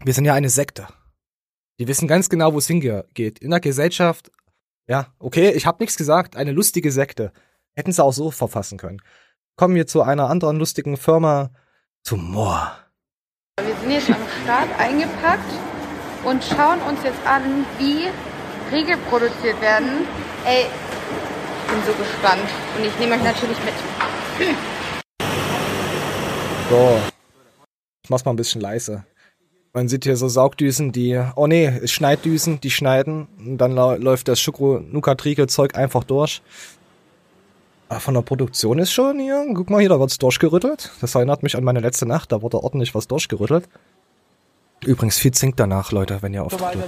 Wir 0.02 0.14
sind 0.14 0.24
ja 0.24 0.32
eine 0.32 0.48
Sekte. 0.48 0.88
Die 1.78 1.86
wissen 1.86 2.08
ganz 2.08 2.28
genau, 2.28 2.52
wo 2.54 2.58
es 2.58 2.66
hingeht. 2.66 3.38
In 3.38 3.50
der 3.50 3.60
Gesellschaft, 3.60 4.32
ja, 4.88 5.14
okay, 5.20 5.50
ich 5.50 5.64
habe 5.64 5.80
nichts 5.80 5.96
gesagt, 5.96 6.34
eine 6.34 6.50
lustige 6.50 6.90
Sekte. 6.90 7.32
Hätten 7.76 7.92
sie 7.92 8.02
auch 8.02 8.12
so 8.12 8.32
verfassen 8.32 8.78
können. 8.78 9.00
Kommen 9.56 9.76
wir 9.76 9.86
zu 9.86 10.02
einer 10.02 10.28
anderen 10.28 10.58
lustigen 10.58 10.96
Firma, 10.96 11.50
zu 12.02 12.16
Moor. 12.16 12.72
Wir 13.62 13.76
sind 13.76 13.90
jetzt 13.92 14.10
am 14.10 14.16
Start 14.42 14.68
eingepackt 14.78 15.52
und 16.24 16.42
schauen 16.42 16.80
uns 16.82 17.04
jetzt 17.04 17.24
an, 17.24 17.64
wie 17.78 18.08
Riegel 18.72 18.96
produziert 19.08 19.60
werden. 19.60 20.06
Ey, 20.44 20.66
ich 20.66 21.72
bin 21.72 21.82
so 21.86 21.92
gespannt 21.92 22.48
und 22.76 22.84
ich 22.84 22.98
nehme 22.98 23.14
euch 23.14 23.22
natürlich 23.22 23.58
mit. 23.64 23.74
So, 26.70 27.00
ich 28.02 28.10
mach's 28.10 28.24
mal 28.24 28.32
ein 28.32 28.36
bisschen 28.36 28.60
leise. 28.60 29.04
Man 29.72 29.88
sieht 29.88 30.04
hier 30.04 30.16
so 30.16 30.28
Saugdüsen, 30.28 30.92
die, 30.92 31.22
oh 31.36 31.46
nee, 31.46 31.86
Schneiddüsen, 31.86 32.60
die 32.60 32.70
schneiden 32.70 33.28
und 33.38 33.58
dann 33.58 33.74
läuft 33.74 34.28
das 34.28 34.40
Schoko-Nuka-Triegel-Zeug 34.40 35.76
einfach 35.76 36.04
durch. 36.04 36.42
Aber 37.90 38.00
von 38.00 38.14
der 38.14 38.22
Produktion 38.22 38.78
ist 38.78 38.92
schon 38.92 39.18
hier, 39.18 39.46
guck 39.54 39.70
mal 39.70 39.80
hier, 39.80 39.88
da 39.88 40.00
wird's 40.00 40.18
durchgerüttelt. 40.18 40.90
Das 41.00 41.14
erinnert 41.14 41.42
mich 41.42 41.56
an 41.56 41.64
meine 41.64 41.80
letzte 41.80 42.06
Nacht, 42.06 42.32
da 42.32 42.42
wurde 42.42 42.62
ordentlich 42.62 42.94
was 42.94 43.08
durchgerüttelt. 43.08 43.68
Übrigens 44.84 45.18
viel 45.18 45.32
Zink 45.32 45.56
danach, 45.56 45.92
Leute, 45.92 46.22
wenn 46.22 46.34
ihr 46.34 46.44
auftritt. 46.44 46.78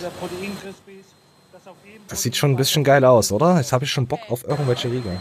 Das 2.09 2.23
sieht 2.23 2.37
schon 2.37 2.51
ein 2.53 2.57
bisschen 2.57 2.85
geil 2.85 3.05
aus, 3.05 3.31
oder? 3.33 3.57
Jetzt 3.57 3.73
habe 3.73 3.85
ich 3.85 3.91
schon 3.91 4.07
Bock 4.07 4.21
auf 4.29 4.47
irgendwelche 4.47 4.91
Riegel. 4.91 5.21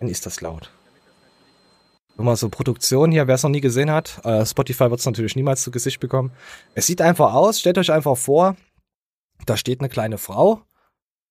Dann 0.00 0.08
ist 0.08 0.26
das 0.26 0.40
laut. 0.40 0.70
Mal, 2.16 2.36
so 2.36 2.48
Produktion 2.48 3.10
hier, 3.10 3.26
wer 3.26 3.34
es 3.34 3.42
noch 3.42 3.50
nie 3.50 3.60
gesehen 3.60 3.90
hat, 3.90 4.20
äh, 4.24 4.44
Spotify 4.46 4.90
wird 4.90 5.00
es 5.00 5.06
natürlich 5.06 5.34
niemals 5.34 5.62
zu 5.62 5.70
Gesicht 5.70 5.98
bekommen. 5.98 6.32
Es 6.74 6.86
sieht 6.86 7.00
einfach 7.00 7.32
aus, 7.32 7.58
stellt 7.58 7.78
euch 7.78 7.90
einfach 7.90 8.16
vor, 8.16 8.56
da 9.46 9.56
steht 9.56 9.80
eine 9.80 9.88
kleine 9.88 10.18
Frau 10.18 10.62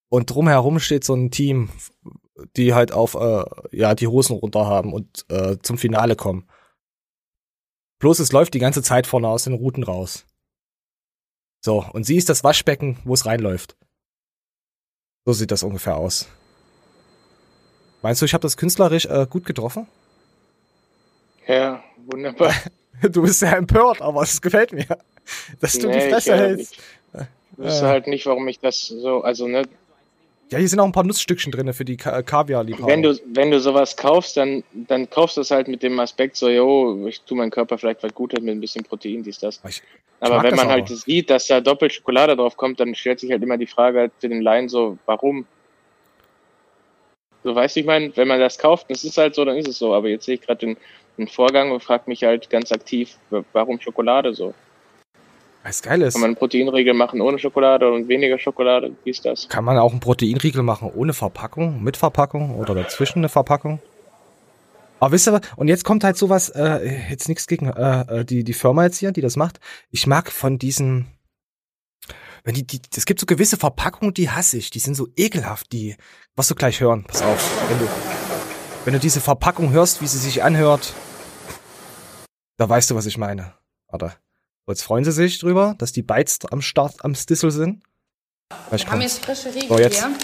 und 0.10 0.30
drumherum 0.30 0.80
steht 0.80 1.04
so 1.04 1.14
ein 1.14 1.32
Team, 1.32 1.70
die 2.58 2.74
halt 2.74 2.92
auf, 2.92 3.16
äh, 3.16 3.44
ja, 3.72 3.96
die 3.96 4.08
Hosen 4.08 4.36
runter 4.36 4.66
haben 4.66 4.92
und 4.92 5.26
äh, 5.30 5.58
zum 5.62 5.78
Finale 5.78 6.16
kommen. 6.16 6.48
Bloß 8.00 8.20
es 8.20 8.32
läuft 8.32 8.54
die 8.54 8.60
ganze 8.60 8.82
Zeit 8.82 9.06
vorne 9.08 9.28
aus 9.28 9.44
den 9.44 9.54
Routen 9.54 9.84
raus. 9.84 10.26
So, 11.64 11.86
und 11.94 12.06
sie 12.06 12.18
ist 12.18 12.30
das 12.30 12.44
Waschbecken, 12.44 12.98
wo 13.06 13.14
es 13.14 13.28
reinläuft. 13.28 13.78
So 15.26 15.34
sieht 15.34 15.52
das 15.52 15.62
ungefähr 15.62 15.96
aus. 15.96 16.28
Meinst 18.02 18.22
du, 18.22 18.26
ich 18.26 18.34
habe 18.34 18.42
das 18.42 18.58
künstlerisch 18.58 19.06
äh, 19.06 19.28
gut 19.30 19.46
getroffen? 19.46 19.88
Ja, 21.52 21.84
wunderbar. 21.98 22.54
Du 23.12 23.24
bist 23.24 23.40
sehr 23.40 23.58
empört, 23.58 24.00
aber 24.00 24.22
es 24.22 24.40
gefällt 24.40 24.74
mir. 24.74 24.86
Dass 25.60 25.74
du 25.74 25.88
die 25.88 25.88
Nee, 25.88 25.98
ich, 26.06 26.10
Fresse 26.14 26.34
äh, 26.34 26.38
hältst. 26.38 26.76
Ich 27.54 27.58
wüsste 27.58 27.86
Äh. 27.86 27.90
halt 27.90 28.06
nicht, 28.08 28.28
warum 28.28 28.48
ich 28.48 28.60
das 28.60 28.88
so, 28.88 29.22
also 29.24 29.48
ne, 29.48 29.64
Ja, 30.52 30.60
hier 30.60 30.68
sind 30.68 30.80
auch 30.80 30.86
ein 30.86 30.92
paar 30.92 31.04
Nussstückchen 31.04 31.52
drin 31.52 31.74
für 31.74 31.84
die 31.84 31.98
Ka 31.98 32.22
Kaviar-Liebhaber. 32.22 32.86
wenn 32.88 33.02
du, 33.02 33.20
wenn 33.34 33.50
du 33.50 33.60
sowas 33.60 33.98
kaufst, 33.98 34.38
dann, 34.38 34.64
dann 34.72 35.10
kaufst 35.10 35.38
du 35.38 35.42
es 35.42 35.50
halt 35.50 35.68
mit 35.68 35.82
dem 35.82 36.00
Aspekt 36.00 36.36
so, 36.38 36.48
jo, 36.48 37.08
ich 37.08 37.22
tue 37.22 37.38
meinem 37.38 37.50
Körper 37.50 37.80
vielleicht 37.80 38.04
was 38.04 38.14
Gutes 38.14 38.40
mit 38.44 38.56
ein 38.56 38.62
bisschen 38.62 38.84
Protein, 38.84 39.24
dies, 39.24 39.40
das. 39.40 39.60
Ich- 39.68 39.82
Aber 40.20 40.44
wenn 40.44 40.56
man 40.56 40.68
halt 40.68 40.88
sieht, 40.90 41.32
dass 41.32 41.48
da 41.48 41.60
doppelt 41.60 41.94
Schokolade 41.94 42.36
drauf 42.36 42.56
kommt, 42.56 42.80
dann 42.80 42.94
stellt 42.94 43.20
sich 43.20 43.32
halt 43.32 43.42
immer 43.42 43.58
die 43.58 43.66
Frage 43.66 43.98
halt 44.00 44.12
für 44.20 44.30
den 44.30 44.42
Laien 44.44 44.70
so, 44.70 45.00
warum? 45.08 45.48
So, 47.44 47.56
weißt 47.56 47.76
du, 47.76 47.80
ich 47.80 47.86
meine, 47.88 48.16
wenn 48.16 48.28
man 48.28 48.40
das 48.40 48.60
kauft, 48.60 48.92
das 48.92 49.04
ist 49.04 49.18
halt 49.18 49.34
so, 49.34 49.44
dann 49.44 49.58
ist 49.58 49.68
es 49.68 49.80
so. 49.80 49.96
Aber 49.96 50.08
jetzt 50.10 50.26
sehe 50.26 50.36
ich 50.36 50.42
gerade 50.42 50.60
den, 50.60 50.78
den 51.22 51.28
Vorgang 51.28 51.72
und 51.72 51.84
frage 51.84 52.04
mich 52.08 52.24
halt 52.24 52.50
ganz 52.50 52.72
aktiv, 52.72 53.16
wa- 53.30 53.44
warum 53.54 53.80
Schokolade 53.80 54.34
so? 54.34 54.54
Was 55.64 55.82
geil 55.84 56.02
ist, 56.02 56.14
Kann 56.14 56.22
man 56.22 56.30
einen 56.30 56.36
Proteinriegel 56.38 56.94
machen 56.96 57.22
ohne 57.22 57.38
Schokolade 57.38 57.92
und 57.92 58.08
weniger 58.08 58.40
Schokolade? 58.40 58.96
Wie 59.04 59.12
ist 59.12 59.24
das? 59.26 59.48
kann 59.48 59.64
man 59.64 59.78
auch 59.78 59.92
einen 59.92 60.00
Proteinriegel 60.00 60.64
machen 60.64 60.90
ohne 60.94 61.14
Verpackung, 61.14 61.84
mit 61.84 61.98
Verpackung 61.98 62.56
oder 62.58 62.74
dazwischen 62.74 63.20
eine 63.20 63.30
Verpackung. 63.30 63.80
Aber 65.00 65.12
wisst 65.14 65.28
ihr 65.28 65.34
was? 65.34 65.42
Und 65.56 65.68
jetzt 65.68 65.84
kommt 65.84 66.04
halt 66.04 66.18
sowas, 66.18 66.50
äh, 66.50 67.10
jetzt 67.10 67.28
nichts 67.30 67.46
gegen 67.48 67.68
äh, 67.70 68.22
äh, 68.22 68.26
die, 68.26 68.44
die 68.44 68.54
Firma 68.54 68.84
jetzt 68.86 68.98
hier, 68.98 69.12
die 69.12 69.22
das 69.22 69.36
macht. 69.36 69.60
Ich 69.92 70.06
mag 70.08 70.32
von 70.32 70.58
diesen, 70.60 71.08
wenn 72.44 72.54
die, 72.56 72.66
die, 72.66 72.82
es 72.96 73.06
gibt 73.06 73.20
so 73.20 73.26
gewisse 73.28 73.58
Verpackungen, 73.58 74.14
die 74.16 74.30
hasse 74.32 74.58
ich, 74.58 74.70
die 74.72 74.80
sind 74.80 74.96
so 74.96 75.08
ekelhaft, 75.16 75.72
die, 75.72 75.96
was 76.36 76.48
du 76.48 76.56
gleich 76.56 76.82
hören, 76.82 77.04
pass 77.08 77.22
auf, 77.22 77.70
wenn 77.70 77.80
du, 77.80 77.88
wenn 78.86 78.94
du 78.94 79.00
diese 79.00 79.22
Verpackung 79.22 79.72
hörst, 79.72 80.02
wie 80.02 80.08
sie 80.08 80.18
sich 80.18 80.42
anhört, 80.44 80.94
da 82.62 82.70
weißt 82.70 82.92
du, 82.92 82.96
was 82.96 83.08
ich 83.08 83.18
meine. 83.18 83.56
Warte. 83.88 84.14
Jetzt 84.68 84.84
freuen 84.84 85.04
sie 85.04 85.12
sich 85.12 85.40
drüber, 85.40 85.74
dass 85.80 85.94
die 85.94 86.04
Bytes 86.04 86.38
am 86.52 86.62
Start, 86.62 87.04
am 87.04 87.16
Stissel 87.16 87.50
sind. 87.50 87.82
Wir 88.70 88.86
haben 88.86 89.02
jetzt 89.02 89.26
frische 89.26 89.50
Riegel 89.50 89.68
So, 89.68 89.80
jetzt 89.80 89.98
hier. 89.98 90.16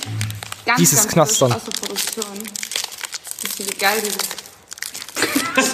Ganz, 0.65 0.77
dieses 0.77 0.99
ganz 0.99 1.13
Knastern. 1.13 1.51
frisch 1.51 1.63
aus 1.63 1.65
der 1.65 1.79
Produktion. 1.81 2.37
Wisst 3.41 3.59
ihr, 3.59 3.65
wie 3.65 3.77
geil 3.79 4.03
dieses 4.05 5.73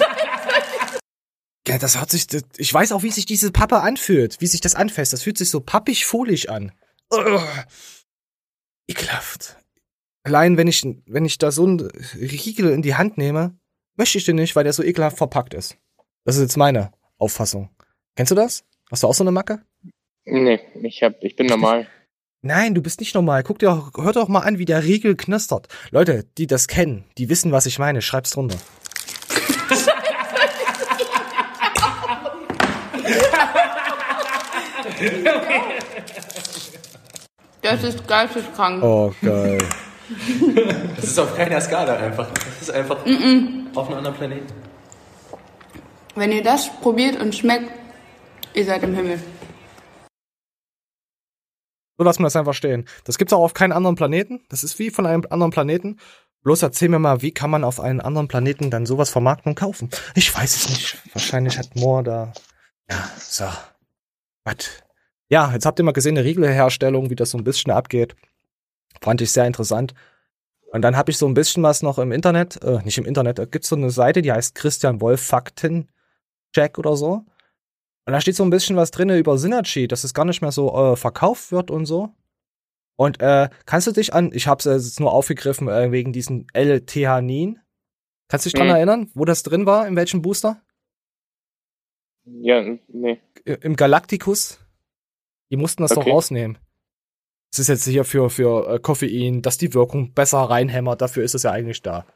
Ja, 1.68 1.76
das 1.76 1.98
hört 1.98 2.10
sich, 2.10 2.26
ich 2.56 2.72
weiß 2.72 2.92
auch, 2.92 3.02
wie 3.02 3.10
sich 3.10 3.26
diese 3.26 3.52
Pappe 3.52 3.82
anfühlt, 3.82 4.40
wie 4.40 4.46
sich 4.46 4.62
das 4.62 4.74
anfasst. 4.74 5.12
Das 5.12 5.22
fühlt 5.22 5.36
sich 5.36 5.50
so 5.50 5.60
pappig-folig 5.60 6.48
an. 6.48 6.72
Ugh. 7.10 7.42
Ekelhaft. 8.88 9.58
Allein 10.22 10.56
wenn 10.56 10.68
ich, 10.68 10.82
wenn 11.04 11.26
ich 11.26 11.36
da 11.36 11.52
so 11.52 11.66
einen 11.66 11.80
Riegel 12.14 12.70
in 12.70 12.80
die 12.80 12.94
Hand 12.94 13.18
nehme, 13.18 13.54
möchte 13.96 14.16
ich 14.16 14.24
den 14.24 14.36
nicht, 14.36 14.56
weil 14.56 14.64
der 14.64 14.72
so 14.72 14.82
ekelhaft 14.82 15.18
verpackt 15.18 15.52
ist. 15.52 15.76
Das 16.24 16.36
ist 16.36 16.42
jetzt 16.42 16.56
meine 16.56 16.90
Auffassung. 17.18 17.68
Kennst 18.16 18.30
du 18.30 18.34
das? 18.34 18.64
Hast 18.90 19.02
du 19.02 19.06
auch 19.06 19.14
so 19.14 19.22
eine 19.24 19.30
Macke? 19.30 19.60
Nee, 20.24 20.58
ich 20.82 21.02
hab, 21.02 21.22
ich 21.22 21.36
bin 21.36 21.46
normal. 21.46 21.86
Nein, 22.40 22.74
du 22.74 22.82
bist 22.82 23.00
nicht 23.00 23.14
normal. 23.14 23.42
Guck 23.42 23.58
dir, 23.58 23.90
hör 23.94 24.12
doch 24.12 24.28
mal 24.28 24.40
an, 24.40 24.58
wie 24.58 24.64
der 24.64 24.84
Riegel 24.84 25.16
knistert. 25.16 25.68
Leute, 25.90 26.24
die 26.38 26.46
das 26.46 26.66
kennen, 26.66 27.04
die 27.18 27.28
wissen, 27.28 27.52
was 27.52 27.66
ich 27.66 27.78
meine. 27.78 28.00
Schreib's 28.00 28.30
drunter. 28.30 28.56
Das 37.60 37.82
ist 37.82 38.06
geisteskrank. 38.08 38.82
Oh, 38.82 39.12
geil. 39.20 39.58
Das 40.96 41.04
ist 41.04 41.18
auf 41.18 41.36
keiner 41.36 41.60
Skala 41.60 41.96
einfach. 41.96 42.30
Das 42.30 42.62
ist 42.62 42.70
einfach 42.70 42.98
auf 43.00 43.06
einem 43.88 43.98
anderen 43.98 44.16
Planeten. 44.16 44.63
Wenn 46.14 46.30
ihr 46.30 46.42
das 46.42 46.70
probiert 46.80 47.20
und 47.20 47.34
schmeckt, 47.34 47.70
ihr 48.54 48.64
seid 48.64 48.82
im 48.84 48.94
Himmel. 48.94 49.20
So 51.96 52.04
lassen 52.04 52.20
wir 52.20 52.26
das 52.26 52.36
einfach 52.36 52.54
stehen. 52.54 52.86
Das 53.04 53.18
gibt's 53.18 53.32
auch 53.32 53.42
auf 53.42 53.54
keinen 53.54 53.72
anderen 53.72 53.96
Planeten. 53.96 54.40
Das 54.48 54.64
ist 54.64 54.78
wie 54.78 54.90
von 54.90 55.06
einem 55.06 55.24
anderen 55.30 55.52
Planeten. 55.52 55.98
Bloß 56.42 56.62
erzähl 56.62 56.88
mir 56.88 56.98
mal, 56.98 57.22
wie 57.22 57.32
kann 57.32 57.50
man 57.50 57.64
auf 57.64 57.80
einen 57.80 58.00
anderen 58.00 58.28
Planeten 58.28 58.70
dann 58.70 58.86
sowas 58.86 59.10
vermarkten 59.10 59.50
und 59.50 59.54
kaufen? 59.56 59.90
Ich 60.14 60.34
weiß 60.34 60.56
es 60.56 60.68
nicht. 60.68 60.98
Wahrscheinlich 61.12 61.58
hat 61.58 61.74
Moore 61.74 62.02
da. 62.02 62.32
Ja, 62.90 63.10
so. 63.18 63.46
Was? 64.44 64.56
Ja, 65.28 65.52
jetzt 65.52 65.66
habt 65.66 65.78
ihr 65.78 65.84
mal 65.84 65.92
gesehen, 65.92 66.18
eine 66.18 66.26
Riegelherstellung, 66.26 67.10
wie 67.10 67.16
das 67.16 67.30
so 67.30 67.38
ein 67.38 67.44
bisschen 67.44 67.72
abgeht. 67.72 68.14
Fand 69.00 69.20
ich 69.20 69.32
sehr 69.32 69.46
interessant. 69.46 69.94
Und 70.70 70.82
dann 70.82 70.96
habe 70.96 71.10
ich 71.10 71.18
so 71.18 71.26
ein 71.26 71.34
bisschen 71.34 71.62
was 71.62 71.82
noch 71.82 71.98
im 71.98 72.12
Internet, 72.12 72.62
äh, 72.62 72.82
nicht 72.82 72.98
im 72.98 73.04
Internet, 73.04 73.38
da 73.38 73.44
gibt's 73.44 73.68
so 73.68 73.76
eine 73.76 73.90
Seite, 73.90 74.22
die 74.22 74.32
heißt 74.32 74.54
Christian 74.54 75.00
Wolf 75.00 75.22
Fakten 75.22 75.88
Check 76.54 76.78
oder 76.78 76.96
so. 76.96 77.24
Und 78.06 78.12
da 78.12 78.20
steht 78.20 78.36
so 78.36 78.44
ein 78.44 78.50
bisschen 78.50 78.76
was 78.76 78.90
drinne 78.90 79.18
über 79.18 79.38
Synergy, 79.38 79.88
dass 79.88 80.04
es 80.04 80.14
gar 80.14 80.24
nicht 80.24 80.42
mehr 80.42 80.52
so 80.52 80.74
äh, 80.92 80.96
verkauft 80.96 81.52
wird 81.52 81.70
und 81.70 81.86
so. 81.86 82.10
Und 82.96 83.20
äh, 83.20 83.48
kannst 83.66 83.86
du 83.86 83.92
dich 83.92 84.14
an, 84.14 84.30
ich 84.32 84.46
habe 84.46 84.58
es 84.58 84.64
jetzt 84.86 85.00
nur 85.00 85.12
aufgegriffen 85.12 85.68
äh, 85.68 85.90
wegen 85.90 86.12
diesen 86.12 86.46
L-Theanin. 86.52 87.58
Kannst 88.28 88.46
du 88.46 88.50
dich 88.50 88.54
dran 88.58 88.68
Mhm. 88.68 88.74
erinnern, 88.74 89.10
wo 89.14 89.24
das 89.24 89.42
drin 89.42 89.66
war, 89.66 89.86
in 89.88 89.96
welchem 89.96 90.22
Booster? 90.22 90.60
Ja, 92.24 92.62
nee. 92.88 93.20
Im 93.44 93.76
Galacticus. 93.76 94.60
Die 95.50 95.56
mussten 95.56 95.82
das 95.82 95.90
doch 95.90 95.98
Okay. 96.02 96.10
rausnehmen. 96.10 96.58
Es 97.52 97.58
ist 97.58 97.68
jetzt 97.68 97.84
hier 97.84 98.04
für, 98.04 98.30
für 98.30 98.74
äh, 98.74 98.78
Koffein, 98.80 99.42
dass 99.42 99.58
die 99.58 99.74
Wirkung 99.74 100.12
besser 100.12 100.38
reinhämmert, 100.38 101.00
dafür 101.00 101.22
ist 101.24 101.34
es 101.34 101.42
ja 101.44 101.52
eigentlich 101.52 101.82
da. 101.82 102.06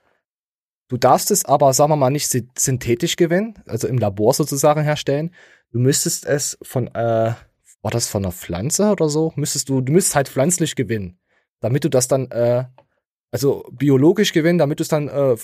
Du 0.88 0.96
darfst 0.96 1.30
es 1.30 1.44
aber, 1.44 1.72
sagen 1.74 1.92
wir 1.92 1.96
mal, 1.96 2.10
nicht 2.10 2.28
sy- 2.28 2.48
synthetisch 2.56 3.16
gewinnen, 3.16 3.54
also 3.66 3.86
im 3.88 3.98
Labor 3.98 4.32
sozusagen 4.32 4.82
herstellen. 4.82 5.34
Du 5.70 5.78
müsstest 5.78 6.24
es 6.24 6.58
von, 6.62 6.88
äh, 6.88 7.34
war 7.82 7.90
das 7.90 8.08
von 8.08 8.24
einer 8.24 8.32
Pflanze 8.32 8.90
oder 8.90 9.08
so? 9.08 9.32
Müsstest 9.36 9.68
du, 9.68 9.80
du 9.82 9.92
müsstest 9.92 10.16
halt 10.16 10.28
pflanzlich 10.28 10.76
gewinnen. 10.76 11.18
Damit 11.60 11.84
du 11.84 11.90
das 11.90 12.08
dann, 12.08 12.30
äh, 12.30 12.64
also 13.30 13.64
biologisch 13.70 14.32
gewinnen, 14.32 14.58
damit 14.58 14.80
du 14.80 14.82
es 14.82 14.88
dann 14.88 15.08
äh, 15.08 15.36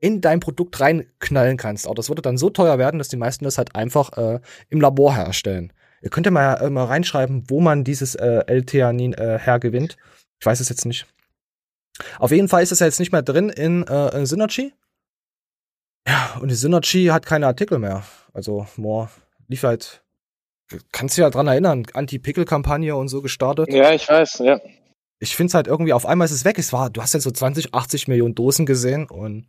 in 0.00 0.20
dein 0.20 0.40
Produkt 0.40 0.80
reinknallen 0.80 1.58
kannst. 1.58 1.86
Aber 1.86 1.94
das 1.94 2.08
würde 2.08 2.22
dann 2.22 2.38
so 2.38 2.48
teuer 2.48 2.78
werden, 2.78 2.98
dass 2.98 3.08
die 3.08 3.16
meisten 3.16 3.44
das 3.44 3.58
halt 3.58 3.74
einfach 3.74 4.16
äh, 4.16 4.40
im 4.70 4.80
Labor 4.80 5.14
herstellen. 5.14 5.72
Ihr 6.00 6.10
könnt 6.10 6.26
ja 6.26 6.30
mal, 6.30 6.54
äh, 6.54 6.70
mal 6.70 6.84
reinschreiben, 6.84 7.44
wo 7.48 7.60
man 7.60 7.84
dieses 7.84 8.14
äh, 8.14 8.44
L-Theanin 8.46 9.12
äh, 9.12 9.38
hergewinnt. 9.38 9.96
Ich 10.40 10.46
weiß 10.46 10.60
es 10.60 10.68
jetzt 10.68 10.86
nicht. 10.86 11.06
Auf 12.20 12.30
jeden 12.30 12.48
Fall 12.48 12.62
ist 12.62 12.70
es 12.70 12.78
ja 12.78 12.86
jetzt 12.86 13.00
nicht 13.00 13.10
mehr 13.12 13.22
drin 13.22 13.48
in 13.48 13.82
äh, 13.82 14.24
Synergy. 14.24 14.72
Ja, 16.08 16.38
und 16.40 16.50
die 16.50 16.54
Synergy 16.54 17.06
hat 17.06 17.26
keine 17.26 17.46
Artikel 17.46 17.78
mehr. 17.78 18.02
Also, 18.32 18.66
more 18.76 19.10
lief 19.46 19.62
halt. 19.62 20.02
Kannst 20.90 21.16
du 21.16 21.22
ja 21.22 21.30
dran 21.30 21.46
erinnern, 21.46 21.86
Anti-Pickel-Kampagne 21.92 22.96
und 22.96 23.08
so 23.08 23.22
gestartet. 23.22 23.72
Ja, 23.72 23.92
ich 23.92 24.08
weiß, 24.08 24.38
ja. 24.40 24.60
Ich 25.18 25.34
finde 25.34 25.48
es 25.48 25.54
halt 25.54 25.66
irgendwie, 25.66 25.92
auf 25.92 26.06
einmal 26.06 26.26
ist 26.26 26.32
es 26.32 26.44
weg. 26.44 26.58
Es 26.58 26.72
war, 26.72 26.90
du 26.90 27.02
hast 27.02 27.14
ja 27.14 27.20
so 27.20 27.30
20, 27.30 27.74
80 27.74 28.08
Millionen 28.08 28.34
Dosen 28.34 28.66
gesehen 28.66 29.08
und 29.08 29.48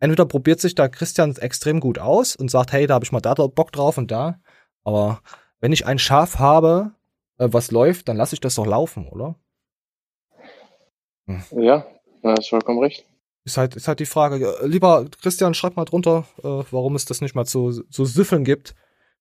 entweder 0.00 0.26
probiert 0.26 0.60
sich 0.60 0.74
da 0.74 0.88
Christian 0.88 1.36
extrem 1.36 1.80
gut 1.80 1.98
aus 1.98 2.36
und 2.36 2.50
sagt, 2.50 2.72
hey, 2.72 2.86
da 2.86 2.94
habe 2.94 3.04
ich 3.04 3.12
mal 3.12 3.20
da 3.20 3.34
Bock 3.34 3.72
drauf 3.72 3.98
und 3.98 4.10
da. 4.10 4.40
Aber 4.84 5.20
wenn 5.60 5.72
ich 5.72 5.86
ein 5.86 5.98
Schaf 5.98 6.38
habe, 6.38 6.92
äh, 7.38 7.48
was 7.50 7.70
läuft, 7.70 8.08
dann 8.08 8.16
lasse 8.16 8.34
ich 8.34 8.40
das 8.40 8.54
doch 8.54 8.66
laufen, 8.66 9.08
oder? 9.08 9.34
Ja, 11.50 11.86
da 12.22 12.34
hast 12.36 12.48
vollkommen 12.48 12.78
recht. 12.78 13.04
Ist 13.44 13.56
halt, 13.56 13.76
ist 13.76 13.88
halt 13.88 14.00
die 14.00 14.06
Frage. 14.06 14.56
Lieber 14.64 15.06
Christian, 15.22 15.54
schreib 15.54 15.76
mal 15.76 15.84
drunter, 15.84 16.26
äh, 16.38 16.64
warum 16.70 16.96
es 16.96 17.04
das 17.04 17.20
nicht 17.20 17.34
mal 17.34 17.46
zu, 17.46 17.82
zu 17.84 18.04
süffeln 18.04 18.44
gibt. 18.44 18.74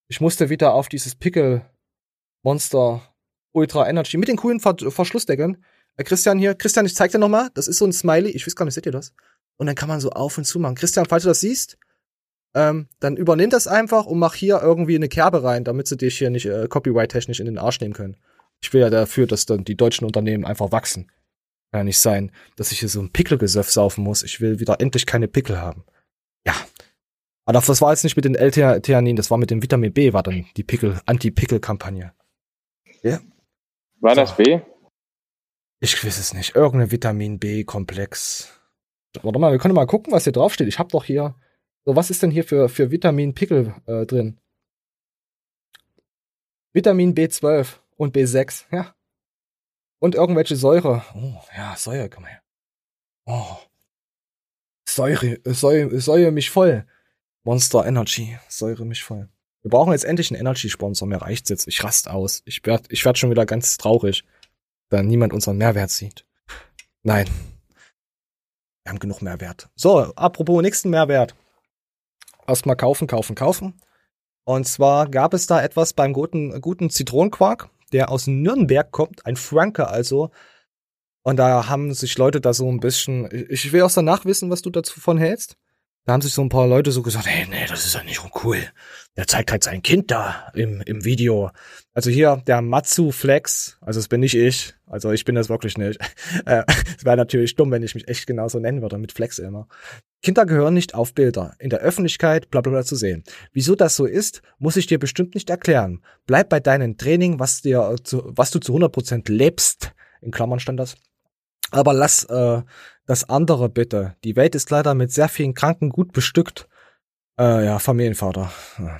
Ich 0.07 0.21
musste 0.21 0.49
wieder 0.49 0.73
auf 0.73 0.89
dieses 0.89 1.15
Pickel 1.15 1.65
Monster 2.43 3.01
Ultra 3.51 3.87
Energy 3.89 4.17
mit 4.17 4.27
den 4.27 4.37
coolen 4.37 4.59
Ver 4.59 4.75
Verschlussdeckeln. 4.89 5.63
Äh, 5.95 6.03
Christian 6.03 6.39
hier, 6.39 6.55
Christian, 6.55 6.85
ich 6.85 6.95
zeig 6.95 7.11
dir 7.11 7.19
noch 7.19 7.29
mal. 7.29 7.49
Das 7.53 7.67
ist 7.67 7.77
so 7.77 7.85
ein 7.85 7.93
Smiley. 7.93 8.31
Ich 8.31 8.45
weiß 8.45 8.55
gar 8.55 8.65
nicht, 8.65 8.73
seht 8.73 8.85
ihr 8.85 8.91
das? 8.91 9.13
Und 9.57 9.67
dann 9.67 9.75
kann 9.75 9.89
man 9.89 9.99
so 9.99 10.11
auf 10.11 10.37
und 10.37 10.45
zu 10.45 10.59
machen. 10.59 10.75
Christian, 10.75 11.05
falls 11.05 11.23
du 11.23 11.29
das 11.29 11.39
siehst, 11.39 11.77
ähm, 12.53 12.87
dann 12.99 13.17
übernimm 13.17 13.49
das 13.49 13.67
einfach 13.67 14.05
und 14.05 14.19
mach 14.19 14.35
hier 14.35 14.61
irgendwie 14.61 14.95
eine 14.95 15.09
Kerbe 15.09 15.43
rein, 15.43 15.63
damit 15.63 15.87
sie 15.87 15.97
dich 15.97 16.17
hier 16.17 16.29
nicht 16.29 16.45
äh, 16.45 16.67
copyright-technisch 16.67 17.39
in 17.39 17.45
den 17.45 17.57
Arsch 17.57 17.79
nehmen 17.81 17.93
können. 17.93 18.17
Ich 18.61 18.73
will 18.73 18.81
ja 18.81 18.89
dafür, 18.89 19.27
dass 19.27 19.45
dann 19.45 19.63
die 19.63 19.75
deutschen 19.75 20.05
Unternehmen 20.05 20.45
einfach 20.45 20.71
wachsen. 20.71 21.11
Kann 21.71 21.79
ja 21.79 21.83
nicht 21.83 21.99
sein, 21.99 22.31
dass 22.55 22.71
ich 22.71 22.79
hier 22.79 22.89
so 22.89 23.01
ein 23.01 23.11
Pickelgesöff 23.11 23.69
saufen 23.69 24.03
muss. 24.03 24.23
Ich 24.23 24.39
will 24.39 24.59
wieder 24.59 24.79
endlich 24.79 25.05
keine 25.05 25.27
Pickel 25.27 25.59
haben. 25.59 25.83
Ja. 26.45 26.55
Aber 27.45 27.59
das 27.59 27.81
war 27.81 27.91
jetzt 27.91 28.03
nicht 28.03 28.15
mit 28.15 28.25
den 28.25 28.35
L-Theanin, 28.35 29.15
das 29.15 29.31
war 29.31 29.37
mit 29.37 29.51
dem 29.51 29.63
Vitamin 29.63 29.93
B, 29.93 30.11
war 30.11 30.23
dann 30.23 30.45
die 30.57 30.63
Pickel, 30.63 30.99
Anti-Pickel-Kampagne. 31.05 32.13
Ja. 33.03 33.19
War 33.99 34.15
das 34.15 34.35
B? 34.35 34.59
Ich 35.79 36.03
weiß 36.03 36.17
es 36.17 36.33
nicht. 36.33 36.55
Irgendein 36.55 36.91
Vitamin 36.91 37.39
B-Komplex. 37.39 38.59
Warte 39.21 39.39
mal, 39.39 39.51
wir 39.51 39.59
können 39.59 39.75
mal 39.75 39.87
gucken, 39.87 40.11
was 40.11 40.23
hier 40.23 40.33
draufsteht. 40.33 40.67
Ich 40.67 40.79
hab 40.79 40.89
doch 40.89 41.05
hier 41.05 41.35
So, 41.85 41.95
was 41.95 42.09
ist 42.09 42.21
denn 42.21 42.31
hier 42.31 42.43
für, 42.43 42.67
für 42.69 42.91
Vitamin 42.91 43.33
Pickel 43.33 43.73
äh, 43.85 44.05
drin? 44.05 44.39
Vitamin 46.73 47.15
B12 47.15 47.77
und 47.95 48.15
B6, 48.15 48.65
ja. 48.71 48.93
Und 49.99 50.15
irgendwelche 50.15 50.55
Säure. 50.55 51.03
Oh, 51.15 51.41
ja, 51.55 51.75
Säure, 51.75 52.09
komm 52.09 52.23
mal 52.23 52.29
her. 52.29 52.41
Oh. 53.25 53.57
Säure, 54.87 55.39
äh, 55.43 55.53
Säure, 55.53 55.99
Säure 55.99 56.31
mich 56.31 56.49
voll. 56.49 56.85
Monster 57.43 57.85
Energy, 57.85 58.37
Säure 58.47 58.85
mich 58.85 59.03
voll. 59.03 59.29
Wir 59.61 59.71
brauchen 59.71 59.91
jetzt 59.91 60.05
endlich 60.05 60.31
einen 60.31 60.39
Energy-Sponsor, 60.39 61.07
mir 61.07 61.21
reicht's 61.21 61.49
jetzt. 61.49 61.67
Ich 61.67 61.83
rast 61.83 62.09
aus. 62.09 62.41
Ich 62.45 62.65
werd, 62.65 62.85
ich 62.89 63.03
werd 63.03 63.17
schon 63.17 63.31
wieder 63.31 63.45
ganz 63.45 63.77
traurig, 63.77 64.23
da 64.89 65.03
niemand 65.03 65.33
unseren 65.33 65.57
Mehrwert 65.57 65.89
sieht. 65.89 66.25
Nein. 67.03 67.27
Wir 68.83 68.91
haben 68.91 68.99
genug 68.99 69.21
Mehrwert. 69.21 69.69
So, 69.75 70.13
apropos 70.15 70.61
nächsten 70.61 70.89
Mehrwert. 70.89 71.35
Erstmal 72.47 72.77
kaufen, 72.77 73.07
kaufen, 73.07 73.35
kaufen. 73.35 73.81
Und 74.45 74.65
zwar 74.65 75.09
gab 75.09 75.33
es 75.33 75.47
da 75.47 75.61
etwas 75.61 75.91
beim 75.91 76.13
guten, 76.13 76.61
guten 76.61 76.89
Zitronenquark, 76.89 77.69
der 77.93 78.11
aus 78.11 78.27
Nürnberg 78.27 78.91
kommt, 78.91 79.25
ein 79.25 79.35
Franke 79.35 79.87
also. 79.87 80.31
Und 81.23 81.37
da 81.37 81.67
haben 81.67 81.93
sich 81.93 82.17
Leute 82.17 82.39
da 82.39 82.53
so 82.53 82.71
ein 82.71 82.79
bisschen, 82.79 83.27
ich 83.49 83.71
will 83.73 83.81
auch 83.81 83.91
danach 83.91 84.25
wissen, 84.25 84.49
was 84.49 84.61
du 84.61 84.69
dazu 84.69 84.99
von 84.99 85.17
hältst. 85.17 85.57
Da 86.07 86.13
haben 86.13 86.21
sich 86.21 86.33
so 86.33 86.41
ein 86.41 86.47
paar 86.47 86.67
Leute 86.67 86.93
so 86.93 87.01
gesagt, 87.01 87.25
hey, 87.27 87.45
nee, 87.49 87.65
das 87.67 87.85
ist 87.85 87.93
ja 87.93 88.01
nicht 88.01 88.21
cool. 88.45 88.59
Der 89.17 89.27
zeigt 89.27 89.51
halt 89.51 89.65
sein 89.65 89.83
Kind 89.83 90.09
da 90.09 90.49
im, 90.53 90.79
im 90.79 91.03
Video. 91.03 91.51
Also 91.93 92.09
hier, 92.09 92.41
der 92.47 92.61
Matsu 92.61 93.11
Flex, 93.11 93.77
also 93.81 93.99
das 93.99 94.07
bin 94.07 94.21
nicht 94.21 94.35
ich, 94.35 94.73
also 94.85 95.11
ich 95.11 95.25
bin 95.25 95.35
das 95.35 95.49
wirklich 95.49 95.77
nicht. 95.77 95.99
Äh, 96.45 96.63
es 96.97 97.03
wäre 97.03 97.17
natürlich 97.17 97.55
dumm, 97.55 97.71
wenn 97.71 97.83
ich 97.83 97.93
mich 97.93 98.07
echt 98.07 98.25
genauso 98.25 98.59
nennen 98.59 98.81
würde, 98.81 98.97
mit 98.97 99.11
Flex 99.11 99.37
immer. 99.37 99.67
Kinder 100.23 100.45
gehören 100.45 100.73
nicht 100.73 100.95
auf 100.95 101.13
Bilder, 101.13 101.55
in 101.59 101.69
der 101.69 101.79
Öffentlichkeit, 101.79 102.49
bla 102.49 102.61
bla 102.61 102.71
bla 102.71 102.83
zu 102.83 102.95
sehen. 102.95 103.23
Wieso 103.53 103.75
das 103.75 103.95
so 103.95 104.05
ist, 104.05 104.41
muss 104.57 104.75
ich 104.75 104.87
dir 104.87 104.99
bestimmt 104.99 105.35
nicht 105.35 105.49
erklären. 105.49 106.03
Bleib 106.25 106.49
bei 106.49 106.59
deinem 106.59 106.97
Training, 106.97 107.39
was 107.39 107.61
dir 107.61 107.95
zu, 108.03 108.23
was 108.25 108.51
du 108.51 108.59
zu 108.59 108.75
100% 108.75 109.31
lebst. 109.31 109.93
In 110.21 110.31
Klammern 110.31 110.59
stand 110.59 110.79
das. 110.79 110.95
Aber 111.71 111.93
lass 111.93 112.23
äh, 112.25 112.61
das 113.05 113.29
andere 113.29 113.69
bitte. 113.69 114.15
Die 114.23 114.35
Welt 114.35 114.55
ist 114.55 114.69
leider 114.69 114.95
mit 114.95 115.11
sehr 115.11 115.29
vielen 115.29 115.53
Kranken 115.53 115.89
gut 115.89 116.13
bestückt. 116.13 116.67
Äh, 117.39 117.65
ja, 117.65 117.79
Familienvater. 117.79 118.51
Ja. 118.79 118.99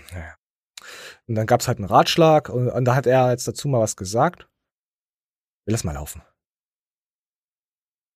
Und 1.28 1.36
dann 1.36 1.48
gab's 1.48 1.68
halt 1.68 1.80
einen 1.80 1.88
Ratschlag 1.88 2.50
und, 2.50 2.70
und 2.70 2.86
da 2.86 2.96
hat 2.96 3.08
er 3.08 3.32
jetzt 3.32 3.48
dazu 3.48 3.68
mal 3.68 3.82
was 3.82 3.96
gesagt. 3.96 4.48
Wir 5.66 5.74
lassen 5.74 5.88
mal 5.88 5.94
laufen. 5.94 6.22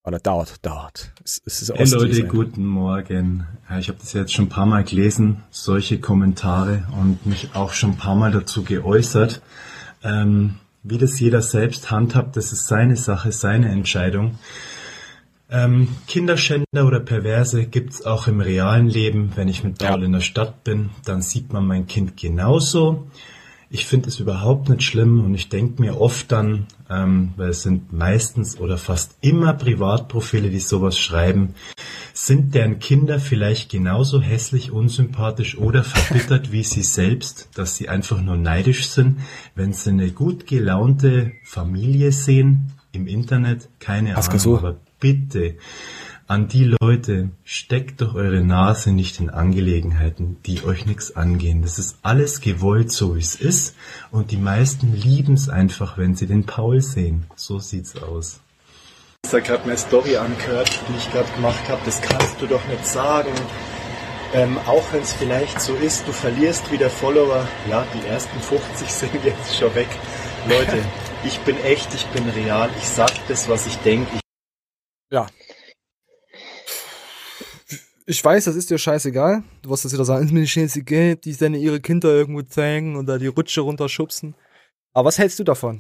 Oder 0.03 0.19
dauert, 0.19 0.65
dauert. 0.65 1.11
Es, 1.23 1.41
es 1.45 1.61
ist 1.61 1.73
hey 1.75 1.87
Leute, 1.87 2.25
guten 2.25 2.65
Morgen. 2.65 3.45
Ich 3.79 3.87
habe 3.87 3.99
das 3.99 4.13
jetzt 4.13 4.33
schon 4.33 4.45
ein 4.45 4.49
paar 4.49 4.65
Mal 4.65 4.83
gelesen, 4.83 5.43
solche 5.51 5.99
Kommentare 5.99 6.87
und 6.99 7.25
mich 7.27 7.49
auch 7.53 7.73
schon 7.73 7.91
ein 7.91 7.97
paar 7.97 8.15
Mal 8.15 8.31
dazu 8.31 8.63
geäußert. 8.63 9.41
Ähm, 10.03 10.55
wie 10.81 10.97
das 10.97 11.19
jeder 11.19 11.43
selbst 11.43 11.91
handhabt, 11.91 12.35
das 12.35 12.51
ist 12.51 12.67
seine 12.67 12.95
Sache, 12.95 13.31
seine 13.31 13.69
Entscheidung. 13.69 14.39
Ähm, 15.51 15.89
Kinderschänder 16.07 16.87
oder 16.87 16.99
Perverse 16.99 17.67
gibt's 17.67 18.03
auch 18.03 18.25
im 18.25 18.41
realen 18.41 18.87
Leben. 18.87 19.33
Wenn 19.35 19.49
ich 19.49 19.63
mit 19.63 19.77
Paul 19.77 19.99
ja. 19.99 20.05
in 20.05 20.13
der 20.13 20.21
Stadt 20.21 20.63
bin, 20.63 20.89
dann 21.05 21.21
sieht 21.21 21.53
man 21.53 21.67
mein 21.67 21.85
Kind 21.85 22.17
genauso. 22.17 23.07
Ich 23.74 23.86
finde 23.86 24.09
es 24.09 24.19
überhaupt 24.19 24.67
nicht 24.67 24.84
schlimm 24.84 25.24
und 25.24 25.34
ich 25.34 25.47
denke 25.47 25.82
mir 25.82 26.01
oft 26.01 26.30
dann, 26.30 26.67
ähm, 26.89 27.32
weil 27.38 27.51
es 27.51 27.63
sind 27.63 27.93
meistens 27.93 28.59
oder 28.59 28.78
fast 28.78 29.15
immer 29.22 29.53
Privatprofile, 29.53 30.49
die 30.49 30.59
sowas 30.59 30.99
schreiben, 30.99 31.55
sind 32.13 32.53
deren 32.53 32.80
Kinder 32.80 33.17
vielleicht 33.17 33.72
genauso 33.72 34.19
hässlich, 34.19 34.72
unsympathisch 34.72 35.57
oder 35.57 35.86
verbittert 35.86 36.51
wie 36.51 36.63
sie 36.63 36.84
selbst, 36.84 37.47
dass 37.55 37.78
sie 37.78 37.88
einfach 37.88 38.22
nur 38.22 38.36
neidisch 38.36 38.89
sind, 38.89 39.22
wenn 39.55 39.72
sie 39.72 39.91
eine 39.91 40.11
gut 40.11 40.47
gelaunte 40.47 41.32
Familie 41.45 42.11
sehen 42.11 42.74
im 42.91 43.07
Internet? 43.07 43.69
Keine 43.80 44.17
Ahnung, 44.17 44.57
aber 44.57 44.82
bitte 44.99 45.55
an 46.32 46.47
die 46.47 46.63
Leute, 46.79 47.32
steckt 47.43 47.99
doch 47.99 48.15
eure 48.15 48.39
Nase 48.39 48.93
nicht 48.93 49.19
in 49.19 49.29
Angelegenheiten, 49.29 50.38
die 50.45 50.63
euch 50.63 50.86
nichts 50.86 51.17
angehen. 51.17 51.61
Das 51.61 51.77
ist 51.77 51.97
alles 52.03 52.39
gewollt, 52.39 52.89
so 52.89 53.17
wie 53.17 53.19
es 53.19 53.36
ist. 53.36 53.75
Und 54.11 54.32
die 54.32 54.38
meisten 54.38 54.93
lieben 54.93 55.34
es 55.34 55.49
einfach, 55.49 55.97
wenn 55.97 56.15
sie 56.15 56.27
den 56.27 56.45
Paul 56.45 56.79
sehen. 56.79 57.25
So 57.36 57.59
sieht's 57.59 58.01
aus. 58.01 58.39
Ich 59.25 59.34
habe 59.34 59.41
gerade 59.41 59.65
meine 59.65 59.77
Story 59.77 60.15
angehört, 60.15 60.71
die 60.88 60.97
ich 60.99 61.11
gerade 61.11 61.29
gemacht 61.34 61.67
habe. 61.67 61.82
Das 61.84 62.01
kannst 62.01 62.41
du 62.41 62.47
doch 62.47 62.65
nicht 62.69 62.88
sagen. 62.88 63.34
Ähm, 64.34 64.57
auch 64.67 64.86
wenn 64.93 65.01
es 65.01 65.11
vielleicht 65.11 65.59
so 65.59 65.75
ist, 65.75 66.07
du 66.07 66.13
verlierst 66.13 66.71
wieder 66.71 66.89
Follower. 66.89 67.45
Ja, 67.69 67.86
die 67.93 68.07
ersten 68.07 68.39
50 68.39 68.88
sind 68.89 69.25
jetzt 69.25 69.57
schon 69.57 69.75
weg. 69.75 69.89
Leute, 70.47 70.82
ich 71.25 71.41
bin 71.41 71.61
echt, 71.61 71.93
ich 71.93 72.05
bin 72.05 72.23
real. 72.29 72.69
Ich 72.77 72.88
sag 72.88 73.11
das, 73.27 73.49
was 73.49 73.67
ich 73.67 73.75
denke. 73.79 74.21
Ja, 75.11 75.27
ich 78.12 78.24
weiß, 78.24 78.43
das 78.43 78.57
ist 78.57 78.70
dir 78.70 78.78
scheißegal. 78.78 79.41
Du 79.62 79.70
wirst 79.70 79.86
das 79.86 79.93
wieder 79.93 80.03
sagen, 80.03 80.26
ist 80.26 80.34
mir 80.34 80.41
nicht 80.41 80.51
scheißegal, 80.51 81.16
die 81.16 81.32
seine 81.32 81.57
ihre 81.57 81.80
Kinder 81.80 82.09
irgendwo 82.09 82.41
zeigen 82.41 82.97
und 82.97 83.05
da 83.05 83.18
die 83.18 83.28
Rutsche 83.28 83.62
runterschubsen. 83.62 84.36
Aber 84.93 85.07
was 85.07 85.18
hältst 85.18 85.39
du 85.39 85.45
davon? 85.45 85.80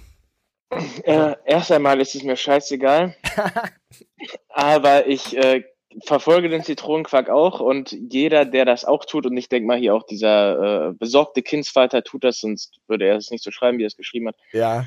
Äh, 1.03 1.35
erst 1.45 1.73
einmal 1.73 1.99
ist 1.99 2.15
es 2.15 2.23
mir 2.23 2.37
scheißegal. 2.37 3.17
aber 4.47 5.07
ich 5.07 5.35
äh, 5.35 5.65
verfolge 6.05 6.47
den 6.47 6.63
Zitronenquark 6.63 7.29
auch 7.29 7.59
und 7.59 7.91
jeder, 7.91 8.45
der 8.45 8.63
das 8.63 8.85
auch 8.85 9.03
tut, 9.03 9.25
und 9.25 9.35
ich 9.35 9.49
denke 9.49 9.67
mal 9.67 9.77
hier 9.77 9.93
auch 9.93 10.03
dieser 10.03 10.87
äh, 10.89 10.93
besorgte 10.93 11.41
Kindsvater 11.41 12.01
tut 12.01 12.23
das, 12.23 12.39
sonst 12.39 12.79
würde 12.87 13.07
er 13.07 13.17
es 13.17 13.29
nicht 13.29 13.43
so 13.43 13.51
schreiben, 13.51 13.77
wie 13.77 13.83
er 13.83 13.87
es 13.87 13.97
geschrieben 13.97 14.29
hat. 14.29 14.37
Ja. 14.53 14.85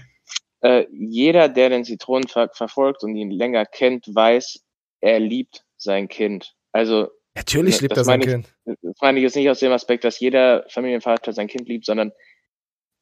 Äh, 0.63 0.87
jeder, 0.91 1.51
der 1.51 1.69
den 1.69 1.85
Zitronenquark 1.85 2.57
verfolgt 2.57 3.05
und 3.05 3.15
ihn 3.15 3.31
länger 3.31 3.67
kennt, 3.67 4.07
weiß, 4.07 4.61
er 5.03 5.21
liebt 5.21 5.67
sein 5.77 6.09
Kind. 6.09 6.55
Also 6.73 7.11
Natürlich 7.35 7.80
liebt 7.80 7.97
er 7.97 8.05
sein 8.05 8.20
ich, 8.20 8.26
Kind. 8.26 8.55
Das 8.64 8.97
meine 9.01 9.18
ich 9.18 9.24
jetzt 9.24 9.37
nicht 9.37 9.51
aus 9.51 9.59
dem 9.59 9.72
Aspekt, 9.72 10.05
dass 10.05 10.20
jeder 10.20 10.64
Familienvater 10.68 11.32
sein 11.32 11.49
Kind 11.49 11.68
liebt, 11.68 11.85
sondern 11.85 12.12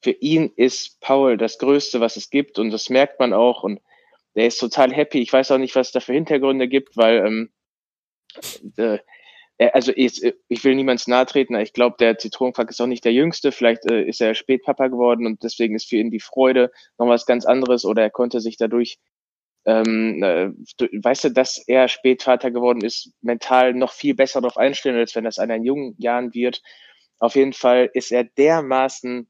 für 0.01 0.11
ihn 0.11 0.51
ist 0.55 0.99
Paul 0.99 1.37
das 1.37 1.59
Größte, 1.59 1.99
was 1.99 2.17
es 2.17 2.29
gibt 2.29 2.59
und 2.59 2.71
das 2.71 2.89
merkt 2.89 3.19
man 3.19 3.33
auch 3.33 3.63
und 3.63 3.79
der 4.35 4.47
ist 4.47 4.57
total 4.57 4.91
happy. 4.91 5.19
Ich 5.21 5.31
weiß 5.31 5.51
auch 5.51 5.59
nicht, 5.59 5.75
was 5.75 5.87
es 5.87 5.93
da 5.93 5.99
für 5.99 6.13
Hintergründe 6.13 6.67
gibt, 6.67 6.97
weil 6.97 7.25
ähm, 7.25 7.53
äh, 8.77 8.99
also 9.71 9.93
ich, 9.95 10.21
ich 10.47 10.63
will 10.63 10.75
niemands 10.75 11.07
nahe 11.07 11.25
treten, 11.25 11.55
ich 11.55 11.73
glaube, 11.73 11.95
der 11.99 12.17
Zitronenquark 12.17 12.69
ist 12.69 12.81
auch 12.81 12.87
nicht 12.87 13.05
der 13.05 13.13
Jüngste, 13.13 13.51
vielleicht 13.51 13.89
äh, 13.89 14.03
ist 14.03 14.19
er 14.19 14.33
spät 14.33 14.63
Papa 14.63 14.87
geworden 14.87 15.27
und 15.27 15.43
deswegen 15.43 15.75
ist 15.75 15.87
für 15.87 15.97
ihn 15.97 16.11
die 16.11 16.19
Freude 16.19 16.71
noch 16.97 17.07
was 17.07 17.25
ganz 17.25 17.45
anderes 17.45 17.85
oder 17.85 18.01
er 18.01 18.09
konnte 18.09 18.41
sich 18.41 18.57
dadurch 18.57 18.97
ähm, 19.65 20.21
äh, 20.23 20.49
weißt 21.03 21.25
du, 21.25 21.29
dass 21.29 21.57
er 21.67 21.87
Spätvater 21.87 22.51
geworden 22.51 22.83
ist, 22.83 23.11
mental 23.21 23.73
noch 23.73 23.93
viel 23.93 24.15
besser 24.15 24.41
darauf 24.41 24.57
einstellen, 24.57 24.97
als 24.97 25.15
wenn 25.15 25.23
das 25.23 25.39
einer 25.39 25.55
in 25.55 25.63
jungen 25.63 25.95
Jahren 25.97 26.33
wird. 26.33 26.61
Auf 27.19 27.35
jeden 27.35 27.53
Fall 27.53 27.89
ist 27.93 28.11
er 28.11 28.25
dermaßen 28.25 29.29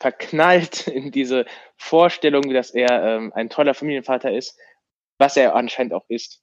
verknallt 0.00 0.86
in 0.88 1.10
diese 1.10 1.46
Vorstellung, 1.76 2.42
dass 2.52 2.70
er 2.70 3.02
ähm, 3.02 3.32
ein 3.34 3.50
toller 3.50 3.74
Familienvater 3.74 4.32
ist, 4.32 4.58
was 5.18 5.36
er 5.36 5.54
anscheinend 5.54 5.92
auch 5.94 6.04
ist. 6.08 6.42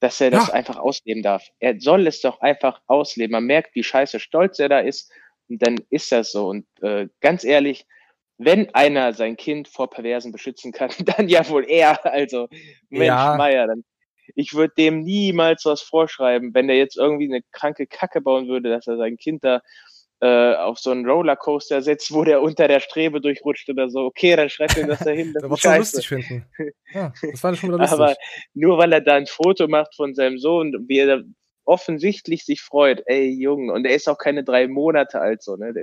Dass 0.00 0.20
er 0.20 0.30
das 0.30 0.48
ja. 0.48 0.54
einfach 0.54 0.78
ausleben 0.78 1.22
darf. 1.22 1.46
Er 1.58 1.78
soll 1.78 2.06
es 2.06 2.22
doch 2.22 2.40
einfach 2.40 2.80
ausleben. 2.86 3.32
Man 3.32 3.44
merkt, 3.44 3.74
wie 3.74 3.84
scheiße 3.84 4.18
stolz 4.18 4.58
er 4.58 4.70
da 4.70 4.80
ist. 4.80 5.12
Und 5.48 5.60
dann 5.60 5.76
ist 5.90 6.10
das 6.10 6.32
so. 6.32 6.48
Und 6.48 6.66
äh, 6.80 7.08
ganz 7.20 7.44
ehrlich, 7.44 7.86
wenn 8.42 8.74
einer 8.74 9.12
sein 9.12 9.36
Kind 9.36 9.68
vor 9.68 9.90
Perversen 9.90 10.32
beschützen 10.32 10.72
kann, 10.72 10.90
dann 11.04 11.28
ja 11.28 11.46
wohl 11.48 11.64
er. 11.68 12.04
Also, 12.04 12.48
Mensch, 12.88 13.06
ja. 13.06 13.36
Meier, 13.36 13.66
dann. 13.66 13.84
Ich 14.36 14.54
würde 14.54 14.72
dem 14.78 15.00
niemals 15.00 15.64
was 15.64 15.82
vorschreiben, 15.82 16.54
wenn 16.54 16.68
der 16.68 16.76
jetzt 16.76 16.96
irgendwie 16.96 17.26
eine 17.26 17.42
kranke 17.50 17.86
Kacke 17.86 18.20
bauen 18.20 18.46
würde, 18.46 18.70
dass 18.70 18.86
er 18.86 18.96
sein 18.96 19.16
Kind 19.16 19.42
da 19.42 19.60
äh, 20.20 20.54
auf 20.54 20.78
so 20.78 20.92
einen 20.92 21.08
Rollercoaster 21.08 21.82
setzt, 21.82 22.12
wo 22.12 22.22
der 22.22 22.40
unter 22.40 22.68
der 22.68 22.80
Strebe 22.80 23.20
durchrutscht 23.20 23.68
oder 23.68 23.90
so. 23.90 24.04
Okay, 24.04 24.36
dann 24.36 24.48
schreibt 24.48 24.76
ihm 24.76 24.86
das 24.86 25.00
dahin. 25.00 25.34
Das 25.34 25.42
ist 25.50 25.64
lustig 25.64 26.08
finden. 26.08 26.46
Ja, 26.94 27.12
das 27.22 27.42
war 27.42 27.54
schon 27.56 27.70
wieder 27.70 27.78
lustig. 27.78 27.98
Aber 27.98 28.14
nur 28.54 28.78
weil 28.78 28.92
er 28.92 29.00
da 29.00 29.14
ein 29.14 29.26
Foto 29.26 29.66
macht 29.66 29.94
von 29.96 30.14
seinem 30.14 30.38
Sohn, 30.38 30.84
wie 30.88 30.98
er 30.98 31.24
offensichtlich 31.64 32.44
sich 32.44 32.62
freut, 32.62 33.02
ey 33.06 33.30
Junge, 33.30 33.72
und 33.72 33.84
er 33.84 33.94
ist 33.94 34.08
auch 34.08 34.18
keine 34.18 34.44
drei 34.44 34.68
Monate 34.68 35.20
alt 35.20 35.42
so, 35.42 35.56
ne? 35.56 35.74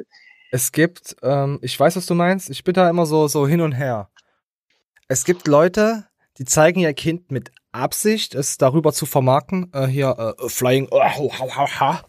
Es 0.51 0.71
gibt, 0.71 1.15
ähm, 1.23 1.59
ich 1.61 1.79
weiß, 1.79 1.95
was 1.95 2.05
du 2.05 2.15
meinst, 2.15 2.49
ich 2.49 2.63
bin 2.63 2.73
da 2.73 2.89
immer 2.89 3.05
so, 3.05 3.27
so 3.27 3.47
hin 3.47 3.61
und 3.61 3.73
her. 3.73 4.09
Es 5.07 5.25
gibt 5.25 5.47
Leute, 5.47 6.07
die 6.37 6.45
zeigen 6.45 6.79
ihr 6.79 6.93
Kind 6.93 7.31
mit 7.31 7.51
Absicht, 7.71 8.35
es 8.35 8.57
darüber 8.57 8.93
zu 8.93 9.05
vermarkten, 9.05 9.71
äh, 9.73 9.87
hier, 9.87 10.35
äh, 10.39 10.49
Flying, 10.49 10.87
oh, 10.91 11.01
ha, 11.01 11.55
ha, 11.55 11.79
ha. 11.79 12.05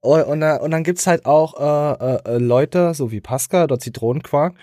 Und, 0.00 0.22
und, 0.24 0.42
äh, 0.42 0.58
und 0.60 0.70
dann 0.70 0.84
gibt's 0.84 1.06
halt 1.06 1.24
auch 1.26 1.58
äh, 1.58 2.16
äh, 2.16 2.38
Leute, 2.38 2.94
so 2.94 3.10
wie 3.10 3.20
Pascal 3.20 3.64
oder 3.64 3.78
Zitronenquark, 3.78 4.54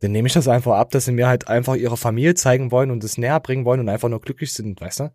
dann 0.00 0.12
nehme 0.12 0.28
ich 0.28 0.34
das 0.34 0.48
einfach 0.48 0.76
ab, 0.76 0.90
dass 0.90 1.04
sie 1.04 1.12
mir 1.12 1.28
halt 1.28 1.48
einfach 1.48 1.74
ihre 1.74 1.96
Familie 1.96 2.34
zeigen 2.34 2.70
wollen 2.70 2.90
und 2.90 3.02
es 3.02 3.18
näher 3.18 3.40
bringen 3.40 3.64
wollen 3.64 3.80
und 3.80 3.88
einfach 3.88 4.08
nur 4.08 4.20
glücklich 4.20 4.52
sind, 4.52 4.80
weißt 4.80 5.00
du? 5.00 5.12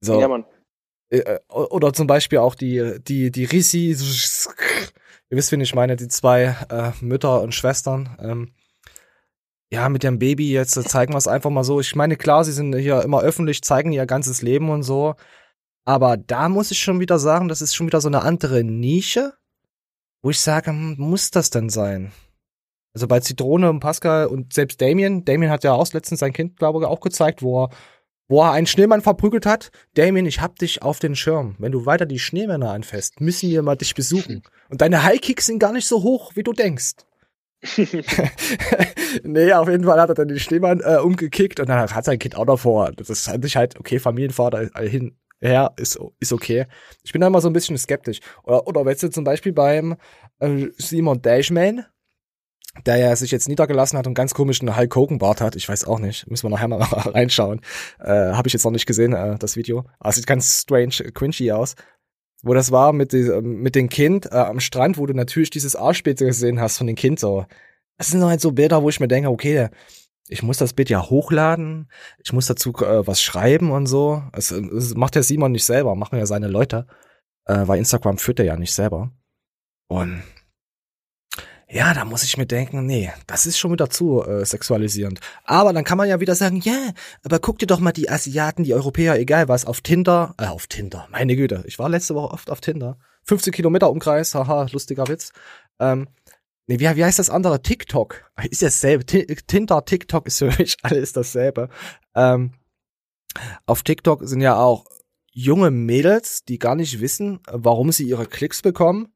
So. 0.00 0.20
Ja, 0.20 0.28
Mann. 0.28 0.44
Äh, 1.10 1.38
oder 1.48 1.92
zum 1.92 2.06
Beispiel 2.06 2.38
auch 2.38 2.54
die, 2.54 2.98
die, 3.00 3.30
die 3.30 3.44
Risi, 3.44 3.96
ihr 5.30 5.36
wisst, 5.36 5.52
wen 5.52 5.60
ich 5.60 5.74
meine, 5.74 5.96
die 5.96 6.08
zwei 6.08 6.56
äh, 6.70 6.92
Mütter 7.00 7.42
und 7.42 7.54
Schwestern, 7.54 8.16
ähm, 8.20 8.52
ja, 9.70 9.88
mit 9.88 10.02
dem 10.02 10.18
Baby 10.18 10.50
jetzt 10.50 10.76
äh, 10.76 10.84
zeigen 10.84 11.12
wir 11.12 11.18
es 11.18 11.28
einfach 11.28 11.50
mal 11.50 11.64
so. 11.64 11.80
Ich 11.80 11.94
meine, 11.94 12.16
klar, 12.16 12.44
sie 12.44 12.52
sind 12.52 12.74
hier 12.76 13.02
immer 13.02 13.20
öffentlich, 13.20 13.62
zeigen 13.62 13.92
ihr 13.92 14.06
ganzes 14.06 14.40
Leben 14.42 14.70
und 14.70 14.82
so. 14.82 15.14
Aber 15.84 16.16
da 16.16 16.48
muss 16.48 16.70
ich 16.70 16.80
schon 16.80 17.00
wieder 17.00 17.18
sagen, 17.18 17.48
das 17.48 17.62
ist 17.62 17.74
schon 17.74 17.86
wieder 17.86 18.00
so 18.00 18.08
eine 18.08 18.22
andere 18.22 18.64
Nische, 18.64 19.34
wo 20.22 20.30
ich 20.30 20.40
sage, 20.40 20.70
hm, 20.70 20.96
muss 20.98 21.30
das 21.30 21.50
denn 21.50 21.68
sein? 21.68 22.12
Also 22.94 23.06
bei 23.06 23.20
Zitrone 23.20 23.70
und 23.70 23.80
Pascal 23.80 24.26
und 24.26 24.52
selbst 24.52 24.80
Damien, 24.80 25.24
Damien 25.24 25.50
hat 25.50 25.64
ja 25.64 25.72
auch 25.72 25.92
letztens 25.92 26.20
sein 26.20 26.32
Kind, 26.32 26.56
glaube 26.56 26.80
ich, 26.80 26.86
auch 26.86 27.00
gezeigt, 27.00 27.42
wo 27.42 27.64
er, 27.64 27.70
wo 28.28 28.42
er 28.42 28.52
einen 28.52 28.66
Schneemann 28.66 29.00
verprügelt 29.00 29.46
hat. 29.46 29.70
Damien, 29.94 30.26
ich 30.26 30.40
hab 30.40 30.58
dich 30.58 30.82
auf 30.82 30.98
den 30.98 31.16
Schirm. 31.16 31.56
Wenn 31.58 31.72
du 31.72 31.86
weiter 31.86 32.06
die 32.06 32.18
Schneemänner 32.18 32.70
anfasst, 32.70 33.20
müssen 33.20 33.50
wir 33.50 33.62
mal 33.62 33.76
dich 33.76 33.94
besuchen. 33.94 34.42
Und 34.68 34.80
deine 34.80 35.02
Highkicks 35.02 35.46
sind 35.46 35.58
gar 35.58 35.72
nicht 35.72 35.86
so 35.86 36.02
hoch, 36.02 36.32
wie 36.34 36.42
du 36.42 36.52
denkst. 36.52 36.92
nee, 39.24 39.52
auf 39.52 39.68
jeden 39.68 39.84
Fall 39.84 40.00
hat 40.00 40.10
er 40.10 40.14
dann 40.14 40.28
den 40.28 40.38
Schneemann 40.38 40.80
äh, 40.80 40.98
umgekickt 40.98 41.58
und 41.58 41.68
dann 41.68 41.90
hat 41.90 42.04
sein 42.04 42.18
Kind 42.18 42.36
auch 42.36 42.46
davor. 42.46 42.92
Das 42.92 43.24
fand 43.24 43.44
ich 43.44 43.56
halt, 43.56 43.78
okay, 43.80 43.98
Familienvater 43.98 44.70
äh, 44.76 44.88
hin, 44.88 45.16
her, 45.40 45.72
ist, 45.76 45.98
ist 46.20 46.32
okay. 46.32 46.66
Ich 47.02 47.12
bin 47.12 47.20
da 47.20 47.26
immer 47.26 47.40
so 47.40 47.48
ein 47.48 47.52
bisschen 47.52 47.78
skeptisch. 47.78 48.20
Oder, 48.44 48.66
oder 48.66 48.84
wenn 48.84 48.96
du 48.96 49.10
zum 49.10 49.24
Beispiel 49.24 49.52
beim 49.52 49.96
äh, 50.40 50.66
Simon 50.76 51.22
Dashman, 51.22 51.84
der 52.86 52.96
ja 52.96 53.16
sich 53.16 53.30
jetzt 53.30 53.48
niedergelassen 53.48 53.98
hat 53.98 54.06
und 54.06 54.14
ganz 54.14 54.34
komischen 54.34 54.76
Hulk 54.76 54.94
Hogan 54.94 55.18
Bart 55.18 55.40
hat, 55.40 55.56
ich 55.56 55.68
weiß 55.68 55.86
auch 55.86 55.98
nicht, 55.98 56.30
müssen 56.30 56.46
wir 56.46 56.50
nachher 56.50 56.68
mal 56.68 56.82
reinschauen. 56.82 57.60
Äh, 58.00 58.32
Habe 58.32 58.48
ich 58.48 58.52
jetzt 58.52 58.64
noch 58.64 58.72
nicht 58.72 58.86
gesehen, 58.86 59.12
äh, 59.12 59.38
das 59.38 59.56
Video. 59.56 59.84
Aber 59.98 60.10
es 60.10 60.16
sieht 60.16 60.26
ganz 60.26 60.62
strange, 60.62 61.12
cringy 61.12 61.52
aus 61.52 61.74
wo 62.42 62.54
das 62.54 62.70
war 62.70 62.92
mit, 62.92 63.12
die, 63.12 63.24
mit 63.42 63.74
dem 63.74 63.88
Kind 63.88 64.26
äh, 64.26 64.36
am 64.36 64.60
Strand, 64.60 64.98
wo 64.98 65.06
du 65.06 65.14
natürlich 65.14 65.50
dieses 65.50 65.76
Arschbild 65.76 66.18
gesehen 66.18 66.60
hast 66.60 66.78
von 66.78 66.86
dem 66.86 66.96
Kind 66.96 67.18
so. 67.18 67.46
Das 67.96 68.08
sind 68.08 68.22
halt 68.22 68.40
so 68.40 68.52
Bilder, 68.52 68.82
wo 68.82 68.88
ich 68.88 69.00
mir 69.00 69.08
denke, 69.08 69.30
okay, 69.30 69.68
ich 70.28 70.42
muss 70.42 70.58
das 70.58 70.72
Bild 70.72 70.90
ja 70.90 71.08
hochladen, 71.08 71.90
ich 72.22 72.32
muss 72.32 72.46
dazu 72.46 72.70
äh, 72.74 73.06
was 73.06 73.22
schreiben 73.22 73.70
und 73.70 73.86
so. 73.86 74.22
Es, 74.32 74.50
es 74.50 74.94
macht 74.94 75.14
der 75.14 75.22
Simon 75.22 75.52
nicht 75.52 75.64
selber, 75.64 75.96
machen 75.96 76.18
ja 76.18 76.26
seine 76.26 76.48
Leute, 76.48 76.86
äh, 77.46 77.66
weil 77.66 77.78
Instagram 77.78 78.18
führt 78.18 78.38
er 78.38 78.44
ja 78.44 78.56
nicht 78.56 78.72
selber. 78.72 79.10
Und 79.88 80.22
ja, 81.70 81.92
da 81.92 82.06
muss 82.06 82.24
ich 82.24 82.38
mir 82.38 82.46
denken, 82.46 82.86
nee, 82.86 83.12
das 83.26 83.44
ist 83.44 83.58
schon 83.58 83.72
wieder 83.72 83.90
zu 83.90 84.24
äh, 84.24 84.44
sexualisierend. 84.44 85.20
Aber 85.44 85.74
dann 85.74 85.84
kann 85.84 85.98
man 85.98 86.08
ja 86.08 86.18
wieder 86.18 86.34
sagen, 86.34 86.56
ja, 86.56 86.72
yeah, 86.72 86.94
aber 87.22 87.40
guck 87.40 87.58
dir 87.58 87.66
doch 87.66 87.80
mal 87.80 87.92
die 87.92 88.08
Asiaten, 88.08 88.64
die 88.64 88.72
Europäer, 88.72 89.18
egal 89.18 89.48
was, 89.48 89.66
auf 89.66 89.82
Tinder, 89.82 90.34
äh, 90.38 90.46
auf 90.46 90.66
Tinder, 90.66 91.06
meine 91.10 91.36
Güte, 91.36 91.62
ich 91.66 91.78
war 91.78 91.90
letzte 91.90 92.14
Woche 92.14 92.32
oft 92.32 92.50
auf 92.50 92.62
Tinder. 92.62 92.98
15 93.24 93.52
Kilometer 93.52 93.90
Umkreis, 93.90 94.34
haha, 94.34 94.66
lustiger 94.72 95.06
Witz. 95.08 95.32
Ähm, 95.78 96.08
nee, 96.66 96.78
wie, 96.80 96.96
wie 96.96 97.04
heißt 97.04 97.18
das 97.18 97.28
andere? 97.28 97.60
TikTok. 97.60 98.30
Ist 98.48 98.62
dasselbe. 98.62 99.04
T 99.04 99.26
Tinder, 99.26 99.84
TikTok 99.84 100.26
ist 100.26 100.38
für 100.38 100.46
mich 100.58 100.78
alles 100.82 101.12
dasselbe. 101.12 101.68
Ähm, 102.14 102.54
auf 103.66 103.82
TikTok 103.82 104.22
sind 104.24 104.40
ja 104.40 104.56
auch 104.56 104.86
junge 105.30 105.70
Mädels, 105.70 106.44
die 106.44 106.58
gar 106.58 106.74
nicht 106.74 107.00
wissen, 107.00 107.40
warum 107.52 107.92
sie 107.92 108.04
ihre 108.04 108.24
Klicks 108.24 108.62
bekommen 108.62 109.12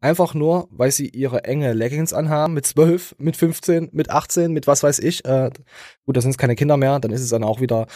Einfach 0.00 0.32
nur, 0.34 0.68
weil 0.70 0.92
sie 0.92 1.08
ihre 1.08 1.44
enge 1.44 1.72
Leggings 1.72 2.12
anhaben, 2.12 2.54
mit 2.54 2.66
12, 2.66 3.16
mit 3.18 3.36
15, 3.36 3.90
mit 3.92 4.10
18, 4.10 4.52
mit 4.52 4.68
was 4.68 4.82
weiß 4.84 5.00
ich. 5.00 5.24
Äh, 5.24 5.50
gut, 6.06 6.16
da 6.16 6.20
sind 6.20 6.30
es 6.30 6.38
keine 6.38 6.54
Kinder 6.54 6.76
mehr, 6.76 7.00
dann 7.00 7.10
ist 7.10 7.20
es 7.20 7.30
dann 7.30 7.42
auch 7.42 7.60
wieder. 7.60 7.86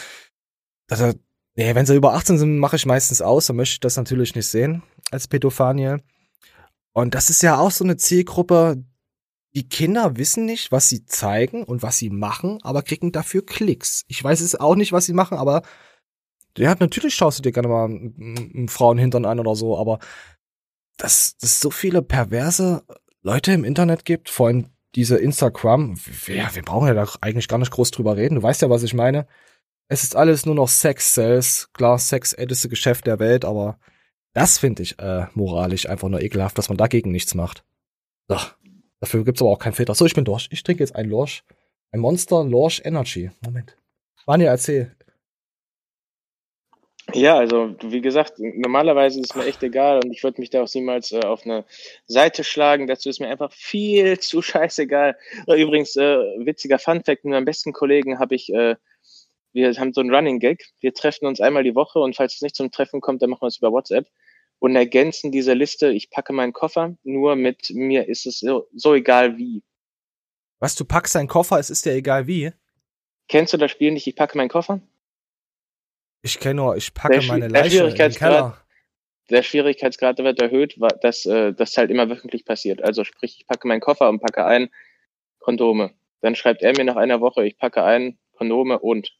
Also, 0.89 1.13
nee, 1.55 1.73
wenn 1.75 1.85
sie 1.85 1.95
über 1.95 2.13
18 2.13 2.37
sind, 2.37 2.59
mache 2.59 2.75
ich 2.75 2.85
meistens 2.85 3.21
aus, 3.21 3.47
dann 3.47 3.55
möchte 3.55 3.73
ich 3.73 3.79
das 3.79 3.95
natürlich 3.95 4.35
nicht 4.35 4.47
sehen 4.47 4.83
als 5.11 5.29
Pädophanie. 5.29 5.97
Und 6.93 7.15
das 7.15 7.29
ist 7.29 7.41
ja 7.41 7.57
auch 7.57 7.71
so 7.71 7.85
eine 7.85 7.95
Zielgruppe, 7.95 8.83
die 9.55 9.69
Kinder 9.69 10.17
wissen 10.17 10.45
nicht, 10.45 10.71
was 10.71 10.89
sie 10.89 11.05
zeigen 11.05 11.63
und 11.63 11.83
was 11.83 11.97
sie 11.97 12.09
machen, 12.09 12.59
aber 12.63 12.81
kriegen 12.81 13.11
dafür 13.11 13.45
Klicks. 13.45 14.03
Ich 14.07 14.23
weiß 14.23 14.41
es 14.41 14.55
auch 14.55 14.75
nicht, 14.75 14.91
was 14.91 15.05
sie 15.05 15.13
machen, 15.13 15.37
aber 15.37 15.61
ja, 16.57 16.75
natürlich 16.79 17.15
schaust 17.15 17.39
du 17.39 17.43
dir 17.43 17.51
gerne 17.51 17.67
mal 17.67 17.85
einen 17.85 18.67
Frauenhintern 18.67 19.25
an 19.25 19.39
oder 19.39 19.55
so, 19.55 19.77
aber 19.77 19.99
dass 20.97 21.35
es 21.41 21.59
so 21.59 21.69
viele 21.69 22.01
perverse 22.01 22.83
Leute 23.21 23.53
im 23.53 23.63
Internet 23.63 24.05
gibt, 24.05 24.29
vor 24.29 24.47
allem 24.47 24.69
diese 24.95 25.17
Instagram, 25.17 25.95
ja, 26.27 26.53
wir 26.53 26.61
brauchen 26.61 26.87
ja 26.87 26.93
da 26.93 27.07
eigentlich 27.21 27.47
gar 27.47 27.57
nicht 27.57 27.71
groß 27.71 27.91
drüber 27.91 28.15
reden. 28.15 28.35
Du 28.35 28.43
weißt 28.43 28.61
ja, 28.61 28.69
was 28.69 28.83
ich 28.83 28.93
meine. 28.93 29.25
Es 29.87 30.03
ist 30.03 30.15
alles 30.15 30.45
nur 30.45 30.55
noch 30.55 30.67
Sex 30.67 31.15
Sales. 31.15 31.69
Klar, 31.73 31.97
Sex 31.97 32.33
älteste 32.33 32.69
Geschäft 32.69 33.07
der 33.07 33.19
Welt, 33.19 33.43
aber 33.43 33.79
das 34.33 34.57
finde 34.59 34.83
ich 34.83 34.99
äh, 34.99 35.25
moralisch 35.33 35.87
einfach 35.89 36.09
nur 36.09 36.21
ekelhaft, 36.21 36.57
dass 36.57 36.69
man 36.69 36.77
dagegen 36.77 37.11
nichts 37.11 37.33
macht. 37.33 37.63
So, 38.27 38.37
dafür 38.99 39.23
gibt's 39.23 39.41
aber 39.41 39.51
auch 39.51 39.59
keinen 39.59 39.73
Filter. 39.73 39.95
So, 39.95 40.05
ich 40.05 40.15
bin 40.15 40.25
durch. 40.25 40.47
Ich 40.51 40.63
trinke 40.63 40.83
jetzt 40.83 40.95
ein 40.95 41.09
Lorsch. 41.09 41.43
Ein 41.91 41.99
Monster 41.99 42.43
Lorsch 42.43 42.81
Energy. 42.83 43.31
Moment. 43.41 43.77
Vanja, 44.25 44.49
erzähl. 44.49 44.95
Ja, 47.13 47.37
also 47.37 47.75
wie 47.81 48.01
gesagt, 48.01 48.33
normalerweise 48.37 49.19
ist 49.19 49.31
es 49.31 49.35
mir 49.35 49.45
echt 49.45 49.61
egal 49.61 49.99
und 50.03 50.11
ich 50.11 50.23
würde 50.23 50.41
mich 50.41 50.49
da 50.49 50.63
auch 50.63 50.73
niemals 50.73 51.11
äh, 51.11 51.19
auf 51.19 51.45
eine 51.45 51.65
Seite 52.07 52.43
schlagen. 52.43 52.87
Dazu 52.87 53.09
ist 53.09 53.19
mir 53.19 53.29
einfach 53.29 53.51
viel 53.53 54.19
zu 54.19 54.41
scheißegal. 54.41 55.17
Übrigens, 55.47 55.95
äh, 55.95 56.17
witziger 56.45 56.79
Funfact, 56.79 57.23
mit 57.23 57.33
meinem 57.33 57.45
besten 57.45 57.71
Kollegen 57.71 58.19
habe 58.19 58.35
ich, 58.35 58.51
äh, 58.53 58.75
wir 59.53 59.73
haben 59.73 59.93
so 59.93 60.01
einen 60.01 60.13
Running 60.13 60.39
Gag. 60.39 60.65
Wir 60.79 60.93
treffen 60.93 61.27
uns 61.27 61.39
einmal 61.39 61.63
die 61.63 61.75
Woche 61.75 61.99
und 61.99 62.15
falls 62.15 62.35
es 62.35 62.41
nicht 62.41 62.55
zum 62.55 62.71
Treffen 62.71 63.01
kommt, 63.01 63.21
dann 63.21 63.29
machen 63.29 63.41
wir 63.41 63.47
es 63.47 63.57
über 63.57 63.71
WhatsApp 63.71 64.07
und 64.63 64.77
ergänzen 64.77 65.31
diese 65.33 65.53
Liste, 65.53 65.89
ich 65.89 66.09
packe 66.09 66.31
meinen 66.31 66.53
Koffer, 66.53 66.95
nur 67.03 67.35
mit 67.35 67.69
mir 67.71 68.07
ist 68.07 68.25
es 68.25 68.39
so, 68.39 68.65
so 68.73 68.93
egal 68.93 69.37
wie. 69.37 69.61
Was, 70.59 70.75
du 70.75 70.85
packst 70.85 71.15
deinen 71.15 71.27
Koffer, 71.27 71.59
es 71.59 71.69
ist 71.69 71.85
dir 71.85 71.91
egal 71.91 72.27
wie? 72.27 72.53
Kennst 73.27 73.51
du 73.51 73.57
das 73.57 73.71
Spiel 73.71 73.91
nicht, 73.91 74.07
ich 74.07 74.15
packe 74.15 74.37
meinen 74.37 74.47
Koffer? 74.47 74.79
Ich 76.23 76.39
kenne 76.39 76.55
nur, 76.55 76.77
ich 76.77 76.93
packe 76.93 77.19
der 77.19 77.27
meine 77.27 77.49
Leiche 77.49 77.83
in 77.83 77.93
den 77.93 78.11
Keller. 78.13 78.57
Der 79.29 79.43
Schwierigkeitsgrad 79.43 80.17
wird 80.19 80.41
erhöht, 80.41 80.77
dass 81.01 81.25
äh, 81.25 81.53
das 81.53 81.77
halt 81.77 81.91
immer 81.91 82.09
wöchentlich 82.09 82.45
passiert. 82.45 82.81
Also 82.81 83.03
sprich, 83.03 83.37
ich 83.39 83.47
packe 83.47 83.67
meinen 83.67 83.81
Koffer 83.81 84.09
und 84.09 84.19
packe 84.19 84.45
ein 84.45 84.69
Kondome. 85.39 85.91
Dann 86.21 86.35
schreibt 86.35 86.61
er 86.61 86.73
mir 86.75 86.85
nach 86.85 86.95
einer 86.95 87.19
Woche, 87.19 87.45
ich 87.45 87.57
packe 87.57 87.83
ein 87.83 88.17
Kondome 88.31 88.79
und. 88.79 89.11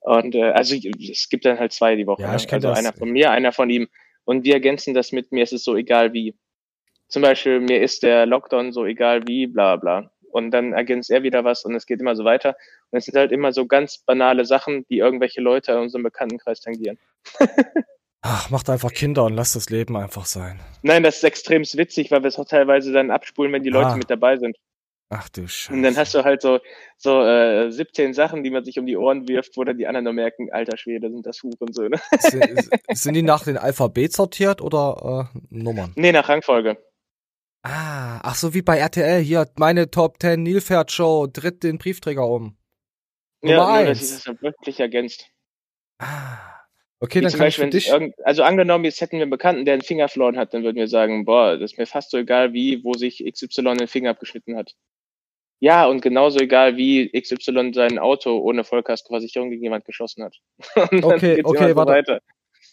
Und 0.00 0.34
äh, 0.34 0.50
also 0.50 0.74
es 0.74 1.28
gibt 1.28 1.44
dann 1.44 1.58
halt 1.58 1.72
zwei 1.72 1.94
die 1.94 2.06
Woche. 2.06 2.22
Ja, 2.22 2.34
ich 2.34 2.46
ne? 2.46 2.52
Also 2.54 2.68
das. 2.68 2.78
einer 2.78 2.92
von 2.92 3.10
mir, 3.10 3.30
einer 3.30 3.52
von 3.52 3.70
ihm. 3.70 3.88
Und 4.24 4.44
wir 4.44 4.54
ergänzen 4.54 4.94
das 4.94 5.12
mit 5.12 5.30
mir 5.32 5.44
ist 5.44 5.52
es 5.52 5.62
so 5.62 5.76
egal 5.76 6.12
wie. 6.12 6.34
Zum 7.08 7.22
Beispiel, 7.22 7.60
mir 7.60 7.82
ist 7.82 8.02
der 8.02 8.26
Lockdown 8.26 8.72
so 8.72 8.84
egal 8.84 9.26
wie, 9.26 9.46
bla 9.46 9.76
bla 9.76 10.10
und 10.32 10.50
dann 10.50 10.72
ergänzt 10.72 11.10
er 11.10 11.22
wieder 11.22 11.44
was 11.44 11.64
und 11.64 11.74
es 11.74 11.86
geht 11.86 12.00
immer 12.00 12.16
so 12.16 12.24
weiter. 12.24 12.56
Und 12.90 12.98
es 12.98 13.04
sind 13.04 13.16
halt 13.16 13.32
immer 13.32 13.52
so 13.52 13.66
ganz 13.66 13.98
banale 13.98 14.44
Sachen, 14.44 14.86
die 14.88 14.98
irgendwelche 14.98 15.40
Leute 15.40 15.72
in 15.72 15.78
unserem 15.78 16.02
Bekanntenkreis 16.02 16.60
tangieren. 16.60 16.98
Ach, 18.22 18.50
macht 18.50 18.68
einfach 18.68 18.92
Kinder 18.92 19.24
und 19.24 19.34
lasst 19.34 19.56
das 19.56 19.70
Leben 19.70 19.96
einfach 19.96 20.26
sein. 20.26 20.60
Nein, 20.82 21.02
das 21.02 21.16
ist 21.16 21.24
extrem 21.24 21.62
witzig, 21.62 22.10
weil 22.10 22.22
wir 22.22 22.28
es 22.28 22.38
auch 22.38 22.44
teilweise 22.44 22.92
dann 22.92 23.10
abspulen, 23.10 23.52
wenn 23.52 23.62
die 23.62 23.70
Leute 23.70 23.90
ah. 23.90 23.96
mit 23.96 24.10
dabei 24.10 24.36
sind. 24.36 24.56
Ach 25.12 25.28
du 25.28 25.48
Scheiße. 25.48 25.72
Und 25.72 25.82
dann 25.82 25.96
hast 25.96 26.14
du 26.14 26.22
halt 26.22 26.40
so, 26.40 26.60
so 26.96 27.24
äh, 27.24 27.72
17 27.72 28.14
Sachen, 28.14 28.44
die 28.44 28.50
man 28.50 28.64
sich 28.64 28.78
um 28.78 28.86
die 28.86 28.96
Ohren 28.96 29.26
wirft, 29.26 29.56
wo 29.56 29.64
dann 29.64 29.76
die 29.76 29.88
anderen 29.88 30.04
nur 30.04 30.12
merken, 30.12 30.52
alter 30.52 30.76
Schwede, 30.76 31.10
sind 31.10 31.26
das 31.26 31.42
Huch 31.42 31.56
und 31.58 31.74
so. 31.74 31.88
Ne? 31.88 32.00
Sind, 32.20 32.70
sind 32.92 33.14
die 33.14 33.22
nach 33.22 33.42
dem 33.42 33.56
Alphabet 33.56 34.12
sortiert 34.12 34.60
oder 34.60 35.30
äh, 35.34 35.38
Nummern? 35.50 35.92
Nee, 35.96 36.12
nach 36.12 36.28
Rangfolge. 36.28 36.78
Ah, 37.62 38.20
ach 38.22 38.36
so 38.36 38.54
wie 38.54 38.62
bei 38.62 38.78
RTL 38.78 39.20
hier, 39.20 39.46
meine 39.58 39.90
Top 39.90 40.16
10 40.20 40.42
Nilpferd 40.42 40.90
Show 40.90 41.26
tritt 41.26 41.62
den 41.62 41.78
Briefträger 41.78 42.26
um. 42.26 42.56
Nummer 43.42 43.56
ja, 43.56 43.76
nur, 43.76 43.86
dass 43.86 44.02
ich 44.02 44.24
das 44.24 44.42
wirklich 44.42 44.80
ergänzt. 44.80 45.26
Ah. 45.98 46.38
Okay, 47.02 47.20
wie 47.20 47.22
dann 47.22 47.32
kann 47.32 47.40
Beispiel, 47.40 47.74
ich 47.74 47.90
für 47.90 47.98
dich... 47.98 48.16
Also 48.24 48.42
angenommen, 48.42 48.84
jetzt 48.84 49.00
hätten 49.00 49.16
wir 49.16 49.22
einen 49.22 49.30
Bekannten, 49.30 49.64
der 49.64 49.74
einen 49.74 49.82
Finger 49.82 50.08
verloren 50.08 50.36
hat, 50.36 50.52
dann 50.52 50.62
würden 50.62 50.76
wir 50.76 50.88
sagen, 50.88 51.24
boah, 51.24 51.56
das 51.56 51.72
ist 51.72 51.78
mir 51.78 51.86
fast 51.86 52.10
so 52.10 52.18
egal 52.18 52.52
wie, 52.52 52.84
wo 52.84 52.92
sich 52.92 53.24
XY 53.24 53.76
den 53.76 53.88
Finger 53.88 54.10
abgeschnitten 54.10 54.56
hat. 54.56 54.74
Ja, 55.60 55.86
und 55.86 56.00
genauso 56.02 56.38
egal 56.38 56.76
wie 56.76 57.10
XY 57.10 57.72
sein 57.74 57.98
Auto 57.98 58.38
ohne 58.38 58.64
Vollkaskoversicherung 58.64 59.50
gegen 59.50 59.62
jemand 59.62 59.84
geschossen 59.84 60.24
hat. 60.24 60.36
okay, 60.76 61.42
okay, 61.44 61.76
warte. 61.76 61.92
Weiter. 61.92 62.20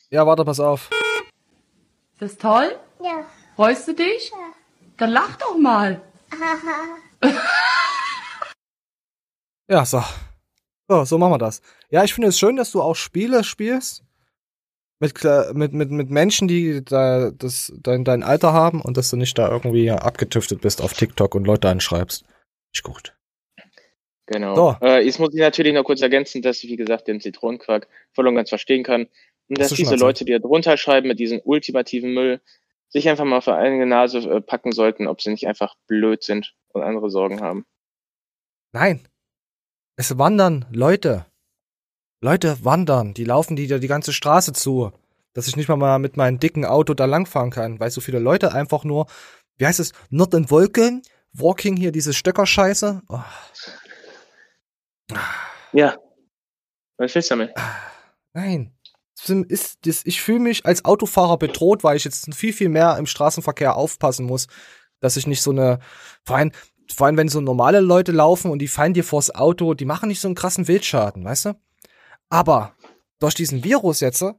Ja, 0.09 0.25
warte, 0.25 0.45
pass 0.45 0.59
auf. 0.59 0.89
Ist 2.13 2.21
das 2.21 2.38
toll? 2.38 2.75
Ja. 3.03 3.25
Freust 3.55 3.88
du 3.88 3.93
dich? 3.93 4.31
Ja. 4.31 4.57
Dann 4.97 5.11
lach 5.11 5.35
doch 5.37 5.57
mal. 5.57 6.01
ja, 9.69 9.85
so. 9.85 10.03
so. 10.87 11.05
So 11.05 11.17
machen 11.17 11.33
wir 11.33 11.37
das. 11.37 11.61
Ja, 11.89 12.03
ich 12.03 12.13
finde 12.13 12.29
es 12.29 12.39
schön, 12.39 12.55
dass 12.55 12.71
du 12.71 12.81
auch 12.81 12.95
Spiele 12.95 13.43
spielst. 13.43 14.03
Mit, 14.99 15.23
mit, 15.53 15.73
mit, 15.73 15.91
mit 15.91 16.09
Menschen, 16.09 16.47
die 16.47 16.83
da, 16.83 17.29
das, 17.29 17.71
dein, 17.83 18.03
dein 18.03 18.23
Alter 18.23 18.51
haben 18.51 18.81
und 18.81 18.97
dass 18.97 19.11
du 19.11 19.15
nicht 19.15 19.37
da 19.37 19.47
irgendwie 19.47 19.91
abgetüftet 19.91 20.61
bist 20.61 20.81
auf 20.81 20.93
TikTok 20.93 21.35
und 21.35 21.45
Leute 21.45 21.69
anschreibst. 21.69 22.25
Ist 22.73 22.81
gut. 22.81 23.13
Genau. 24.25 24.55
So. 24.55 24.75
Äh, 24.81 25.05
jetzt 25.05 25.19
muss 25.19 25.35
ich 25.35 25.39
natürlich 25.39 25.73
noch 25.73 25.83
kurz 25.83 26.01
ergänzen, 26.01 26.41
dass 26.41 26.63
ich, 26.63 26.69
wie 26.71 26.77
gesagt, 26.77 27.07
den 27.07 27.21
Zitronenquark 27.21 27.87
voll 28.13 28.27
und 28.27 28.35
ganz 28.35 28.49
verstehen 28.49 28.83
kann. 28.83 29.07
Und 29.47 29.59
dass 29.59 29.69
diese. 29.69 29.95
Leute, 29.95 30.25
die 30.25 30.31
da 30.31 30.39
drunter 30.39 30.77
schreiben 30.77 31.07
mit 31.07 31.19
diesem 31.19 31.41
ultimativen 31.43 32.13
Müll, 32.15 32.41
sich 32.89 33.09
einfach 33.09 33.25
mal 33.25 33.41
für 33.41 33.55
eine 33.55 33.85
Nase 33.85 34.19
äh, 34.19 34.41
packen 34.41 34.71
sollten, 34.71 35.07
ob 35.07 35.21
sie 35.21 35.31
nicht 35.31 35.47
einfach 35.47 35.75
blöd 35.88 36.23
sind 36.23 36.53
und 36.69 36.83
andere 36.83 37.09
Sorgen 37.09 37.41
haben. 37.41 37.65
Nein. 38.71 39.07
Es 39.95 40.17
wandern 40.17 40.65
Leute. 40.71 41.25
Leute 42.21 42.63
wandern. 42.63 43.13
Die 43.13 43.25
laufen 43.25 43.55
die, 43.55 43.67
die 43.67 43.88
ganze 43.88 44.13
Straße 44.13 44.53
zu. 44.53 44.91
Dass 45.33 45.47
ich 45.47 45.55
nicht 45.55 45.69
mal, 45.69 45.75
mal 45.75 45.99
mit 45.99 46.17
meinem 46.17 46.39
dicken 46.39 46.65
Auto 46.65 46.93
da 46.93 47.05
langfahren 47.05 47.51
kann, 47.51 47.79
weil 47.79 47.91
so 47.91 48.01
viele 48.01 48.19
Leute 48.19 48.53
einfach 48.53 48.83
nur, 48.83 49.07
wie 49.57 49.65
heißt 49.65 49.79
es, 49.79 49.93
Nord 50.09 50.33
in 50.33 50.49
Wolken, 50.49 51.03
Walking 51.33 51.75
hier, 51.75 51.91
diese 51.91 52.13
Stöckerscheiße. 52.13 53.01
Oh, 53.09 53.21
Ja. 55.73 55.97
Was 56.97 57.13
willst 57.13 57.29
du 57.29 57.35
damit? 57.35 57.53
nein. 58.33 58.76
Ist, 59.47 59.86
das, 59.86 60.01
ich 60.05 60.22
fühle 60.22 60.39
mich 60.39 60.65
als 60.65 60.86
Autofahrer 60.86 61.38
bedroht, 61.38 61.84
weil 61.84 61.97
ich 61.97 62.03
jetzt 62.03 62.34
viel, 62.36 62.53
viel 62.53 62.70
mehr 62.70 62.97
im 62.97 63.05
Straßenverkehr 63.05 63.76
aufpassen 63.76 64.26
muss, 64.26 64.47
dass 64.99 65.18
ich 65.18 65.28
nicht 65.28 65.41
so 65.41 65.51
eine, 65.51 65.80
vor 66.24 66.38
allem, 66.38 66.51
vor 66.93 67.07
allem 67.07 67.18
wenn 67.18 67.30
so 67.30 67.41
normale 67.41 67.80
Leute 67.80 68.11
laufen 68.11 68.51
und 68.51 68.59
die 68.59 68.68
fallen 68.68 68.93
dir 68.93 69.03
vors 69.03 69.34
Auto, 69.34 69.74
die 69.74 69.86
machen 69.86 70.07
nicht 70.07 70.22
so 70.22 70.28
einen 70.28 70.36
krassen 70.36 70.68
Wildschaden, 70.68 71.26
weißt 71.26 71.45
du? 71.45 71.53
Aber 72.30 72.76
durch 73.20 73.34
diesen 73.34 73.63
Virus 73.63 73.99
jetzt 73.99 74.22
äh, 74.22 74.34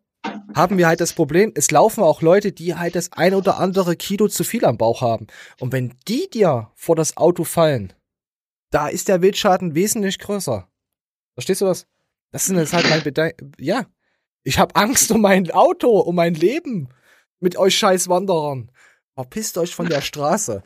haben 0.54 0.78
wir 0.78 0.86
halt 0.86 1.00
das 1.00 1.12
Problem, 1.12 1.52
es 1.54 1.70
laufen 1.70 2.02
auch 2.02 2.22
Leute, 2.22 2.52
die 2.52 2.74
halt 2.74 2.94
das 2.94 3.12
ein 3.12 3.34
oder 3.34 3.58
andere 3.58 3.96
Kilo 3.96 4.28
zu 4.28 4.44
viel 4.44 4.64
am 4.64 4.78
Bauch 4.78 5.00
haben. 5.00 5.26
Und 5.60 5.72
wenn 5.72 5.94
die 6.06 6.28
dir 6.30 6.70
vor 6.74 6.96
das 6.96 7.16
Auto 7.16 7.44
fallen, 7.44 7.92
da 8.70 8.88
ist 8.88 9.08
der 9.08 9.22
Wildschaden 9.22 9.74
wesentlich 9.74 10.18
größer. 10.18 10.68
Verstehst 11.34 11.60
du 11.60 11.66
das? 11.66 11.86
Das 12.30 12.44
sind 12.44 12.56
jetzt 12.56 12.72
halt 12.72 12.88
mein 12.90 13.02
Bedenken. 13.02 13.52
Ja. 13.58 13.86
Ich 14.48 14.58
habe 14.58 14.76
Angst 14.76 15.10
um 15.10 15.20
mein 15.20 15.50
Auto, 15.50 16.00
um 16.00 16.14
mein 16.14 16.32
Leben 16.32 16.88
mit 17.38 17.58
euch 17.58 17.76
scheiß 17.76 18.08
Wanderern. 18.08 18.70
Verpisst 19.12 19.58
euch 19.58 19.74
von 19.74 19.90
der 19.90 20.00
Straße. 20.10 20.62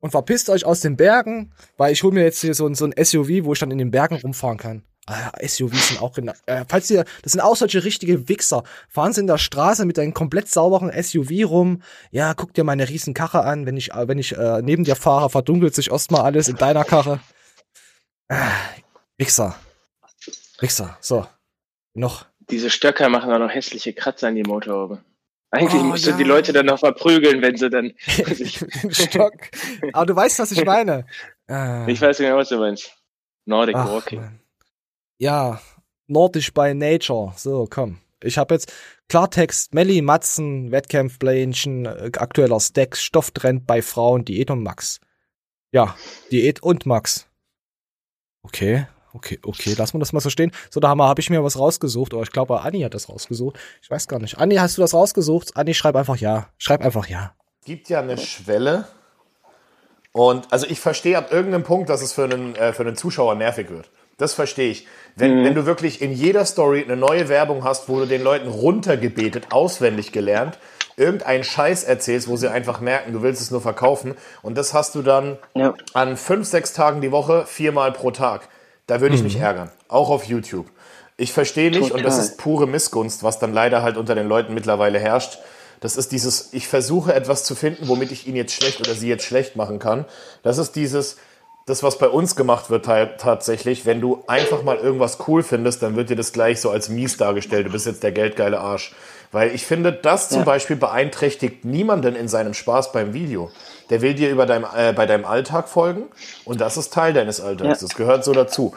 Und 0.00 0.10
verpisst 0.12 0.48
euch 0.48 0.64
aus 0.64 0.80
den 0.80 0.96
Bergen, 0.96 1.52
weil 1.76 1.92
ich 1.92 2.02
hole 2.02 2.14
mir 2.14 2.22
jetzt 2.22 2.40
hier 2.40 2.54
so 2.54 2.66
ein, 2.66 2.74
so 2.74 2.86
ein 2.86 2.94
SUV, 2.96 3.44
wo 3.44 3.52
ich 3.52 3.58
dann 3.58 3.70
in 3.70 3.76
den 3.76 3.90
Bergen 3.90 4.16
rumfahren 4.16 4.56
kann. 4.56 4.84
Ah, 5.06 5.32
SUVs 5.46 5.88
sind 5.88 6.00
auch 6.00 6.14
genau. 6.14 6.32
Äh, 6.46 6.64
falls 6.66 6.90
ihr, 6.90 7.04
das 7.20 7.32
sind 7.32 7.42
auch 7.42 7.56
solche 7.56 7.84
richtige 7.84 8.26
Wichser. 8.26 8.64
Fahren 8.88 9.12
sie 9.12 9.20
in 9.20 9.26
der 9.26 9.36
Straße 9.36 9.84
mit 9.84 9.98
einem 9.98 10.14
komplett 10.14 10.48
sauberen 10.48 10.90
SUV 10.90 11.46
rum. 11.46 11.82
Ja, 12.12 12.32
guck 12.32 12.54
dir 12.54 12.64
meine 12.64 12.88
riesen 12.88 13.12
Karre 13.12 13.44
an. 13.44 13.66
Wenn 13.66 13.76
ich, 13.76 13.92
äh, 13.92 14.08
wenn 14.08 14.16
ich 14.16 14.34
äh, 14.34 14.62
neben 14.62 14.84
dir 14.84 14.96
fahre, 14.96 15.28
verdunkelt 15.28 15.74
sich 15.74 15.90
erstmal 15.90 16.22
alles 16.22 16.48
in 16.48 16.56
deiner 16.56 16.84
Karre. 16.84 17.20
Ah, 18.28 18.48
Wichser. 19.18 19.56
Wichser. 20.58 20.96
So. 21.02 21.26
Noch. 21.92 22.24
Diese 22.50 22.70
Stöcker 22.70 23.08
machen 23.08 23.32
auch 23.32 23.38
noch 23.38 23.50
hässliche 23.50 23.92
Kratzer 23.92 24.28
an 24.28 24.36
die 24.36 24.42
Motorhaube. 24.42 25.02
Eigentlich 25.50 25.80
Oh, 25.80 25.84
musst 25.84 26.06
du 26.06 26.10
ja. 26.10 26.16
die 26.16 26.24
Leute 26.24 26.52
dann 26.52 26.66
noch 26.66 26.78
verprügeln, 26.80 27.40
wenn 27.42 27.56
sie 27.56 27.70
dann 27.70 27.92
Stock. 28.90 29.32
Aber 29.92 30.06
du 30.06 30.14
weißt, 30.16 30.38
was 30.38 30.52
ich 30.52 30.64
meine. 30.64 31.06
Ah. 31.48 31.86
Ich 31.86 32.00
weiß 32.00 32.18
genau, 32.18 32.36
was 32.36 32.48
du 32.48 32.58
meinst. 32.58 32.92
Nordic 33.46 33.76
Ach, 33.76 33.88
Walking. 33.88 34.20
Mann. 34.20 34.40
Ja, 35.18 35.60
nordisch 36.08 36.52
by 36.52 36.74
nature. 36.74 37.32
So, 37.36 37.66
komm. 37.70 37.98
Ich 38.22 38.38
habe 38.38 38.54
jetzt 38.54 38.72
Klartext, 39.08 39.72
Melli, 39.74 40.02
Matzen, 40.02 40.72
Wettkampfplänchen, 40.72 41.86
äh, 41.86 42.10
aktueller 42.16 42.58
Stacks, 42.60 43.02
Stofftrend 43.02 43.66
bei 43.66 43.82
Frauen, 43.82 44.24
Diät 44.24 44.50
und 44.50 44.62
Max. 44.62 45.00
Ja, 45.72 45.96
Diät 46.32 46.62
und 46.62 46.86
Max. 46.86 47.28
Okay, 48.42 48.86
okay, 49.16 49.38
okay, 49.44 49.74
lassen 49.76 49.94
wir 49.94 49.98
das 50.00 50.12
mal 50.12 50.20
so 50.20 50.30
stehen. 50.30 50.52
So, 50.70 50.80
da 50.80 50.88
habe 50.88 51.04
hab 51.04 51.18
ich 51.18 51.30
mir 51.30 51.42
was 51.42 51.58
rausgesucht, 51.58 52.14
oder 52.14 52.22
ich 52.22 52.30
glaube, 52.30 52.60
Anni 52.60 52.80
hat 52.82 52.94
das 52.94 53.08
rausgesucht. 53.08 53.58
Ich 53.82 53.90
weiß 53.90 54.06
gar 54.08 54.18
nicht. 54.20 54.38
Anni, 54.38 54.56
hast 54.56 54.76
du 54.76 54.82
das 54.82 54.94
rausgesucht? 54.94 55.56
Anni, 55.56 55.74
schreib 55.74 55.96
einfach 55.96 56.16
ja. 56.16 56.48
Schreib 56.58 56.84
einfach 56.84 57.08
ja. 57.08 57.34
Es 57.60 57.66
gibt 57.66 57.88
ja 57.88 58.00
eine 58.00 58.16
Schwelle. 58.18 58.86
Und 60.12 60.52
also 60.52 60.66
ich 60.66 60.80
verstehe 60.80 61.18
ab 61.18 61.32
irgendeinem 61.32 61.64
Punkt, 61.64 61.90
dass 61.90 62.00
es 62.00 62.12
für 62.12 62.24
einen, 62.24 62.54
äh, 62.54 62.72
für 62.72 62.84
einen 62.84 62.96
Zuschauer 62.96 63.34
nervig 63.34 63.68
wird. 63.70 63.90
Das 64.18 64.32
verstehe 64.32 64.70
ich. 64.70 64.86
Wenn, 65.14 65.44
wenn 65.44 65.54
du 65.54 65.66
wirklich 65.66 66.00
in 66.00 66.12
jeder 66.12 66.46
Story 66.46 66.82
eine 66.82 66.96
neue 66.96 67.28
Werbung 67.28 67.64
hast, 67.64 67.88
wo 67.90 67.98
du 67.98 68.06
den 68.06 68.22
Leuten 68.22 68.48
runtergebetet, 68.48 69.48
auswendig 69.50 70.10
gelernt, 70.12 70.58
irgendeinen 70.96 71.44
Scheiß 71.44 71.84
erzählst, 71.84 72.26
wo 72.26 72.36
sie 72.36 72.50
einfach 72.50 72.80
merken, 72.80 73.12
du 73.12 73.20
willst 73.20 73.42
es 73.42 73.50
nur 73.50 73.60
verkaufen. 73.60 74.14
Und 74.40 74.56
das 74.56 74.72
hast 74.72 74.94
du 74.94 75.02
dann 75.02 75.36
Ja. 75.54 75.74
an 75.92 76.16
fünf, 76.16 76.46
sechs 76.46 76.72
Tagen 76.72 77.02
die 77.02 77.12
Woche, 77.12 77.44
viermal 77.46 77.92
pro 77.92 78.10
Tag. 78.10 78.48
Da 78.86 79.00
würde 79.00 79.14
ich 79.16 79.22
mich 79.22 79.36
ärgern. 79.36 79.70
Auch 79.88 80.10
auf 80.10 80.24
YouTube. 80.24 80.66
Ich 81.16 81.32
verstehe 81.32 81.70
nicht, 81.70 81.92
und 81.92 82.04
das 82.04 82.14
Total. 82.16 82.20
ist 82.30 82.38
pure 82.38 82.66
Missgunst, 82.66 83.22
was 83.22 83.38
dann 83.38 83.52
leider 83.54 83.82
halt 83.82 83.96
unter 83.96 84.14
den 84.14 84.28
Leuten 84.28 84.54
mittlerweile 84.54 84.98
herrscht. 84.98 85.38
Das 85.80 85.96
ist 85.96 86.12
dieses, 86.12 86.52
ich 86.52 86.68
versuche 86.68 87.14
etwas 87.14 87.44
zu 87.44 87.54
finden, 87.54 87.88
womit 87.88 88.12
ich 88.12 88.26
ihn 88.26 88.36
jetzt 88.36 88.52
schlecht 88.54 88.80
oder 88.80 88.94
sie 88.94 89.08
jetzt 89.08 89.24
schlecht 89.24 89.56
machen 89.56 89.78
kann. 89.78 90.04
Das 90.42 90.58
ist 90.58 90.76
dieses, 90.76 91.16
das, 91.66 91.82
was 91.82 91.98
bei 91.98 92.08
uns 92.08 92.36
gemacht 92.36 92.70
wird 92.70 92.84
ta- 92.84 93.06
tatsächlich, 93.06 93.86
wenn 93.86 94.00
du 94.00 94.22
einfach 94.26 94.62
mal 94.62 94.76
irgendwas 94.76 95.18
cool 95.26 95.42
findest, 95.42 95.82
dann 95.82 95.96
wird 95.96 96.10
dir 96.10 96.16
das 96.16 96.32
gleich 96.32 96.60
so 96.60 96.70
als 96.70 96.88
mies 96.88 97.16
dargestellt. 97.16 97.66
Du 97.66 97.70
bist 97.72 97.86
jetzt 97.86 98.02
der 98.02 98.12
geldgeile 98.12 98.60
Arsch. 98.60 98.94
Weil 99.32 99.54
ich 99.54 99.66
finde, 99.66 99.92
das 99.92 100.28
zum 100.28 100.38
Ja. 100.40 100.44
Beispiel 100.44 100.76
beeinträchtigt 100.76 101.64
niemanden 101.64 102.14
in 102.14 102.28
seinem 102.28 102.54
Spaß 102.54 102.92
beim 102.92 103.12
Video. 103.12 103.50
Der 103.90 104.02
will 104.02 104.14
dir 104.14 104.30
über 104.30 104.46
deinem, 104.46 104.66
äh, 104.76 104.92
bei 104.92 105.06
deinem 105.06 105.24
Alltag 105.24 105.68
folgen 105.68 106.04
und 106.44 106.60
das 106.60 106.76
ist 106.76 106.92
Teil 106.92 107.12
deines 107.12 107.40
Alltags. 107.40 107.80
Ja. 107.80 107.86
Das 107.86 107.96
gehört 107.96 108.24
so 108.24 108.32
dazu. 108.32 108.74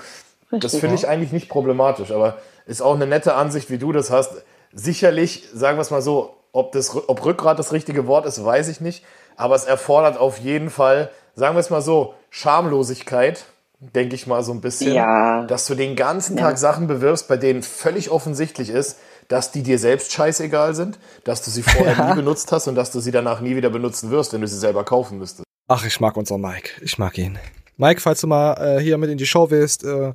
Das 0.52 0.66
Richtig, 0.66 0.80
finde 0.80 0.96
ich 0.96 1.08
eigentlich 1.08 1.32
nicht 1.32 1.50
problematisch, 1.50 2.12
aber 2.12 2.38
ist 2.66 2.82
auch 2.82 2.96
eine 2.96 3.08
nette 3.08 3.36
Ansicht, 3.36 3.70
wie 3.70 3.78
du 3.78 3.92
das 3.92 4.12
hast. 4.12 4.44
Sicherlich, 4.74 5.48
sagen 5.54 5.78
wir 5.78 5.82
es 5.82 5.92
mal 5.92 6.02
so, 6.02 6.36
ob, 6.52 6.72
das, 6.72 6.96
ob 6.96 7.26
Rückgrat 7.26 7.60
das 7.60 7.72
richtige 7.72 8.08
Wort 8.08 8.26
ist, 8.26 8.44
weiß 8.44 8.68
ich 8.70 8.82
nicht. 8.82 9.04
Aber 9.36 9.56
es 9.56 9.66
erfordert 9.66 10.18
auf 10.18 10.38
jeden 10.40 10.70
Fall, 10.70 11.10
sagen 11.36 11.56
wir 11.56 11.60
es 11.60 11.70
mal 11.70 11.82
so, 11.82 12.14
Schamlosigkeit, 12.30 13.46
denke 13.80 14.16
ich 14.16 14.28
mal 14.28 14.44
so 14.44 14.52
ein 14.52 14.62
bisschen. 14.62 14.94
Ja. 14.94 15.46
Dass 15.46 15.66
du 15.66 15.76
den 15.76 15.96
ganzen 15.96 16.38
Ja. 16.38 16.46
Tag 16.46 16.58
Sachen 16.58 16.88
bewirbst, 16.88 17.28
bei 17.28 17.38
denen 17.38 17.64
völlig 17.64 18.10
offensichtlich 18.12 18.70
ist, 18.70 19.00
dass 19.30 19.52
die 19.54 19.64
dir 19.64 19.80
selbst 19.80 20.12
scheißegal 20.12 20.76
sind, 20.76 21.00
dass 21.24 21.42
du 21.44 21.50
sie 21.52 21.64
vorher 21.64 21.96
Ja. 21.96 22.10
nie 22.10 22.16
benutzt 22.18 22.52
hast 22.52 22.68
und 22.68 22.76
dass 22.76 22.92
du 22.92 23.00
sie 23.00 23.12
danach 23.12 23.40
nie 23.40 23.56
wieder 23.56 23.70
benutzen 23.70 24.12
wirst, 24.12 24.34
wenn 24.34 24.42
du 24.42 24.48
sie 24.48 24.58
selber 24.60 24.84
kaufen 24.84 25.18
müsstest. 25.20 25.46
Ach, 25.70 25.86
ich 25.86 26.00
mag 26.02 26.18
unseren 26.18 26.42
Mike. 26.42 26.72
Ich 26.82 26.98
mag 26.98 27.18
ihn. 27.18 27.40
Mike, 27.78 28.02
falls 28.02 28.20
du 28.22 28.28
mal 28.28 28.56
äh, 28.56 28.82
hier 28.82 28.98
mit 28.98 29.10
in 29.10 29.18
die 29.18 29.26
Show 29.28 29.50
willst, 29.52 29.86
äh, 29.86 30.14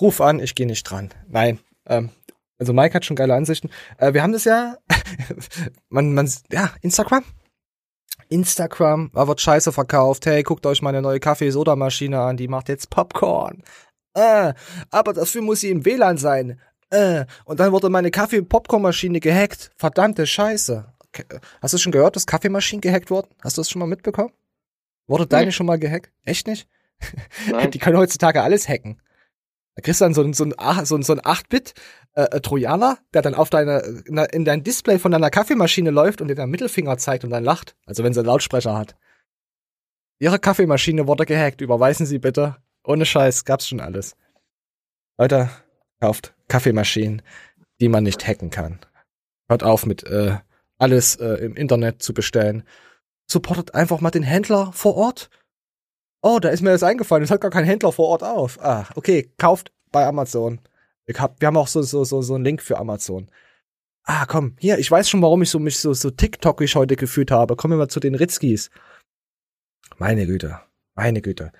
ruf 0.00 0.20
an, 0.20 0.40
ich 0.40 0.54
gehe 0.56 0.66
nicht 0.66 0.82
dran. 0.84 1.10
Nein. 1.28 1.60
Ähm, 1.86 2.10
also 2.58 2.72
Mike 2.72 2.94
hat 2.94 3.04
schon 3.04 3.14
geile 3.16 3.34
Ansichten. 3.34 3.70
Äh, 3.98 4.14
wir 4.14 4.22
haben 4.22 4.32
das 4.32 4.44
ja, 4.44 4.76
man, 5.90 6.14
man, 6.14 6.28
ja, 6.50 6.70
Instagram. 6.80 7.22
Instagram, 8.28 9.10
da 9.14 9.28
wird 9.28 9.40
Scheiße 9.40 9.70
verkauft. 9.70 10.26
Hey, 10.26 10.42
guckt 10.42 10.66
euch 10.66 10.82
meine 10.82 11.00
neue 11.02 11.20
Kaffee-Soda-Maschine 11.20 12.18
an, 12.20 12.36
die 12.36 12.48
macht 12.48 12.68
jetzt 12.68 12.90
Popcorn. 12.90 13.62
Äh, 14.14 14.54
aber 14.90 15.12
dafür 15.12 15.42
muss 15.42 15.60
sie 15.60 15.70
im 15.70 15.84
WLAN 15.84 16.16
sein. 16.18 16.58
Äh, 16.90 17.26
und 17.44 17.58
dann 17.60 17.72
wurde 17.72 17.88
meine 17.88 18.10
Kaffee-Popcorn-Maschine 18.10 19.20
gehackt. 19.20 19.72
Verdammte 19.76 20.26
Scheiße. 20.26 20.92
Okay. 21.08 21.24
Hast 21.60 21.74
du 21.74 21.78
schon 21.78 21.92
gehört, 21.92 22.16
dass 22.16 22.26
Kaffeemaschinen 22.26 22.80
gehackt 22.80 23.10
wurden? 23.10 23.28
Hast 23.42 23.56
du 23.56 23.60
das 23.60 23.70
schon 23.70 23.80
mal 23.80 23.86
mitbekommen? 23.86 24.32
Wurde 25.08 25.26
deine 25.26 25.46
Nee. 25.46 25.52
schon 25.52 25.66
mal 25.66 25.78
gehackt? 25.78 26.12
Echt 26.24 26.46
nicht? 26.46 26.68
Nein. 27.50 27.70
Die 27.70 27.78
können 27.78 27.96
heutzutage 27.96 28.42
alles 28.42 28.68
hacken. 28.68 29.00
Da 29.74 29.82
kriegst 29.82 30.00
du 30.00 30.04
dann 30.06 30.14
so 30.14 30.22
ein, 30.22 30.32
so 30.32 30.44
ein, 30.44 30.54
so 30.86 30.96
ein, 30.96 31.02
so 31.02 31.12
ein 31.12 31.20
8-Bit-Trojaner, 31.20 32.98
der 33.12 33.22
dann 33.22 33.34
auf 33.34 33.50
deine, 33.50 33.80
in 34.06 34.16
in 34.16 34.44
dein 34.44 34.64
Display 34.64 34.98
von 34.98 35.12
deiner 35.12 35.28
Kaffeemaschine 35.30 35.90
läuft 35.90 36.20
und 36.22 36.28
dir 36.28 36.34
den 36.34 36.48
Mittelfinger 36.50 36.96
zeigt 36.98 37.24
und 37.24 37.30
dann 37.30 37.44
lacht. 37.44 37.76
Also 37.84 38.02
wenn 38.02 38.14
sie 38.14 38.20
einen 38.20 38.26
Lautsprecher 38.28 38.76
hat. 38.76 38.96
Ihre 40.18 40.38
Kaffeemaschine 40.38 41.06
wurde 41.06 41.26
gehackt. 41.26 41.60
Überweisen 41.60 42.06
Sie 42.06 42.18
bitte. 42.18 42.56
Ohne 42.84 43.04
Scheiß, 43.04 43.44
gab's 43.44 43.68
schon 43.68 43.80
alles. 43.80 44.16
Leute, 45.18 45.50
kauft 46.00 46.34
Kaffeemaschinen, 46.48 47.22
die 47.80 47.88
man 47.88 48.04
nicht 48.04 48.26
hacken 48.26 48.50
kann. 48.50 48.80
Hört 49.48 49.62
auf 49.62 49.86
mit 49.86 50.04
äh, 50.04 50.36
alles 50.78 51.16
äh, 51.16 51.44
im 51.44 51.56
Internet 51.56 52.02
zu 52.02 52.14
bestellen. 52.14 52.64
Supportet 53.30 53.74
einfach 53.74 54.00
mal 54.00 54.10
den 54.10 54.22
Händler 54.22 54.72
vor 54.72 54.96
Ort. 54.96 55.30
Oh, 56.22 56.38
da 56.40 56.48
ist 56.48 56.62
mir 56.62 56.70
das 56.70 56.82
eingefallen. 56.82 57.24
Es 57.24 57.30
hat 57.30 57.40
gar 57.40 57.50
kein 57.50 57.64
Händler 57.64 57.92
vor 57.92 58.08
Ort 58.08 58.22
auf. 58.22 58.62
Ah, 58.62 58.86
okay, 58.94 59.32
kauft 59.38 59.72
bei 59.92 60.06
Amazon. 60.06 60.60
Hab, 61.14 61.40
wir 61.40 61.46
haben 61.46 61.56
auch 61.56 61.68
so, 61.68 61.82
so, 61.82 62.04
so, 62.04 62.22
so 62.22 62.34
einen 62.34 62.44
Link 62.44 62.62
für 62.62 62.78
Amazon. 62.78 63.30
Ah, 64.04 64.26
komm, 64.26 64.56
hier, 64.58 64.78
ich 64.78 64.90
weiß 64.90 65.08
schon, 65.08 65.22
warum 65.22 65.42
ich 65.42 65.50
so, 65.50 65.58
mich 65.58 65.78
so, 65.78 65.92
so 65.92 66.10
TikTokig 66.10 66.74
heute 66.74 66.96
gefühlt 66.96 67.30
habe. 67.30 67.56
Kommen 67.56 67.74
wir 67.74 67.78
mal 67.78 67.88
zu 67.88 68.00
den 68.00 68.14
Ritzkis. 68.14 68.70
Meine 69.98 70.26
Güte, 70.26 70.60
meine 70.94 71.22
Güte. 71.22 71.52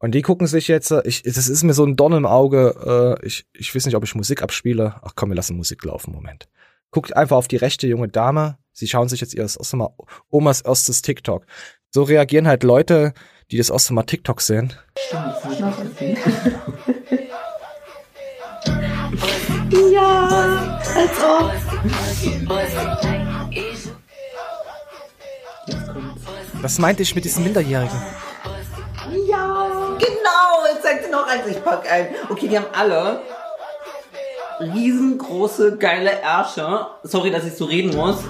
Und 0.00 0.12
die 0.14 0.22
gucken 0.22 0.46
sich 0.46 0.68
jetzt, 0.68 0.90
äh, 0.90 1.02
ich, 1.04 1.22
das 1.22 1.48
ist 1.48 1.64
mir 1.64 1.74
so 1.74 1.84
ein 1.84 1.96
Dorn 1.96 2.12
im 2.12 2.26
Auge, 2.26 3.18
äh, 3.20 3.26
ich, 3.26 3.46
ich 3.52 3.74
weiß 3.74 3.86
nicht, 3.86 3.96
ob 3.96 4.04
ich 4.04 4.14
Musik 4.14 4.42
abspiele. 4.42 4.94
Ach 5.02 5.12
komm, 5.16 5.30
wir 5.30 5.36
lassen 5.36 5.56
Musik 5.56 5.84
laufen, 5.84 6.12
Moment. 6.12 6.48
Guckt 6.90 7.16
einfach 7.16 7.36
auf 7.36 7.48
die 7.48 7.56
rechte 7.56 7.86
junge 7.86 8.08
Dame. 8.08 8.58
Sie 8.72 8.86
schauen 8.86 9.08
sich 9.08 9.20
jetzt 9.20 9.34
ihr 9.34 9.42
erste 9.42 9.76
Mal 9.76 9.90
Omas 10.30 10.60
erstes 10.60 11.02
TikTok. 11.02 11.44
So 11.90 12.04
reagieren 12.04 12.46
halt 12.46 12.62
Leute, 12.62 13.12
die 13.50 13.56
das 13.56 13.70
erste 13.70 13.92
Mal 13.92 14.04
TikTok 14.04 14.40
sehen. 14.40 14.72
Ja, 19.92 20.80
als 20.94 21.24
ob. 21.24 21.52
Was 26.62 26.78
meinte 26.78 27.02
ich 27.02 27.14
mit 27.14 27.24
diesen 27.24 27.44
Minderjährigen? 27.44 28.00
Ja. 29.28 29.47
Genau, 30.38 30.72
jetzt 30.72 30.82
sagt 30.82 31.04
sie 31.04 31.10
noch 31.10 31.26
eins, 31.26 31.46
ich 31.46 31.62
pack 31.62 31.90
ein. 31.90 32.08
Okay, 32.28 32.48
die 32.48 32.56
haben 32.56 32.66
alle 32.72 33.20
riesengroße, 34.60 35.76
geile 35.78 36.20
Ärsche. 36.20 36.86
Sorry, 37.02 37.30
dass 37.30 37.44
ich 37.44 37.54
so 37.54 37.64
reden 37.64 37.96
muss. 37.96 38.22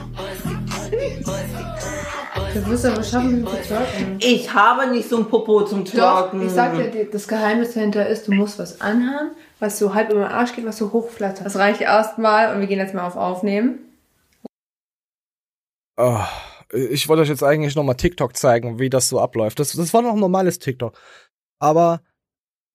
Du 2.54 2.66
wirst 2.66 2.86
aber 2.86 3.02
schaffen, 3.02 3.46
zu 3.46 3.56
twerken. 3.56 4.18
Ich 4.20 4.52
habe 4.52 4.90
nicht 4.90 5.08
so 5.08 5.18
ein 5.18 5.28
Popo 5.28 5.64
zum 5.64 5.84
Doch, 5.84 5.92
Twerken. 5.92 6.46
ich 6.46 6.52
sag 6.52 6.74
dir, 6.74 7.10
das 7.10 7.28
Geheimnis 7.28 7.74
dahinter 7.74 8.06
ist, 8.08 8.26
du 8.26 8.32
musst 8.32 8.58
was 8.58 8.80
anhaben, 8.80 9.32
was 9.58 9.78
so 9.78 9.94
halb 9.94 10.10
über 10.10 10.20
den 10.24 10.32
Arsch 10.32 10.54
geht, 10.54 10.66
was 10.66 10.78
so 10.78 10.92
hochflattert. 10.92 11.44
Das 11.44 11.56
reicht 11.56 11.80
erstmal 11.80 12.54
und 12.54 12.60
wir 12.60 12.66
gehen 12.66 12.78
jetzt 12.78 12.94
mal 12.94 13.06
auf 13.06 13.16
Aufnehmen. 13.16 13.80
Oh, 15.96 16.20
ich 16.72 17.08
wollte 17.08 17.22
euch 17.22 17.28
jetzt 17.28 17.42
eigentlich 17.42 17.74
nochmal 17.74 17.96
TikTok 17.96 18.36
zeigen, 18.36 18.78
wie 18.78 18.90
das 18.90 19.08
so 19.08 19.20
abläuft. 19.20 19.58
Das, 19.58 19.72
das 19.72 19.94
war 19.94 20.02
noch 20.02 20.12
ein 20.12 20.20
normales 20.20 20.58
TikTok. 20.58 20.94
Aber 21.58 22.00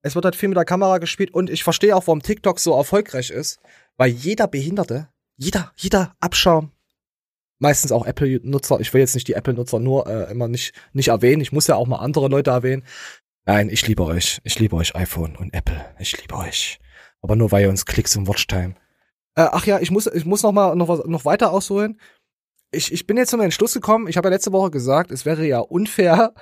es 0.02 0.16
wird 0.16 0.26
halt 0.26 0.36
viel 0.36 0.50
mit 0.50 0.58
der 0.58 0.66
Kamera 0.66 0.98
gespielt 0.98 1.34
und 1.34 1.50
ich 1.50 1.64
verstehe 1.64 1.96
auch, 1.96 2.08
warum 2.08 2.22
TikTok 2.22 2.60
so 2.60 2.76
erfolgreich 2.76 3.30
ist, 3.30 3.60
weil 3.98 4.10
jeder 4.10 4.48
Behinderte, 4.48 5.10
jeder, 5.38 5.72
jeder 5.76 6.16
Abschaum, 6.20 6.72
meistens 7.60 7.92
auch 7.92 8.06
Apple-Nutzer, 8.06 8.80
ich 8.82 8.94
will 8.94 9.02
jetzt 9.02 9.16
nicht 9.16 9.28
die 9.28 9.34
Apple-Nutzer 9.34 9.80
nur 9.80 10.08
äh, 10.08 10.30
immer 10.32 10.48
nicht, 10.48 10.74
nicht 10.92 11.08
erwähnen, 11.08 11.42
ich 11.42 11.52
muss 11.54 11.68
ja 11.68 11.76
auch 11.76 11.88
mal 11.88 11.98
andere 12.00 12.28
Leute 12.28 12.52
erwähnen. 12.52 12.84
Nein, 13.46 13.70
ich 13.70 13.86
liebe 13.88 14.04
euch. 14.04 14.40
Ich 14.44 14.58
liebe 14.60 14.76
euch 14.76 14.96
iPhone 14.96 15.36
und 15.36 15.54
Apple. 15.54 15.86
Ich 16.00 16.20
liebe 16.20 16.36
euch. 16.36 16.80
Aber 17.22 17.36
nur 17.36 17.52
weil 17.52 17.64
ihr 17.64 17.70
uns 17.70 17.86
Klicks 17.86 18.16
im 18.16 18.28
Watchtime. 18.28 18.76
Äh, 19.36 19.48
ach 19.52 19.66
ja, 19.66 19.80
ich 19.80 19.92
muss, 19.92 20.08
ich 20.08 20.26
muss 20.26 20.44
noch 20.44 20.52
mal 20.52 20.76
noch, 20.76 20.88
was- 20.88 21.06
noch 21.06 21.26
weiter 21.26 21.52
ausholen 21.52 22.00
ich, 22.74 22.92
ich 22.92 23.06
bin 23.08 23.18
jetzt 23.18 23.30
zu 23.30 23.38
dem 23.38 23.44
Entschluss 23.44 23.74
gekommen, 23.74 24.08
ich 24.08 24.18
habe 24.18 24.28
ja 24.28 24.34
letzte 24.34 24.52
Woche 24.52 24.72
gesagt, 24.72 25.12
es 25.12 25.26
wäre 25.26 25.46
ja 25.46 25.60
unfair, 25.60 26.34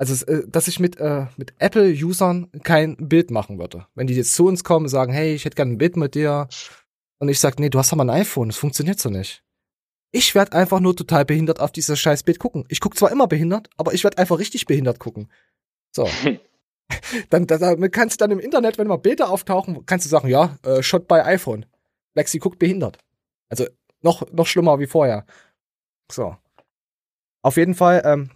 also 0.00 0.24
äh, 0.26 0.48
dass 0.48 0.66
ich 0.66 0.80
mit, 0.80 0.96
äh, 0.96 1.26
mit 1.36 1.52
Apple-Usern 1.58 2.50
kein 2.62 2.96
Bild 2.96 3.30
machen 3.30 3.58
würde. 3.58 3.86
Wenn 3.94 4.06
die 4.06 4.14
jetzt 4.14 4.32
zu 4.32 4.46
uns 4.46 4.64
kommen 4.64 4.86
und 4.86 4.90
sagen, 4.90 5.12
hey, 5.12 5.34
ich 5.34 5.44
hätte 5.44 5.56
gerne 5.56 5.72
ein 5.72 5.78
Bild 5.78 5.98
mit 5.98 6.14
dir, 6.14 6.48
und 7.18 7.28
ich 7.28 7.38
sag, 7.38 7.60
nee, 7.60 7.68
du 7.68 7.78
hast 7.78 7.92
doch 7.92 7.98
mal 7.98 8.08
ein 8.08 8.20
iPhone, 8.22 8.48
das 8.48 8.56
funktioniert 8.56 8.98
so 8.98 9.10
nicht. 9.10 9.44
Ich 10.10 10.34
werde 10.34 10.54
einfach 10.54 10.80
nur 10.80 10.96
total 10.96 11.26
behindert 11.26 11.60
auf 11.60 11.70
dieses 11.70 12.00
scheiß 12.00 12.22
Bild 12.22 12.38
gucken. 12.38 12.64
Ich 12.68 12.80
guck 12.80 12.96
zwar 12.96 13.12
immer 13.12 13.26
behindert, 13.26 13.68
aber 13.76 13.92
ich 13.92 14.02
werde 14.02 14.16
einfach 14.16 14.38
richtig 14.38 14.64
behindert 14.64 14.98
gucken. 14.98 15.30
So. 15.94 16.08
dann, 17.28 17.46
dann, 17.46 17.60
dann 17.60 17.90
kannst 17.90 18.18
du 18.18 18.24
dann 18.24 18.30
im 18.30 18.40
Internet, 18.40 18.78
wenn 18.78 18.86
mal 18.86 18.96
Bilder 18.96 19.28
auftauchen, 19.28 19.84
kannst 19.84 20.06
du 20.06 20.08
sagen, 20.08 20.28
ja, 20.28 20.56
äh, 20.62 20.82
Shot 20.82 21.08
bei 21.08 21.26
iPhone. 21.26 21.66
Lexi 22.14 22.38
guckt 22.38 22.58
behindert. 22.58 22.96
Also 23.50 23.66
noch, 24.00 24.32
noch 24.32 24.46
schlimmer 24.46 24.80
wie 24.80 24.86
vorher. 24.86 25.26
So. 26.10 26.38
Auf 27.42 27.58
jeden 27.58 27.74
Fall, 27.74 28.00
ähm, 28.06 28.30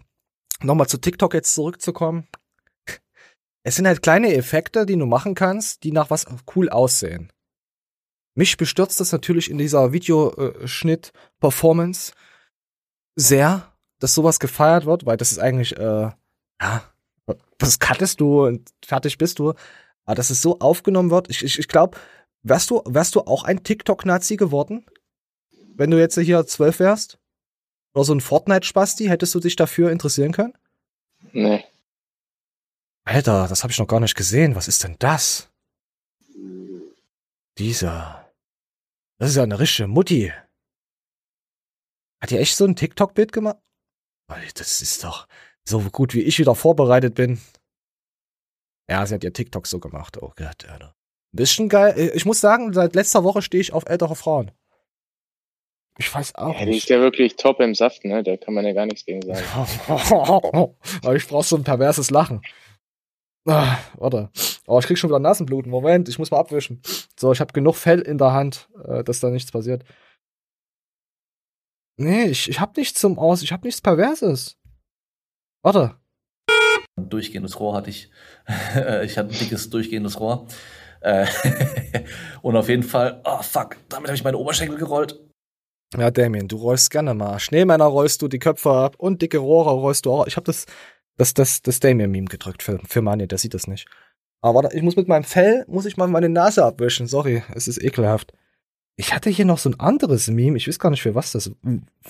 nochmal 0.61 0.87
zu 0.87 0.97
TikTok 0.97 1.33
jetzt 1.33 1.53
zurückzukommen. 1.53 2.27
Es 3.63 3.75
sind 3.75 3.87
halt 3.87 4.03
kleine 4.03 4.33
Effekte, 4.33 4.85
die 4.85 4.97
du 4.97 5.05
machen 5.05 5.35
kannst, 5.35 5.83
die 5.83 5.91
nach 5.91 6.09
was 6.09 6.25
cool 6.55 6.69
aussehen. 6.69 7.31
Mich 8.35 8.57
bestürzt 8.57 8.99
das 8.99 9.11
natürlich 9.11 9.49
in 9.49 9.57
dieser 9.57 9.93
Videoschnitt-Performance 9.93 12.13
sehr, 13.15 13.71
dass 13.99 14.13
sowas 14.13 14.39
gefeiert 14.39 14.85
wird, 14.85 15.05
weil 15.05 15.17
das 15.17 15.31
ist 15.31 15.39
eigentlich, 15.39 15.75
äh, 15.77 16.11
ja, 16.61 16.83
das 17.57 17.79
cuttest 17.79 18.19
du 18.19 18.45
und 18.45 18.69
fertig 18.85 19.17
bist 19.17 19.39
du. 19.39 19.53
Aber 20.03 20.15
dass 20.15 20.29
es 20.29 20.41
so 20.41 20.59
aufgenommen 20.59 21.09
wird, 21.09 21.29
ich, 21.29 21.43
ich, 21.43 21.57
ich 21.57 21.67
glaube, 21.67 21.97
wärst 22.43 22.69
du, 22.69 22.81
wärst 22.85 23.15
du 23.15 23.21
auch 23.21 23.43
ein 23.43 23.63
TikTok-Nazi 23.63 24.35
geworden? 24.35 24.85
Wenn 25.73 25.91
du 25.91 25.99
jetzt 25.99 26.19
hier 26.19 26.45
zwölf 26.45 26.79
wärst? 26.79 27.17
Oder 27.95 28.03
so 28.03 28.13
ein 28.13 28.21
Fortnite-Spasti, 28.21 29.05
hättest 29.05 29.33
du 29.33 29.39
dich 29.39 29.55
dafür 29.55 29.89
interessieren 29.89 30.33
können? 30.33 30.53
Nee. 31.31 31.63
Alter, 33.05 33.47
das 33.47 33.63
habe 33.63 33.71
ich 33.71 33.79
noch 33.79 33.87
gar 33.87 34.01
nicht 34.01 34.15
gesehen. 34.15 34.55
Was 34.55 34.67
ist 34.67 34.83
denn 34.83 34.97
das? 34.99 35.49
Dieser. 37.57 38.29
Das 39.17 39.29
ist 39.29 39.37
ja 39.37 39.43
eine 39.43 39.59
richtige 39.59 39.87
Mutti. 39.87 40.33
Hat 42.21 42.31
die 42.31 42.37
echt 42.37 42.57
so 42.57 42.65
ein 42.65 42.75
TikTok-Bild 42.75 43.31
gemacht? 43.31 43.57
Das 44.27 44.81
ist 44.81 45.03
doch 45.03 45.27
so 45.63 45.79
gut, 45.79 46.13
wie 46.13 46.21
ich 46.21 46.37
wieder 46.37 46.55
vorbereitet 46.55 47.15
bin. 47.15 47.39
Ja, 48.89 49.05
sie 49.05 49.15
hat 49.15 49.23
ihr 49.23 49.31
TikTok 49.33 49.67
so 49.67 49.79
gemacht. 49.79 50.21
Oh 50.21 50.33
Gott, 50.35 50.65
Alter. 50.65 50.93
Bisschen 51.31 51.69
geil. 51.69 52.11
Ich 52.13 52.25
muss 52.25 52.41
sagen, 52.41 52.73
seit 52.73 52.93
letzter 52.95 53.23
Woche 53.23 53.41
stehe 53.41 53.61
ich 53.61 53.71
auf 53.71 53.85
ältere 53.87 54.15
Frauen. 54.15 54.51
Ich 55.97 56.13
weiß 56.13 56.35
auch 56.35 56.53
Ja, 56.53 56.65
die 56.65 56.71
nicht. 56.71 56.83
ist 56.83 56.89
ja 56.89 56.99
wirklich 56.99 57.35
top 57.37 57.59
im 57.61 57.73
Saft, 57.73 58.03
ne? 58.03 58.21
Da 58.21 58.35
kann 58.37 58.53
man 58.53 58.65
ja 58.65 58.73
gar 58.73 58.85
nichts 58.85 59.05
gegen 59.05 59.21
sagen. 59.21 59.41
Aber 61.03 61.15
ich 61.15 61.27
brauch 61.27 61.43
so 61.43 61.55
ein 61.55 61.63
perverses 61.63 62.11
Lachen. 62.11 62.41
Ah, 63.47 63.77
warte. 63.97 64.29
Oh, 64.67 64.79
ich 64.79 64.85
krieg 64.87 64.97
schon 64.97 65.09
wieder 65.09 65.19
Nasenbluten. 65.19 65.71
Moment, 65.71 66.09
ich 66.09 66.17
muss 66.19 66.31
mal 66.31 66.39
abwischen. 66.39 66.81
So, 67.17 67.31
ich 67.31 67.39
habe 67.39 67.53
genug 67.53 67.75
Fell 67.75 68.01
in 68.01 68.17
der 68.17 68.33
Hand, 68.33 68.67
äh, 68.85 69.03
dass 69.03 69.19
da 69.19 69.29
nichts 69.29 69.51
passiert. 69.51 69.83
Nee, 71.97 72.25
ich, 72.25 72.49
ich 72.49 72.59
hab 72.59 72.75
nichts 72.75 72.99
zum 72.99 73.17
Aus. 73.17 73.41
Ich 73.41 73.51
hab 73.53 73.63
nichts 73.63 73.79
Perverses. 73.81 74.57
Warte. 75.63 75.95
Ein 76.97 77.09
durchgehendes 77.09 77.59
Rohr 77.59 77.75
hatte 77.75 77.89
ich. 77.89 78.09
ich 79.03 79.17
hatte 79.17 79.29
ein 79.29 79.39
dickes 79.39 79.69
durchgehendes 79.69 80.19
Rohr. 80.19 80.47
Äh, 81.01 81.25
Und 82.41 82.57
auf 82.57 82.67
jeden 82.67 82.83
Fall, 82.83 83.21
oh 83.25 83.41
fuck, 83.41 83.77
damit 83.89 84.07
habe 84.09 84.15
ich 84.15 84.23
meine 84.23 84.37
Oberschenkel 84.37 84.77
gerollt. 84.77 85.19
Ja, 85.93 86.11
Damien, 86.11 86.47
du 86.47 86.57
rollst 86.57 86.89
gerne 86.89 87.13
mal. 87.13 87.39
Schneemänner 87.39 87.85
rollst 87.85 88.21
du 88.21 88.27
die 88.27 88.39
Köpfe 88.39 88.71
ab 88.71 88.95
und 88.97 89.21
dicke 89.21 89.37
Rohre 89.37 89.71
rollst 89.71 90.05
du 90.05 90.11
auch. 90.11 90.27
Ich 90.27 90.35
habe 90.35 90.45
das, 90.45 90.65
das, 91.17 91.33
das, 91.33 91.61
das 91.61 91.79
Damien-Meme 91.79 92.27
gedrückt 92.27 92.63
für, 92.63 92.79
für 92.85 93.01
Mani, 93.01 93.27
der 93.27 93.37
sieht 93.37 93.53
das 93.53 93.67
nicht. 93.67 93.87
Aber 94.41 94.63
warte, 94.63 94.75
ich 94.75 94.83
muss 94.83 94.95
mit 94.95 95.07
meinem 95.07 95.23
Fell, 95.23 95.65
muss 95.67 95.85
ich 95.85 95.97
mal 95.97 96.07
meine 96.07 96.29
Nase 96.29 96.65
abwischen. 96.65 97.07
Sorry, 97.07 97.43
es 97.53 97.67
ist 97.67 97.81
ekelhaft. 97.81 98.33
Ich 98.97 99.13
hatte 99.13 99.29
hier 99.29 99.45
noch 99.45 99.57
so 99.57 99.69
ein 99.69 99.79
anderes 99.79 100.27
Meme. 100.27 100.57
Ich 100.57 100.67
weiß 100.67 100.79
gar 100.79 100.89
nicht, 100.89 101.01
für 101.01 101.15
was 101.15 101.31
das, 101.31 101.51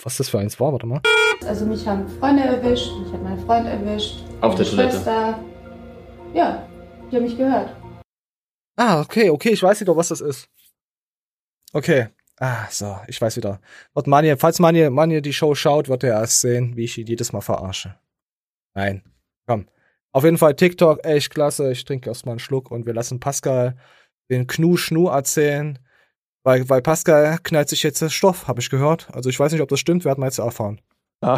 was 0.04 0.18
das 0.18 0.30
für 0.30 0.40
eins 0.40 0.60
war. 0.60 0.72
Warte 0.72 0.86
mal. 0.86 1.02
Also 1.46 1.66
mich 1.66 1.88
haben 1.88 2.08
Freunde 2.20 2.44
erwischt, 2.44 2.92
mich 3.00 3.12
hat 3.12 3.24
mein 3.24 3.40
Freund 3.40 3.68
erwischt. 3.68 4.24
Auf 4.42 4.56
der 4.56 4.66
Toilette. 4.66 4.92
Schwester. 4.94 5.40
Ja, 6.34 6.68
die 7.12 7.16
haben 7.16 7.24
mich 7.24 7.38
gehört. 7.38 7.76
Ah, 8.76 9.02
okay, 9.02 9.30
okay, 9.30 9.50
ich 9.50 9.64
weiß 9.64 9.82
wieder, 9.82 9.96
was 9.96 10.10
das 10.10 10.22
ist. 10.22 10.50
Okay. 11.74 12.10
Ah, 12.38 12.68
so, 12.70 12.98
ich 13.08 13.22
weiß 13.22 13.38
wieder. 13.38 13.62
Und 13.94 14.08
Manje, 14.08 14.36
falls 14.38 14.60
Manje, 14.60 14.90
Manje 14.90 15.22
die 15.22 15.34
Show 15.34 15.56
schaut, 15.56 15.88
wird 15.88 16.04
er 16.04 16.20
erst 16.20 16.42
sehen, 16.42 16.76
wie 16.76 16.84
ich 16.84 16.98
ihn 16.98 17.08
jedes 17.08 17.32
Mal 17.32 17.42
verarsche. 17.42 17.96
Nein. 18.74 19.04
Komm. 19.48 19.68
Auf 20.12 20.24
jeden 20.24 20.38
Fall 20.38 20.56
TikTok, 20.56 21.06
echt 21.06 21.34
klasse. 21.34 21.72
Ich 21.72 21.86
trinke 21.86 22.10
erstmal 22.10 22.34
einen 22.34 22.40
Schluck 22.40 22.72
und 22.72 22.86
wir 22.86 22.94
lassen 22.94 23.20
Pascal 23.20 23.78
den 24.30 24.48
Knu-Schnu 24.48 25.08
erzählen. 25.08 25.80
Weil, 26.44 26.70
weil 26.70 26.82
Pascal 26.82 27.40
knallt 27.42 27.70
sich 27.70 27.84
jetzt 27.84 28.02
das 28.02 28.14
Stoff, 28.14 28.48
habe 28.48 28.60
ich 28.62 28.70
gehört. 28.70 29.08
Also 29.14 29.30
ich 29.30 29.40
weiß 29.40 29.52
nicht, 29.52 29.62
ob 29.62 29.70
das 29.70 29.80
stimmt, 29.80 30.06
werden 30.06 30.22
wir 30.22 30.28
jetzt 30.28 30.38
erfahren. 30.38 30.80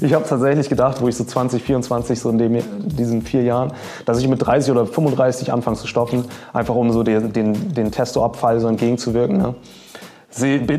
Ich 0.00 0.12
habe 0.12 0.26
tatsächlich 0.28 0.68
gedacht, 0.68 1.00
wo 1.00 1.08
ich 1.08 1.16
so 1.16 1.24
20, 1.24 1.62
24, 1.62 2.20
so 2.20 2.28
in 2.28 2.38
dem, 2.38 2.58
diesen 2.86 3.22
vier 3.22 3.42
Jahren, 3.42 3.72
dass 4.04 4.18
ich 4.18 4.28
mit 4.28 4.44
30 4.44 4.70
oder 4.70 4.86
35 4.86 5.52
anfange 5.52 5.76
zu 5.76 5.86
stoppen, 5.86 6.24
einfach 6.52 6.74
um 6.74 6.92
so 6.92 7.02
den, 7.02 7.32
den, 7.32 7.72
den 7.72 7.90
Testo-Abfall 7.90 8.60
so 8.60 8.68
entgegenzuwirken. 8.68 9.38
Ne? 9.38 9.54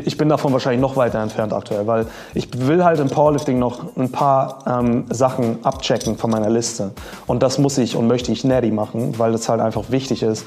Ich 0.04 0.16
bin 0.16 0.28
davon 0.28 0.52
wahrscheinlich 0.52 0.80
noch 0.80 0.94
weiter 0.94 1.20
entfernt 1.20 1.52
aktuell, 1.52 1.88
weil 1.88 2.06
ich 2.34 2.48
will 2.68 2.84
halt 2.84 3.00
im 3.00 3.08
Powerlifting 3.08 3.58
noch 3.58 3.96
ein 3.96 4.12
paar 4.12 4.58
ähm, 4.68 5.06
Sachen 5.10 5.64
abchecken 5.64 6.16
von 6.16 6.30
meiner 6.30 6.48
Liste. 6.48 6.92
Und 7.26 7.42
das 7.42 7.58
muss 7.58 7.76
ich 7.78 7.96
und 7.96 8.06
möchte 8.06 8.30
ich 8.30 8.44
natty 8.44 8.70
machen, 8.70 9.18
weil 9.18 9.32
das 9.32 9.48
halt 9.48 9.60
einfach 9.60 9.90
wichtig 9.90 10.22
ist, 10.22 10.46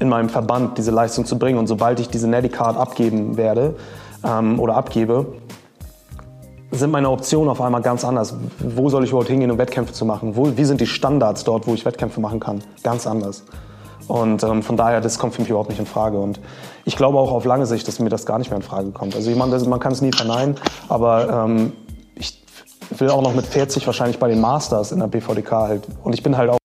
in 0.00 0.10
meinem 0.10 0.28
Verband 0.28 0.76
diese 0.76 0.90
Leistung 0.90 1.24
zu 1.24 1.38
bringen. 1.38 1.58
Und 1.58 1.66
sobald 1.66 1.98
ich 1.98 2.10
diese 2.10 2.28
natty 2.28 2.50
Card 2.50 2.76
abgeben 2.76 3.38
werde 3.38 3.76
ähm, 4.22 4.60
oder 4.60 4.76
abgebe, 4.76 5.26
sind 6.72 6.90
meine 6.90 7.10
Optionen 7.10 7.50
auf 7.50 7.60
einmal 7.60 7.82
ganz 7.82 8.04
anders. 8.04 8.34
Wo 8.58 8.88
soll 8.88 9.04
ich 9.04 9.10
überhaupt 9.10 9.28
hingehen, 9.28 9.50
um 9.50 9.58
Wettkämpfe 9.58 9.92
zu 9.92 10.04
machen? 10.04 10.36
Wo, 10.36 10.56
wie 10.56 10.64
sind 10.64 10.80
die 10.80 10.86
Standards 10.86 11.44
dort, 11.44 11.66
wo 11.66 11.74
ich 11.74 11.84
Wettkämpfe 11.84 12.20
machen 12.20 12.40
kann? 12.40 12.62
Ganz 12.82 13.06
anders. 13.06 13.44
Und 14.08 14.42
ähm, 14.42 14.62
von 14.62 14.76
daher, 14.76 15.00
das 15.00 15.18
kommt 15.18 15.34
für 15.34 15.42
mich 15.42 15.50
überhaupt 15.50 15.68
nicht 15.68 15.78
in 15.78 15.86
Frage. 15.86 16.18
Und 16.18 16.40
ich 16.84 16.96
glaube 16.96 17.18
auch 17.18 17.30
auf 17.30 17.44
lange 17.44 17.66
Sicht, 17.66 17.86
dass 17.86 17.98
mir 17.98 18.08
das 18.08 18.26
gar 18.26 18.38
nicht 18.38 18.50
mehr 18.50 18.56
in 18.56 18.62
Frage 18.62 18.90
kommt. 18.90 19.14
Also 19.14 19.30
ich 19.30 19.36
meine, 19.36 19.56
man 19.58 19.80
kann 19.80 19.92
es 19.92 20.00
nie 20.00 20.12
verneinen, 20.12 20.56
aber 20.88 21.44
ähm, 21.46 21.72
ich 22.14 22.42
will 22.98 23.10
auch 23.10 23.22
noch 23.22 23.34
mit 23.34 23.46
40 23.46 23.86
wahrscheinlich 23.86 24.18
bei 24.18 24.28
den 24.28 24.40
Masters 24.40 24.92
in 24.92 24.98
der 24.98 25.06
BVDK 25.06 25.50
halt. 25.52 25.86
Und 26.02 26.14
ich 26.14 26.22
bin 26.22 26.36
halt 26.36 26.50
auch 26.50 26.58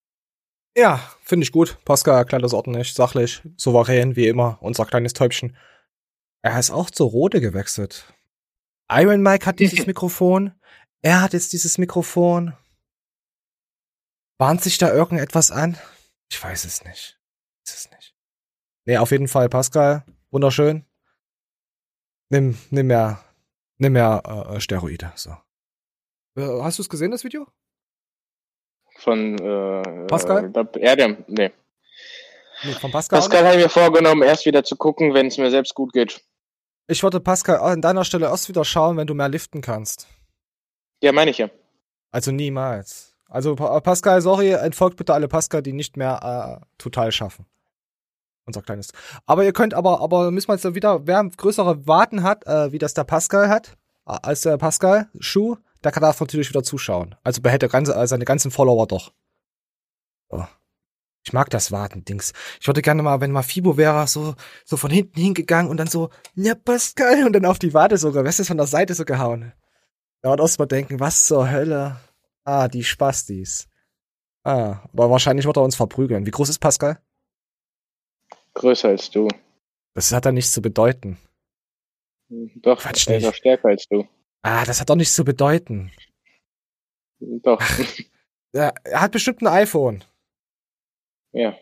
Ja, 0.75 0.99
finde 1.21 1.43
ich 1.43 1.51
gut. 1.51 1.77
Pascal 1.85 2.15
erklärt 2.15 2.43
das 2.43 2.53
ordentlich, 2.53 2.93
sachlich, 2.93 3.41
souverän, 3.57 4.15
wie 4.15 4.27
immer, 4.27 4.57
unser 4.61 4.85
kleines 4.85 5.13
Täubchen. 5.13 5.55
Er 6.41 6.57
ist 6.59 6.71
auch 6.71 6.89
zur 6.89 7.09
Rode 7.09 7.41
gewechselt. 7.41 8.13
Iron 8.89 9.21
Mike 9.21 9.45
hat 9.45 9.59
dieses 9.59 9.85
Mikrofon. 9.87 10.53
Er 11.01 11.21
hat 11.21 11.33
jetzt 11.33 11.53
dieses 11.53 11.77
Mikrofon. 11.77 12.53
Bahnt 14.37 14.61
sich 14.61 14.77
da 14.77 14.93
irgendetwas 14.93 15.51
an? 15.51 15.77
Ich 16.29 16.43
weiß 16.43 16.65
es 16.65 16.83
nicht. 16.83 17.19
Ich 17.65 17.71
weiß 17.71 17.77
es 17.77 17.91
nicht. 17.91 18.15
Nee, 18.85 18.97
auf 18.97 19.11
jeden 19.11 19.27
Fall, 19.27 19.49
Pascal. 19.49 20.03
Wunderschön. 20.31 20.85
Nimm, 22.29 22.57
nimm 22.69 22.87
mehr, 22.87 23.23
nimm 23.77 23.93
mehr 23.93 24.21
äh, 24.49 24.59
Steroide. 24.59 25.11
So. 25.15 25.31
Äh, 26.35 26.61
hast 26.61 26.77
du 26.77 26.83
es 26.83 26.89
gesehen, 26.89 27.11
das 27.11 27.23
Video? 27.23 27.47
Von 28.99 29.37
äh, 29.37 30.05
Pascal? 30.07 30.51
Äh, 30.53 30.79
Erdem, 30.79 31.23
nee. 31.27 31.51
Nee, 32.63 32.73
von 32.73 32.91
Pascal. 32.91 33.19
Pascal 33.19 33.45
habe 33.45 33.57
ich 33.57 33.63
mir 33.63 33.69
vorgenommen, 33.69 34.23
erst 34.23 34.45
wieder 34.45 34.63
zu 34.63 34.75
gucken, 34.75 35.13
wenn 35.13 35.27
es 35.27 35.37
mir 35.37 35.51
selbst 35.51 35.75
gut 35.75 35.93
geht. 35.93 36.23
Ich 36.87 37.03
würde 37.03 37.19
Pascal 37.19 37.57
an 37.57 37.81
deiner 37.81 38.05
Stelle 38.05 38.27
erst 38.27 38.47
wieder 38.49 38.63
schauen, 38.63 38.97
wenn 38.97 39.07
du 39.07 39.13
mehr 39.13 39.29
liften 39.29 39.61
kannst. 39.61 40.07
Ja, 41.03 41.11
meine 41.11 41.31
ich 41.31 41.37
ja. 41.37 41.49
Also 42.11 42.31
niemals. 42.31 43.13
Also 43.29 43.55
Pa- 43.55 43.79
Pascal, 43.81 44.21
sorry, 44.21 44.51
entfolgt 44.51 44.95
bitte 44.97 45.13
alle 45.13 45.27
Pascal, 45.27 45.61
die 45.61 45.73
nicht 45.73 45.97
mehr 45.97 46.61
äh, 46.61 46.65
total 46.77 47.11
schaffen. 47.11 47.45
Unser 48.45 48.61
kleines. 48.61 48.91
Aber 49.25 49.43
ihr 49.43 49.51
könnt 49.51 49.73
aber, 49.73 49.99
aber 49.99 50.31
müssen 50.31 50.47
wir 50.47 50.55
jetzt 50.55 50.73
wieder, 50.75 51.05
wer 51.05 51.21
größere 51.25 51.85
Warten 51.85 52.23
hat, 52.23 52.47
äh, 52.47 52.71
wie 52.71 52.77
das 52.77 52.93
der 52.93 53.03
Pascal 53.03 53.49
hat, 53.49 53.77
äh, 54.07 54.17
als 54.23 54.41
der 54.41 54.57
Pascal 54.57 55.09
Schuh, 55.19 55.57
der 55.83 55.91
kann 55.91 56.01
darf 56.01 56.21
natürlich 56.21 56.49
wieder 56.49 56.63
zuschauen. 56.63 57.15
Also 57.23 57.41
behält 57.41 57.63
er 57.63 57.69
ganze, 57.69 57.93
äh, 57.93 58.07
seine 58.07 58.23
ganzen 58.23 58.49
Follower 58.49 58.87
doch. 58.87 59.11
So. 60.29 60.47
Ich 61.27 61.33
mag 61.33 61.49
das 61.49 61.73
Warten-Dings. 61.73 62.31
Ich 62.61 62.67
würde 62.67 62.81
gerne 62.81 63.03
mal, 63.03 63.19
wenn 63.19 63.33
mal 63.33 63.43
Fibo 63.43 63.75
wäre, 63.75 64.07
so, 64.07 64.35
so 64.63 64.77
von 64.77 64.89
hinten 64.89 65.19
hingegangen 65.19 65.69
und 65.69 65.75
dann 65.75 65.87
so, 65.87 66.09
ja, 66.35 66.55
Pascal, 66.55 67.25
und 67.25 67.33
dann 67.33 67.43
auf 67.43 67.59
die 67.59 67.73
Warte 67.73 67.97
sogar, 67.97 68.23
weißt 68.23 68.39
du, 68.39 68.43
von 68.45 68.55
der 68.55 68.65
Seite 68.65 68.93
so 68.93 69.03
gehauen. 69.03 69.51
Da 70.21 70.29
wird 70.29 70.39
erst 70.39 70.57
mal 70.57 70.67
denken, 70.67 71.01
was 71.01 71.25
zur 71.25 71.51
Hölle? 71.51 71.99
Ah, 72.45 72.69
die 72.69 72.85
Spastis. 72.85 73.67
Ah, 74.45 74.79
aber 74.93 75.11
wahrscheinlich 75.11 75.45
wird 75.45 75.57
er 75.57 75.63
uns 75.63 75.75
verprügeln. 75.75 76.25
Wie 76.25 76.31
groß 76.31 76.47
ist 76.47 76.59
Pascal? 76.59 76.97
Größer 78.53 78.87
als 78.87 79.11
du. 79.11 79.27
Das 79.95 80.13
hat 80.13 80.25
er 80.25 80.31
nichts 80.31 80.53
zu 80.53 80.61
bedeuten. 80.61 81.17
Doch, 82.29 82.79
Quatsch 82.79 83.05
er 83.09 83.17
ist 83.17 83.25
auch 83.25 83.33
stärker 83.33 83.67
als 83.67 83.85
du. 83.89 84.07
Ah, 84.43 84.63
das 84.63 84.79
hat 84.79 84.89
doch 84.89 84.95
nichts 84.95 85.13
zu 85.13 85.25
bedeuten. 85.25 85.91
Doch. 87.19 87.61
Er, 88.53 88.73
er 88.85 89.01
hat 89.01 89.11
bestimmt 89.11 89.41
ein 89.41 89.47
iPhone. 89.47 90.05
Ja. 91.37 91.55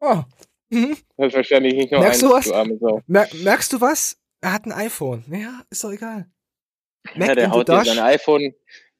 Oh. 0.00 0.22
Mhm. 0.70 0.96
Das 1.16 1.28
ist 1.28 1.34
wahrscheinlich 1.34 1.74
nicht 1.74 1.92
nur 1.92 2.00
Merkst 2.00 2.22
du 2.22 2.30
was? 2.30 2.44
du. 2.46 3.00
Mer 3.06 3.28
merkst 3.42 3.72
du 3.72 3.80
was? 3.80 4.18
Er 4.40 4.52
hat 4.52 4.66
ein 4.66 4.72
iPhone. 4.72 5.24
Ja, 5.30 5.62
ist 5.70 5.82
doch 5.84 5.92
egal. 5.92 6.26
Ja, 7.14 7.34
der 7.34 7.50
haut 7.50 7.68
dir 7.68 7.84
sein 7.84 7.98
iPhone 8.00 8.52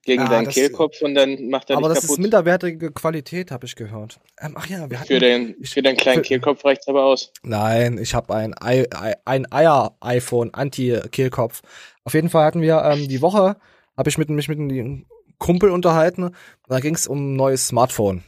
gegen 0.03 0.23
Ah, 0.23 0.29
deinen 0.29 0.49
Kehlkopf 0.49 1.03
und 1.03 1.17
dann 1.17 1.49
macht 1.49 1.69
er 1.69 1.77
Aber 1.79 1.89
das 1.89 1.99
ist 1.99 2.05
kaputt. 2.11 2.21
minderwertige 2.21 2.93
Qualität, 2.93 3.51
habe 3.51 3.67
ich 3.67 3.75
gehört. 3.75 4.21
Ähm, 4.41 4.55
ach 4.57 4.67
ja, 4.69 4.89
wir 4.89 5.01
hatten. 5.01 5.09
Für, 5.09 5.19
den, 5.19 5.57
für 5.65 5.83
deinen 5.83 5.97
kleinen 5.97 6.23
für- 6.23 6.29
Kehlkopf 6.29 6.65
reicht's 6.65 6.87
aber 6.87 7.05
aus. 7.05 7.33
Nein, 7.43 7.99
ich 7.99 8.15
habe 8.15 8.33
ein, 8.35 8.55
Ei- 8.61 8.87
Ei- 8.95 9.17
ein 9.25 9.51
Eier-iPhone, 9.53 10.55
Anti-Kehlkopf. 10.55 11.63
Auf 12.05 12.15
jeden 12.15 12.31
Fall 12.31 12.45
hatten 12.45 12.63
wir 12.63 12.81
ähm, 12.85 13.09
die 13.09 13.21
Woche, 13.21 13.57
habe 13.97 14.09
ich 14.09 14.17
mit, 14.19 14.31
mich 14.31 14.47
mit 14.49 14.59
einem 14.61 15.07
Kumpel 15.39 15.71
unterhalten. 15.71 16.31
Da 16.69 16.79
ging 16.79 16.95
es 16.95 17.09
um 17.09 17.33
ein 17.33 17.37
neues 17.37 17.67
Smartphone. 17.67 18.23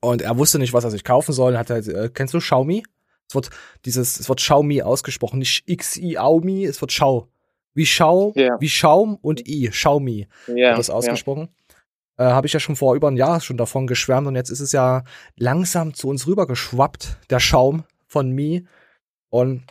Und 0.00 0.22
er 0.22 0.38
wusste 0.38 0.58
nicht, 0.58 0.72
was 0.72 0.84
er 0.84 0.90
sich 0.90 1.04
kaufen 1.04 1.32
soll. 1.32 1.58
Hat 1.58 1.70
halt, 1.70 1.86
äh, 1.88 2.08
kennst 2.12 2.34
du 2.34 2.38
Xiaomi? 2.38 2.82
Es 3.28 3.34
wird 3.34 3.50
dieses, 3.84 4.18
es 4.18 4.28
wird 4.28 4.40
Xiaomi 4.40 4.82
ausgesprochen, 4.82 5.38
nicht 5.38 5.62
X-I-Aumi, 5.68 6.64
es 6.64 6.80
wird 6.80 6.92
Schau. 6.92 7.28
Wie 7.74 7.86
Schau, 7.86 8.32
Ja. 8.34 8.56
wie 8.58 8.68
Schaum 8.68 9.16
und 9.16 9.46
I, 9.46 9.68
Xiaomi 9.68 10.26
Ja, 10.48 10.54
wird 10.70 10.78
das 10.78 10.90
ausgesprochen. 10.90 11.48
Äh, 12.16 12.24
Habe 12.24 12.46
ich 12.48 12.52
ja 12.52 12.60
schon 12.60 12.74
vor 12.76 12.94
über 12.96 13.08
ein 13.08 13.16
Jahr 13.16 13.40
schon 13.40 13.56
davon 13.56 13.86
geschwärmt 13.86 14.26
und 14.26 14.34
jetzt 14.34 14.50
ist 14.50 14.60
es 14.60 14.72
ja 14.72 15.04
langsam 15.36 15.94
zu 15.94 16.08
uns 16.08 16.26
rübergeschwappt, 16.26 17.18
der 17.30 17.38
Schaum 17.38 17.84
von 18.06 18.30
Mi. 18.30 18.66
Und 19.28 19.62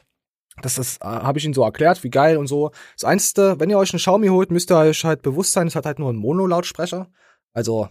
das 0.61 0.77
ist, 0.77 1.01
äh, 1.01 1.05
habe 1.05 1.37
ich 1.39 1.45
ihnen 1.45 1.53
so 1.53 1.63
erklärt, 1.63 2.03
wie 2.05 2.09
geil 2.09 2.37
und 2.37 2.47
so. 2.47 2.71
Das 2.95 3.03
Einzige, 3.03 3.59
wenn 3.59 3.69
ihr 3.69 3.77
euch 3.77 3.91
einen 3.91 3.99
Xiaomi 3.99 4.27
holt, 4.27 4.51
müsst 4.51 4.71
ihr 4.71 4.77
euch 4.77 5.03
halt 5.03 5.21
bewusst 5.21 5.51
sein, 5.51 5.67
es 5.67 5.75
hat 5.75 5.85
halt 5.85 5.99
nur 5.99 6.09
einen 6.09 6.19
Mono-Lautsprecher. 6.19 7.09
Also, 7.53 7.89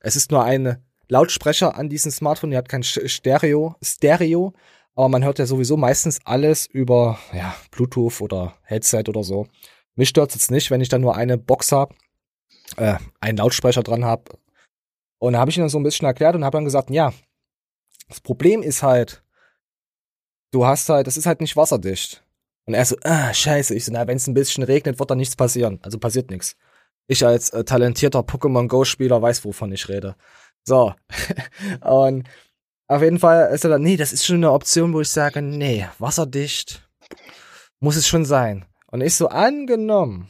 es 0.00 0.16
ist 0.16 0.30
nur 0.30 0.44
ein 0.44 0.84
Lautsprecher 1.08 1.76
an 1.76 1.88
diesem 1.88 2.10
Smartphone, 2.10 2.52
ihr 2.52 2.58
habt 2.58 2.68
kein 2.68 2.82
Stereo, 2.82 3.76
Stereo, 3.82 4.52
aber 4.94 5.08
man 5.08 5.24
hört 5.24 5.38
ja 5.38 5.46
sowieso 5.46 5.76
meistens 5.76 6.18
alles 6.24 6.66
über, 6.66 7.18
ja, 7.32 7.54
Bluetooth 7.70 8.20
oder 8.20 8.54
Headset 8.62 9.04
oder 9.08 9.22
so. 9.22 9.46
Mich 9.94 10.08
stört's 10.08 10.34
jetzt 10.34 10.50
nicht, 10.50 10.70
wenn 10.70 10.80
ich 10.80 10.88
dann 10.88 11.00
nur 11.00 11.16
eine 11.16 11.38
Box 11.38 11.72
hab, 11.72 11.94
äh, 12.76 12.96
einen 13.20 13.38
Lautsprecher 13.38 13.82
dran 13.82 14.04
hab. 14.04 14.38
Und 15.18 15.34
da 15.34 15.38
habe 15.38 15.50
ich 15.50 15.56
ihnen 15.56 15.66
das 15.66 15.72
so 15.72 15.78
ein 15.78 15.84
bisschen 15.84 16.06
erklärt 16.06 16.34
und 16.34 16.44
habe 16.44 16.56
dann 16.56 16.64
gesagt, 16.64 16.90
ja, 16.90 17.12
das 18.08 18.20
Problem 18.20 18.62
ist 18.62 18.82
halt, 18.82 19.22
du 20.52 20.66
hast 20.66 20.88
halt, 20.88 21.06
das 21.06 21.16
ist 21.16 21.26
halt 21.26 21.40
nicht 21.40 21.56
wasserdicht. 21.56 22.24
Und 22.66 22.74
er 22.74 22.84
so, 22.84 22.96
ah, 23.04 23.32
scheiße. 23.32 23.74
Ich 23.74 23.84
so, 23.84 23.92
na, 23.92 24.06
wenn 24.06 24.16
es 24.16 24.26
ein 24.26 24.34
bisschen 24.34 24.64
regnet, 24.64 24.98
wird 24.98 25.10
da 25.10 25.14
nichts 25.14 25.36
passieren. 25.36 25.78
Also 25.82 25.98
passiert 25.98 26.30
nichts. 26.30 26.56
Ich 27.06 27.24
als 27.24 27.50
äh, 27.50 27.64
talentierter 27.64 28.20
Pokémon 28.20 28.66
Go-Spieler 28.66 29.22
weiß, 29.22 29.44
wovon 29.44 29.70
ich 29.72 29.88
rede. 29.88 30.16
So. 30.66 30.94
und 31.80 32.28
auf 32.88 33.02
jeden 33.02 33.18
Fall 33.18 33.52
ist 33.54 33.64
er 33.64 33.70
dann, 33.70 33.82
nee, 33.82 33.96
das 33.96 34.12
ist 34.12 34.26
schon 34.26 34.36
eine 34.36 34.52
Option, 34.52 34.92
wo 34.92 35.00
ich 35.00 35.08
sage, 35.08 35.42
nee, 35.42 35.86
wasserdicht 35.98 36.88
muss 37.80 37.96
es 37.96 38.06
schon 38.06 38.24
sein. 38.24 38.64
Und 38.88 39.00
ich 39.00 39.14
so, 39.14 39.28
angenommen, 39.28 40.28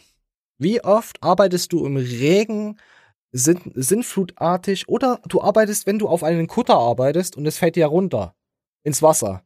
wie 0.59 0.83
oft 0.83 1.23
arbeitest 1.23 1.73
du 1.73 1.85
im 1.85 1.97
Regen, 1.97 2.79
sind, 3.33 3.61
sinnflutartig, 3.75 4.89
oder 4.89 5.21
du 5.29 5.43
arbeitest, 5.43 5.87
wenn 5.87 5.99
du 5.99 6.09
auf 6.09 6.23
einen 6.23 6.47
Kutter 6.47 6.77
arbeitest 6.77 7.37
und 7.37 7.47
es 7.47 7.59
fällt 7.59 7.77
dir 7.77 7.87
runter 7.87 8.35
ins 8.83 9.03
Wasser. 9.03 9.43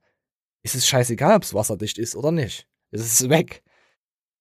Ist 0.62 0.74
es 0.74 0.86
scheißegal, 0.86 1.36
ob 1.36 1.42
es 1.42 1.54
wasserdicht 1.54 1.98
ist 1.98 2.14
oder 2.14 2.30
nicht. 2.30 2.68
Es 2.90 3.00
ist 3.00 3.28
weg. 3.28 3.62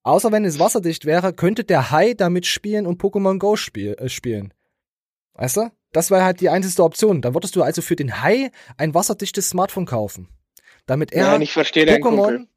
Außer 0.04 0.32
wenn 0.32 0.45
es 0.45 0.60
wasserdicht 0.60 1.06
wäre, 1.06 1.34
könnte 1.34 1.64
der 1.64 1.91
Hai 1.91 2.14
damit 2.14 2.45
spielen 2.45 2.86
und 2.86 3.02
Pokémon 3.02 3.39
Go 3.39 3.56
spiel, 3.56 3.93
äh, 3.95 4.10
spielen. 4.10 4.54
Weißt 5.34 5.58
du? 5.58 5.72
Das 5.92 6.12
wäre 6.12 6.24
halt 6.24 6.42
die 6.42 6.50
einzige 6.50 6.84
Option. 6.84 7.22
Dann 7.22 7.34
würdest 7.34 7.56
du 7.56 7.64
also 7.64 7.82
für 7.82 7.96
den 7.96 8.22
Hai 8.22 8.52
ein 8.78 8.94
wasserdichtes 8.94 9.50
Smartphone 9.50 9.86
kaufen. 9.86 10.28
Damit 10.86 11.12
er 11.12 11.38
deinen 11.38 12.02
Kumpel. 12.02 12.48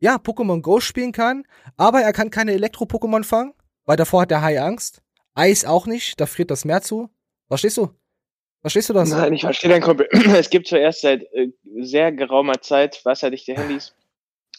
ja, 0.00 0.16
Pokémon 0.16 0.62
Go 0.62 0.80
spielen 0.80 1.12
kann, 1.12 1.44
aber 1.76 2.00
er 2.00 2.12
kann 2.12 2.30
keine 2.30 2.52
Elektro-Pokémon 2.52 3.24
fangen, 3.24 3.54
weil 3.84 3.96
davor 3.96 4.22
hat 4.22 4.30
der 4.30 4.42
Hai 4.42 4.60
Angst. 4.60 5.02
Eis 5.34 5.64
auch 5.64 5.86
nicht, 5.86 6.20
da 6.20 6.26
friert 6.26 6.50
das 6.50 6.64
Meer 6.64 6.82
zu. 6.82 7.10
Verstehst 7.46 7.76
du? 7.76 7.90
Verstehst 8.60 8.88
du 8.88 8.92
das? 8.92 9.10
Nein, 9.10 9.32
ich 9.32 9.42
verstehe 9.42 9.70
deinen 9.70 9.82
Kumpel. 9.82 10.08
Es 10.36 10.50
gibt 10.50 10.66
zuerst 10.66 11.02
seit 11.02 11.22
äh, 11.32 11.48
sehr 11.80 12.10
geraumer 12.12 12.60
Zeit 12.60 13.00
wasserdichte 13.04 13.54
Handys. 13.54 13.94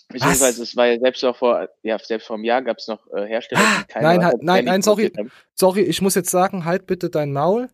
Beziehungsweise 0.07 0.63
es 0.63 0.75
war 0.75 0.87
ja 0.87 0.99
selbst 0.99 1.23
auch 1.23 1.35
vor, 1.35 1.69
ja, 1.83 1.99
selbst 1.99 2.25
vor 2.25 2.35
einem 2.35 2.45
Jahr 2.45 2.63
gab 2.63 2.77
es 2.77 2.87
noch 2.87 3.05
äh, 3.13 3.27
Hersteller, 3.27 3.61
die 3.81 3.93
keine 3.93 4.07
Nein, 4.07 4.25
halt, 4.25 4.41
nein, 4.41 4.65
nein, 4.65 4.81
sorry. 4.81 5.11
Sorry, 5.53 5.81
ich 5.81 6.01
muss 6.01 6.15
jetzt 6.15 6.31
sagen, 6.31 6.65
halt 6.65 6.87
bitte 6.87 7.09
dein 7.09 7.31
Maul. 7.31 7.69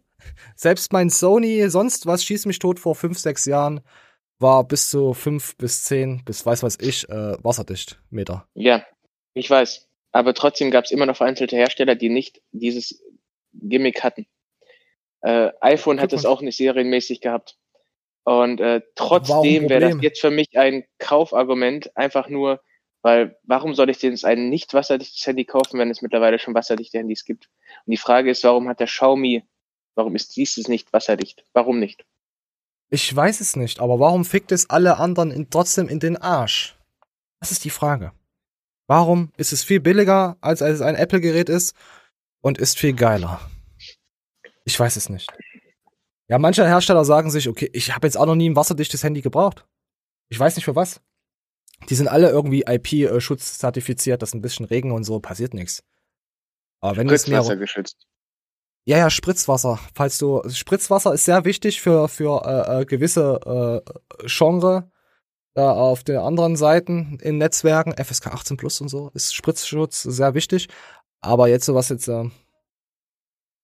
Selbst 0.56 0.94
mein 0.94 1.10
Sony, 1.10 1.70
sonst 1.70 2.06
was, 2.06 2.24
schieß 2.24 2.46
mich 2.46 2.60
tot 2.60 2.80
vor 2.80 2.96
fünf, 2.96 3.18
sechs 3.20 3.46
Jahren, 3.46 3.82
war 4.40 4.64
bis 4.64 4.90
zu 4.90 5.14
fünf 5.14 5.56
bis 5.58 5.84
zehn, 5.84 6.24
bis 6.26 6.46
weiß 6.46 6.64
was 6.64 6.78
ich, 6.80 7.08
äh, 7.10 7.44
wasserdicht 7.44 8.02
Meter. 8.10 8.48
Ja, 8.54 8.86
ich 9.34 9.50
weiß. 9.50 9.88
Aber 10.12 10.34
trotzdem 10.34 10.72
gab 10.72 10.86
es 10.86 10.92
immer 10.92 11.06
noch 11.06 11.18
vereinzelte 11.18 11.56
Hersteller, 11.56 11.96
die 11.96 12.10
nicht 12.10 12.42
dieses 12.52 13.04
Gimmick 13.54 14.04
hatten. 14.04 14.28
Äh, 15.22 15.52
iPhone 15.62 16.00
hat 16.00 16.14
es 16.14 16.26
auch 16.26 16.42
nicht 16.42 16.58
serienmäßig 16.58 17.20
gehabt. 17.22 17.58
Und 18.24 18.60
äh, 18.60 18.82
trotzdem 18.96 19.70
wäre 19.70 19.82
das 19.82 20.02
jetzt 20.02 20.22
für 20.22 20.32
mich 20.32 20.58
ein 20.58 20.84
Kaufargument, 21.00 21.96
einfach 21.96 22.28
nur, 22.28 22.62
weil 23.02 23.38
warum 23.44 23.76
soll 23.76 23.90
ich 23.90 24.00
denn 24.00 24.12
jetzt 24.12 24.26
ein 24.26 24.50
nicht 24.50 24.74
wasserdichtes 24.74 25.26
Handy 25.28 25.46
kaufen, 25.46 25.80
wenn 25.80 25.92
es 25.92 26.02
mittlerweile 26.02 26.40
schon 26.40 26.56
wasserdichte 26.56 26.98
Handys 26.98 27.24
gibt? 27.24 27.50
Und 27.86 27.92
die 27.92 27.98
Frage 27.98 28.32
ist, 28.32 28.44
warum 28.44 28.68
hat 28.68 28.80
der 28.80 28.88
Xiaomi, 28.88 29.44
warum 29.96 30.16
ist 30.16 30.36
dieses 30.36 30.68
nicht 30.68 30.94
wasserdicht? 30.94 31.44
Warum 31.54 31.80
nicht? 31.80 32.06
Ich 32.90 33.14
weiß 33.14 33.42
es 33.42 33.56
nicht, 33.56 33.80
aber 33.80 34.00
warum 34.00 34.26
fickt 34.26 34.52
es 34.52 34.70
alle 34.70 34.98
anderen 34.98 35.32
in, 35.32 35.50
trotzdem 35.50 35.90
in 35.90 36.00
den 36.00 36.18
Arsch? 36.18 36.78
Das 37.40 37.52
ist 37.52 37.64
die 37.66 37.70
Frage. 37.70 38.12
Warum 38.88 39.32
ist 39.38 39.52
es 39.52 39.64
viel 39.64 39.80
billiger, 39.80 40.38
als 40.42 40.62
es 40.62 40.82
ein 40.82 40.96
Apple-Gerät 40.96 41.50
ist 41.50 41.76
und 42.42 42.60
ist 42.60 42.78
viel 42.78 42.94
geiler? 42.94 43.42
Ich 44.64 44.80
weiß 44.80 44.96
es 44.96 45.10
nicht. 45.10 45.32
Ja, 46.28 46.40
manche 46.40 46.66
Hersteller 46.66 47.06
sagen 47.06 47.32
sich, 47.32 47.50
okay, 47.50 47.70
ich 47.74 47.94
habe 47.94 48.08
jetzt 48.08 48.18
auch 48.18 48.26
noch 48.26 48.36
nie 48.36 48.50
ein 48.50 48.56
wasserdichtes 48.56 49.04
Handy 49.04 49.22
gebraucht. 49.22 49.66
Ich 50.30 50.40
weiß 50.40 50.56
nicht 50.56 50.66
für 50.66 50.76
was. 50.76 51.02
Die 51.90 51.96
sind 51.96 52.08
alle 52.08 52.30
irgendwie 52.30 52.64
IP-Schutz 52.68 53.58
zertifiziert, 53.58 54.22
dass 54.22 54.34
ein 54.34 54.42
bisschen 54.42 54.66
Regen 54.66 54.92
und 54.92 55.04
so 55.04 55.20
passiert 55.20 55.54
nichts. 55.54 55.84
Aber 56.82 56.98
wenn 56.98 57.10
es 57.10 57.22
Spritzwasser 57.22 57.58
geschützt. 57.58 58.08
Ja, 58.86 58.98
ja, 59.00 59.10
Spritzwasser. 59.10 59.80
Falls 59.96 60.18
du 60.20 60.42
Spritzwasser 60.50 61.14
ist 61.14 61.26
sehr 61.26 61.44
wichtig 61.46 61.82
für 61.82 62.08
für 62.08 62.44
äh, 62.46 62.82
äh, 62.82 62.86
gewisse 62.86 63.84
äh, 63.84 64.28
Genre 64.28 64.90
da 65.56 65.72
auf 65.72 66.04
den 66.04 66.18
anderen 66.18 66.56
Seiten 66.56 67.18
in 67.22 67.38
Netzwerken 67.38 67.94
FSK 67.94 68.28
18 68.28 68.58
Plus 68.58 68.82
und 68.82 68.90
so 68.90 69.10
ist 69.14 69.34
Spritzschutz 69.34 70.04
sehr 70.04 70.34
wichtig. 70.36 70.68
Aber 71.22 71.48
jetzt 71.48 71.66
sowas 71.66 71.90
jetzt 71.90 72.08
äh, 72.08 72.30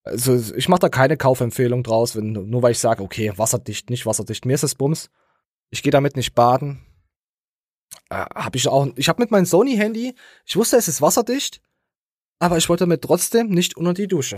also 0.04 0.36
ich 0.56 0.68
mache 0.70 0.80
da 0.80 0.90
keine 0.90 1.18
Kaufempfehlung 1.18 1.84
draus, 1.84 2.16
wenn 2.16 2.32
nur 2.32 2.64
weil 2.64 2.72
ich 2.72 2.80
sage, 2.80 3.04
okay, 3.04 3.34
wasserdicht, 3.38 3.90
nicht 3.90 4.06
wasserdicht. 4.06 4.46
Mir 4.46 4.56
ist 4.56 4.64
es 4.64 4.76
Bums. 4.76 5.10
Ich 5.70 5.84
gehe 5.84 5.92
damit 5.92 6.16
nicht 6.16 6.34
baden. 6.34 6.84
äh, 8.10 8.26
habe 8.36 8.58
ich 8.58 8.68
auch, 8.68 8.88
ich 8.96 9.10
habe 9.10 9.22
mit 9.22 9.32
meinem 9.32 9.46
Sony-Handy, 9.46 10.16
ich 10.46 10.56
wusste, 10.56 10.78
es 10.78 10.88
ist 10.88 11.02
wasserdicht, 11.02 11.62
aber 12.40 12.58
ich 12.58 12.70
wollte 12.70 12.86
damit 12.86 13.04
trotzdem 13.04 13.50
nicht 13.50 13.78
unter 13.78 13.94
die 13.94 14.08
Dusche. 14.08 14.38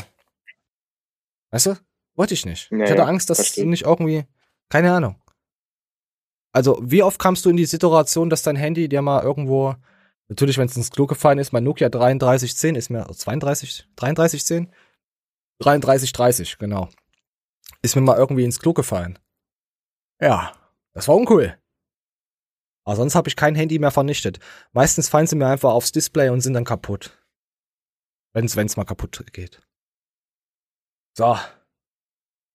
Weißt 1.53 1.67
du? 1.67 1.75
Wollte 2.15 2.33
ich 2.33 2.47
nicht. 2.47 2.71
Ja, 2.71 2.83
ich 2.83 2.91
hatte 2.91 3.05
Angst, 3.05 3.29
dass 3.29 3.37
verstehe. 3.37 3.67
nicht 3.67 3.83
irgendwie, 3.83 4.25
keine 4.69 4.91
Ahnung. 4.91 5.21
Also, 6.51 6.79
wie 6.81 7.03
oft 7.03 7.19
kamst 7.19 7.45
du 7.45 7.51
in 7.51 7.57
die 7.57 7.65
Situation, 7.65 8.31
dass 8.31 8.41
dein 8.41 8.55
Handy 8.55 8.89
dir 8.89 9.03
mal 9.03 9.21
irgendwo, 9.21 9.75
natürlich, 10.29 10.57
wenn 10.57 10.65
es 10.65 10.75
ins 10.75 10.89
Klo 10.89 11.05
gefallen 11.05 11.37
ist, 11.37 11.53
mein 11.53 11.63
Nokia 11.63 11.89
3310 11.89 12.75
ist 12.75 12.89
mir, 12.89 13.05
32, 13.05 13.85
3310? 13.95 14.73
3330, 15.59 16.57
genau. 16.57 16.89
Ist 17.83 17.95
mir 17.95 18.01
mal 18.01 18.17
irgendwie 18.17 18.45
ins 18.45 18.59
Klo 18.59 18.73
gefallen. 18.73 19.19
Ja, 20.19 20.53
das 20.93 21.07
war 21.07 21.15
uncool. 21.15 21.55
Aber 22.83 22.95
sonst 22.95 23.13
habe 23.13 23.29
ich 23.29 23.35
kein 23.35 23.53
Handy 23.53 23.77
mehr 23.77 23.91
vernichtet. 23.91 24.39
Meistens 24.71 25.07
fallen 25.07 25.27
sie 25.27 25.35
mir 25.35 25.47
einfach 25.47 25.71
aufs 25.71 25.91
Display 25.91 26.29
und 26.29 26.41
sind 26.41 26.53
dann 26.53 26.65
kaputt. 26.65 27.15
Wenn's, 28.33 28.55
wenn's 28.55 28.75
mal 28.75 28.85
kaputt 28.85 29.23
geht. 29.33 29.61
So. 31.13 31.37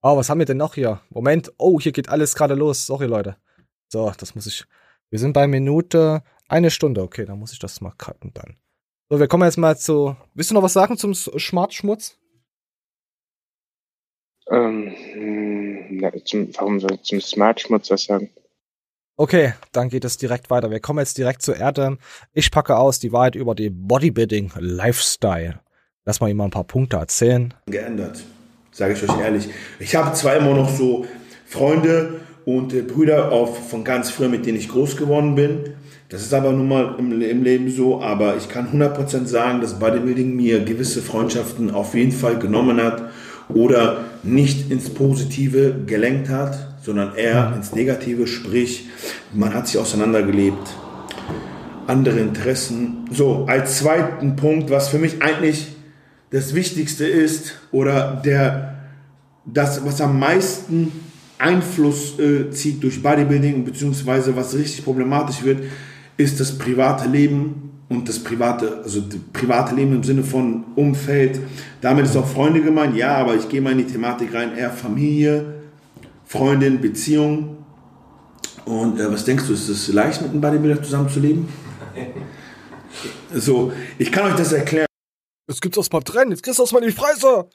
Oh, 0.02 0.16
was 0.16 0.30
haben 0.30 0.38
wir 0.38 0.46
denn 0.46 0.56
noch 0.56 0.74
hier? 0.74 1.00
Moment. 1.10 1.52
Oh, 1.58 1.80
hier 1.80 1.92
geht 1.92 2.08
alles 2.08 2.34
gerade 2.34 2.54
los. 2.54 2.86
Sorry, 2.86 3.06
Leute. 3.06 3.36
So, 3.88 4.12
das 4.16 4.34
muss 4.34 4.46
ich. 4.46 4.64
Wir 5.10 5.18
sind 5.18 5.32
bei 5.32 5.46
Minute 5.46 6.22
eine 6.48 6.70
Stunde. 6.70 7.02
Okay, 7.02 7.24
dann 7.24 7.38
muss 7.38 7.52
ich 7.52 7.58
das 7.58 7.80
mal 7.80 7.92
cutten 7.96 8.32
dann. 8.34 8.56
So, 9.08 9.18
wir 9.18 9.28
kommen 9.28 9.44
jetzt 9.44 9.56
mal 9.56 9.76
zu. 9.78 10.16
Willst 10.34 10.50
du 10.50 10.54
noch 10.54 10.62
was 10.62 10.74
sagen 10.74 10.98
zum 10.98 11.14
Schmarzschmutz? 11.14 12.18
Ähm, 14.50 14.94
hm, 15.12 15.98
na, 15.98 16.12
zum, 16.24 16.54
warum 16.56 16.80
soll 16.80 16.94
ich 16.94 17.02
zum 17.02 17.20
Smart-Schmutz 17.20 17.90
was 17.90 18.04
sagen? 18.04 18.30
Okay, 19.16 19.54
dann 19.72 19.88
geht 19.88 20.04
es 20.04 20.16
direkt 20.16 20.48
weiter. 20.48 20.70
Wir 20.70 20.80
kommen 20.80 21.00
jetzt 21.00 21.18
direkt 21.18 21.42
zu 21.42 21.52
Erdem. 21.52 21.98
Ich 22.32 22.50
packe 22.50 22.76
aus 22.76 22.98
die 22.98 23.12
Wahrheit 23.12 23.34
über 23.34 23.54
die 23.54 23.68
Bodybuilding 23.70 24.52
Lifestyle. 24.58 25.60
Lass 26.04 26.20
mal 26.20 26.30
ihm 26.30 26.36
mal 26.36 26.44
ein 26.44 26.50
paar 26.50 26.64
Punkte 26.64 26.96
erzählen. 26.96 27.52
geändert, 27.66 28.24
sage 28.78 28.94
ich 28.94 29.02
euch 29.02 29.20
ehrlich. 29.20 29.48
Ich 29.80 29.96
habe 29.96 30.14
zwar 30.14 30.36
immer 30.36 30.54
noch 30.54 30.70
so 30.70 31.04
Freunde 31.46 32.20
und 32.44 32.72
äh, 32.72 32.82
Brüder 32.82 33.32
auf, 33.32 33.68
von 33.68 33.82
ganz 33.82 34.10
früher, 34.10 34.28
mit 34.28 34.46
denen 34.46 34.56
ich 34.56 34.68
groß 34.68 34.96
geworden 34.96 35.34
bin. 35.34 35.74
Das 36.08 36.22
ist 36.22 36.32
aber 36.32 36.52
nun 36.52 36.68
mal 36.68 36.94
im, 36.96 37.20
im 37.20 37.42
Leben 37.42 37.70
so, 37.70 38.00
aber 38.00 38.36
ich 38.36 38.48
kann 38.48 38.68
100% 38.72 39.26
sagen, 39.26 39.60
dass 39.60 39.80
Bodybuilding 39.80 40.34
mir 40.34 40.60
gewisse 40.60 41.02
Freundschaften 41.02 41.72
auf 41.72 41.94
jeden 41.94 42.12
Fall 42.12 42.38
genommen 42.38 42.80
hat 42.80 43.10
oder 43.48 44.04
nicht 44.22 44.70
ins 44.70 44.90
Positive 44.90 45.74
gelenkt 45.84 46.28
hat, 46.28 46.76
sondern 46.80 47.16
eher 47.16 47.52
ins 47.56 47.74
Negative, 47.74 48.26
sprich, 48.26 48.86
man 49.34 49.52
hat 49.54 49.66
sich 49.66 49.78
auseinandergelebt 49.78 50.68
andere 51.88 52.20
Interessen. 52.20 53.06
So, 53.10 53.44
als 53.48 53.78
zweiten 53.78 54.36
Punkt, 54.36 54.70
was 54.70 54.88
für 54.88 54.98
mich 54.98 55.20
eigentlich 55.20 55.66
das 56.30 56.54
Wichtigste 56.54 57.06
ist 57.06 57.54
oder 57.72 58.20
der, 58.24 58.78
das, 59.44 59.84
was 59.84 60.00
am 60.00 60.18
meisten 60.18 60.92
Einfluss 61.38 62.18
äh, 62.18 62.50
zieht 62.50 62.82
durch 62.82 63.02
Bodybuilding, 63.02 63.64
beziehungsweise 63.64 64.34
was 64.36 64.54
richtig 64.54 64.84
problematisch 64.84 65.42
wird, 65.42 65.62
ist 66.16 66.40
das 66.40 66.58
private 66.58 67.08
Leben 67.08 67.70
und 67.88 68.08
das 68.08 68.18
private, 68.18 68.80
also 68.82 69.00
das 69.00 69.18
private 69.32 69.74
Leben 69.74 69.94
im 69.94 70.02
Sinne 70.02 70.22
von 70.22 70.64
Umfeld. 70.74 71.40
Damit 71.80 72.04
ist 72.04 72.16
auch 72.16 72.26
Freunde 72.26 72.60
gemeint, 72.60 72.96
ja, 72.96 73.16
aber 73.16 73.36
ich 73.36 73.48
gehe 73.48 73.60
mal 73.60 73.72
in 73.72 73.78
die 73.78 73.86
Thematik 73.86 74.34
rein, 74.34 74.56
eher 74.56 74.70
Familie, 74.70 75.54
Freundin, 76.26 76.80
Beziehung. 76.80 77.56
Und 78.66 79.00
äh, 79.00 79.10
was 79.10 79.24
denkst 79.24 79.44
du, 79.46 79.54
ist 79.54 79.68
es 79.68 79.88
leicht 79.92 80.20
mit 80.20 80.32
einem 80.32 80.40
Bodybuilder 80.40 80.82
zusammenzuleben? 80.82 81.48
So, 83.32 83.72
ich 83.98 84.10
kann 84.10 84.24
euch 84.24 84.36
das 84.36 84.52
erklären. 84.52 84.87
Jetzt 85.48 85.62
gibt's 85.62 85.78
erstmal 85.78 86.02
trennen, 86.02 86.30
jetzt 86.30 86.42
kriegst 86.42 86.58
du 86.58 86.62
erstmal 86.62 86.82
die 86.82 86.94
Preise. 86.94 87.48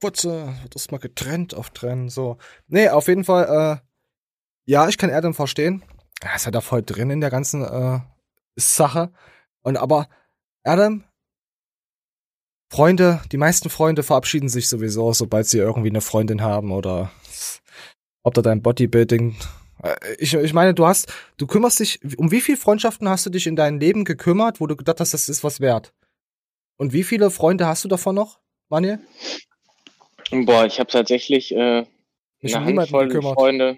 Putze, 0.00 0.54
wird 0.62 0.74
erstmal 0.74 1.00
getrennt 1.00 1.54
auf 1.54 1.70
trennen, 1.70 2.08
so. 2.08 2.38
Nee, 2.66 2.88
auf 2.88 3.06
jeden 3.06 3.24
Fall, 3.24 3.80
äh, 3.80 4.70
ja, 4.70 4.88
ich 4.88 4.98
kann 4.98 5.10
Erdem 5.10 5.34
verstehen. 5.34 5.84
Er 6.20 6.36
ist 6.36 6.46
ja 6.46 6.50
da 6.50 6.60
voll 6.60 6.82
drin 6.82 7.10
in 7.10 7.20
der 7.20 7.30
ganzen, 7.30 7.62
äh, 7.62 8.00
Sache. 8.56 9.12
Und 9.62 9.76
aber, 9.76 10.08
Adam, 10.62 11.04
Freunde, 12.70 13.20
die 13.30 13.36
meisten 13.36 13.70
Freunde 13.70 14.02
verabschieden 14.02 14.48
sich 14.48 14.68
sowieso, 14.68 15.12
sobald 15.12 15.46
sie 15.46 15.58
irgendwie 15.58 15.90
eine 15.90 16.00
Freundin 16.00 16.40
haben 16.42 16.72
oder 16.72 17.10
ob 18.22 18.34
da 18.34 18.42
dein 18.42 18.62
Bodybuilding. 18.62 19.36
Äh, 19.82 19.94
Ich, 20.18 20.34
ich 20.34 20.52
meine, 20.54 20.74
du 20.74 20.86
hast, 20.86 21.12
du 21.36 21.46
kümmerst 21.46 21.80
dich, 21.80 22.00
um 22.18 22.30
wie 22.30 22.40
viele 22.40 22.58
Freundschaften 22.58 23.08
hast 23.08 23.26
du 23.26 23.30
dich 23.30 23.46
in 23.46 23.56
deinem 23.56 23.78
Leben 23.78 24.04
gekümmert, 24.04 24.60
wo 24.60 24.66
du 24.66 24.76
gedacht 24.76 25.00
hast, 25.00 25.14
das 25.14 25.28
ist 25.28 25.44
was 25.44 25.60
wert? 25.60 25.92
Und 26.76 26.92
wie 26.92 27.04
viele 27.04 27.30
Freunde 27.30 27.66
hast 27.66 27.84
du 27.84 27.88
davon 27.88 28.14
noch, 28.14 28.38
Manuel? 28.68 28.98
Boah, 30.30 30.66
ich 30.66 30.80
habe 30.80 30.90
tatsächlich 30.90 31.54
äh, 31.54 31.84
Mich 32.40 32.56
eine 32.56 32.80
Handvoll. 32.80 33.10
Freunde. 33.22 33.76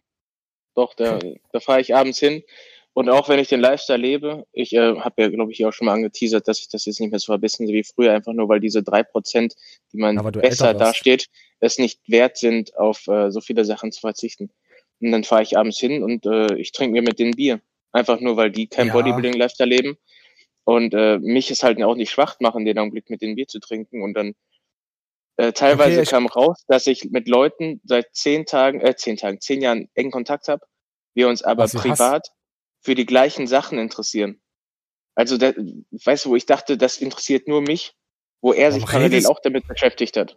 Doch, 0.75 0.95
da, 0.95 1.19
da 1.53 1.61
fahre 1.61 1.81
ich 1.81 1.95
abends 1.95 2.19
hin. 2.19 2.43
Und 2.93 3.11
auch 3.11 3.29
wenn 3.29 3.39
ich 3.39 3.49
den 3.49 3.61
Lifestyle 3.61 3.99
lebe, 3.99 4.47
ich 4.53 4.73
äh, 4.73 4.97
habe 4.99 5.23
ja, 5.23 5.29
glaube 5.29 5.53
ich, 5.53 5.65
auch 5.67 5.73
schon 5.73 5.85
mal 5.87 5.93
angeteasert, 5.93 6.49
dass 6.49 6.61
ich 6.61 6.69
das 6.69 6.87
jetzt 6.87 6.99
nicht 6.99 7.11
mehr 7.11 7.19
so 7.19 7.27
verbissen 7.27 7.69
wie 7.69 7.85
früher, 7.85 8.13
einfach 8.15 8.33
nur 8.33 8.49
weil 8.49 8.61
diese 8.61 8.83
drei 8.83 9.03
Prozent, 9.03 9.55
die 9.93 9.99
man 9.99 10.17
besser 10.33 10.73
dasteht, 10.73 11.27
es 11.61 11.77
nicht 11.79 12.01
wert 12.09 12.39
sind, 12.39 12.75
auf 12.77 13.07
äh, 13.09 13.31
so 13.31 13.43
viele 13.43 13.67
Sachen 13.67 13.93
zu 13.93 14.01
verzichten. 14.01 14.51
Und 15.01 15.13
dann 15.13 15.25
fahre 15.25 15.43
ich 15.43 15.59
abends 15.59 15.79
hin 15.79 16.03
und 16.03 16.25
äh, 16.25 16.55
ich 16.57 16.73
trinke 16.73 16.93
mir 16.93 17.03
mit 17.03 17.19
denen 17.19 17.33
Bier. 17.33 17.61
Einfach 17.93 18.21
nur, 18.21 18.39
weil 18.39 18.51
die 18.51 18.67
kein 18.67 18.87
Ja. 18.87 18.93
Bodybuilding-Lifestyle 18.95 19.69
leben. 19.69 19.99
Und 20.67 20.95
äh, 20.95 21.19
mich 21.19 21.51
ist 21.53 21.63
halt 21.63 21.81
auch 21.83 21.95
nicht 21.95 22.11
schwach 22.11 22.41
machen, 22.41 22.65
den 22.65 22.79
Augenblick 22.79 23.09
mit 23.09 23.23
dem 23.23 23.37
Bier 23.37 23.47
zu 23.47 23.61
trinken. 23.61 24.03
Und 24.03 24.15
dann 24.15 24.35
äh, 25.37 25.53
teilweise 25.53 26.01
Okay, 26.01 26.11
kam 26.11 26.27
raus, 26.27 26.65
dass 26.67 26.87
ich 26.89 27.05
mit 27.11 27.29
Leuten 27.29 27.81
seit 27.85 28.15
zehn 28.15 28.47
Tagen, 28.47 28.81
äh, 28.81 28.97
zehn 28.97 29.17
Tagen, 29.17 29.41
zehn 29.41 29.63
Jahren 29.63 29.89
engen 29.95 30.11
Kontakt 30.11 30.49
habe, 30.49 30.67
wir 31.15 31.29
uns 31.29 31.43
aber 31.43 31.67
du 31.67 31.73
hast- 31.75 31.81
privat 31.83 32.29
für 32.83 32.95
die 32.97 33.07
gleichen 33.07 33.47
Sachen 33.47 33.79
interessieren. 33.79 34.41
Also, 35.15 35.39
da, 35.39 35.53
weißt 36.05 36.25
du, 36.25 36.31
wo 36.31 36.37
ich 36.37 36.47
dachte, 36.47 36.77
das 36.77 36.99
interessiert 36.99 37.49
nur 37.49 37.63
mich, 37.63 37.95
wo 38.43 38.53
er 38.53 38.73
sich 38.73 38.83
Warum 38.83 38.93
parallel 38.93 39.19
redest- 39.21 39.29
auch 39.31 39.41
damit 39.41 39.67
beschäftigt 39.69 40.17
hat. 40.17 40.37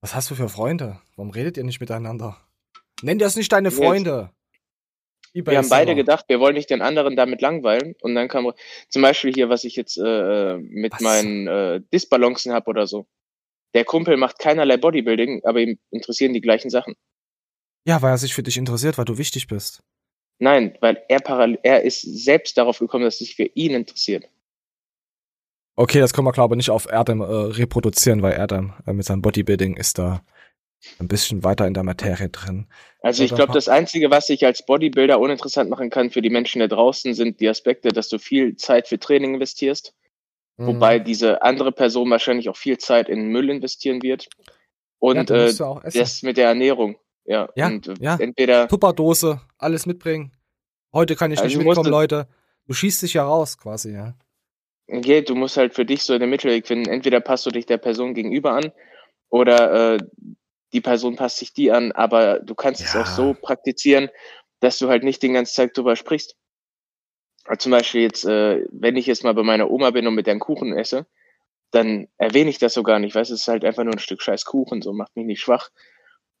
Was 0.00 0.14
hast 0.14 0.30
du 0.30 0.34
für 0.34 0.48
Freunde? 0.48 1.00
Warum 1.16 1.30
redet 1.30 1.56
ihr 1.58 1.64
nicht 1.64 1.80
miteinander? 1.80 2.36
Nenn 3.02 3.18
das 3.18 3.36
nicht 3.36 3.52
deine 3.52 3.70
Freunde. 3.70 4.30
Wir 5.44 5.58
haben 5.58 5.68
beide 5.68 5.94
gedacht, 5.94 6.24
wir 6.28 6.40
wollen 6.40 6.54
nicht 6.54 6.70
den 6.70 6.82
anderen 6.82 7.16
damit 7.16 7.42
langweilen. 7.42 7.94
Und 8.00 8.14
dann 8.14 8.28
kam 8.28 8.50
zum 8.88 9.02
Beispiel 9.02 9.32
hier, 9.34 9.48
was 9.48 9.64
ich 9.64 9.76
jetzt 9.76 9.98
äh, 9.98 10.56
mit 10.56 11.00
meinen 11.00 11.46
äh, 11.46 11.80
Disbalancen 11.92 12.52
habe 12.52 12.70
oder 12.70 12.86
so. 12.86 13.06
Der 13.74 13.84
Kumpel 13.84 14.16
macht 14.16 14.38
keinerlei 14.38 14.78
Bodybuilding, 14.78 15.42
aber 15.44 15.60
ihm 15.60 15.78
interessieren 15.90 16.32
die 16.32 16.40
gleichen 16.40 16.70
Sachen. 16.70 16.94
Ja, 17.86 18.00
weil 18.00 18.12
er 18.12 18.18
sich 18.18 18.34
für 18.34 18.42
dich 18.42 18.56
interessiert, 18.56 18.96
weil 18.96 19.04
du 19.04 19.18
wichtig 19.18 19.46
bist. 19.46 19.82
Nein, 20.38 20.76
weil 20.80 21.02
er 21.08 21.20
parallel, 21.20 21.58
er 21.62 21.82
ist 21.82 22.02
selbst 22.02 22.56
darauf 22.58 22.78
gekommen, 22.78 23.04
dass 23.04 23.14
es 23.14 23.20
sich 23.20 23.36
für 23.36 23.44
ihn 23.54 23.74
interessiert. 23.74 24.28
Okay, 25.76 26.00
das 26.00 26.14
können 26.14 26.26
wir 26.26 26.32
glaube 26.32 26.54
ich 26.54 26.56
nicht 26.56 26.70
auf 26.70 26.86
Erdem 26.90 27.20
äh, 27.20 27.24
reproduzieren, 27.24 28.22
weil 28.22 28.32
Erdem 28.32 28.72
äh, 28.86 28.94
mit 28.94 29.04
seinem 29.04 29.20
Bodybuilding 29.20 29.76
ist 29.76 29.98
da 29.98 30.22
ein 30.98 31.08
bisschen 31.08 31.44
weiter 31.44 31.66
in 31.66 31.74
der 31.74 31.82
Materie 31.82 32.28
drin. 32.28 32.66
Also 33.00 33.22
ich 33.24 33.34
glaube, 33.34 33.52
das 33.52 33.68
Einzige, 33.68 34.10
was 34.10 34.28
ich 34.28 34.44
als 34.44 34.64
Bodybuilder 34.66 35.18
uninteressant 35.20 35.70
machen 35.70 35.90
kann 35.90 36.10
für 36.10 36.22
die 36.22 36.30
Menschen 36.30 36.60
da 36.60 36.66
draußen, 36.68 37.14
sind 37.14 37.40
die 37.40 37.48
Aspekte, 37.48 37.88
dass 37.88 38.08
du 38.08 38.18
viel 38.18 38.56
Zeit 38.56 38.88
für 38.88 38.98
Training 38.98 39.34
investierst, 39.34 39.94
Mhm. 40.58 40.66
wobei 40.68 40.98
diese 40.98 41.42
andere 41.42 41.70
Person 41.70 42.10
wahrscheinlich 42.10 42.48
auch 42.48 42.56
viel 42.56 42.78
Zeit 42.78 43.08
in 43.08 43.28
Müll 43.28 43.50
investieren 43.50 44.02
wird. 44.02 44.28
Und 44.98 45.30
äh, 45.30 45.50
ja 45.50 45.80
essen. 45.82 45.98
das 45.98 46.22
mit 46.22 46.36
der 46.38 46.48
Ernährung. 46.48 46.96
Ja, 47.26 47.48
Ja, 47.54 47.66
und 47.66 47.88
äh, 47.88 47.94
ja. 48.00 48.16
entweder 48.18 48.66
Tupperdose, 48.66 49.40
alles 49.58 49.84
mitbringen. 49.84 50.32
Heute 50.92 51.14
kann 51.14 51.30
ich 51.32 51.40
Also 51.40 51.58
nicht 51.58 51.66
mitkommen, 51.66 51.90
Leute. 51.90 52.26
Du 52.66 52.72
schießt 52.72 53.02
dich 53.02 53.14
ja 53.14 53.24
raus, 53.24 53.58
quasi, 53.58 53.92
ja. 53.92 54.14
Okay, 54.88 55.20
du 55.22 55.34
musst 55.34 55.56
halt 55.56 55.74
für 55.74 55.84
dich 55.84 56.02
so 56.04 56.18
den 56.18 56.30
Mittelweg 56.30 56.66
finden. 56.66 56.88
Entweder 56.88 57.20
passt 57.20 57.44
du 57.44 57.50
dich 57.50 57.66
der 57.66 57.76
Person 57.78 58.14
gegenüber 58.14 58.52
an 58.52 58.72
oder 59.28 59.96
äh, 59.96 59.98
die 60.76 60.82
Person 60.82 61.16
passt 61.16 61.38
sich 61.38 61.54
die 61.54 61.72
an, 61.72 61.90
aber 61.92 62.38
du 62.40 62.54
kannst 62.54 62.82
es 62.82 62.94
auch 62.94 63.06
so 63.06 63.32
praktizieren, 63.32 64.10
dass 64.60 64.78
du 64.78 64.90
halt 64.90 65.04
nicht 65.04 65.22
den 65.22 65.32
ganzen 65.32 65.56
Tag 65.56 65.72
drüber 65.72 65.96
sprichst. 65.96 66.36
Also 67.46 67.60
zum 67.60 67.72
Beispiel 67.72 68.02
jetzt, 68.02 68.26
äh, 68.26 68.66
wenn 68.70 68.96
ich 68.96 69.06
jetzt 69.06 69.24
mal 69.24 69.32
bei 69.32 69.42
meiner 69.42 69.70
Oma 69.70 69.90
bin 69.92 70.06
und 70.06 70.14
mit 70.14 70.26
deren 70.26 70.38
Kuchen 70.38 70.76
esse, 70.76 71.06
dann 71.70 72.08
erwähne 72.18 72.50
ich 72.50 72.58
das 72.58 72.74
so 72.74 72.82
gar 72.82 72.98
nicht, 72.98 73.14
weißt 73.14 73.30
du, 73.30 73.34
es 73.34 73.40
ist 73.40 73.48
halt 73.48 73.64
einfach 73.64 73.84
nur 73.84 73.94
ein 73.94 74.00
Stück 74.00 74.20
scheiß 74.20 74.44
Kuchen, 74.44 74.82
so 74.82 74.92
macht 74.92 75.16
mich 75.16 75.24
nicht 75.24 75.40
schwach. 75.40 75.70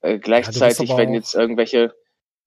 Äh, 0.02 0.18
gleichzeitig, 0.18 0.90
aber 0.90 1.00
wenn 1.00 1.14
jetzt 1.14 1.34
irgendwelche, 1.34 1.94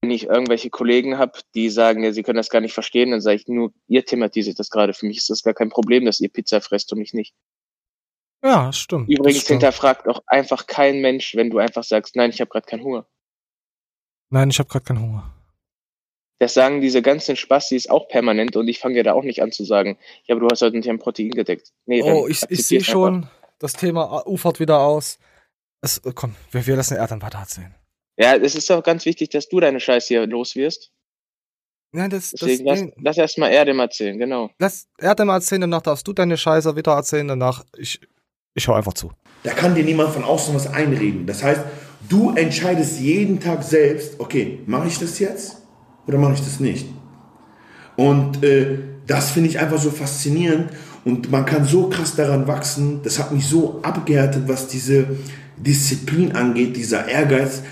wenn 0.01 0.11
ich 0.11 0.25
irgendwelche 0.25 0.69
Kollegen 0.69 1.17
habe, 1.17 1.39
die 1.55 1.71
sagen, 1.71 2.03
ja, 2.03 2.11
sie 2.11 2.21
können 2.21 2.37
das 2.37 2.51
gar 2.51 2.61
nicht 2.61 2.73
verstehen, 2.75 3.09
dann 3.09 3.21
sage 3.21 3.37
ich 3.37 3.47
nur, 3.47 3.73
ihr 3.87 4.05
thematisiert 4.05 4.59
das 4.59 4.69
gerade. 4.69 4.93
Für 4.93 5.07
mich 5.07 5.17
ist 5.17 5.31
das 5.31 5.41
gar 5.41 5.55
kein 5.55 5.69
Problem, 5.69 6.05
dass 6.05 6.19
ihr 6.19 6.29
Pizza 6.29 6.61
fresst 6.61 6.93
und 6.93 7.01
ich 7.01 7.13
nicht. 7.13 7.33
Ja, 8.43 8.67
das 8.67 8.77
stimmt. 8.77 9.09
Übrigens 9.09 9.39
das 9.39 9.43
stimmt. 9.43 9.61
hinterfragt 9.61 10.07
auch 10.07 10.23
einfach 10.27 10.67
kein 10.67 11.01
Mensch, 11.01 11.35
wenn 11.35 11.49
du 11.49 11.57
einfach 11.57 11.83
sagst, 11.83 12.15
nein, 12.15 12.29
ich 12.29 12.39
habe 12.39 12.49
gerade 12.49 12.65
keinen 12.65 12.83
Hunger. 12.83 13.05
Nein, 14.29 14.49
ich 14.49 14.59
habe 14.59 14.69
gerade 14.69 14.85
keinen 14.85 15.01
Hunger. 15.01 15.33
Das 16.39 16.53
sagen 16.53 16.79
diese 16.79 17.01
ganzen 17.01 17.35
Spastis 17.35 17.89
auch 17.89 18.07
permanent 18.07 18.55
und 18.55 18.67
ich 18.69 18.79
fange 18.79 18.95
ja 18.95 19.03
da 19.03 19.13
auch 19.13 19.23
nicht 19.23 19.41
an 19.41 19.51
zu 19.51 19.65
sagen, 19.65 19.97
ja, 20.25 20.35
aber 20.35 20.47
du 20.47 20.47
hast 20.49 20.61
heute 20.61 20.77
nicht 20.77 20.89
ein 20.89 20.99
Protein 20.99 21.31
gedeckt. 21.31 21.73
Nee, 21.85 22.01
Oh, 22.01 22.27
ich, 22.27 22.43
ich 22.49 22.65
sehe 22.65 22.81
schon, 22.81 23.27
das 23.59 23.73
Thema 23.73 24.25
ufert 24.25 24.61
wieder 24.61 24.79
aus. 24.79 25.19
Es, 25.81 25.97
äh, 25.99 26.13
komm, 26.15 26.35
wir, 26.51 26.65
wir 26.65 26.77
lassen 26.77 26.95
Erd 26.95 27.11
dann 27.11 27.21
weiter 27.21 27.39
erzählen. 27.39 27.75
Ja, 28.17 28.35
es 28.35 28.55
ist 28.55 28.69
doch 28.69 28.83
ganz 28.83 29.05
wichtig, 29.05 29.29
dass 29.29 29.49
du 29.49 29.59
deine 29.59 29.81
Scheiße 29.81 30.07
hier 30.07 30.27
los 30.27 30.55
wirst. 30.55 30.91
Nein, 31.91 32.09
das, 32.09 32.31
das, 32.31 32.41
Deswegen 32.41 32.65
lass, 32.65 32.81
nee, 32.81 32.93
lass 33.01 33.17
erst 33.17 33.37
mal 33.37 33.49
Erdem 33.49 33.79
erzählen, 33.79 34.17
genau. 34.17 34.51
lass 34.59 34.87
Erd 34.99 35.19
mal 35.19 35.35
erzählen, 35.35 35.61
danach 35.61 35.81
darfst 35.81 36.07
du 36.07 36.13
deine 36.13 36.37
Scheiße 36.37 36.75
wieder 36.75 36.93
erzählen, 36.93 37.27
danach, 37.27 37.65
ich, 37.77 37.99
ich 38.59 38.67
hau 38.67 38.73
einfach 38.73 38.93
zu. 38.93 39.11
Da 39.43 39.51
kann 39.51 39.75
dir 39.75 39.83
niemand 39.83 40.11
von 40.11 40.23
außen 40.23 40.53
was 40.53 40.71
einreden. 40.71 41.25
Das 41.25 41.43
heißt, 41.43 41.61
du 42.07 42.31
entscheidest 42.35 42.99
jeden 42.99 43.39
Tag 43.39 43.63
selbst, 43.63 44.19
okay, 44.19 44.59
mache 44.65 44.87
ich 44.87 44.99
das 44.99 45.19
jetzt 45.19 45.57
oder 46.07 46.17
mache 46.17 46.33
ich 46.33 46.41
das 46.41 46.59
nicht? 46.59 46.85
Und 47.95 48.43
äh, 48.43 48.79
das 49.07 49.31
finde 49.31 49.49
ich 49.49 49.59
einfach 49.59 49.79
so 49.79 49.89
faszinierend 49.89 50.69
und 51.03 51.31
man 51.31 51.45
kann 51.45 51.65
so 51.65 51.89
krass 51.89 52.15
daran 52.15 52.47
wachsen. 52.47 53.01
Das 53.03 53.17
hat 53.17 53.31
mich 53.31 53.45
so 53.45 53.79
abgehärtet, 53.81 54.43
was 54.47 54.67
diese 54.67 55.05
Disziplin 55.57 56.33
angeht, 56.33 56.75
dieser 56.75 57.07
Ehrgeiz. 57.07 57.63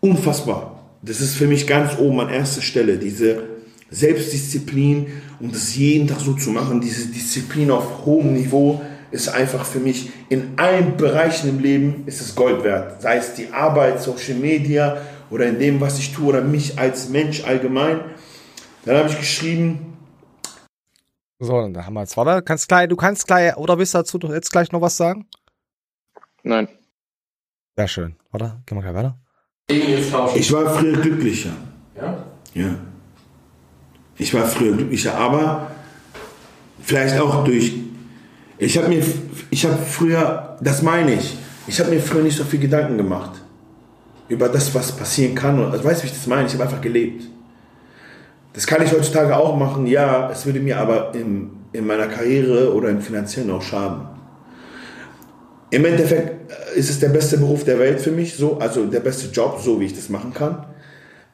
Unfassbar. 0.00 0.84
Das 1.02 1.20
ist 1.20 1.34
für 1.34 1.46
mich 1.46 1.66
ganz 1.66 1.98
oben 1.98 2.20
an 2.20 2.30
erster 2.30 2.62
Stelle, 2.62 2.98
diese 2.98 3.42
Selbstdisziplin 3.90 5.06
und 5.40 5.54
das 5.54 5.76
jeden 5.76 6.08
Tag 6.08 6.20
so 6.20 6.34
zu 6.34 6.50
machen, 6.50 6.80
diese 6.80 7.06
Disziplin 7.06 7.70
auf 7.70 8.04
hohem 8.04 8.34
Niveau 8.34 8.82
ist 9.10 9.28
einfach 9.28 9.64
für 9.64 9.78
mich 9.78 10.10
in 10.28 10.58
allen 10.58 10.96
Bereichen 10.96 11.48
im 11.48 11.58
Leben 11.58 12.04
ist 12.06 12.20
es 12.20 12.34
Gold 12.34 12.64
wert. 12.64 13.02
Sei 13.02 13.16
es 13.16 13.34
die 13.34 13.52
Arbeit, 13.52 14.00
Social 14.00 14.38
Media 14.38 14.98
oder 15.30 15.46
in 15.46 15.58
dem, 15.58 15.80
was 15.80 15.98
ich 15.98 16.12
tue 16.12 16.26
oder 16.26 16.40
mich 16.40 16.78
als 16.78 17.08
Mensch 17.08 17.44
allgemein. 17.44 18.00
Dann 18.84 18.96
habe 18.96 19.08
ich 19.08 19.18
geschrieben, 19.18 19.96
So, 21.38 21.52
dann 21.60 21.84
haben 21.84 21.94
wir 21.94 22.00
jetzt, 22.00 22.16
warte, 22.16 22.42
kannst 22.42 22.68
gleich, 22.68 22.88
du 22.88 22.96
kannst 22.96 23.26
gleich, 23.26 23.56
oder 23.56 23.76
willst 23.78 23.94
du 23.94 23.98
dazu 23.98 24.18
doch 24.18 24.32
jetzt 24.32 24.50
gleich 24.50 24.72
noch 24.72 24.80
was 24.80 24.96
sagen? 24.96 25.26
Nein. 26.42 26.68
Sehr 27.76 27.88
schön, 27.88 28.16
warte, 28.30 28.62
gehen 28.64 28.78
wir 28.78 28.82
gleich 28.82 28.94
weiter. 28.94 29.18
ich 29.68 30.52
war 30.52 30.74
früher 30.74 30.98
glücklicher. 31.00 31.50
Ja? 31.96 32.24
Ja. 32.54 32.74
Ich 34.16 34.32
war 34.32 34.46
früher 34.46 34.74
glücklicher, 34.76 35.14
aber 35.14 35.70
vielleicht 36.80 37.18
auch 37.20 37.44
durch. 37.44 37.74
Ich 38.58 38.78
habe 38.78 38.88
mir, 38.88 39.02
ich 39.50 39.64
habe 39.66 39.76
früher, 39.76 40.56
das 40.60 40.82
meine 40.82 41.14
ich, 41.14 41.36
ich 41.66 41.78
habe 41.80 41.90
mir 41.90 42.00
früher 42.00 42.22
nicht 42.22 42.36
so 42.36 42.44
viel 42.44 42.60
Gedanken 42.60 42.96
gemacht 42.96 43.32
über 44.28 44.48
das, 44.48 44.74
was 44.74 44.92
passieren 44.92 45.34
kann. 45.34 45.62
Also, 45.70 45.84
weißt 45.84 46.00
du, 46.00 46.04
wie 46.04 46.08
ich 46.08 46.14
das 46.14 46.26
meine? 46.26 46.46
Ich 46.46 46.54
habe 46.54 46.64
einfach 46.64 46.80
gelebt. 46.80 47.24
Das 48.54 48.66
kann 48.66 48.82
ich 48.82 48.90
heutzutage 48.90 49.36
auch 49.36 49.56
machen, 49.56 49.86
ja, 49.86 50.30
es 50.30 50.46
würde 50.46 50.60
mir 50.60 50.78
aber 50.78 51.14
im, 51.14 51.50
in 51.72 51.86
meiner 51.86 52.06
Karriere 52.06 52.72
oder 52.72 52.88
im 52.88 53.02
finanziellen 53.02 53.50
auch 53.50 53.60
schaden. 53.60 54.08
Im 55.70 55.84
Endeffekt 55.84 56.50
äh, 56.50 56.78
ist 56.78 56.88
es 56.88 56.98
der 56.98 57.10
beste 57.10 57.36
Beruf 57.36 57.64
der 57.64 57.78
Welt 57.78 58.00
für 58.00 58.12
mich, 58.12 58.34
so, 58.34 58.58
also 58.58 58.86
der 58.86 59.00
beste 59.00 59.30
Job, 59.30 59.60
so 59.62 59.78
wie 59.78 59.84
ich 59.84 59.94
das 59.94 60.08
machen 60.08 60.32
kann. 60.32 60.64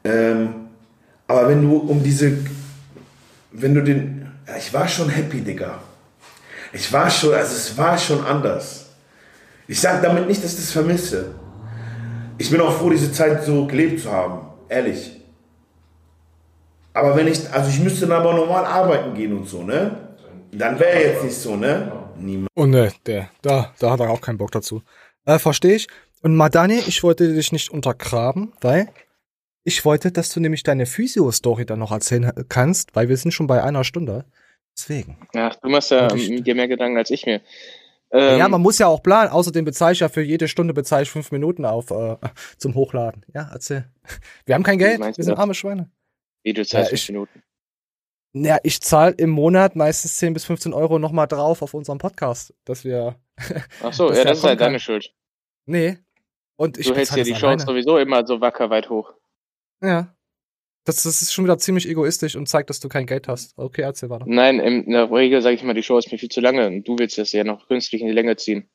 Ähm, 0.02 0.48
aber 1.28 1.48
wenn 1.48 1.62
du 1.62 1.76
um 1.76 2.02
diese, 2.02 2.32
wenn 3.52 3.74
du 3.74 3.82
den, 3.82 4.26
ja, 4.48 4.56
ich 4.56 4.74
war 4.74 4.88
schon 4.88 5.08
happy, 5.08 5.42
Digga. 5.42 5.78
Ich 6.72 6.92
war 6.92 7.10
schon, 7.10 7.34
also 7.34 7.54
es 7.54 7.76
war 7.76 7.98
schon 7.98 8.24
anders. 8.24 8.86
Ich 9.68 9.80
sage 9.80 10.02
damit 10.02 10.26
nicht, 10.26 10.42
dass 10.42 10.52
ich 10.52 10.58
das 10.58 10.70
vermisse. 10.70 11.34
Ich 12.38 12.50
bin 12.50 12.60
auch 12.60 12.72
froh, 12.72 12.90
diese 12.90 13.12
Zeit 13.12 13.44
so 13.44 13.66
gelebt 13.66 14.00
zu 14.00 14.10
haben, 14.10 14.46
ehrlich. 14.68 15.20
Aber 16.94 17.16
wenn 17.16 17.26
ich, 17.26 17.50
also 17.50 17.70
ich 17.70 17.80
müsste 17.80 18.06
dann 18.06 18.20
aber 18.20 18.34
normal 18.34 18.64
arbeiten 18.64 19.14
gehen 19.14 19.36
und 19.36 19.48
so, 19.48 19.62
ne? 19.62 20.08
Dann 20.52 20.78
wäre 20.78 21.00
jetzt 21.00 21.24
nicht 21.24 21.36
so, 21.36 21.56
ne? 21.56 21.92
Niemand. 22.18 22.48
Oh 22.54 22.66
ne, 22.66 22.92
der, 23.06 23.30
da, 23.40 23.72
da 23.78 23.92
hat 23.92 24.00
er 24.00 24.10
auch 24.10 24.20
keinen 24.20 24.38
Bock 24.38 24.50
dazu. 24.50 24.82
Äh, 25.24 25.38
verstehe 25.38 25.76
ich. 25.76 25.88
Und 26.22 26.36
Madani, 26.36 26.80
ich 26.86 27.02
wollte 27.02 27.32
dich 27.32 27.52
nicht 27.52 27.70
untergraben, 27.70 28.52
weil 28.60 28.88
ich 29.64 29.84
wollte, 29.84 30.12
dass 30.12 30.30
du 30.30 30.40
nämlich 30.40 30.62
deine 30.62 30.86
Physio-Story 30.86 31.64
dann 31.64 31.78
noch 31.78 31.92
erzählen 31.92 32.32
kannst, 32.48 32.94
weil 32.94 33.08
wir 33.08 33.16
sind 33.16 33.32
schon 33.32 33.46
bei 33.46 33.62
einer 33.62 33.84
Stunde. 33.84 34.24
Deswegen. 34.76 35.28
Ach, 35.34 35.54
du 35.56 35.68
machst 35.68 35.90
ja 35.90 36.08
dir 36.08 36.54
mehr 36.54 36.68
Gedanken 36.68 36.96
als 36.96 37.10
ich 37.10 37.26
mir. 37.26 37.40
Ähm, 38.10 38.38
ja, 38.38 38.48
man 38.48 38.60
muss 38.60 38.78
ja 38.78 38.86
auch 38.88 39.02
planen. 39.02 39.30
Außerdem 39.30 39.64
bezahle 39.64 39.92
ich 39.94 40.00
ja 40.00 40.08
für 40.08 40.22
jede 40.22 40.46
Stunde 40.48 40.74
bezahle 40.74 41.02
ich 41.04 41.10
fünf 41.10 41.30
Minuten 41.32 41.64
auf 41.64 41.90
äh, 41.90 42.16
zum 42.58 42.74
Hochladen. 42.74 43.24
Ja, 43.34 43.48
erzähl. 43.52 43.88
Wir 44.46 44.54
haben 44.54 44.62
kein 44.62 44.78
Geld. 44.78 45.00
Wir 45.00 45.24
sind 45.24 45.38
arme 45.38 45.54
Schweine. 45.54 45.90
Wie 46.42 46.52
du 46.52 46.64
zahlst 46.64 46.72
Ja, 46.72 46.96
fünf 46.96 47.00
ich- 47.02 47.08
Minuten. 47.08 47.42
Ja, 48.34 48.56
ich 48.62 48.80
zahle 48.80 49.14
im 49.18 49.28
Monat 49.28 49.76
meistens 49.76 50.16
10 50.16 50.32
bis 50.32 50.46
15 50.46 50.72
Euro 50.72 50.98
nochmal 50.98 51.26
drauf 51.26 51.60
auf 51.60 51.74
unserem 51.74 51.98
Podcast, 51.98 52.54
dass 52.64 52.82
wir. 52.82 53.16
Ach 53.82 53.92
so, 53.92 54.10
ja, 54.10 54.24
das 54.24 54.38
ist 54.38 54.44
halt 54.44 54.58
kann. 54.58 54.68
deine 54.68 54.80
Schuld. 54.80 55.12
Nee. 55.66 55.98
Und 56.56 56.78
ich 56.78 56.86
du 56.86 56.94
hältst 56.94 57.14
ja 57.14 57.24
die 57.24 57.34
Chance 57.34 57.66
sowieso 57.66 57.98
immer 57.98 58.26
so 58.26 58.40
wacker 58.40 58.70
weit 58.70 58.88
hoch. 58.88 59.12
Ja. 59.82 60.14
Das, 60.84 61.02
das 61.04 61.22
ist 61.22 61.32
schon 61.32 61.44
wieder 61.44 61.58
ziemlich 61.58 61.88
egoistisch 61.88 62.34
und 62.34 62.48
zeigt, 62.48 62.68
dass 62.68 62.80
du 62.80 62.88
kein 62.88 63.06
Geld 63.06 63.28
hast. 63.28 63.56
Okay, 63.56 63.82
erzähl 63.82 64.10
weiter. 64.10 64.24
Nein, 64.26 64.58
in 64.58 64.90
der 64.90 65.10
Regel 65.12 65.40
sage 65.40 65.54
ich 65.54 65.62
mal, 65.62 65.74
die 65.74 65.82
Show 65.82 65.96
ist 65.98 66.10
mir 66.10 66.18
viel 66.18 66.28
zu 66.28 66.40
lange 66.40 66.66
und 66.66 66.84
du 66.88 66.98
willst 66.98 67.18
das 67.18 67.30
ja 67.32 67.44
noch 67.44 67.68
künstlich 67.68 68.00
in 68.00 68.08
die 68.08 68.14
Länge 68.14 68.36
ziehen. 68.36 68.68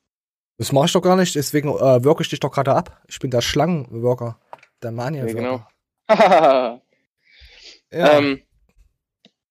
Das 0.58 0.72
mache 0.72 0.86
ich 0.86 0.94
doch 0.94 1.02
gar 1.02 1.18
nicht, 1.18 1.36
deswegen 1.36 1.70
äh, 1.70 2.04
work 2.04 2.22
ich 2.22 2.30
dich 2.30 2.40
doch 2.40 2.52
gerade 2.52 2.74
ab. 2.74 3.04
Ich 3.08 3.20
bin 3.20 3.30
der 3.30 3.42
Schlangenworker. 3.42 4.40
Der 4.82 4.92
mania 4.92 5.26
Ja, 5.26 5.34
genau. 5.34 6.82
Ja. 7.90 8.18
Ähm, 8.18 8.44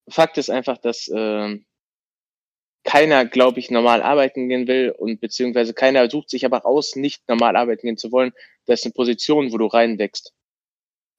Fakt 0.09 0.37
ist 0.39 0.51
einfach, 0.51 0.79
dass 0.79 1.11
ähm, 1.15 1.65
keiner, 2.85 3.25
glaube 3.25 3.59
ich, 3.59 3.71
normal 3.71 4.03
arbeiten 4.03 4.49
gehen 4.49 4.69
will 4.69 4.95
und 4.97 5.21
beziehungsweise 5.21 5.75
keiner 5.75 6.09
sucht 6.09 6.31
sich 6.31 6.45
aber 6.45 6.67
aus, 6.67 6.97
nicht 6.97 7.29
normal 7.29 7.57
arbeiten 7.57 7.87
gehen 7.87 7.97
zu 7.97 8.13
wollen. 8.13 8.33
Das 8.67 8.81
ist 8.81 8.87
eine 8.87 8.93
Position, 8.93 9.53
wo 9.53 9.59
du 9.59 9.67
reinwächst. 9.67 10.33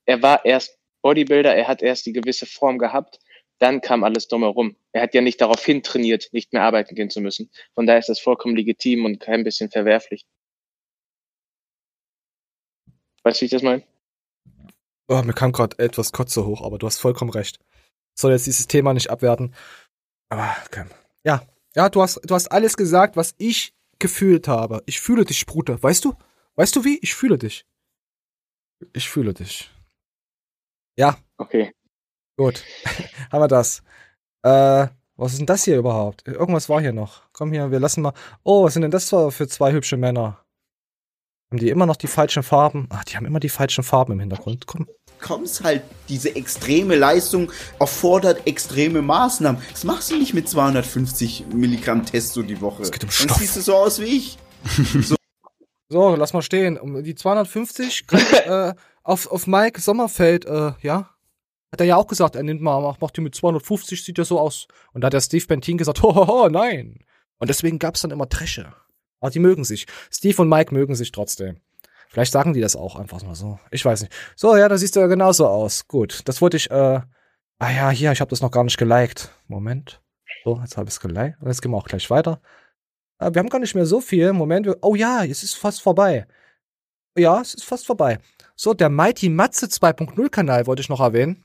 Er 0.05 0.21
war 0.21 0.45
erst 0.45 0.76
Bodybuilder, 1.07 1.55
er 1.55 1.69
hat 1.69 1.81
erst 1.81 2.05
die 2.05 2.11
gewisse 2.11 2.45
Form 2.45 2.77
gehabt, 2.79 3.19
dann 3.59 3.79
kam 3.79 4.03
alles 4.03 4.27
drumherum. 4.27 4.75
Er 4.91 5.03
hat 5.03 5.13
ja 5.13 5.21
nicht 5.21 5.39
darauf 5.39 5.63
hin 5.63 5.81
trainiert, 5.81 6.27
nicht 6.33 6.51
mehr 6.51 6.63
arbeiten 6.63 6.95
gehen 6.95 7.09
zu 7.09 7.21
müssen. 7.21 7.49
Von 7.75 7.85
daher 7.85 7.99
ist 7.99 8.09
das 8.09 8.19
vollkommen 8.19 8.57
legitim 8.57 9.05
und 9.05 9.21
kein 9.21 9.45
bisschen 9.45 9.69
verwerflich. 9.69 10.25
Weißt 13.23 13.39
du, 13.39 13.41
wie 13.41 13.45
ich 13.45 13.51
das 13.51 13.61
meine? 13.61 13.83
Oh, 15.07 15.21
mir 15.23 15.31
kam 15.31 15.53
gerade 15.53 15.79
etwas 15.79 16.11
Kotze 16.11 16.45
hoch, 16.45 16.61
aber 16.61 16.77
du 16.77 16.85
hast 16.85 16.99
vollkommen 16.99 17.31
recht. 17.31 17.57
Soll 18.13 18.33
jetzt 18.33 18.45
dieses 18.45 18.67
Thema 18.67 18.93
nicht 18.93 19.09
abwerten. 19.09 19.55
Aber, 20.27 20.53
okay. 20.65 20.87
Ja, 21.23 21.47
ja, 21.73 21.87
du 21.87 22.01
hast, 22.01 22.19
du 22.25 22.35
hast 22.35 22.51
alles 22.51 22.75
gesagt, 22.75 23.15
was 23.15 23.33
ich 23.37 23.73
gefühlt 23.97 24.49
habe. 24.49 24.83
Ich 24.85 24.99
fühle 24.99 25.23
dich, 25.23 25.45
Bruder. 25.45 25.81
Weißt 25.81 26.03
du? 26.03 26.15
Weißt 26.55 26.75
du 26.75 26.83
wie? 26.83 26.99
Ich 27.01 27.15
fühle 27.15 27.37
dich. 27.37 27.65
Ich 28.91 29.07
fühle 29.07 29.33
dich. 29.33 29.71
Ja. 30.97 31.17
Okay. 31.37 31.71
Gut. 32.37 32.63
Haben 33.31 33.41
wir 33.41 33.47
das. 33.47 33.83
Äh, 34.43 34.87
was 35.15 35.31
ist 35.31 35.39
denn 35.39 35.47
das 35.47 35.63
hier 35.63 35.77
überhaupt? 35.77 36.27
Irgendwas 36.27 36.69
war 36.69 36.79
hier 36.81 36.93
noch. 36.93 37.23
Komm 37.33 37.51
hier, 37.51 37.71
wir 37.71 37.79
lassen 37.79 38.01
mal. 38.01 38.13
Oh, 38.43 38.63
was 38.65 38.73
sind 38.73 38.83
denn 38.83 38.91
das 38.91 39.09
für 39.09 39.47
zwei 39.47 39.71
hübsche 39.71 39.97
Männer? 39.97 40.43
Haben 41.51 41.59
die 41.59 41.69
immer 41.69 41.85
noch 41.85 41.95
die 41.95 42.07
falschen 42.07 42.43
Farben? 42.43 42.87
Ach, 42.91 43.03
die 43.05 43.15
haben 43.15 43.25
immer 43.25 43.39
die 43.39 43.49
falschen 43.49 43.83
Farben 43.83 44.13
im 44.13 44.19
Hintergrund. 44.19 44.67
Komm. 44.67 44.87
kommst 45.21 45.63
halt, 45.63 45.81
diese 46.09 46.35
extreme 46.35 46.95
Leistung 46.95 47.51
erfordert 47.79 48.45
extreme 48.45 49.01
Maßnahmen. 49.01 49.61
Das 49.71 49.83
machst 49.85 50.11
du 50.11 50.17
nicht 50.17 50.33
mit 50.33 50.49
250 50.49 51.45
Milligramm 51.53 52.05
Testo 52.05 52.43
die 52.43 52.59
Woche. 52.61 52.83
Es 52.83 52.91
geht 52.91 53.03
um 53.03 53.09
Dann 53.09 53.29
Stoff. 53.29 53.37
siehst 53.37 53.55
du 53.55 53.61
so 53.61 53.75
aus 53.75 53.99
wie 53.99 54.17
ich. 54.17 54.37
So, 55.89 56.17
lass 56.17 56.33
mal 56.33 56.41
stehen. 56.41 56.77
Um 56.77 57.01
die 57.01 57.15
250 57.15 58.07
kriegt, 58.07 58.33
äh, 58.45 58.73
auf, 59.07 59.27
auf 59.31 59.47
Mike 59.47 59.79
Sommerfeld, 59.81 60.45
äh, 60.45 60.73
ja. 60.81 61.09
Hat 61.71 61.81
er 61.81 61.85
ja 61.85 61.95
auch 61.97 62.07
gesagt, 62.07 62.35
er 62.35 62.43
nimmt 62.43 62.61
mal, 62.61 62.95
macht, 62.99 63.17
die 63.17 63.21
mit 63.21 63.35
250, 63.35 64.03
sieht 64.03 64.17
ja 64.17 64.23
so 64.23 64.39
aus. 64.39 64.67
Und 64.93 65.01
da 65.01 65.07
hat 65.07 65.13
der 65.13 65.21
Steve 65.21 65.45
Bentin 65.47 65.77
gesagt, 65.77 66.01
hohoho, 66.03 66.47
nein. 66.49 66.99
Und 67.39 67.49
deswegen 67.49 67.77
gab's 67.79 68.01
dann 68.01 68.11
immer 68.11 68.29
Tresche. 68.29 68.73
Aber 69.19 69.31
die 69.31 69.39
mögen 69.39 69.63
sich. 69.63 69.85
Steve 70.11 70.41
und 70.41 70.49
Mike 70.49 70.73
mögen 70.73 70.95
sich 70.95 71.11
trotzdem. 71.11 71.59
Vielleicht 72.09 72.31
sagen 72.31 72.53
die 72.53 72.61
das 72.61 72.75
auch 72.75 72.95
einfach 72.95 73.21
mal 73.23 73.35
so. 73.35 73.59
Ich 73.71 73.83
weiß 73.83 74.01
nicht. 74.01 74.13
So, 74.35 74.55
ja, 74.55 74.69
da 74.69 74.77
siehst 74.77 74.95
du 74.95 75.01
ja 75.01 75.07
genauso 75.07 75.45
aus. 75.47 75.87
Gut, 75.87 76.21
das 76.25 76.41
wollte 76.41 76.55
ich, 76.57 76.71
äh, 76.71 77.01
ah 77.59 77.69
ja, 77.71 77.89
hier, 77.89 78.11
ich 78.13 78.21
habe 78.21 78.29
das 78.29 78.41
noch 78.41 78.51
gar 78.51 78.63
nicht 78.63 78.77
geliked. 78.77 79.29
Moment. 79.47 80.01
So, 80.45 80.59
jetzt 80.61 80.77
habe 80.77 80.87
ich 80.87 80.93
es 80.95 80.99
geliked. 81.01 81.41
Und 81.41 81.47
jetzt 81.47 81.61
gehen 81.61 81.71
wir 81.71 81.77
auch 81.77 81.87
gleich 81.87 82.09
weiter. 82.09 82.39
Äh, 83.19 83.33
wir 83.33 83.39
haben 83.39 83.49
gar 83.49 83.59
nicht 83.59 83.75
mehr 83.75 83.85
so 83.85 83.99
viel. 83.99 84.31
Moment. 84.31 84.65
wir- 84.67 84.77
Oh 84.81 84.95
ja, 84.95 85.25
es 85.25 85.43
ist 85.43 85.55
fast 85.55 85.81
vorbei. 85.81 86.27
Ja, 87.17 87.41
es 87.41 87.55
ist 87.55 87.65
fast 87.65 87.85
vorbei. 87.85 88.19
So, 88.59 88.73
der 88.73 88.89
Mighty 88.89 89.29
Matze 89.29 89.67
2.0 89.67 90.29
Kanal 90.29 90.65
wollte 90.65 90.81
ich 90.81 90.89
noch 90.89 90.99
erwähnen. 90.99 91.43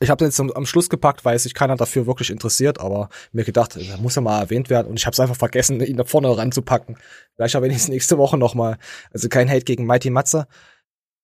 Ich 0.00 0.10
habe 0.10 0.18
den 0.18 0.26
jetzt 0.26 0.40
am, 0.40 0.50
am 0.50 0.66
Schluss 0.66 0.90
gepackt, 0.90 1.24
weil 1.24 1.38
sich 1.38 1.54
keiner 1.54 1.76
dafür 1.76 2.08
wirklich 2.08 2.30
interessiert, 2.30 2.80
aber 2.80 3.08
mir 3.30 3.44
gedacht, 3.44 3.76
der 3.76 3.98
muss 3.98 4.16
ja 4.16 4.20
mal 4.20 4.40
erwähnt 4.40 4.68
werden 4.68 4.88
und 4.88 4.98
ich 4.98 5.06
habe 5.06 5.12
es 5.12 5.20
einfach 5.20 5.36
vergessen, 5.36 5.80
ihn 5.80 5.96
da 5.96 6.02
vorne 6.02 6.36
ranzupacken. 6.36 6.98
Vielleicht 7.36 7.54
erwähne 7.54 7.72
ich 7.74 7.78
es 7.78 7.88
nächste 7.88 8.18
Woche 8.18 8.36
noch 8.36 8.56
mal. 8.56 8.78
Also 9.12 9.28
kein 9.28 9.48
Hate 9.48 9.64
gegen 9.64 9.86
Mighty 9.86 10.10
Matze. 10.10 10.48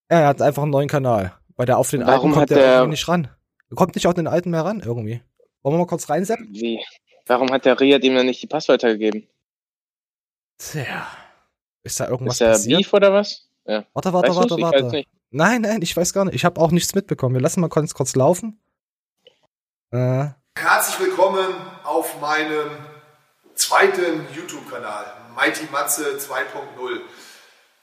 Er 0.07 0.27
hat 0.27 0.41
einfach 0.41 0.63
einen 0.63 0.71
neuen 0.71 0.87
Kanal, 0.87 1.33
weil 1.57 1.65
der 1.65 1.77
auf 1.77 1.89
den 1.89 2.07
Warum 2.07 2.31
alten 2.31 2.31
kommt 2.31 2.49
der 2.51 2.87
nicht 2.87 3.07
ran. 3.09 3.27
Kommt 3.75 3.95
nicht 3.95 4.07
auf 4.07 4.13
den 4.13 4.27
alten 4.27 4.49
mehr 4.49 4.63
ran, 4.63 4.79
irgendwie. 4.79 5.21
Wollen 5.61 5.75
wir 5.75 5.79
mal 5.79 5.87
kurz 5.87 6.09
reinsetzen? 6.09 6.47
Wie? 6.53 6.79
Warum 7.27 7.51
hat 7.51 7.65
der 7.65 7.77
Riyad 7.79 8.03
ihm 8.05 8.15
dann 8.15 8.25
nicht 8.25 8.41
die 8.41 8.47
Passwörter 8.47 8.93
gegeben? 8.93 9.27
Tja. 10.57 11.05
Ist 11.83 11.99
da 11.99 12.07
irgendwas 12.07 12.35
Ist 12.35 12.41
der 12.41 12.47
passiert? 12.51 12.77
Beef 12.79 12.93
oder 12.93 13.13
was? 13.13 13.50
Ja. 13.65 13.85
Warte, 13.93 14.13
warte, 14.13 14.29
Weißt 14.29 14.37
warte, 14.37 14.61
warte. 14.61 15.03
Nein, 15.29 15.61
nein, 15.61 15.81
ich 15.81 15.95
weiß 15.95 16.13
gar 16.13 16.25
nicht. 16.25 16.35
Ich 16.35 16.45
habe 16.45 16.59
auch 16.59 16.71
nichts 16.71 16.93
mitbekommen. 16.95 17.35
Wir 17.35 17.41
lassen 17.41 17.61
mal 17.61 17.69
kurz, 17.69 17.93
kurz 17.93 18.15
laufen. 18.15 18.59
Äh, 19.91 20.25
Herzlich 20.57 20.99
willkommen 20.99 21.47
auf 21.83 22.19
meinem 22.19 22.69
zweiten 23.55 24.27
YouTube-Kanal, 24.35 25.05
Mighty 25.35 25.67
Matze 25.71 26.17
2.0. 26.17 26.99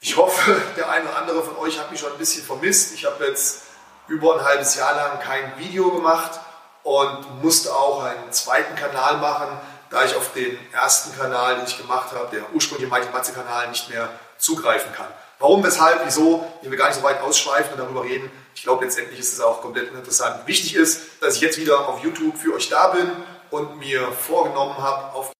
Ich 0.01 0.17
hoffe, 0.17 0.61
der 0.77 0.89
eine 0.89 1.05
oder 1.05 1.17
andere 1.17 1.43
von 1.43 1.57
euch 1.57 1.79
hat 1.79 1.91
mich 1.91 1.99
schon 1.99 2.11
ein 2.11 2.17
bisschen 2.17 2.43
vermisst. 2.43 2.93
Ich 2.93 3.05
habe 3.05 3.25
jetzt 3.25 3.63
über 4.07 4.35
ein 4.37 4.45
halbes 4.45 4.75
Jahr 4.75 4.95
lang 4.95 5.19
kein 5.19 5.57
Video 5.57 5.91
gemacht 5.91 6.39
und 6.83 7.41
musste 7.43 7.73
auch 7.73 8.03
einen 8.03 8.31
zweiten 8.31 8.75
Kanal 8.75 9.17
machen, 9.17 9.47
da 9.89 10.05
ich 10.05 10.15
auf 10.15 10.33
den 10.33 10.57
ersten 10.71 11.17
Kanal, 11.17 11.55
den 11.55 11.65
ich 11.65 11.77
gemacht 11.77 12.11
habe, 12.13 12.29
der 12.35 12.53
ursprüngliche 12.53 12.91
Mighty 12.91 13.09
Matze 13.11 13.33
Kanal, 13.33 13.69
nicht 13.69 13.89
mehr 13.89 14.09
zugreifen 14.37 14.93
kann. 14.93 15.07
Warum, 15.39 15.63
weshalb, 15.63 16.01
wieso, 16.05 16.45
ich 16.61 16.69
will 16.69 16.77
gar 16.77 16.87
nicht 16.87 16.97
so 16.97 17.03
weit 17.03 17.21
ausschweifen 17.21 17.73
und 17.73 17.79
darüber 17.79 18.03
reden. 18.03 18.29
Ich 18.53 18.63
glaube, 18.63 18.83
letztendlich 18.83 19.19
ist 19.19 19.33
es 19.33 19.39
auch 19.39 19.61
komplett 19.61 19.89
uninteressant. 19.89 20.45
Wichtig 20.45 20.75
ist, 20.75 21.21
dass 21.21 21.37
ich 21.37 21.41
jetzt 21.41 21.57
wieder 21.57 21.87
auf 21.87 22.03
YouTube 22.03 22.37
für 22.37 22.53
euch 22.53 22.67
da 22.67 22.89
bin 22.89 23.09
und 23.49 23.79
mir 23.79 24.11
vorgenommen 24.11 24.77
habe, 24.77 25.15
auf 25.15 25.31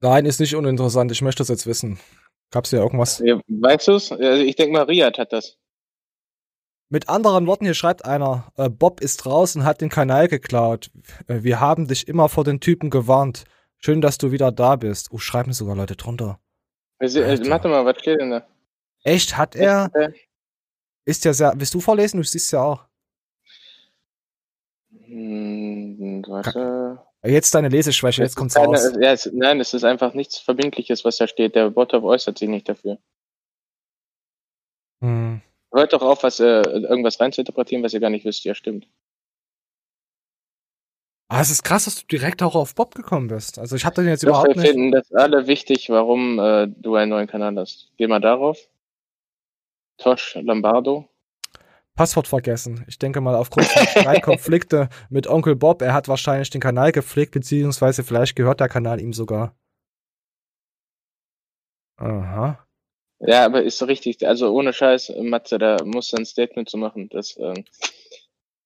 nein, 0.00 0.24
ist 0.24 0.38
nicht 0.38 0.54
uninteressant. 0.54 1.10
Ich 1.10 1.20
möchte 1.20 1.40
das 1.40 1.48
jetzt 1.48 1.66
wissen. 1.66 1.98
Gab's 2.52 2.70
hier 2.70 2.78
irgendwas? 2.78 3.20
Ja, 3.24 3.40
weißt 3.48 3.88
du's? 3.88 4.12
Also 4.12 4.42
ich 4.42 4.54
denke 4.54 4.72
mal, 4.72 4.84
Riyad 4.84 5.18
hat 5.18 5.32
das. 5.32 5.56
Mit 6.88 7.08
anderen 7.08 7.46
Worten, 7.46 7.64
hier 7.64 7.74
schreibt 7.74 8.04
einer, 8.04 8.52
äh, 8.56 8.68
Bob 8.68 9.00
ist 9.00 9.24
raus 9.26 9.54
und 9.54 9.64
hat 9.64 9.80
den 9.80 9.90
Kanal 9.90 10.26
geklaut. 10.26 10.90
Äh, 11.28 11.42
wir 11.42 11.60
haben 11.60 11.86
dich 11.86 12.08
immer 12.08 12.28
vor 12.28 12.42
den 12.44 12.60
Typen 12.60 12.90
gewarnt. 12.90 13.44
Schön, 13.78 14.00
dass 14.00 14.18
du 14.18 14.32
wieder 14.32 14.50
da 14.52 14.76
bist. 14.76 15.08
Oh, 15.12 15.18
schreiben 15.18 15.52
sogar 15.52 15.76
Leute 15.76 15.94
drunter. 15.96 16.40
Also, 16.98 17.20
äh, 17.20 17.38
warte 17.48 17.68
mal, 17.68 17.84
was 17.84 17.98
steht 18.00 18.20
denn 18.20 18.30
da? 18.30 18.46
Echt? 19.02 19.36
Hat 19.36 19.54
er? 19.56 19.90
Ist 21.04 21.24
ja 21.24 21.32
sehr. 21.32 21.52
Willst 21.56 21.74
du 21.74 21.80
vorlesen? 21.80 22.18
Du 22.18 22.22
siehst 22.24 22.52
ja 22.52 22.62
auch. 22.62 22.86
hm, 25.04 26.24
warte. 26.28 27.00
Jetzt 27.22 27.54
deine 27.54 27.68
Leseschwäche, 27.68 28.22
jetzt 28.22 28.34
kommt's 28.36 28.54
Keine, 28.54 28.68
raus. 28.68 28.92
ja, 28.98 29.12
es, 29.12 29.28
nein, 29.32 29.60
es 29.60 29.74
ist 29.74 29.84
einfach 29.84 30.14
nichts 30.14 30.38
Verbindliches, 30.38 31.04
was 31.04 31.18
da 31.18 31.26
steht. 31.26 31.54
Der 31.54 31.68
Botov 31.70 32.02
äußert 32.02 32.38
sich 32.38 32.48
nicht 32.48 32.68
dafür. 32.68 32.98
Hm. 35.02 35.40
Hört 35.72 35.92
doch 35.92 36.02
auf, 36.02 36.22
was 36.22 36.40
äh, 36.40 36.62
irgendwas 36.62 37.20
reinzuinterpretieren, 37.20 37.84
was 37.84 37.92
ihr 37.92 38.00
gar 38.00 38.10
nicht 38.10 38.24
wisst. 38.24 38.44
Ja, 38.44 38.54
stimmt. 38.54 38.88
Ah, 41.28 41.40
es 41.42 41.50
ist 41.50 41.62
krass, 41.62 41.84
dass 41.84 42.00
du 42.00 42.06
direkt 42.06 42.42
auch 42.42 42.56
auf 42.56 42.74
Bob 42.74 42.94
gekommen 42.94 43.28
bist. 43.28 43.58
Also 43.58 43.76
ich 43.76 43.84
hatte 43.84 44.00
den 44.02 44.10
jetzt 44.10 44.24
Doch, 44.24 44.28
überhaupt 44.30 44.48
wir 44.48 44.56
nicht. 44.62 44.70
finden 44.72 44.90
das 44.90 45.12
alle 45.12 45.46
wichtig, 45.46 45.88
warum 45.90 46.38
äh, 46.40 46.66
du 46.68 46.96
einen 46.96 47.10
neuen 47.10 47.28
Kanal 47.28 47.54
hast. 47.56 47.92
Geh 47.98 48.08
mal 48.08 48.20
darauf. 48.20 48.58
Tosh 50.00 50.34
Lombardo. 50.34 51.08
Passwort 51.94 52.26
vergessen. 52.26 52.84
Ich 52.88 52.98
denke 52.98 53.20
mal 53.20 53.34
aufgrund 53.34 53.66
von 53.66 53.86
Streitkonflikte 53.86 54.88
mit 55.10 55.26
Onkel 55.26 55.54
Bob, 55.56 55.82
er 55.82 55.92
hat 55.92 56.08
wahrscheinlich 56.08 56.50
den 56.50 56.60
Kanal 56.60 56.92
gepflegt, 56.92 57.32
beziehungsweise 57.32 58.02
vielleicht 58.04 58.36
gehört 58.36 58.60
der 58.60 58.68
Kanal 58.68 59.00
ihm 59.00 59.12
sogar. 59.12 59.54
Aha. 61.98 62.66
Ja, 63.18 63.44
aber 63.44 63.62
ist 63.62 63.76
so 63.76 63.84
richtig. 63.84 64.26
Also 64.26 64.50
ohne 64.50 64.72
Scheiß, 64.72 65.12
Matze, 65.20 65.58
da 65.58 65.76
musst 65.84 66.12
du 66.12 66.16
ein 66.16 66.24
Statement 66.24 66.70
zu 66.70 66.78
machen. 66.78 67.10
Das, 67.10 67.36
ähm, 67.36 67.66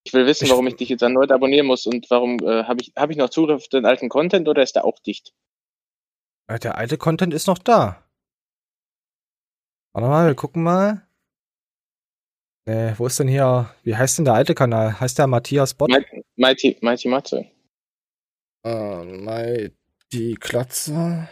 ich 0.05 0.13
will 0.13 0.27
wissen, 0.27 0.49
warum 0.49 0.69
ich 0.69 0.77
dich 0.77 0.91
jetzt 0.91 1.03
erneut 1.03 1.33
abonnieren 1.33 1.67
muss 1.67 1.87
und 1.87 2.09
warum 2.11 2.39
äh, 2.39 2.63
habe 2.65 2.81
ich, 2.83 2.93
hab 2.95 3.11
ich 3.11 3.17
noch 3.17 3.31
Zugriff 3.31 3.63
auf 3.63 3.69
den 3.69 3.85
alten 3.85 4.09
Content 4.09 4.47
oder 4.49 4.63
ist 4.63 4.77
der 4.77 4.85
auch 4.85 5.01
dicht? 5.01 5.35
Äh, 6.47 6.61
Der 6.61 6.79
alte 6.79 6.99
Content 6.99 7.35
ist 7.35 7.49
noch 7.49 7.59
da. 7.59 8.05
Warte 9.93 10.09
mal, 10.09 10.27
wir 10.29 10.35
gucken 10.37 10.63
mal. 10.63 11.05
Äh, 12.67 12.95
wo 12.97 13.07
ist 13.07 13.19
denn 13.21 13.29
hier, 13.29 13.75
wie 13.83 13.95
heißt 13.95 14.19
denn 14.19 14.25
der 14.25 14.35
alte 14.35 14.55
Kanal? 14.55 14.99
Heißt 14.99 15.19
der 15.19 15.27
Matthias 15.27 15.75
Bot? 15.75 15.91
Mighty, 15.91 16.25
Mighty, 16.37 16.79
Mighty 16.81 17.09
Matze. 17.09 17.45
Äh, 18.65 19.05
Mighty 19.05 20.37
Klatze. 20.41 21.29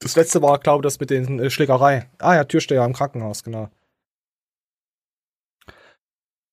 Das 0.00 0.16
letzte 0.16 0.42
war, 0.42 0.58
glaube 0.58 0.80
ich, 0.80 0.82
das 0.84 0.98
mit 1.00 1.10
den 1.10 1.38
äh, 1.38 1.50
Schlägerei. 1.50 2.10
Ah 2.18 2.34
ja, 2.34 2.44
Türsteher 2.44 2.84
im 2.84 2.92
Krankenhaus, 2.92 3.44
genau. 3.44 3.70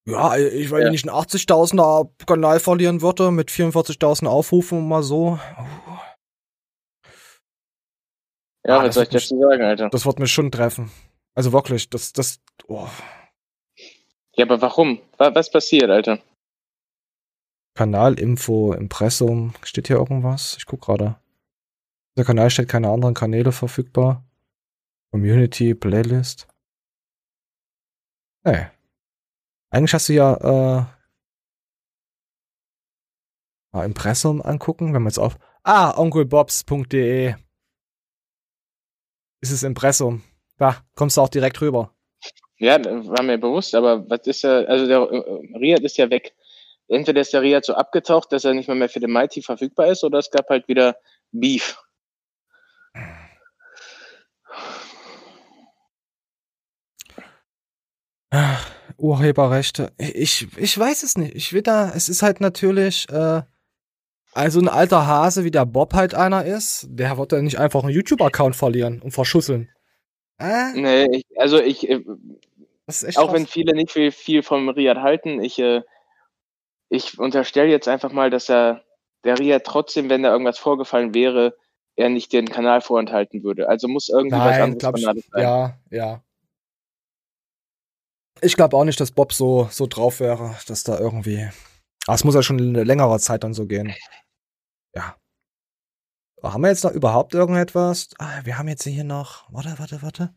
Ja, 0.05 0.35
äh, 0.35 0.49
ich, 0.49 0.69
weil 0.69 0.85
wenn 0.85 0.93
ich 0.93 1.07
einen 1.07 1.15
80.000er 1.18 2.10
Kanal 2.26 2.60
verlieren 2.60 3.01
würde 3.01 3.31
mit 3.31 3.49
44.000 3.49 4.27
Aufrufen 4.27 4.88
mal 4.88 5.01
so. 5.01 5.39
Ja, 8.65 8.80
Ah, 8.80 8.84
was 8.85 8.95
soll 8.95 9.03
ich 9.03 9.10
dazu 9.10 9.39
sagen, 9.39 9.61
Alter? 9.64 9.89
Das 9.89 10.05
wird 10.05 10.19
mich 10.19 10.31
schon 10.31 10.51
treffen. 10.51 10.91
Also 11.35 11.51
wirklich, 11.51 11.89
das, 11.89 12.14
das, 12.14 12.39
oh. 12.68 12.88
Ja, 14.35 14.45
aber 14.45 14.61
warum? 14.61 14.99
Wa- 15.18 15.34
Was 15.35 15.51
passiert, 15.51 15.89
Alter? 15.89 16.19
Kanalinfo, 17.76 18.73
Impressum, 18.73 19.53
steht 19.64 19.88
hier 19.88 19.97
irgendwas? 19.97 20.55
Ich 20.57 20.65
guck 20.65 20.81
gerade. 20.81 21.19
Der 22.18 22.26
Kanal 22.26 22.49
stellt 22.51 22.69
keine 22.69 22.89
anderen 22.89 23.15
Kanäle 23.15 23.51
verfügbar. 23.51 24.23
Community, 25.11 25.73
Playlist. 25.73 26.47
Nee. 28.45 28.68
Eigentlich 29.72 29.93
hast 29.93 30.10
du 30.10 30.14
ja, 30.14 30.34
äh, 30.35 30.85
mal 33.73 33.85
Impressum 33.85 34.41
angucken, 34.41 34.93
wenn 34.93 35.01
wir 35.01 35.10
jetzt 35.10 35.18
auf, 35.18 35.38
ah, 35.64 35.97
onkelbobs.de. 35.97 37.35
Ist 39.41 39.51
es 39.51 39.64
Impressum. 39.64 40.23
Da, 40.57 40.84
kommst 40.95 41.18
du 41.18 41.22
auch 41.22 41.30
direkt 41.30 41.60
rüber. 41.61 41.95
Ja, 42.64 42.80
war 42.81 43.23
mir 43.23 43.38
bewusst, 43.38 43.76
aber 43.76 44.10
was 44.10 44.26
ist 44.26 44.44
ja, 44.44 44.60
also 44.61 44.88
der 44.88 44.99
äh, 44.99 45.57
Riyad 45.57 45.81
ist 45.81 45.98
ja 45.98 46.10
weg. 46.10 46.34
Entweder 46.88 47.19
ist 47.19 47.34
der 47.34 47.41
Riyad 47.41 47.65
so 47.65 47.73
abgetaucht, 47.73 48.31
dass 48.31 48.45
er 48.45 48.53
nicht 48.53 48.68
mehr, 48.68 48.77
mehr 48.77 48.88
für 48.88 49.02
den 49.02 49.11
Mighty 49.11 49.41
verfügbar 49.41 49.88
ist, 49.88 50.06
oder 50.06 50.19
es 50.19 50.31
gab 50.31 50.48
halt 50.48 50.65
wieder 50.69 50.95
Beef. 51.34 51.77
Ach, 58.30 58.72
Urheberrechte. 58.98 59.91
Ich, 59.98 60.48
ich 60.56 60.80
weiß 60.80 61.03
es 61.03 61.18
nicht. 61.18 61.35
Ich 61.35 61.52
will 61.52 61.64
da, 61.64 61.91
es 61.94 62.07
ist 62.07 62.22
halt 62.22 62.40
natürlich, 62.40 63.10
äh, 63.10 63.41
also 64.31 64.61
ein 64.61 64.69
alter 64.69 65.06
Hase, 65.06 65.44
wie 65.44 65.52
der 65.52 65.65
Bob 65.65 65.94
halt 65.94 66.15
einer 66.15 66.45
ist, 66.45 66.88
der 66.90 67.18
wird 67.18 67.34
ja 67.34 67.41
nicht 67.41 67.60
einfach 67.60 67.84
einen 67.84 67.94
YouTube-Account 67.94 68.56
verlieren 68.56 69.02
und 69.02 69.11
verschusseln. 69.11 69.69
Äh? 70.40 70.73
Nee, 70.73 71.07
ich, 71.11 71.26
also 71.38 71.60
ich, 71.60 71.90
auch 72.88 72.91
krass. 72.91 73.34
wenn 73.34 73.47
viele 73.47 73.73
nicht 73.73 73.91
viel, 73.91 74.11
viel 74.11 74.43
vom 74.43 74.69
Riyad 74.69 74.97
halten, 74.97 75.41
ich, 75.41 75.60
äh, 75.60 75.81
ich 76.89 77.18
unterstelle 77.19 77.69
jetzt 77.69 77.88
einfach 77.88 78.11
mal, 78.11 78.30
dass 78.30 78.49
er, 78.49 78.84
der 79.23 79.39
Riyad 79.39 79.64
trotzdem, 79.64 80.10
wenn 80.10 80.23
da 80.23 80.31
irgendwas 80.31 80.60
vorgefallen 80.60 81.14
wäre, 81.14 81.55
er 81.95 82.10
nicht 82.10 82.34
den 82.34 82.49
Kanal 82.49 82.81
vorenthalten 82.81 83.43
würde. 83.43 83.69
Also 83.69 83.88
muss 83.88 84.10
irgendwie 84.10 84.35
was 84.38 84.45
Nein, 84.45 84.61
anderes 84.61 84.80
glaub 84.80 84.97
ich, 84.97 85.03
Banales 85.03 85.26
sein. 85.31 85.41
ja, 85.41 85.80
ja. 85.91 86.23
Ich 88.41 88.55
glaube 88.55 88.76
auch 88.76 88.84
nicht, 88.84 88.99
dass 88.99 89.11
Bob 89.11 89.31
so, 89.31 89.69
so 89.72 89.88
drauf 89.88 90.19
wäre, 90.19 90.55
dass 90.68 90.84
da 90.84 90.99
irgendwie. 90.99 91.49
Aber 92.05 92.15
es 92.15 92.23
muss 92.23 92.35
ja 92.35 92.43
schon 92.43 92.60
eine 92.60 92.84
längere 92.84 93.19
Zeit 93.19 93.43
dann 93.43 93.53
so 93.53 93.65
gehen. 93.65 93.93
Ja. 94.93 95.15
Haben 96.41 96.64
wir 96.64 96.69
jetzt 96.69 96.84
noch 96.84 96.91
überhaupt 96.91 97.34
irgendetwas? 97.34 98.10
Ah, 98.18 98.41
wir 98.43 98.57
haben 98.57 98.68
jetzt 98.68 98.84
hier 98.84 99.05
noch. 99.05 99.49
Warte, 99.49 99.76
warte, 99.77 100.01
warte. 100.01 100.35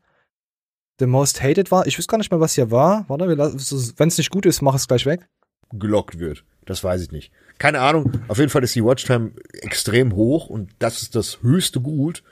The 0.98 1.06
Most 1.06 1.42
Hated 1.42 1.70
war. 1.70 1.86
Ich 1.86 1.98
weiß 1.98 2.08
gar 2.08 2.18
nicht 2.18 2.30
mehr, 2.30 2.40
was 2.40 2.54
hier 2.54 2.70
war. 2.70 3.04
Warte, 3.08 3.26
wenn 3.28 4.08
es 4.08 4.18
nicht 4.18 4.30
gut 4.30 4.46
ist, 4.46 4.62
mach 4.62 4.74
es 4.74 4.88
gleich 4.88 5.06
weg. 5.06 5.28
gelockt 5.72 6.18
wird. 6.18 6.44
Das 6.64 6.82
weiß 6.82 7.02
ich 7.02 7.12
nicht. 7.12 7.32
Keine 7.58 7.80
Ahnung. 7.80 8.12
Auf 8.28 8.38
jeden 8.38 8.50
Fall 8.50 8.64
ist 8.64 8.74
die 8.74 8.84
Watchtime 8.84 9.32
extrem 9.62 10.14
hoch 10.14 10.48
und 10.48 10.70
das 10.78 11.02
ist 11.02 11.14
das 11.14 11.42
höchste 11.42 11.80
Gut. 11.80 12.22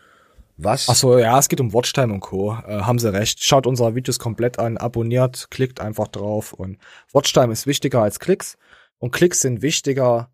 Was? 0.56 0.88
Ach 0.88 0.94
so, 0.94 1.18
ja, 1.18 1.38
es 1.38 1.48
geht 1.48 1.60
um 1.60 1.72
Watchtime 1.72 2.12
und 2.12 2.20
Co. 2.20 2.52
Äh, 2.52 2.82
haben 2.82 2.98
sie 2.98 3.12
recht. 3.12 3.42
Schaut 3.42 3.66
unsere 3.66 3.94
Videos 3.94 4.18
komplett 4.18 4.58
an, 4.58 4.76
abonniert, 4.76 5.50
klickt 5.50 5.80
einfach 5.80 6.08
drauf 6.08 6.52
und 6.52 6.78
Watchtime 7.12 7.52
ist 7.52 7.66
wichtiger 7.66 8.02
als 8.02 8.20
Klicks 8.20 8.56
und 8.98 9.10
Klicks 9.10 9.40
sind 9.40 9.62
wichtiger, 9.62 10.30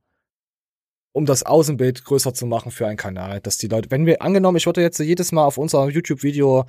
um 1.13 1.25
das 1.25 1.43
Außenbild 1.43 2.05
größer 2.05 2.35
zu 2.35 2.47
machen 2.47 2.71
für 2.71 2.87
einen 2.87 2.99
Kanal, 2.99 3.41
dass 3.41 3.57
die 3.57 3.69
Leute, 3.69 3.91
wenn 3.91 4.07
wir 4.07 4.21
angenommen, 4.23 4.59
ich 4.59 4.67
würde 4.67 4.83
jetzt 4.83 4.99
jedes 4.99 5.33
Mal 5.33 5.45
auf 5.45 5.57
unser 5.59 5.89
YouTube-Video 5.89 6.67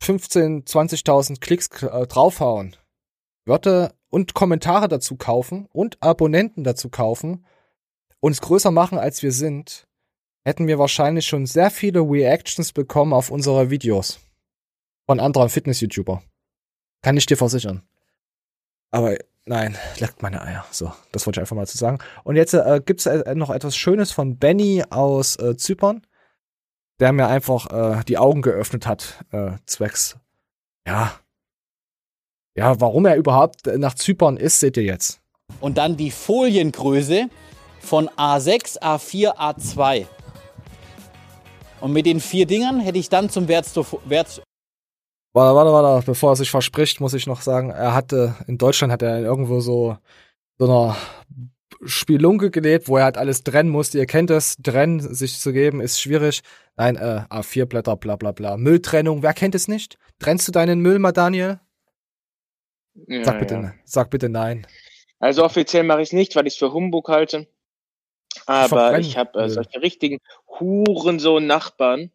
15, 0.00 0.64
20.000 0.64 1.40
Klicks 1.40 1.82
äh, 1.82 2.06
draufhauen, 2.06 2.76
würde 3.44 3.94
und 4.08 4.34
Kommentare 4.34 4.88
dazu 4.88 5.16
kaufen 5.16 5.68
und 5.72 6.02
Abonnenten 6.02 6.64
dazu 6.64 6.88
kaufen, 6.88 7.46
uns 8.20 8.40
größer 8.40 8.70
machen, 8.70 8.98
als 8.98 9.22
wir 9.22 9.32
sind, 9.32 9.86
hätten 10.44 10.66
wir 10.66 10.78
wahrscheinlich 10.78 11.26
schon 11.26 11.46
sehr 11.46 11.70
viele 11.70 12.00
Reactions 12.00 12.72
bekommen 12.72 13.12
auf 13.12 13.30
unsere 13.30 13.70
Videos. 13.70 14.20
Von 15.06 15.20
anderen 15.20 15.48
Fitness-YouTuber. 15.48 16.22
Kann 17.02 17.16
ich 17.16 17.26
dir 17.26 17.36
versichern. 17.36 17.82
Aber 18.90 19.16
Nein, 19.46 19.76
leckt 19.98 20.22
meine 20.22 20.42
Eier. 20.42 20.64
So, 20.70 20.92
das 21.12 21.26
wollte 21.26 21.38
ich 21.38 21.42
einfach 21.42 21.56
mal 21.56 21.66
zu 21.66 21.78
sagen. 21.78 21.98
Und 22.24 22.36
jetzt 22.36 22.54
äh, 22.54 22.80
gibt 22.84 23.00
es 23.00 23.06
äh, 23.06 23.34
noch 23.34 23.50
etwas 23.50 23.76
Schönes 23.76 24.12
von 24.12 24.38
Benny 24.38 24.84
aus 24.90 25.36
äh, 25.40 25.56
Zypern, 25.56 26.06
der 27.00 27.12
mir 27.12 27.26
einfach 27.26 27.70
äh, 27.70 28.04
die 28.04 28.18
Augen 28.18 28.42
geöffnet 28.42 28.86
hat, 28.86 29.24
äh, 29.32 29.52
zwecks, 29.66 30.18
ja, 30.86 31.12
ja, 32.56 32.80
warum 32.80 33.06
er 33.06 33.16
überhaupt 33.16 33.66
nach 33.66 33.94
Zypern 33.94 34.36
ist, 34.36 34.60
seht 34.60 34.76
ihr 34.76 34.82
jetzt. 34.82 35.20
Und 35.60 35.78
dann 35.78 35.96
die 35.96 36.10
Foliengröße 36.10 37.28
von 37.80 38.08
A6, 38.10 38.80
A4, 38.80 39.36
A2. 39.36 40.06
Und 41.80 41.92
mit 41.92 42.06
den 42.06 42.20
vier 42.20 42.46
Dingern 42.46 42.80
hätte 42.80 42.98
ich 42.98 43.08
dann 43.08 43.30
zum 43.30 43.48
Wert, 43.48 43.74
Warte, 45.32 45.54
warte, 45.54 45.72
warte, 45.72 46.06
bevor 46.06 46.32
er 46.32 46.36
sich 46.36 46.50
verspricht, 46.50 47.00
muss 47.00 47.14
ich 47.14 47.26
noch 47.26 47.40
sagen, 47.40 47.70
er 47.70 47.94
hatte, 47.94 48.34
in 48.46 48.58
Deutschland 48.58 48.92
hat 48.92 49.02
er 49.02 49.20
irgendwo 49.20 49.60
so, 49.60 49.96
so 50.58 50.64
einer 50.66 50.96
Spielunke 51.82 52.50
gelebt, 52.50 52.88
wo 52.88 52.98
er 52.98 53.04
halt 53.04 53.16
alles 53.16 53.42
trennen 53.42 53.70
musste. 53.70 53.98
Ihr 53.98 54.06
kennt 54.06 54.30
es, 54.30 54.56
trennen 54.62 55.00
sich 55.00 55.38
zu 55.38 55.52
geben 55.52 55.80
ist 55.80 56.00
schwierig. 56.00 56.42
Nein, 56.76 56.96
äh, 56.96 57.24
A4 57.30 57.66
Blätter, 57.66 57.96
bla 57.96 58.16
bla 58.16 58.32
bla. 58.32 58.56
Mülltrennung, 58.56 59.22
wer 59.22 59.32
kennt 59.32 59.54
es 59.54 59.68
nicht? 59.68 59.98
Trennst 60.18 60.46
du 60.48 60.52
deinen 60.52 60.80
Müll 60.80 60.98
mal, 60.98 61.12
Daniel? 61.12 61.60
Ja, 63.06 63.24
Sag 63.24 63.38
bitte, 63.38 63.54
ja. 63.54 63.74
sag 63.84 64.10
bitte 64.10 64.28
nein. 64.28 64.66
Also 65.18 65.44
offiziell 65.44 65.84
mache 65.84 66.02
ich 66.02 66.08
es 66.08 66.12
nicht, 66.12 66.36
weil 66.36 66.46
ich 66.46 66.54
es 66.54 66.58
für 66.58 66.72
Humbug 66.72 67.08
halte. 67.08 67.46
Aber 68.46 68.98
ich 68.98 69.16
habe 69.16 69.38
äh, 69.40 69.48
solche 69.48 69.82
richtigen 69.82 70.18
Hurensohn-Nachbarn. 70.48 72.10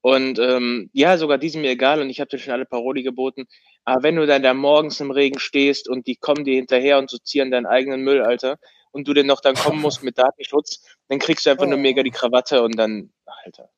Und 0.00 0.38
ähm, 0.38 0.90
ja, 0.92 1.18
sogar 1.18 1.38
die 1.38 1.48
sind 1.48 1.62
mir 1.62 1.70
egal 1.70 2.00
und 2.00 2.08
ich 2.08 2.20
habe 2.20 2.28
dir 2.28 2.38
schon 2.38 2.52
alle 2.52 2.66
Paroli 2.66 3.02
geboten. 3.02 3.46
Aber 3.84 4.02
wenn 4.02 4.16
du 4.16 4.26
dann 4.26 4.42
da 4.42 4.54
morgens 4.54 5.00
im 5.00 5.10
Regen 5.10 5.38
stehst 5.38 5.88
und 5.88 6.06
die 6.06 6.16
kommen 6.16 6.44
dir 6.44 6.54
hinterher 6.54 6.98
und 6.98 7.10
sortieren 7.10 7.50
deinen 7.50 7.66
eigenen 7.66 8.02
Müll, 8.02 8.22
Alter, 8.22 8.58
und 8.92 9.08
du 9.08 9.14
denn 9.14 9.26
noch 9.26 9.40
dann 9.40 9.54
kommen 9.54 9.80
musst 9.82 10.02
mit 10.02 10.18
Datenschutz, 10.18 10.84
dann 11.08 11.18
kriegst 11.18 11.46
du 11.46 11.50
einfach 11.50 11.66
nur 11.66 11.78
mega 11.78 12.02
die 12.02 12.10
Krawatte 12.10 12.62
und 12.62 12.76
dann, 12.76 13.10
Alter. 13.44 13.70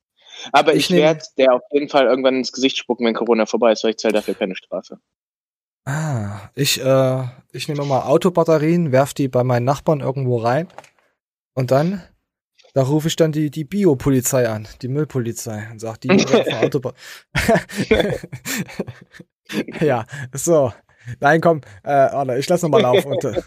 Aber 0.53 0.75
ich, 0.75 0.91
Ich 0.91 0.97
werde 0.97 1.23
der 1.37 1.55
auf 1.55 1.63
jeden 1.71 1.89
Fall 1.89 2.07
irgendwann 2.07 2.37
ins 2.37 2.53
Gesicht 2.53 2.79
spucken, 2.79 3.07
wenn 3.07 3.15
Corona 3.15 3.47
vorbei 3.47 3.73
ist, 3.73 3.85
weil 3.85 3.91
ich 3.91 3.99
zahle 3.99 4.15
dafür 4.15 4.35
keine 4.35 4.57
Strafe. 4.57 4.99
Ah, 5.85 6.51
ich, 6.55 6.83
äh, 6.83 7.25
ich 7.53 7.69
nehme 7.69 7.85
mal 7.85 8.03
Autobatterien, 8.03 8.93
werf 8.93 9.15
die 9.15 9.29
bei 9.29 9.45
meinen 9.45 9.65
Nachbarn 9.65 10.01
irgendwo 10.01 10.39
rein 10.39 10.69
und 11.55 11.71
dann, 11.71 12.03
da 12.75 12.83
rufe 12.83 13.09
ich 13.09 13.17
dann 13.17 13.33
die, 13.33 13.51
die 13.51 13.65
Biopolizei 13.65 14.49
an, 14.49 14.69
die 14.83 14.89
Müllpolizei 14.89 15.69
und 15.73 15.81
sag, 15.81 16.01
die 16.01 16.09
werfen 16.09 16.55
Autoba 16.55 16.95
Ja, 19.81 20.07
so. 20.33 20.73
Nein, 21.19 21.41
komm, 21.41 21.63
äh, 21.83 21.91
Arne, 21.91 22.39
ich 22.39 22.49
lass 22.49 22.63
nochmal 22.63 22.83
laufen. 22.83 23.13
Und, 23.13 23.25
äh, 23.25 23.43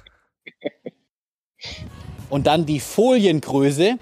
und 2.29 2.47
dann 2.47 2.65
die 2.65 2.79
Foliengröße 2.79 3.97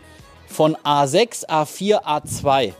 von 0.48 0.76
A6, 0.78 1.48
A4, 1.48 2.04
A2. 2.04 2.74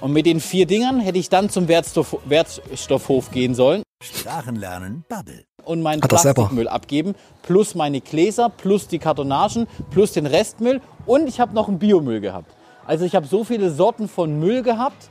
Und 0.00 0.12
mit 0.12 0.26
den 0.26 0.40
vier 0.40 0.66
Dingern 0.66 1.00
hätte 1.00 1.18
ich 1.18 1.28
dann 1.28 1.48
zum 1.48 1.68
Wertstoff, 1.68 2.18
Wertstoffhof 2.24 3.30
gehen 3.30 3.54
sollen. 3.54 3.82
Sprachen 4.02 4.56
lernen, 4.56 5.04
Bubble. 5.08 5.44
Und 5.64 5.82
meinen 5.82 6.02
Hat. 6.02 6.10
Plastikmüll 6.10 6.68
abgeben, 6.68 7.14
plus 7.42 7.74
meine 7.74 8.00
Gläser, 8.02 8.50
plus 8.50 8.86
die 8.86 8.98
Kartonagen, 8.98 9.66
plus 9.90 10.12
den 10.12 10.26
Restmüll. 10.26 10.82
Und 11.06 11.26
ich 11.26 11.40
habe 11.40 11.54
noch 11.54 11.68
einen 11.68 11.78
Biomüll 11.78 12.20
gehabt. 12.20 12.54
Also 12.86 13.06
ich 13.06 13.14
habe 13.14 13.26
so 13.26 13.44
viele 13.44 13.70
Sorten 13.70 14.08
von 14.08 14.38
Müll 14.38 14.62
gehabt, 14.62 15.08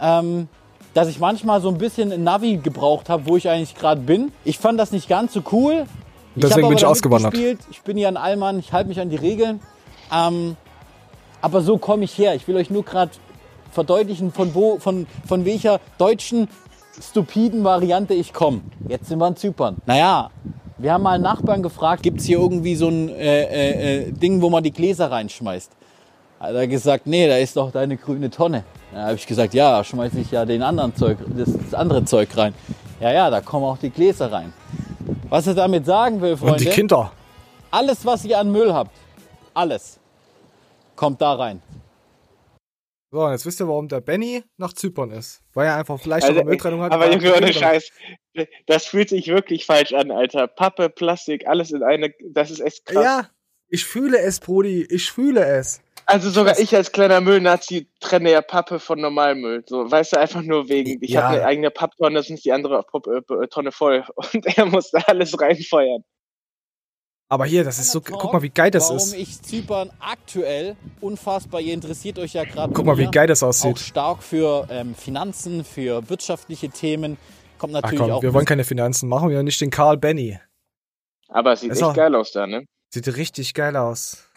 ähm, 0.00 0.48
dass 0.94 1.08
ich 1.08 1.20
manchmal 1.20 1.60
so 1.60 1.68
ein 1.68 1.78
bisschen 1.78 2.10
ein 2.10 2.24
Navi 2.24 2.56
gebraucht 2.56 3.08
habe, 3.08 3.26
wo 3.26 3.36
ich 3.36 3.48
eigentlich 3.48 3.76
gerade 3.76 4.00
bin. 4.00 4.32
Ich 4.44 4.58
fand 4.58 4.80
das 4.80 4.90
nicht 4.90 5.08
ganz 5.08 5.32
so 5.32 5.42
cool. 5.52 5.86
Deswegen 6.34 6.68
bin 6.68 6.78
ich 6.78 6.86
ausgewandert. 6.86 7.34
Ich 7.70 7.82
bin 7.82 7.98
ja 7.98 8.08
ein 8.08 8.16
Allmann, 8.16 8.58
ich 8.58 8.72
halte 8.72 8.88
mich 8.88 9.00
an 9.00 9.10
die 9.10 9.16
Regeln. 9.16 9.60
Ähm, 10.12 10.56
aber 11.40 11.60
so 11.60 11.78
komme 11.78 12.04
ich 12.04 12.16
her. 12.18 12.34
Ich 12.34 12.46
will 12.48 12.56
euch 12.56 12.70
nur 12.70 12.84
gerade 12.84 13.12
verdeutlichen, 13.70 14.32
von, 14.32 14.54
wo, 14.54 14.78
von, 14.78 15.06
von 15.26 15.44
welcher 15.44 15.80
deutschen 15.98 16.48
stupiden 17.00 17.64
Variante 17.64 18.14
ich 18.14 18.32
komme. 18.32 18.62
Jetzt 18.88 19.08
sind 19.08 19.18
wir 19.18 19.28
in 19.28 19.36
Zypern. 19.36 19.76
Naja, 19.86 20.30
wir 20.78 20.92
haben 20.92 21.02
mal 21.02 21.12
einen 21.12 21.24
Nachbarn 21.24 21.62
gefragt, 21.62 22.02
gibt 22.02 22.20
es 22.20 22.26
hier 22.26 22.38
irgendwie 22.38 22.74
so 22.74 22.88
ein 22.88 23.08
äh, 23.08 23.42
äh, 23.42 24.08
äh, 24.08 24.12
Ding, 24.12 24.40
wo 24.40 24.50
man 24.50 24.62
die 24.62 24.72
Gläser 24.72 25.10
reinschmeißt? 25.10 25.72
Hat 26.40 26.54
er 26.54 26.66
gesagt, 26.68 27.06
nee, 27.06 27.26
da 27.26 27.36
ist 27.36 27.56
doch 27.56 27.72
deine 27.72 27.96
grüne 27.96 28.30
Tonne. 28.30 28.64
Da 28.92 29.06
habe 29.06 29.14
ich 29.14 29.26
gesagt, 29.26 29.54
ja, 29.54 29.82
schmeiße 29.82 30.20
ich 30.20 30.30
ja 30.30 30.44
den 30.44 30.62
anderen 30.62 30.94
Zeug, 30.94 31.18
das, 31.36 31.52
das 31.52 31.74
andere 31.74 32.04
Zeug 32.04 32.28
rein. 32.36 32.54
Ja, 33.00 33.12
ja, 33.12 33.30
da 33.30 33.40
kommen 33.40 33.64
auch 33.64 33.78
die 33.78 33.90
Gläser 33.90 34.30
rein. 34.30 34.52
Was 35.28 35.46
er 35.46 35.54
damit 35.54 35.86
sagen 35.86 36.20
will, 36.20 36.36
Freunde. 36.36 36.54
und 36.54 36.60
die 36.60 36.70
Kinder. 36.70 37.12
Alles, 37.70 38.04
was 38.04 38.24
ihr 38.24 38.38
an 38.38 38.50
Müll 38.50 38.72
habt, 38.72 38.92
alles, 39.54 39.98
kommt 40.96 41.20
da 41.20 41.34
rein. 41.34 41.62
So, 43.10 43.24
und 43.24 43.32
jetzt 43.32 43.46
wisst 43.46 43.60
ihr, 43.60 43.68
warum 43.68 43.88
der 43.88 44.00
Benny 44.00 44.42
nach 44.58 44.74
Zypern 44.74 45.10
ist. 45.10 45.40
Weil 45.54 45.66
er 45.66 45.76
einfach 45.76 45.98
Fleisch 45.98 46.24
Also, 46.24 46.40
also, 46.40 46.48
Mülltrennung 46.48 46.82
hat. 46.82 46.92
aber 46.92 47.06
war 47.06 47.12
Junge, 47.12 47.34
ohne. 47.34 47.52
Scheiß. 47.52 47.90
Das 48.66 48.86
fühlt 48.86 49.08
sich 49.08 49.28
wirklich 49.28 49.64
falsch 49.64 49.92
an, 49.94 50.10
Alter. 50.10 50.46
Pappe, 50.46 50.90
Plastik, 50.90 51.46
alles 51.48 51.70
in 51.72 51.82
eine, 51.82 52.12
das 52.30 52.50
ist 52.50 52.60
echt 52.60 52.84
krass. 52.84 53.02
Ja, 53.02 53.30
ich 53.68 53.84
fühle 53.84 54.18
es, 54.18 54.40
Brudi. 54.40 54.86
Ich 54.90 55.10
fühle 55.10 55.44
es. 55.44 55.80
Also 56.10 56.30
sogar 56.30 56.58
ich 56.58 56.74
als 56.74 56.90
kleiner 56.92 57.20
Müllnazi 57.20 57.86
trenne 58.00 58.30
ja 58.32 58.40
Pappe 58.40 58.80
von 58.80 58.98
Normalmüll. 58.98 59.62
So, 59.66 59.90
weißt 59.90 60.14
du, 60.14 60.18
einfach 60.18 60.40
nur 60.40 60.70
wegen, 60.70 60.96
ich 61.02 61.10
Ja. 61.10 61.24
habe 61.24 61.34
eine 61.36 61.44
eigene 61.44 61.70
Papptonne, 61.70 62.22
sonst 62.22 62.38
ist 62.38 62.44
die 62.46 62.52
andere 62.52 62.82
Pop 62.82 63.06
äh, 63.08 63.46
Tonne 63.48 63.72
voll. 63.72 64.04
Und 64.16 64.46
er 64.56 64.64
muss 64.64 64.90
da 64.90 65.00
alles 65.06 65.38
reinfeuern. 65.38 66.02
Aber 67.30 67.44
hier, 67.44 67.62
das 67.62 67.78
ist 67.78 67.90
so, 67.90 68.00
guck 68.00 68.32
mal, 68.32 68.40
wie 68.40 68.48
geil 68.48 68.70
das 68.70 68.84
Warum 68.84 68.96
ist. 68.96 69.12
ich 69.12 69.42
Zypern 69.42 69.90
aktuell 70.00 70.76
unfassbar, 71.02 71.60
ihr 71.60 71.74
interessiert 71.74 72.18
euch 72.18 72.32
ja 72.32 72.44
gerade. 72.44 72.72
Guck 72.72 72.86
mal, 72.86 72.96
wie 72.96 73.10
geil 73.10 73.26
das 73.26 73.42
aussieht. 73.42 73.74
Auch 73.74 73.78
stark 73.78 74.22
für 74.22 74.66
ähm, 74.70 74.94
Finanzen, 74.94 75.62
für 75.62 76.08
wirtschaftliche 76.08 76.70
Themen. 76.70 77.18
Kommt 77.58 77.74
Ach 77.76 77.82
natürlich 77.82 78.00
komm, 78.00 78.10
auch. 78.12 78.22
wir 78.22 78.32
wollen 78.32 78.46
keine 78.46 78.64
Finanzen 78.64 79.10
machen, 79.10 79.28
wir 79.28 79.42
nicht 79.42 79.60
den 79.60 79.68
Karl 79.70 79.98
Benny. 79.98 80.38
Aber 81.28 81.52
es 81.52 81.60
sieht 81.60 81.72
echt 81.72 81.82
auch- 81.82 81.92
geil 81.92 82.14
aus 82.14 82.32
da, 82.32 82.46
ne? 82.46 82.64
Sieht 82.94 83.14
richtig 83.14 83.52
geil 83.52 83.76
aus. 83.76 84.27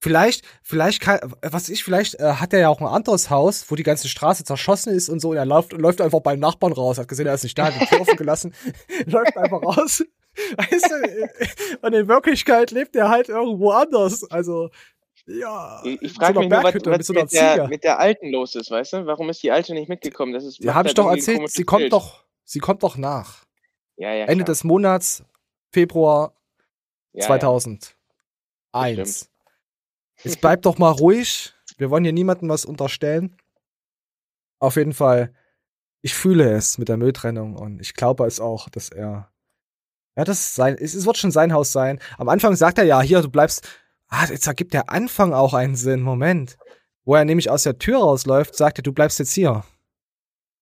Vielleicht, 0.00 0.44
vielleicht 0.62 1.00
kann, 1.00 1.18
was 1.42 1.68
ich, 1.68 1.82
vielleicht 1.82 2.14
äh, 2.20 2.34
hat 2.34 2.52
er 2.52 2.60
ja 2.60 2.68
auch 2.68 2.80
ein 2.80 2.86
anderes 2.86 3.30
Haus, 3.30 3.64
wo 3.68 3.74
die 3.74 3.82
ganze 3.82 4.08
Straße 4.08 4.44
zerschossen 4.44 4.92
ist 4.92 5.08
und 5.08 5.18
so, 5.20 5.30
und 5.30 5.36
er 5.36 5.44
läuft, 5.44 5.72
läuft 5.72 6.00
einfach 6.00 6.20
beim 6.20 6.38
Nachbarn 6.38 6.72
raus, 6.72 6.98
hat 6.98 7.08
gesehen, 7.08 7.26
er 7.26 7.34
ist 7.34 7.42
nicht 7.42 7.58
da, 7.58 7.66
hat 7.66 7.80
die 7.80 7.86
Tür 7.86 8.00
offen 8.02 8.16
gelassen, 8.16 8.54
läuft 9.06 9.36
einfach 9.36 9.60
raus. 9.62 10.04
Weißt 10.56 10.88
du, 10.88 11.86
und 11.86 11.92
in 11.94 12.06
Wirklichkeit 12.06 12.70
lebt 12.70 12.94
er 12.94 13.08
halt 13.08 13.28
irgendwo 13.28 13.70
anders. 13.72 14.22
Also, 14.30 14.70
ja. 15.26 15.82
Ich, 15.84 16.00
ich 16.00 16.12
frage 16.12 16.34
so 16.34 16.40
mich 16.40 16.48
nur, 16.48 16.62
was, 16.62 16.74
was 16.74 16.84
mit 16.84 17.04
so 17.04 17.12
mit, 17.12 17.32
der, 17.32 17.68
mit 17.68 17.82
der 17.82 17.98
Alten 17.98 18.30
los 18.30 18.54
ist, 18.54 18.70
weißt 18.70 18.92
du? 18.92 19.06
Warum 19.06 19.28
ist 19.30 19.42
die 19.42 19.50
Alte 19.50 19.74
nicht 19.74 19.88
mitgekommen? 19.88 20.32
Das 20.32 20.44
ist, 20.44 20.62
Ja, 20.62 20.74
habe 20.74 20.88
ich 20.88 20.90
halt 20.90 20.98
doch 20.98 21.10
erzählt, 21.10 21.50
sie 21.50 21.64
kommt 21.64 21.80
Bild. 21.80 21.92
doch, 21.92 22.24
sie 22.44 22.60
kommt 22.60 22.84
doch 22.84 22.96
nach. 22.96 23.44
Ja, 23.96 24.12
ja, 24.14 24.26
Ende 24.26 24.44
klar. 24.44 24.54
des 24.54 24.62
Monats, 24.62 25.24
Februar 25.72 26.34
ja. 27.12 27.26
2001. 27.26 27.96
Jetzt 30.22 30.40
bleib 30.40 30.62
doch 30.62 30.78
mal 30.78 30.90
ruhig. 30.90 31.54
Wir 31.76 31.90
wollen 31.90 32.04
hier 32.04 32.12
niemandem 32.12 32.48
was 32.48 32.64
unterstellen. 32.64 33.36
Auf 34.58 34.76
jeden 34.76 34.92
Fall, 34.92 35.32
ich 36.02 36.14
fühle 36.14 36.52
es 36.52 36.78
mit 36.78 36.88
der 36.88 36.96
Mülltrennung 36.96 37.54
und 37.56 37.80
ich 37.80 37.94
glaube 37.94 38.26
es 38.26 38.40
auch, 38.40 38.68
dass 38.68 38.88
er. 38.88 39.30
Ja, 40.16 40.24
das 40.24 40.40
ist 40.40 40.54
sein, 40.56 40.76
es, 40.78 40.94
es 40.94 41.06
wird 41.06 41.16
schon 41.16 41.30
sein 41.30 41.52
Haus 41.52 41.70
sein. 41.70 42.00
Am 42.16 42.28
Anfang 42.28 42.56
sagt 42.56 42.78
er 42.78 42.84
ja, 42.84 43.00
hier, 43.00 43.22
du 43.22 43.30
bleibst. 43.30 43.68
Ah, 44.08 44.26
jetzt 44.26 44.46
ergibt 44.46 44.72
der 44.72 44.90
Anfang 44.90 45.32
auch 45.32 45.54
einen 45.54 45.76
Sinn. 45.76 46.02
Moment. 46.02 46.56
Wo 47.04 47.14
er 47.14 47.24
nämlich 47.24 47.50
aus 47.50 47.62
der 47.62 47.78
Tür 47.78 47.98
rausläuft, 47.98 48.56
sagt 48.56 48.78
er, 48.78 48.82
du 48.82 48.92
bleibst 48.92 49.18
jetzt 49.18 49.32
hier. 49.32 49.64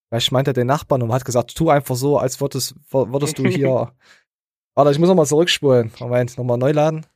Vielleicht 0.08 0.32
meint 0.32 0.46
er 0.46 0.52
den 0.52 0.66
Nachbarn 0.66 1.02
und 1.02 1.12
hat 1.12 1.24
gesagt, 1.24 1.56
tu 1.56 1.70
einfach 1.70 1.96
so, 1.96 2.18
als 2.18 2.40
würdest, 2.40 2.74
würdest 2.90 3.38
du 3.38 3.46
hier. 3.48 3.92
Warte, 4.74 4.90
ich 4.90 4.98
muss 4.98 5.08
nochmal 5.08 5.26
zurückspulen. 5.26 5.92
Moment, 5.98 6.36
nochmal 6.36 6.58
neu 6.58 6.72
laden. 6.72 7.06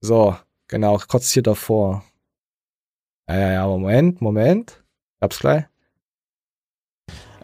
So, 0.00 0.36
genau, 0.68 0.98
kurz 1.08 1.30
hier 1.32 1.42
davor. 1.42 2.04
Ja, 3.28 3.38
ja, 3.38 3.52
ja, 3.52 3.66
Moment, 3.66 4.20
Moment. 4.20 4.82
Ich 5.16 5.22
hab's 5.22 5.38
gleich. 5.38 5.64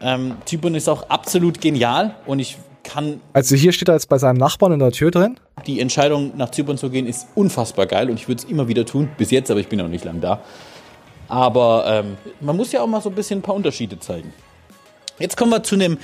Ähm, 0.01 0.37
Zypern 0.45 0.75
ist 0.75 0.89
auch 0.89 1.09
absolut 1.09 1.61
genial 1.61 2.15
und 2.25 2.39
ich 2.39 2.57
kann 2.83 3.21
Also 3.31 3.55
hier 3.55 3.71
steht 3.71 3.87
er 3.87 3.93
jetzt 3.93 4.09
bei 4.09 4.17
seinem 4.17 4.37
Nachbarn 4.37 4.73
in 4.73 4.79
der 4.79 4.91
Tür 4.91 5.11
drin. 5.11 5.39
die 5.65 5.79
Entscheidung, 5.79 6.35
nach 6.35 6.51
Zypern 6.51 6.77
zu 6.77 6.89
gehen, 6.89 7.07
ist 7.07 7.27
unfassbar 7.35 7.85
geil 7.85 8.09
und 8.09 8.15
ich 8.19 8.27
würde 8.27 8.43
es 8.43 8.49
immer 8.49 8.67
wieder 8.67 8.85
tun. 8.85 9.09
Bis 9.17 9.31
jetzt, 9.31 9.49
aber 9.49 9.59
ich 9.61 9.67
bin 9.69 9.79
noch 9.79 9.87
nicht 9.87 10.03
lang 10.03 10.19
da. 10.19 10.41
Aber 11.29 11.85
ähm, 11.87 12.17
man 12.41 12.57
muss 12.57 12.71
ja 12.73 12.81
auch 12.81 12.87
mal 12.87 13.01
so 13.01 13.09
ein 13.09 13.15
bisschen 13.15 13.39
ein 13.39 13.41
paar 13.41 13.55
Unterschiede 13.55 13.99
zeigen. 13.99 14.33
Jetzt 15.19 15.37
kommen 15.37 15.51
wir 15.51 15.63
zu 15.63 15.75
einem 15.75 15.97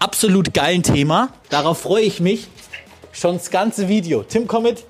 absolut 0.00 0.52
geilen 0.52 0.82
Thema. 0.82 1.28
Darauf 1.48 1.78
freue 1.78 2.02
ich 2.02 2.20
mich. 2.20 2.48
Schon 3.12 3.34
das 3.36 3.50
ganze 3.50 3.88
Video. 3.88 4.22
Tim, 4.24 4.46
komm 4.48 4.64
mit. 4.64 4.84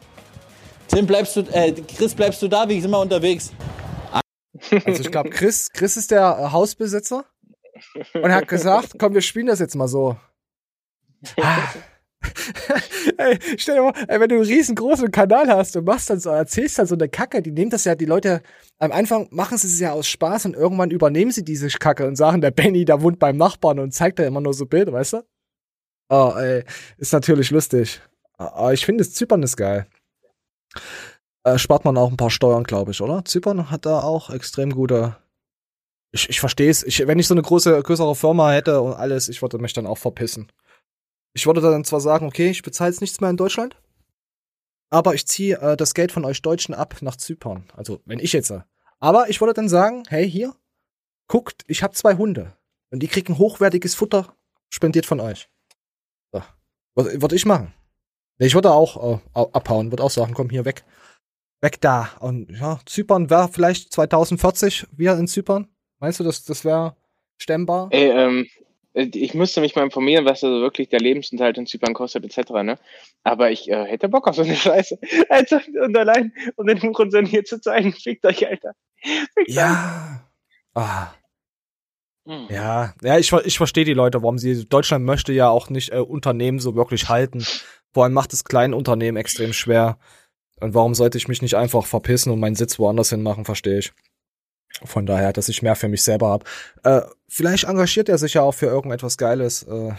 Tim, 0.89 1.07
bleibst 1.07 1.37
du, 1.37 1.41
äh, 1.53 1.73
Chris, 1.73 2.15
bleibst 2.15 2.43
du 2.43 2.49
da? 2.49 2.69
Wir 2.69 2.81
sind 2.81 2.91
mal 2.91 3.03
unterwegs. 3.03 3.53
Also 4.71 5.03
ich 5.03 5.11
glaube, 5.11 5.31
Chris, 5.31 5.71
Chris 5.73 5.97
ist 5.97 6.11
der 6.11 6.39
äh, 6.41 6.53
Hausbesitzer 6.53 7.25
und 8.15 8.33
hat 8.33 8.49
gesagt, 8.49 8.95
komm, 8.99 9.15
wir 9.15 9.21
spielen 9.21 9.47
das 9.47 9.59
jetzt 9.59 9.75
mal 9.75 9.89
so. 9.89 10.17
Ah, 11.41 11.59
ey, 13.19 13.39
stell 13.57 13.77
dir 13.77 13.83
mal, 13.83 13.93
ey, 14.09 14.21
wenn 14.21 14.29
du 14.29 14.37
einen 14.37 14.45
riesengroßen 14.45 15.11
Kanal 15.11 15.49
hast 15.49 15.77
und 15.77 15.85
machst 15.85 16.11
dann 16.11 16.19
so, 16.19 16.31
erzählst 16.31 16.79
dann 16.79 16.87
so 16.87 16.95
eine 16.95 17.09
Kacke, 17.09 17.43
die 17.43 17.53
nehmen 17.53 17.71
das 17.71 17.85
ja, 17.85 17.95
die 17.95 18.05
Leute, 18.05 18.43
am 18.79 18.93
Anfang 18.93 19.29
machen 19.31 19.59
sie 19.59 19.67
es 19.67 19.81
ja 19.81 19.93
aus 19.93 20.09
Spaß 20.09 20.47
und 20.47 20.55
irgendwann 20.55 20.91
übernehmen 20.91 21.31
sie 21.31 21.45
diese 21.45 21.69
Kacke 21.69 22.07
und 22.07 22.17
sagen, 22.17 22.41
der 22.41 22.51
Benny, 22.51 22.85
der 22.85 23.03
wohnt 23.03 23.19
beim 23.19 23.37
Nachbarn 23.37 23.79
und 23.79 23.93
zeigt 23.93 24.19
da 24.19 24.25
immer 24.25 24.41
nur 24.41 24.55
so 24.55 24.67
Bilder, 24.67 24.93
weißt 24.93 25.15
du? 25.15 25.23
Oh, 26.09 26.33
ey, 26.37 26.65
ist 26.99 27.13
natürlich 27.13 27.51
lustig. 27.51 28.01
Aber 28.39 28.73
ich 28.73 28.85
finde, 28.85 29.09
Zypern 29.09 29.43
ist 29.43 29.57
geil. 29.57 29.87
Äh, 31.45 31.59
spart 31.59 31.85
man 31.85 31.97
auch 31.97 32.11
ein 32.11 32.17
paar 32.17 32.31
Steuern, 32.31 32.65
glaube 32.65 32.91
ich, 32.91 33.01
oder? 33.01 33.25
Zypern 33.25 33.71
hat 33.71 33.87
da 33.87 34.01
auch 34.01 34.31
extrem 34.31 34.71
gute. 34.71 35.17
Ich, 36.13 36.29
ich 36.29 36.41
verstehe 36.41 36.71
es. 36.71 36.83
Ich, 36.83 37.07
wenn 37.07 37.19
ich 37.19 37.27
so 37.29 37.35
eine 37.35 37.43
große, 37.43 37.83
größere 37.83 38.15
Firma 38.17 38.51
hätte 38.51 38.81
und 38.81 38.95
alles, 38.95 39.29
ich 39.29 39.43
würde 39.43 39.59
mich 39.59 39.73
dann 39.73 39.87
auch 39.87 39.99
verpissen. 39.99 40.51
Ich 41.35 41.47
würde 41.47 41.61
dann 41.61 41.85
zwar 41.85 42.01
sagen, 42.01 42.27
okay, 42.27 42.51
ich 42.51 42.63
bezahle 42.63 42.91
jetzt 42.91 43.01
nichts 43.01 43.21
mehr 43.21 43.31
in 43.31 43.37
Deutschland, 43.37 43.77
aber 44.91 45.15
ich 45.15 45.27
ziehe 45.27 45.59
äh, 45.61 45.77
das 45.77 45.95
Geld 45.95 46.13
von 46.13 46.25
euch 46.25 46.43
Deutschen 46.43 46.75
ab 46.75 46.97
nach 47.01 47.17
Zypern. 47.17 47.69
Also, 47.77 48.01
wenn 48.07 48.19
ich 48.19 48.33
jetzt. 48.33 48.51
Äh, 48.51 48.63
aber 48.99 49.29
ich 49.29 49.41
würde 49.41 49.55
dann 49.55 49.69
sagen, 49.69 50.05
hey, 50.09 50.29
hier, 50.29 50.55
guckt, 51.29 51.65
ich 51.67 51.83
habe 51.83 51.95
zwei 51.95 52.17
Hunde. 52.17 52.57
Und 52.91 53.01
die 53.01 53.09
kriegen 53.09 53.39
hochwertiges 53.39 53.95
Futter 53.95 54.35
spendiert 54.69 55.07
von 55.07 55.21
euch. 55.21 55.49
So. 56.33 56.43
Würde 56.95 57.37
ich 57.37 57.45
machen. 57.45 57.75
Nee, 58.39 58.47
ich 58.47 58.55
würde 58.55 58.71
auch 58.71 59.15
äh, 59.15 59.19
abhauen, 59.35 59.91
würde 59.91 60.03
auch 60.03 60.11
sagen, 60.11 60.35
komm 60.35 60.51
hier 60.51 60.65
weg. 60.65 60.85
Weg 61.61 61.81
da. 61.81 62.11
Und 62.21 62.51
ja, 62.51 62.81
Zypern 62.85 63.31
wäre 63.31 63.49
vielleicht 63.49 63.93
2040 63.93 64.87
wir 64.93 65.15
in 65.15 65.27
Zypern. 65.27 65.69
Meinst 65.99 66.21
du, 66.21 66.25
das, 66.25 66.45
das 66.45 66.65
wäre 66.65 66.97
stemmbar? 67.39 67.89
Ey, 67.91 68.11
ähm, 68.11 68.47
ich 68.97 69.35
müsste 69.35 69.61
mich 69.61 69.77
mal 69.77 69.85
informieren, 69.85 70.25
was 70.25 70.43
also 70.43 70.61
wirklich 70.61 70.89
der 70.89 71.01
Lebensunterhalt 71.01 71.59
in 71.59 71.67
Zypern 71.67 71.93
kostet, 71.93 72.25
etc. 72.25 72.51
Ne? 72.63 72.79
Aber 73.25 73.51
ich 73.51 73.71
äh, 73.71 73.85
hätte 73.85 74.09
Bock 74.09 74.27
auf 74.27 74.37
so 74.37 74.43
eine 74.43 74.57
Scheiße. 74.57 74.99
Also, 75.29 75.57
und 75.83 75.97
allein, 75.97 76.33
um 76.57 76.67
den 76.67 76.81
Hurensohn 76.81 77.27
hier 77.27 77.45
zu 77.45 77.61
zeigen, 77.61 77.93
fickt 77.93 78.25
euch, 78.25 78.47
Alter. 78.47 78.73
Fickt 79.03 79.51
ja. 79.51 80.27
Ah. 80.75 81.09
Hm. 82.27 82.47
Ja, 82.51 82.95
ja, 83.03 83.19
ich, 83.19 83.33
ich 83.33 83.57
verstehe 83.57 83.85
die 83.85 83.95
Leute, 83.95 84.23
warum 84.23 84.39
sie. 84.39 84.67
Deutschland 84.67 85.05
möchte 85.05 85.33
ja 85.33 85.49
auch 85.49 85.69
nicht 85.71 85.93
äh, 85.93 85.99
Unternehmen 85.99 86.59
so 86.59 86.75
wirklich 86.75 87.09
halten. 87.09 87.45
Vor 87.97 88.05
allem 88.05 88.13
macht 88.13 88.35
es 88.35 88.45
kleinen 88.45 88.75
Unternehmen 88.75 89.17
extrem 89.17 89.55
schwer. 89.55 89.97
Und 90.61 90.75
warum 90.75 90.95
sollte 90.95 91.17
ich 91.17 91.29
mich 91.29 91.41
nicht 91.41 91.55
einfach 91.55 91.87
verpissen 91.87 92.31
und 92.31 92.41
meinen 92.41 92.55
Sitz 92.55 92.79
woanders 92.79 93.09
hin 93.09 93.23
machen, 93.23 93.47
verstehe 93.47 93.79
ich. 93.79 93.95
Von 94.85 95.07
daher, 95.07 95.33
dass 95.33 95.49
ich 95.49 95.63
mehr 95.63 95.77
für 95.77 95.89
mich 95.89 96.03
selber 96.03 96.29
habe. 96.29 96.45
Äh, 96.83 97.01
vielleicht 97.27 97.65
engagiert 97.65 98.11
er 98.11 98.19
sich 98.19 98.35
ja 98.35 98.43
auch 98.43 98.53
für 98.53 98.67
irgendetwas 98.67 99.17
Geiles. 99.17 99.63
Äh, 99.63 99.95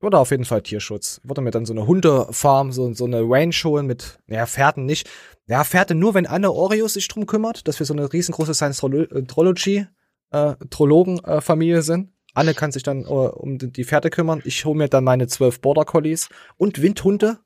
oder 0.00 0.18
auf 0.18 0.30
jeden 0.30 0.46
Fall 0.46 0.62
Tierschutz. 0.62 1.20
Würde 1.24 1.42
mir 1.42 1.50
dann 1.50 1.66
so 1.66 1.74
eine 1.74 1.86
Hundefarm, 1.86 2.72
so, 2.72 2.90
so 2.94 3.04
eine 3.04 3.20
Range 3.20 3.54
holen 3.64 3.84
mit, 3.86 4.18
ja, 4.26 4.46
Pferden 4.46 4.86
nicht. 4.86 5.10
Ja, 5.46 5.62
Pferde 5.62 5.94
nur, 5.94 6.14
wenn 6.14 6.26
Anne 6.26 6.50
Oreos 6.50 6.94
sich 6.94 7.06
drum 7.08 7.26
kümmert, 7.26 7.68
dass 7.68 7.78
wir 7.80 7.84
so 7.84 7.92
eine 7.92 8.10
riesengroße 8.10 8.54
Science-Trology, 8.54 9.88
äh, 10.30 10.54
Trologen-Familie 10.70 11.82
sind. 11.82 12.14
Anne 12.34 12.54
kann 12.54 12.72
sich 12.72 12.82
dann 12.82 13.02
äh, 13.02 13.08
um 13.08 13.58
die 13.58 13.84
Pferde 13.84 14.10
kümmern. 14.10 14.42
Ich 14.44 14.64
hole 14.64 14.76
mir 14.76 14.88
dann 14.88 15.04
meine 15.04 15.26
zwölf 15.26 15.60
Border 15.60 15.84
Collies 15.84 16.28
und 16.56 16.80
Windhunde. 16.80 17.38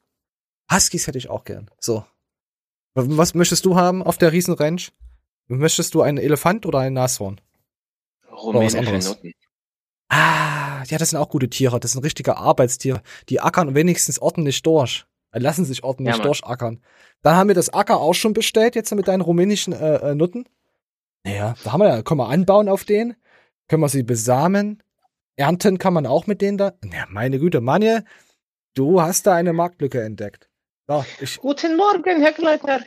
Huskies 0.70 1.06
hätte 1.06 1.18
ich 1.18 1.30
auch 1.30 1.44
gern. 1.44 1.70
So. 1.78 2.04
Was 2.94 3.34
möchtest 3.34 3.64
du 3.64 3.76
haben 3.76 4.02
auf 4.02 4.18
der 4.18 4.32
Riesenranch? 4.32 4.92
Möchtest 5.48 5.94
du 5.94 6.02
einen 6.02 6.18
Elefant 6.18 6.64
oder 6.64 6.78
ein 6.78 6.92
Nashorn? 6.92 7.40
Rumänische 8.30 8.82
Nutten. 8.82 9.32
Ah, 10.08 10.84
ja, 10.84 10.98
das 10.98 11.10
sind 11.10 11.18
auch 11.18 11.28
gute 11.28 11.50
Tiere. 11.50 11.80
Das 11.80 11.92
sind 11.92 12.04
richtige 12.04 12.36
Arbeitstiere. 12.36 13.02
Die 13.28 13.40
ackern 13.40 13.74
wenigstens 13.74 14.18
ordentlich 14.20 14.62
durch. 14.62 15.06
Äh, 15.32 15.40
lassen 15.40 15.64
sich 15.64 15.82
ordentlich 15.82 16.16
Ja, 16.16 16.22
durchackern. 16.22 16.80
Dann 17.22 17.36
haben 17.36 17.48
wir 17.48 17.54
das 17.54 17.70
Acker 17.70 18.00
auch 18.00 18.14
schon 18.14 18.32
bestellt, 18.32 18.74
jetzt 18.74 18.94
mit 18.94 19.08
deinen 19.08 19.22
rumänischen 19.22 19.72
äh, 19.72 19.96
äh, 19.96 20.14
Nutten. 20.14 20.44
Ja, 21.26 21.54
da 21.64 21.72
haben 21.72 21.80
wir 21.80 21.88
ja, 21.88 22.02
können 22.02 22.20
wir 22.20 22.28
anbauen 22.28 22.68
auf 22.68 22.84
denen. 22.84 23.16
Können 23.68 23.82
wir 23.82 23.88
sie 23.88 24.02
besamen. 24.02 24.82
Ernten 25.36 25.78
kann 25.78 25.94
man 25.94 26.06
auch 26.06 26.26
mit 26.26 26.40
denen 26.40 26.58
da. 26.58 26.72
Ja, 26.84 27.06
meine 27.08 27.38
Güte, 27.38 27.60
Manje, 27.60 28.04
du 28.74 29.00
hast 29.00 29.26
da 29.26 29.34
eine 29.34 29.52
Marktlücke 29.52 30.02
entdeckt. 30.02 30.48
So, 30.86 31.04
Guten 31.40 31.76
Morgen, 31.76 32.20
Herr 32.20 32.32
Gleitner. 32.32 32.80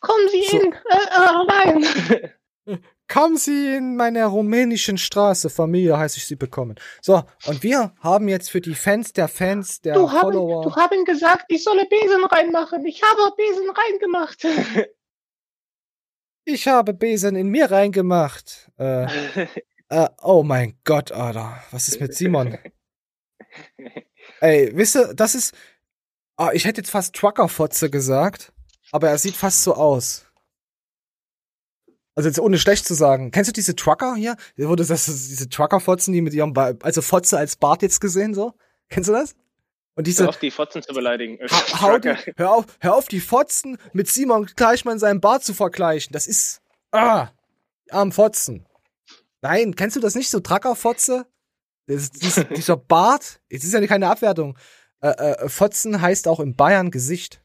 Kommen 0.00 0.28
Sie 0.30 0.44
So. 0.50 0.58
in, 0.60 0.72
äh, 0.72 0.76
äh, 1.14 2.72
rein. 2.72 2.82
Kommen 3.08 3.36
Sie 3.36 3.76
in 3.76 3.94
meine 3.96 4.24
rumänischen 4.26 4.98
Straße, 4.98 5.50
Familie 5.50 5.98
heiße 5.98 6.16
ich 6.16 6.26
Sie 6.26 6.34
bekommen. 6.36 6.76
So, 7.00 7.22
und 7.46 7.62
wir 7.62 7.92
haben 8.00 8.28
jetzt 8.28 8.50
für 8.50 8.60
die 8.60 8.74
Fans 8.74 9.12
der 9.12 9.28
Fans, 9.28 9.80
der 9.82 9.94
Du 9.94 10.10
haben, 10.10 10.20
Follower. 10.20 10.62
du 10.64 10.74
haben 10.74 11.04
gesagt, 11.04 11.44
ich 11.48 11.62
solle 11.62 11.86
Besen 11.86 12.24
reinmachen. 12.24 12.84
Ich 12.86 13.02
habe 13.02 13.34
Besen 13.36 13.70
reingemacht. 13.70 14.46
Ich 16.44 16.66
habe 16.66 16.92
Besen 16.92 17.36
in 17.36 17.50
mir 17.50 17.70
reingemacht. 17.70 18.68
Äh, 18.76 19.06
äh, 19.92 20.08
oh 20.22 20.42
mein 20.42 20.74
Gott, 20.84 21.12
Alter. 21.12 21.62
Was 21.70 21.88
ist 21.88 22.00
mit 22.00 22.14
Simon? 22.14 22.58
Ey, 24.40 24.70
wisst 24.74 24.96
ihr, 24.96 25.14
das 25.14 25.34
ist. 25.34 25.54
Ah, 26.36 26.50
ich 26.52 26.64
hätte 26.64 26.80
jetzt 26.80 26.90
fast 26.90 27.14
Truckerfotze 27.14 27.90
gesagt, 27.90 28.52
aber 28.90 29.10
er 29.10 29.18
sieht 29.18 29.36
fast 29.36 29.62
so 29.62 29.74
aus. 29.74 30.24
Also 32.14 32.28
jetzt 32.28 32.38
ohne 32.40 32.58
schlecht 32.58 32.86
zu 32.86 32.94
sagen. 32.94 33.30
Kennst 33.30 33.48
du 33.48 33.52
diese 33.52 33.76
Trucker 33.76 34.14
hier? 34.16 34.36
Wurde 34.56 34.84
das 34.84 35.04
diese 35.06 35.48
Truckerfotzen, 35.48 36.12
die 36.12 36.20
mit 36.22 36.34
ihrem 36.34 36.52
ba 36.52 36.72
also 36.82 37.00
Fotze 37.02 37.38
als 37.38 37.56
Bart 37.56 37.82
jetzt 37.82 38.00
gesehen 38.00 38.34
so? 38.34 38.54
Kennst 38.88 39.08
du 39.08 39.12
das? 39.14 39.34
Und 39.94 40.06
diese 40.06 40.22
Hör 40.24 40.30
auf, 40.30 40.38
die 40.38 40.50
Fotzen 40.50 40.82
zu 40.82 40.92
beleidigen. 40.94 41.38
Ha- 41.50 41.80
Hau 41.82 41.98
die, 41.98 42.14
hör, 42.36 42.52
auf, 42.52 42.64
hör 42.80 42.94
auf, 42.94 43.08
die 43.08 43.20
Fotzen 43.20 43.78
mit 43.92 44.08
Simon 44.08 44.46
Gleichmann 44.56 44.98
seinem 44.98 45.20
Bart 45.20 45.44
zu 45.44 45.52
vergleichen. 45.54 46.12
Das 46.12 46.26
ist. 46.26 46.60
Ah! 46.92 47.28
Die 47.86 47.92
armen 47.92 48.12
Fotzen. 48.12 48.66
Nein, 49.42 49.74
kennst 49.74 49.96
du 49.96 50.00
das 50.00 50.14
nicht, 50.14 50.30
so 50.30 50.40
Trackerfotze? 50.40 51.26
Dieser 51.88 52.76
Bart, 52.76 53.40
es 53.48 53.64
ist 53.64 53.74
ja 53.74 53.86
keine 53.86 54.08
Abwertung. 54.08 54.56
Äh, 55.00 55.08
äh, 55.08 55.48
Fotzen 55.48 56.00
heißt 56.00 56.28
auch 56.28 56.40
in 56.40 56.54
Bayern 56.54 56.92
Gesicht. 56.92 57.42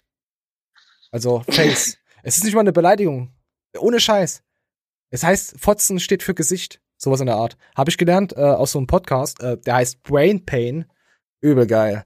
Also 1.11 1.41
Face. 1.49 1.97
es 2.23 2.37
ist 2.37 2.43
nicht 2.43 2.53
mal 2.53 2.61
eine 2.61 2.71
Beleidigung. 2.71 3.33
Ohne 3.77 3.99
Scheiß. 3.99 4.43
Es 5.09 5.23
heißt, 5.23 5.59
Fotzen 5.59 5.99
steht 5.99 6.21
für 6.21 6.35
Gesicht. 6.35 6.81
Sowas 6.97 7.19
in 7.19 7.25
der 7.25 7.35
Art. 7.35 7.57
Habe 7.75 7.89
ich 7.89 7.97
gelernt 7.97 8.33
äh, 8.33 8.41
aus 8.41 8.71
so 8.71 8.79
einem 8.79 8.87
Podcast. 8.87 9.41
Äh, 9.41 9.57
der 9.57 9.75
heißt 9.75 10.03
Brain 10.03 10.45
Pain. 10.45 10.85
Übel 11.41 11.65
geil. 11.65 12.05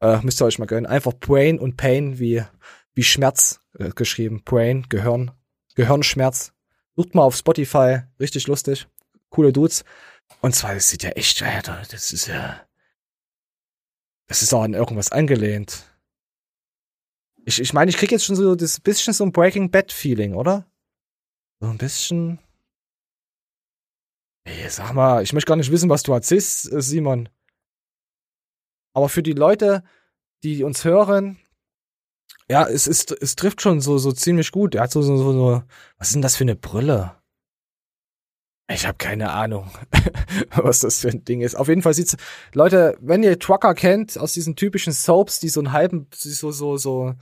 Äh, 0.00 0.18
müsst 0.22 0.42
ihr 0.42 0.46
euch 0.46 0.58
mal 0.58 0.66
gönnen. 0.66 0.86
Einfach 0.86 1.12
Brain 1.14 1.58
und 1.58 1.76
Pain 1.76 2.18
wie, 2.18 2.42
wie 2.94 3.02
Schmerz 3.02 3.60
äh, 3.78 3.90
geschrieben. 3.90 4.42
Brain, 4.44 4.86
Gehirn, 4.88 5.30
Gehirnschmerz. 5.74 6.52
Sucht 6.96 7.14
mal 7.14 7.22
auf 7.22 7.36
Spotify. 7.36 8.00
Richtig 8.18 8.46
lustig. 8.46 8.86
Coole 9.32 9.52
Dudes. 9.52 9.84
Und 10.40 10.54
zwar, 10.54 10.74
das 10.74 10.88
sieht 10.88 11.02
ja 11.02 11.10
echt, 11.10 11.42
Alter, 11.42 11.82
das 11.90 12.12
ist 12.12 12.26
ja. 12.26 12.66
Das 14.28 14.42
ist 14.42 14.54
auch 14.54 14.62
an 14.62 14.74
irgendwas 14.74 15.10
angelehnt. 15.10 15.84
Ich, 17.44 17.60
ich 17.60 17.72
meine, 17.72 17.90
ich 17.90 17.96
krieg 17.96 18.12
jetzt 18.12 18.24
schon 18.24 18.36
so 18.36 18.54
das 18.54 18.80
bisschen 18.80 19.12
so 19.12 19.24
ein 19.24 19.32
Breaking 19.32 19.70
Bad 19.70 19.90
Feeling, 19.90 20.34
oder? 20.34 20.70
So 21.60 21.68
ein 21.68 21.78
bisschen. 21.78 22.38
Ey, 24.44 24.68
sag 24.68 24.92
mal, 24.92 25.22
ich 25.22 25.32
möchte 25.32 25.48
gar 25.48 25.56
nicht 25.56 25.70
wissen, 25.70 25.90
was 25.90 26.02
du 26.02 26.12
erzählst, 26.12 26.72
äh, 26.72 26.80
Simon. 26.80 27.28
Aber 28.94 29.08
für 29.08 29.22
die 29.22 29.32
Leute, 29.32 29.82
die 30.42 30.62
uns 30.64 30.84
hören, 30.84 31.38
ja, 32.50 32.66
es 32.66 32.86
ist, 32.86 33.12
es 33.12 33.36
trifft 33.36 33.62
schon 33.62 33.80
so, 33.80 33.98
so 33.98 34.12
ziemlich 34.12 34.50
gut. 34.52 34.74
Er 34.74 34.82
hat 34.82 34.90
so, 34.90 35.00
so, 35.02 35.16
so, 35.16 35.32
so 35.32 35.62
was 35.96 36.08
ist 36.08 36.14
denn 36.14 36.22
das 36.22 36.36
für 36.36 36.44
eine 36.44 36.56
Brille? 36.56 37.21
Ich 38.74 38.86
habe 38.86 38.98
keine 38.98 39.30
Ahnung, 39.30 39.70
was 40.54 40.80
das 40.80 41.00
für 41.00 41.08
ein 41.08 41.24
Ding 41.24 41.40
ist. 41.40 41.54
Auf 41.54 41.68
jeden 41.68 41.82
Fall 41.82 41.94
sieht's, 41.94 42.16
Leute, 42.52 42.96
wenn 43.00 43.22
ihr 43.22 43.38
Trucker 43.38 43.74
kennt, 43.74 44.18
aus 44.18 44.32
diesen 44.32 44.56
typischen 44.56 44.92
Soaps, 44.92 45.40
die 45.40 45.48
so 45.48 45.60
einen 45.60 45.72
halben, 45.72 46.08
so, 46.14 46.50
so, 46.50 46.76
so, 46.76 47.14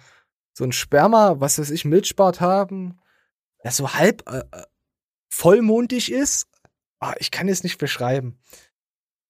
so 0.53 0.65
ein 0.65 0.73
Sperma, 0.73 1.41
was 1.41 1.59
weiß 1.59 1.71
ich, 1.71 1.85
Milchbart 1.85 2.41
haben, 2.41 2.99
der 3.65 3.73
so 3.73 3.95
halb 3.95 4.29
äh, 4.29 4.39
äh, 4.39 4.65
vollmondig 5.31 6.13
ist. 6.13 6.47
Ah, 7.01 7.15
ich 7.19 7.31
kann 7.31 7.49
es 7.49 7.63
nicht 7.63 7.79
beschreiben. 7.79 8.39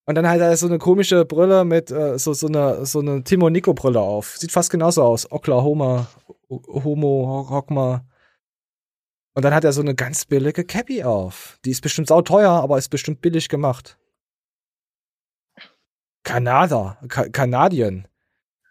Und 0.06 0.16
dann 0.16 0.28
halt 0.28 0.58
so 0.58 0.66
eine 0.66 0.78
komische 0.78 1.24
Brille 1.24 1.64
mit 1.64 1.90
äh, 1.90 2.18
so, 2.18 2.34
so 2.34 2.48
eine, 2.48 2.84
so 2.84 3.00
eine 3.00 3.22
Timo 3.22 3.48
Nico 3.48 3.74
Brille 3.74 4.00
auf. 4.00 4.36
Sieht 4.36 4.50
fast 4.50 4.70
genauso 4.70 5.04
aus. 5.04 5.30
Oklahoma, 5.30 6.08
Homo, 6.48 7.46
Hockma. 7.48 8.04
Und 9.34 9.44
dann 9.44 9.54
hat 9.54 9.64
er 9.64 9.72
so 9.72 9.80
eine 9.80 9.94
ganz 9.94 10.24
billige 10.24 10.64
Cappy 10.64 11.04
auf. 11.04 11.58
Die 11.64 11.70
ist 11.70 11.82
bestimmt 11.82 12.08
sauteuer, 12.08 12.50
aber 12.50 12.78
ist 12.78 12.88
bestimmt 12.88 13.20
billig 13.20 13.48
gemacht. 13.48 13.96
Kanada, 16.24 16.98
Ka 17.08 17.28
Kanadien. 17.28 18.06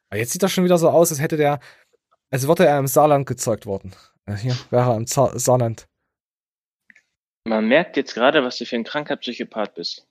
Aber 0.10 0.20
jetzt 0.20 0.32
sieht 0.32 0.44
das 0.44 0.52
schon 0.52 0.64
wieder 0.64 0.78
so 0.78 0.90
aus, 0.90 1.12
als 1.12 1.22
hätte 1.22 1.38
der, 1.38 1.60
als 2.32 2.48
würde 2.48 2.66
er 2.66 2.80
im 2.80 2.88
Saarland 2.88 3.26
gezeugt 3.26 3.66
worden. 3.66 3.96
Äh, 4.26 4.36
Hier 4.36 4.58
wäre 4.70 4.92
er 4.92 4.98
im 4.98 5.08
Saarland. 5.08 5.88
Man 7.46 7.68
merkt 7.68 7.96
jetzt 7.98 8.14
gerade, 8.14 8.44
was 8.44 8.58
du 8.58 8.66
für 8.66 8.76
ein 8.76 8.84
kranker 8.84 9.16
Psychopath 9.16 9.76
bist. 9.76 10.09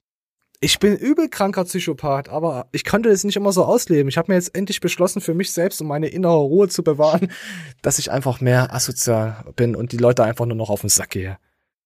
Ich 0.61 0.81
bin 0.81 0.97
übel 0.97 1.29
kranker 1.29 1.65
Psychopath, 1.65 2.29
aber 2.29 2.69
ich 2.73 2.85
konnte 2.85 3.09
das 3.11 3.23
nicht 3.23 3.37
immer 3.37 3.53
so 3.53 3.65
ausleben. 3.65 4.09
Ich 4.09 4.19
habe 4.19 4.33
mir 4.33 4.37
jetzt 4.37 4.57
endlich 4.57 4.81
beschlossen, 4.81 5.21
für 5.21 5.33
mich 5.35 5.53
selbst, 5.53 5.81
um 5.81 5.87
meine 5.87 6.09
innere 6.09 6.35
Ruhe 6.39 6.69
zu 6.69 6.83
bewahren, 6.83 7.31
dass 7.83 8.01
ich 8.01 8.11
einfach 8.11 8.41
mehr 8.41 8.75
asozial 8.75 9.45
bin 9.55 9.77
und 9.77 9.93
die 9.93 9.99
Leute 9.99 10.25
einfach 10.25 10.47
nur 10.47 10.57
noch 10.57 10.71
auf 10.71 10.81
den 10.81 10.91
Sack 10.91 11.11
gehe. 11.11 11.39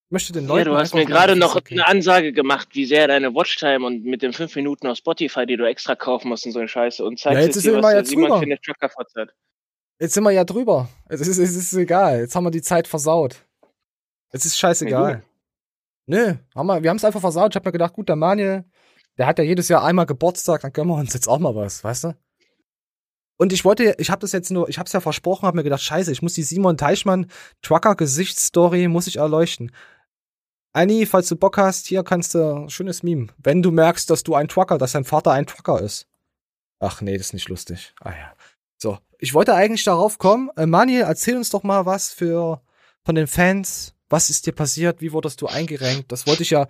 Ich 0.09 0.13
möchte 0.13 0.33
den 0.33 0.45
Ja, 0.45 0.55
Leuten 0.55 0.71
du 0.71 0.77
hast 0.77 0.95
mir 0.95 1.05
gerade 1.05 1.37
noch 1.37 1.55
Sack 1.55 1.71
eine 1.71 1.87
Ansage 1.87 2.33
gemacht, 2.33 2.69
wie 2.73 2.87
sehr 2.87 3.09
deine 3.09 3.35
Watchtime 3.35 3.85
und 3.85 4.05
mit 4.05 4.23
den 4.23 4.33
fünf 4.33 4.57
Minuten 4.57 4.87
auf 4.87 4.97
Spotify, 4.97 5.45
die 5.45 5.57
du 5.57 5.69
extra 5.69 5.95
kaufen 5.95 6.29
musst 6.29 6.47
und 6.47 6.53
so 6.53 6.59
eine 6.59 6.69
Scheiße 6.69 7.05
und 7.05 7.19
zeigst 7.19 7.35
Ja, 7.41 7.45
jetzt 7.47 7.57
jetzt 7.57 7.65
wir 7.67 7.83
was 7.83 7.93
ja 7.93 8.05
Simon 8.05 8.25
drüber. 8.31 8.39
für 8.39 8.45
eine 8.45 8.59
hat. 9.17 9.35
Jetzt 9.99 10.15
sind 10.15 10.25
wir 10.25 10.31
ja 10.31 10.45
drüber. 10.45 10.89
Es 11.09 11.21
ist, 11.21 11.39
es 11.39 11.57
ist 11.57 11.75
egal. 11.75 12.21
Jetzt 12.21 12.35
haben 12.35 12.45
wir 12.45 12.51
die 12.51 12.63
Zeit 12.63 12.89
versaut. 12.89 13.37
Es 14.31 14.45
ist 14.47 14.59
scheißegal. 14.59 15.23
Nö, 16.07 16.35
haben 16.55 16.67
wir, 16.67 16.83
wir 16.83 16.91
haben 16.91 16.97
es 16.97 17.05
einfach 17.05 17.21
versaut. 17.21 17.53
Ich 17.53 17.57
habe 17.57 17.69
mir 17.69 17.73
gedacht, 17.73 17.93
gut, 17.93 18.09
der 18.09 18.17
Manuel, 18.17 18.65
der 19.19 19.27
hat 19.27 19.39
ja 19.39 19.45
jedes 19.45 19.69
Jahr 19.69 19.85
einmal 19.85 20.07
Geburtstag, 20.07 20.63
dann 20.63 20.73
gönnen 20.73 20.91
wir 20.91 20.97
uns 20.97 21.15
jetzt 21.15 21.29
auch 21.29 21.39
mal 21.39 21.55
was, 21.55 21.85
weißt 21.85 22.05
du? 22.05 22.17
Und 23.37 23.53
ich 23.53 23.65
wollte, 23.65 23.97
ich 23.99 24.11
habe 24.11 24.21
das 24.21 24.33
jetzt 24.33 24.51
nur, 24.51 24.69
ich 24.69 24.79
habe 24.79 24.87
es 24.87 24.93
ja 24.93 25.01
versprochen, 25.01 25.47
habe 25.47 25.57
mir 25.57 25.65
gedacht, 25.65 25.83
scheiße, 25.83 26.13
ich 26.13 26.23
muss 26.23 26.35
die 26.35 26.43
Simon 26.43 26.77
Teichmann 26.77 27.27
Trucker 27.61 27.97
Gesichtsstory 27.97 28.89
muss 28.89 29.07
ich 29.07 29.17
erleuchten. 29.17 29.73
Annie, 30.73 31.07
falls 31.07 31.29
du 31.29 31.37
Bock 31.37 31.59
hast, 31.59 31.87
hier 31.87 32.03
kannst 32.03 32.35
du 32.35 32.69
schönes 32.69 33.03
Meme. 33.03 33.29
Wenn 33.39 33.63
du 33.63 33.71
merkst, 33.71 34.09
dass 34.09 34.23
du 34.23 34.35
ein 34.35 34.49
Trucker, 34.49 34.79
dass 34.79 34.93
dein 34.93 35.05
Vater 35.05 35.33
ein 35.33 35.47
Trucker 35.47 35.81
ist. 35.81 36.07
Ach 36.79 37.01
nee, 37.01 37.17
das 37.17 37.29
ist 37.29 37.33
nicht 37.35 37.49
lustig. 37.49 37.95
Ah 38.01 38.11
ja. 38.11 38.33
So, 38.79 38.99
ich 39.19 39.35
wollte 39.35 39.55
eigentlich 39.55 39.85
darauf 39.85 40.19
kommen. 40.19 40.51
Äh, 40.57 40.67
Manuel, 40.67 41.03
erzähl 41.03 41.37
uns 41.37 41.51
doch 41.51 41.63
mal 41.63 41.85
was 41.85 42.13
für 42.13 42.63
von 43.05 43.15
den 43.15 43.27
Fans. 43.27 43.95
Was 44.13 44.29
ist 44.29 44.47
dir 44.47 44.53
passiert? 44.53 45.01
Wie 45.01 45.13
wurdest 45.13 45.41
du 45.41 45.47
eingerenkt? 45.47 46.13
Das 46.13 46.27
wollte 46.27 46.43
ich 46.43 46.51
ja. 46.51 46.69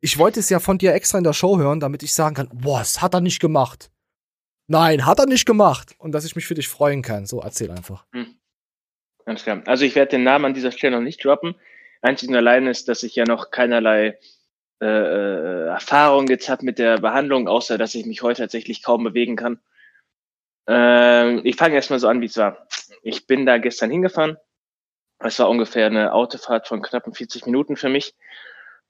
Ich 0.00 0.18
wollte 0.18 0.38
es 0.38 0.50
ja 0.50 0.60
von 0.60 0.78
dir 0.78 0.94
extra 0.94 1.18
in 1.18 1.24
der 1.24 1.32
Show 1.32 1.58
hören, 1.58 1.80
damit 1.80 2.02
ich 2.02 2.14
sagen 2.14 2.36
kann, 2.36 2.48
boah, 2.52 2.78
das 2.78 3.02
hat 3.02 3.14
er 3.14 3.20
nicht 3.20 3.40
gemacht. 3.40 3.90
Nein, 4.68 5.04
hat 5.04 5.18
er 5.18 5.26
nicht 5.26 5.46
gemacht. 5.46 5.96
Und 5.98 6.12
dass 6.12 6.24
ich 6.24 6.36
mich 6.36 6.46
für 6.46 6.54
dich 6.54 6.68
freuen 6.68 7.02
kann. 7.02 7.26
So, 7.26 7.40
erzähl 7.40 7.70
einfach. 7.70 8.06
Ganz 9.24 9.42
klar. 9.42 9.62
Also 9.66 9.84
ich 9.84 9.96
werde 9.96 10.10
den 10.10 10.22
Namen 10.22 10.44
an 10.44 10.54
dieser 10.54 10.70
Stelle 10.70 10.96
noch 10.96 11.02
nicht 11.02 11.24
droppen. 11.24 11.56
Einzig 12.02 12.28
und 12.28 12.36
allein 12.36 12.68
ist, 12.68 12.88
dass 12.88 13.02
ich 13.02 13.16
ja 13.16 13.24
noch 13.24 13.50
keinerlei 13.50 14.18
äh, 14.80 14.86
äh, 14.86 15.66
Erfahrung 15.68 16.28
jetzt 16.28 16.48
habe 16.48 16.64
mit 16.64 16.78
der 16.78 16.98
Behandlung, 16.98 17.48
außer 17.48 17.78
dass 17.78 17.96
ich 17.96 18.06
mich 18.06 18.22
heute 18.22 18.42
tatsächlich 18.42 18.82
kaum 18.82 19.02
bewegen 19.02 19.34
kann. 19.34 19.58
Ähm, 20.68 21.40
ich 21.42 21.56
fange 21.56 21.74
erstmal 21.74 21.98
so 21.98 22.06
an, 22.06 22.20
wie 22.20 22.26
es 22.26 22.36
war. 22.36 22.68
Ich 23.02 23.26
bin 23.26 23.46
da 23.46 23.58
gestern 23.58 23.90
hingefahren. 23.90 24.36
Es 25.18 25.38
war 25.38 25.48
ungefähr 25.48 25.86
eine 25.86 26.12
Autofahrt 26.12 26.68
von 26.68 26.82
knappen 26.82 27.14
40 27.14 27.46
Minuten 27.46 27.76
für 27.76 27.88
mich. 27.88 28.14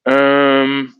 Ähm, 0.05 0.95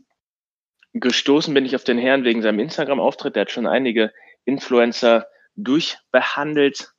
gestoßen 0.93 1.53
bin 1.53 1.65
ich 1.65 1.75
auf 1.75 1.83
den 1.83 1.97
Herrn 1.97 2.23
wegen 2.23 2.41
seinem 2.41 2.59
Instagram-Auftritt. 2.59 3.35
Der 3.35 3.41
hat 3.41 3.51
schon 3.51 3.67
einige 3.67 4.13
Influencer 4.45 5.27
durchbehandelt 5.55 6.91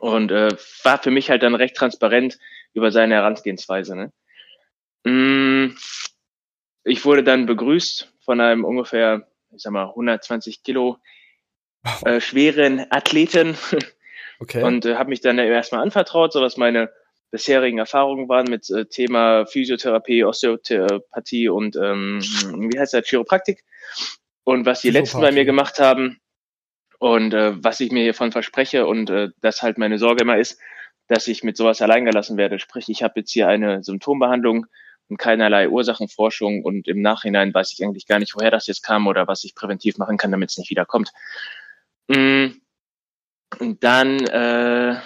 und 0.00 0.30
äh, 0.32 0.48
war 0.82 0.98
für 0.98 1.10
mich 1.10 1.30
halt 1.30 1.42
dann 1.42 1.54
recht 1.54 1.76
transparent 1.76 2.38
über 2.72 2.90
seine 2.90 3.14
Herangehensweise. 3.14 3.94
Ne? 3.96 4.12
Mm, 5.04 5.76
Ich 6.84 7.04
wurde 7.04 7.22
dann 7.22 7.46
begrüßt 7.46 8.12
von 8.24 8.40
einem 8.40 8.64
ungefähr, 8.64 9.28
ich 9.54 9.62
sag 9.62 9.72
mal, 9.72 9.88
120 9.88 10.62
Kilo 10.62 10.98
äh, 12.04 12.20
schweren 12.20 12.86
Athleten 12.90 13.56
Okay. 14.38 14.62
und 14.62 14.84
äh, 14.84 14.96
habe 14.96 15.08
mich 15.10 15.20
dann 15.22 15.38
erstmal 15.38 15.80
anvertraut, 15.82 16.32
so 16.32 16.42
was 16.42 16.56
meine 16.58 16.92
bisherigen 17.30 17.78
Erfahrungen 17.78 18.28
waren 18.28 18.46
mit 18.48 18.70
äh, 18.70 18.86
Thema 18.86 19.46
Physiotherapie, 19.46 20.24
Osteopathie 20.24 21.48
und 21.48 21.76
ähm, 21.76 22.20
wie 22.70 22.78
heißt 22.78 22.94
das, 22.94 23.06
Chiropraktik 23.06 23.64
und 24.44 24.66
was 24.66 24.80
die 24.80 24.90
letzten 24.90 25.20
bei 25.20 25.32
mir 25.32 25.44
gemacht 25.44 25.78
haben 25.78 26.20
und 26.98 27.34
äh, 27.34 27.52
was 27.62 27.80
ich 27.80 27.90
mir 27.92 28.02
hiervon 28.02 28.32
verspreche 28.32 28.86
und 28.86 29.10
äh, 29.10 29.28
das 29.40 29.62
halt 29.62 29.78
meine 29.78 29.98
Sorge 29.98 30.22
immer 30.22 30.38
ist, 30.38 30.60
dass 31.08 31.28
ich 31.28 31.44
mit 31.44 31.56
sowas 31.56 31.82
allein 31.82 32.04
gelassen 32.04 32.36
werde. 32.36 32.58
Sprich, 32.58 32.88
ich 32.88 33.02
habe 33.02 33.20
jetzt 33.20 33.32
hier 33.32 33.48
eine 33.48 33.82
Symptombehandlung 33.82 34.66
und 35.08 35.18
keinerlei 35.18 35.68
Ursachenforschung 35.68 36.64
und 36.64 36.88
im 36.88 37.00
Nachhinein 37.00 37.54
weiß 37.54 37.72
ich 37.72 37.84
eigentlich 37.84 38.06
gar 38.06 38.18
nicht, 38.18 38.34
woher 38.34 38.50
das 38.50 38.66
jetzt 38.66 38.82
kam 38.82 39.06
oder 39.06 39.28
was 39.28 39.44
ich 39.44 39.54
präventiv 39.54 39.98
machen 39.98 40.16
kann, 40.16 40.32
damit 40.32 40.50
es 40.50 40.58
nicht 40.58 40.70
wieder 40.70 40.84
kommt. 40.84 41.12
Mm, 42.08 42.46
dann 43.80 44.20
äh, 44.26 44.96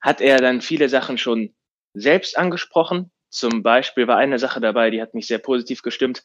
hat 0.00 0.20
er 0.20 0.38
dann 0.38 0.60
viele 0.60 0.88
Sachen 0.88 1.18
schon 1.18 1.54
selbst 1.94 2.38
angesprochen. 2.38 3.10
Zum 3.28 3.62
Beispiel 3.62 4.06
war 4.06 4.16
eine 4.16 4.38
Sache 4.38 4.60
dabei, 4.60 4.90
die 4.90 5.00
hat 5.00 5.14
mich 5.14 5.26
sehr 5.26 5.38
positiv 5.38 5.82
gestimmt. 5.82 6.22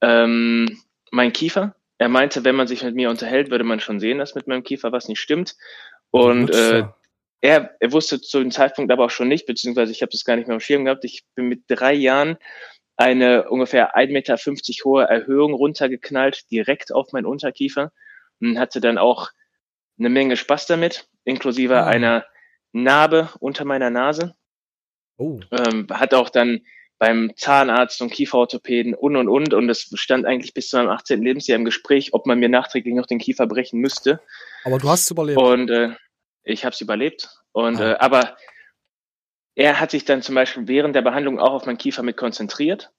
Ähm, 0.00 0.80
mein 1.10 1.32
Kiefer. 1.32 1.74
Er 1.98 2.08
meinte, 2.08 2.44
wenn 2.44 2.56
man 2.56 2.66
sich 2.66 2.82
mit 2.82 2.94
mir 2.94 3.10
unterhält, 3.10 3.50
würde 3.50 3.64
man 3.64 3.80
schon 3.80 4.00
sehen, 4.00 4.18
dass 4.18 4.34
mit 4.34 4.46
meinem 4.46 4.62
Kiefer 4.62 4.92
was 4.92 5.08
nicht 5.08 5.20
stimmt. 5.20 5.56
Und 6.10 6.50
äh, 6.50 6.84
er. 7.40 7.76
er, 7.78 7.92
wusste 7.92 8.20
zu 8.20 8.38
dem 8.38 8.50
Zeitpunkt 8.50 8.90
aber 8.90 9.04
auch 9.04 9.10
schon 9.10 9.28
nicht, 9.28 9.46
beziehungsweise 9.46 9.92
ich 9.92 10.02
habe 10.02 10.12
das 10.12 10.24
gar 10.24 10.36
nicht 10.36 10.46
mehr 10.46 10.54
am 10.54 10.60
Schirm 10.60 10.84
gehabt. 10.84 11.04
Ich 11.04 11.24
bin 11.34 11.46
mit 11.48 11.64
drei 11.68 11.92
Jahren 11.92 12.38
eine 12.96 13.48
ungefähr 13.48 13.96
1,50 13.96 14.12
Meter 14.12 14.36
hohe 14.84 15.04
Erhöhung 15.04 15.54
runtergeknallt, 15.54 16.50
direkt 16.50 16.92
auf 16.92 17.12
meinen 17.12 17.26
Unterkiefer 17.26 17.92
und 18.40 18.58
hatte 18.58 18.80
dann 18.80 18.98
auch 18.98 19.30
eine 19.98 20.10
Menge 20.10 20.36
Spaß 20.36 20.66
damit, 20.66 21.08
inklusive 21.24 21.78
Ah. 21.78 21.86
einer 21.86 22.24
Narbe 22.72 23.30
unter 23.40 23.64
meiner 23.64 23.90
Nase. 23.90 24.34
Oh. 25.16 25.40
Ähm, 25.50 25.86
hat 25.90 26.14
auch 26.14 26.30
dann 26.30 26.60
beim 26.98 27.32
Zahnarzt 27.34 28.02
und 28.02 28.12
Kieferorthopäden 28.12 28.94
und 28.94 29.16
und 29.16 29.28
und 29.28 29.54
und 29.54 29.68
es 29.70 29.90
stand 29.94 30.26
eigentlich 30.26 30.52
bis 30.52 30.68
zu 30.68 30.76
meinem 30.76 30.90
18. 30.90 31.22
Lebensjahr 31.22 31.58
im 31.58 31.64
Gespräch, 31.64 32.12
ob 32.12 32.26
man 32.26 32.38
mir 32.38 32.48
nachträglich 32.48 32.94
noch 32.94 33.06
den 33.06 33.18
Kiefer 33.18 33.46
brechen 33.46 33.80
müsste. 33.80 34.20
Aber 34.64 34.78
du 34.78 34.88
hast 34.88 35.04
es 35.04 35.10
überlebt. 35.10 35.40
Und 35.40 35.70
äh, 35.70 35.94
ich 36.42 36.64
habe 36.64 36.74
es 36.74 36.80
überlebt. 36.80 37.30
Und 37.52 37.80
äh, 37.80 37.96
aber 37.98 38.36
er 39.54 39.80
hat 39.80 39.90
sich 39.90 40.04
dann 40.04 40.22
zum 40.22 40.34
Beispiel 40.34 40.68
während 40.68 40.94
der 40.94 41.02
Behandlung 41.02 41.40
auch 41.40 41.52
auf 41.52 41.66
meinen 41.66 41.78
Kiefer 41.78 42.02
mit 42.02 42.16
konzentriert. 42.16 42.92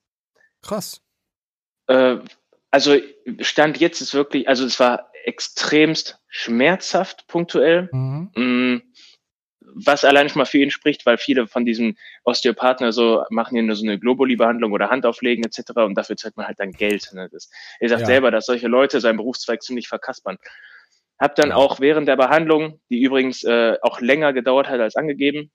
Krass. 0.62 1.02
Äh, 1.88 2.18
also 2.72 2.98
Stand 3.40 3.80
jetzt 3.80 4.02
ist 4.02 4.14
wirklich, 4.14 4.48
also 4.48 4.66
es 4.66 4.80
war 4.80 5.12
extremst 5.26 6.20
schmerzhaft 6.28 7.28
punktuell. 7.28 7.90
Mm, 7.92 8.82
Was 9.74 10.06
allein 10.06 10.30
schon 10.30 10.40
mal 10.40 10.46
für 10.46 10.60
ihn 10.60 10.72
spricht, 10.72 11.06
weil 11.06 11.18
viele 11.18 11.48
von 11.48 11.66
diesen 11.66 11.98
Osteopathen 12.24 12.92
so 12.92 13.24
machen 13.30 13.56
hier 13.56 13.64
nur 13.64 13.76
so 13.76 13.86
eine 13.86 14.00
Globuli-Behandlung 14.00 14.72
oder 14.72 14.90
Handauflegen 14.90 15.44
etc. 15.46 15.72
und 15.78 15.96
dafür 15.96 16.18
zahlt 16.18 16.38
man 16.38 16.48
halt 16.48 16.60
dann 16.60 16.72
Geld. 16.72 17.12
Ne? 17.14 17.30
Das, 17.32 17.50
er 17.80 17.90
sagt 17.90 18.02
Ja. 18.02 18.06
selber, 18.08 18.32
dass 18.32 18.46
solche 18.46 18.68
Leute 18.68 19.00
seinen 19.00 19.18
Berufszweig 19.18 19.62
ziemlich 19.62 19.88
verkaspern. 19.88 20.38
Hab 21.20 21.36
dann 21.36 21.52
auch 21.52 21.80
während 21.80 22.08
der 22.08 22.16
Behandlung, 22.16 22.80
die 22.90 23.02
übrigens 23.02 23.44
äh, 23.44 23.78
auch 23.82 24.02
länger 24.02 24.34
gedauert 24.34 24.70
hat 24.70 24.80
als 24.80 24.96
angegeben, 24.96 25.52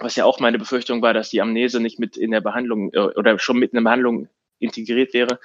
was 0.00 0.16
ja 0.16 0.24
auch 0.24 0.40
meine 0.40 0.58
Befürchtung 0.58 1.00
war, 1.02 1.14
dass 1.14 1.30
die 1.30 1.40
Amnese 1.40 1.80
nicht 1.80 1.98
mit 1.98 2.16
in 2.16 2.30
der 2.32 2.40
Behandlung 2.40 2.92
äh, 2.92 2.98
oder 2.98 3.38
schon 3.38 3.58
mit 3.58 3.72
in 3.72 3.76
der 3.76 3.84
Behandlung 3.84 4.28
integriert 4.58 5.14
wäre, 5.14 5.38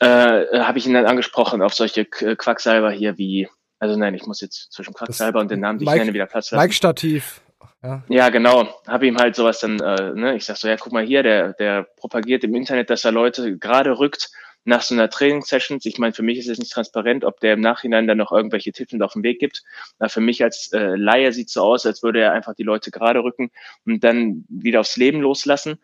äh, 0.00 0.60
habe 0.60 0.78
ich 0.78 0.86
ihn 0.86 0.94
dann 0.94 1.06
angesprochen 1.06 1.62
auf 1.62 1.74
solche 1.74 2.04
Quacksalber 2.04 2.90
hier 2.90 3.18
wie, 3.18 3.48
also 3.80 3.96
nein, 3.98 4.14
ich 4.14 4.26
muss 4.26 4.40
jetzt 4.42 4.72
zwischen 4.72 4.94
Quacksalber 4.94 5.40
und 5.40 5.50
den 5.50 5.60
Namen, 5.60 5.78
die 5.78 5.86
ich 5.86 5.90
nenne, 5.90 6.12
wieder 6.12 6.26
Platz 6.26 6.50
lassen. 6.50 6.62
Mike-Stativ. 6.62 7.40
Ja. 7.82 8.04
Ja, 8.08 8.28
genau. 8.28 8.68
Habe 8.86 9.06
ihm 9.06 9.16
halt 9.16 9.34
sowas 9.34 9.60
dann, 9.60 9.80
äh, 9.80 10.12
ne, 10.12 10.36
ich 10.36 10.44
sag 10.44 10.58
so, 10.58 10.68
ja, 10.68 10.76
guck 10.76 10.92
mal 10.92 11.04
hier, 11.04 11.22
der, 11.22 11.54
der 11.54 11.84
propagiert 11.96 12.44
im 12.44 12.54
Internet, 12.54 12.90
dass 12.90 13.06
er 13.06 13.12
Leute 13.12 13.56
gerade 13.56 13.98
rückt 13.98 14.30
nach 14.64 14.82
so 14.82 14.94
einer 14.94 15.08
Trainingssession. 15.08 15.80
Ich 15.82 15.98
meine, 15.98 16.12
für 16.12 16.22
mich 16.22 16.38
ist 16.38 16.48
es 16.48 16.58
nicht 16.58 16.72
transparent, 16.72 17.24
ob 17.24 17.40
der 17.40 17.54
im 17.54 17.62
Nachhinein 17.62 18.06
dann 18.06 18.18
noch 18.18 18.32
irgendwelche 18.32 18.72
Tipps 18.72 18.92
mit 18.92 19.00
auf 19.00 19.14
den 19.14 19.22
Weg 19.22 19.40
gibt. 19.40 19.62
Aber 19.98 20.10
für 20.10 20.20
mich 20.20 20.42
als 20.42 20.70
äh, 20.72 20.94
Laie 20.96 21.32
sieht 21.32 21.48
so 21.48 21.62
aus, 21.62 21.86
als 21.86 22.02
würde 22.02 22.20
er 22.20 22.32
einfach 22.32 22.54
die 22.54 22.62
Leute 22.62 22.90
gerade 22.90 23.20
rücken 23.20 23.50
und 23.86 24.04
dann 24.04 24.44
wieder 24.50 24.80
aufs 24.80 24.98
Leben 24.98 25.20
loslassen. 25.22 25.78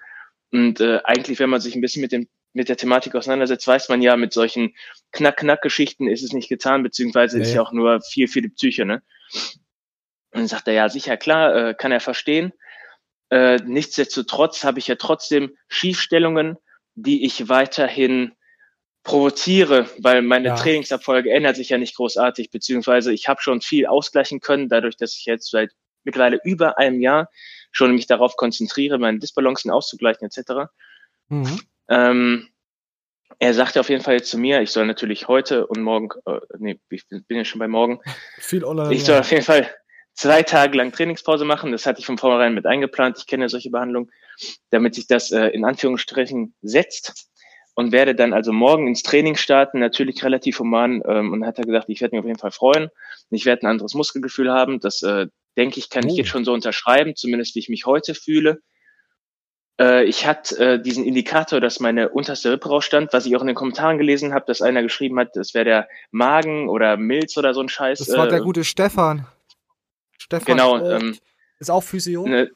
Und 0.52 0.80
äh, 0.80 1.00
eigentlich, 1.04 1.38
wenn 1.38 1.50
man 1.50 1.62
sich 1.62 1.74
ein 1.74 1.80
bisschen 1.80 2.02
mit 2.02 2.12
dem 2.12 2.28
mit 2.56 2.70
der 2.70 2.78
Thematik 2.78 3.14
auseinandersetzt, 3.14 3.68
weiß 3.68 3.90
man 3.90 4.00
ja, 4.00 4.16
mit 4.16 4.32
solchen 4.32 4.74
Knack-Knack-Geschichten 5.12 6.08
ist 6.08 6.22
es 6.22 6.32
nicht 6.32 6.48
getan, 6.48 6.82
beziehungsweise 6.82 7.38
ist 7.38 7.50
Nee. 7.50 7.56
ja 7.56 7.62
auch 7.62 7.72
nur 7.72 8.00
viel 8.00 8.28
für 8.28 8.40
die 8.40 8.48
Psyche, 8.48 8.86
ne? 8.86 9.02
Und 10.30 10.40
dann 10.40 10.46
sagt 10.48 10.66
er, 10.66 10.72
ja, 10.72 10.88
sicher, 10.88 11.18
klar, 11.18 11.54
äh, 11.54 11.74
kann 11.74 11.92
er 11.92 12.00
verstehen. 12.00 12.54
Äh, 13.28 13.56
nichtsdestotrotz 13.56 14.64
habe 14.64 14.78
ich 14.78 14.86
ja 14.86 14.94
trotzdem 14.94 15.54
Schiefstellungen, 15.68 16.56
die 16.94 17.26
ich 17.26 17.50
weiterhin 17.50 18.32
provoziere, 19.02 19.90
weil 19.98 20.22
meine 20.22 20.48
Ja. 20.48 20.54
Trainingserfolge 20.56 21.30
ändert 21.30 21.56
sich 21.56 21.68
ja 21.68 21.76
nicht 21.76 21.94
großartig, 21.94 22.50
beziehungsweise 22.50 23.12
ich 23.12 23.28
habe 23.28 23.42
schon 23.42 23.60
viel 23.60 23.84
ausgleichen 23.86 24.40
können, 24.40 24.70
dadurch, 24.70 24.96
dass 24.96 25.14
ich 25.14 25.26
jetzt 25.26 25.50
seit 25.50 25.72
mittlerweile 26.04 26.40
über 26.42 26.78
einem 26.78 27.02
Jahr 27.02 27.28
schon 27.70 27.94
mich 27.94 28.06
darauf 28.06 28.36
konzentriere, 28.36 28.98
meine 28.98 29.18
Disbalancen 29.18 29.70
auszugleichen 29.70 30.26
etc. 30.26 30.70
Mhm. 31.28 31.60
Ähm, 31.88 32.48
er 33.38 33.54
sagte 33.54 33.80
auf 33.80 33.90
jeden 33.90 34.02
Fall 34.02 34.14
jetzt 34.14 34.30
zu 34.30 34.38
mir, 34.38 34.62
ich 34.62 34.70
soll 34.70 34.86
natürlich 34.86 35.28
heute 35.28 35.66
und 35.66 35.82
morgen, 35.82 36.08
äh, 36.26 36.38
nee, 36.58 36.80
ich 36.90 37.06
bin 37.08 37.24
bin 37.24 37.36
ja 37.38 37.44
schon 37.44 37.58
bei 37.58 37.68
morgen, 37.68 38.00
Viel 38.38 38.64
online. 38.64 38.94
ich 38.94 39.04
soll 39.04 39.18
auf 39.18 39.30
jeden 39.30 39.44
Fall 39.44 39.68
zwei 40.14 40.42
Tage 40.42 40.76
lang 40.78 40.92
Trainingspause 40.92 41.44
machen. 41.44 41.72
Das 41.72 41.84
hatte 41.84 42.00
ich 42.00 42.06
von 42.06 42.16
vornherein 42.18 42.54
mit 42.54 42.64
eingeplant. 42.66 43.18
Ich 43.18 43.26
kenne 43.26 43.48
solche 43.50 43.70
Behandlungen, 43.70 44.10
damit 44.70 44.94
sich 44.94 45.06
das 45.06 45.30
äh, 45.32 45.48
in 45.48 45.64
Anführungsstrichen 45.64 46.54
setzt. 46.62 47.28
und 47.74 47.92
werde 47.92 48.14
dann 48.14 48.32
also 48.32 48.52
morgen 48.54 48.86
ins 48.88 49.02
Training 49.02 49.36
starten, 49.36 49.80
natürlich 49.80 50.24
relativ 50.24 50.58
human. 50.60 51.02
Ähm, 51.06 51.34
und 51.34 51.44
hat 51.44 51.58
er 51.58 51.64
gesagt, 51.66 51.90
ich 51.90 52.00
werde 52.00 52.16
mich 52.16 52.20
auf 52.20 52.26
jeden 52.26 52.38
Fall 52.38 52.52
freuen. 52.52 52.88
Ich 53.28 53.44
werde 53.44 53.64
ein 53.66 53.70
anderes 53.70 53.92
Muskelgefühl 53.92 54.50
haben. 54.50 54.80
Das 54.80 55.02
äh, 55.02 55.26
denke 55.58 55.78
ich, 55.78 55.90
kann 55.90 56.06
ich 56.06 56.14
Oh. 56.14 56.16
jetzt 56.16 56.28
schon 56.30 56.46
so 56.46 56.54
unterschreiben, 56.54 57.14
zumindest 57.16 57.54
wie 57.54 57.58
ich 57.58 57.68
mich 57.68 57.84
heute 57.84 58.14
fühle. 58.14 58.60
Äh, 59.80 60.04
ich 60.04 60.26
hatte 60.26 60.58
äh, 60.58 60.82
diesen 60.82 61.04
Indikator, 61.04 61.60
dass 61.60 61.80
meine 61.80 62.08
unterste 62.08 62.52
Rippe 62.52 62.68
rausstand, 62.68 63.12
was 63.12 63.26
ich 63.26 63.36
auch 63.36 63.42
in 63.42 63.48
den 63.48 63.56
Kommentaren 63.56 63.98
gelesen 63.98 64.32
habe, 64.32 64.46
dass 64.46 64.62
einer 64.62 64.82
geschrieben 64.82 65.18
hat, 65.18 65.36
das 65.36 65.54
wäre 65.54 65.64
der 65.64 65.88
Magen 66.10 66.68
oder 66.68 66.96
Milz 66.96 67.36
oder 67.36 67.54
so 67.54 67.60
ein 67.60 67.68
Scheiß. 67.68 67.98
Das 67.98 68.16
war 68.16 68.26
äh, 68.26 68.30
der 68.30 68.40
gute 68.40 68.64
Stefan. 68.64 69.26
Stefan 70.18 70.56
Genau, 70.56 70.90
ähm, 70.90 71.16
ist 71.58 71.70
auch 71.70 71.82
Physio. 71.82 72.26
ne, 72.26 72.50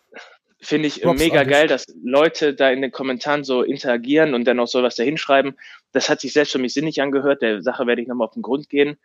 finde 0.60 0.88
ich 0.88 1.00
äh, 1.00 1.04
Props 1.04 1.20
mega 1.20 1.44
geil, 1.44 1.66
dass 1.66 1.86
Leute 2.02 2.54
da 2.54 2.70
in 2.70 2.82
den 2.82 2.92
Kommentaren 2.92 3.44
so 3.44 3.62
interagieren 3.62 4.34
und 4.34 4.44
dann 4.44 4.60
auch 4.60 4.68
sowas 4.68 4.96
da 4.96 5.02
hinschreiben. 5.02 5.58
Das 5.92 6.08
hat 6.08 6.20
sich 6.20 6.32
selbst 6.32 6.52
für 6.52 6.58
mich 6.58 6.74
sinnig 6.74 7.00
angehört. 7.02 7.42
Der 7.42 7.62
Sache 7.62 7.86
werde 7.86 8.02
ich 8.02 8.08
nochmal 8.08 8.28
auf 8.28 8.34
den 8.34 8.42
Grund 8.42 8.68
gehen. 8.68 8.98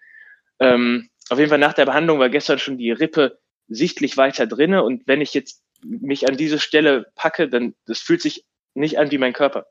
Ähm, 0.60 1.10
auf 1.30 1.40
jeden 1.40 1.50
Fall 1.50 1.60
nach 1.60 1.74
der 1.74 1.86
Behandlung 1.86 2.20
war 2.20 2.30
gestern 2.30 2.60
schon 2.60 2.78
die 2.78 2.92
Rippe 2.92 3.40
sichtlich 3.68 4.16
weiter 4.16 4.46
drinne 4.46 4.84
und 4.84 5.08
wenn 5.08 5.22
ich 5.22 5.34
jetzt 5.34 5.64
mich 5.88 6.28
an 6.28 6.38
diese 6.38 6.60
Stelle 6.60 7.12
packe, 7.16 7.50
dann 7.50 7.76
das 7.86 8.00
fühlt 8.00 8.22
sich 8.22 8.46
nicht 8.74 8.98
an 8.98 9.12
wie 9.12 9.18
mein 9.18 9.34
Körper. 9.34 9.68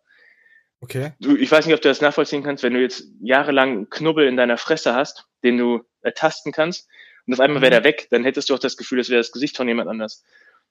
Okay. 0.80 1.12
Du, 1.20 1.36
ich 1.36 1.50
weiß 1.50 1.66
nicht, 1.66 1.74
ob 1.74 1.80
du 1.80 1.88
das 1.88 2.00
nachvollziehen 2.00 2.42
kannst, 2.42 2.62
wenn 2.62 2.74
du 2.74 2.80
jetzt 2.80 3.08
jahrelang 3.20 3.70
einen 3.70 3.90
Knubbel 3.90 4.26
in 4.26 4.36
deiner 4.36 4.58
Fresse 4.58 4.94
hast, 4.94 5.26
den 5.42 5.56
du 5.56 5.82
ertasten 6.02 6.52
kannst, 6.52 6.88
und 7.26 7.32
auf 7.32 7.40
einmal 7.40 7.62
wäre 7.62 7.70
der 7.70 7.84
weg, 7.84 8.08
dann 8.10 8.24
hättest 8.24 8.50
du 8.50 8.54
auch 8.54 8.58
das 8.58 8.76
Gefühl, 8.76 9.00
es 9.00 9.08
wäre 9.08 9.20
das 9.20 9.32
Gesicht 9.32 9.56
von 9.56 9.66
jemand 9.66 9.88
anders. 9.88 10.22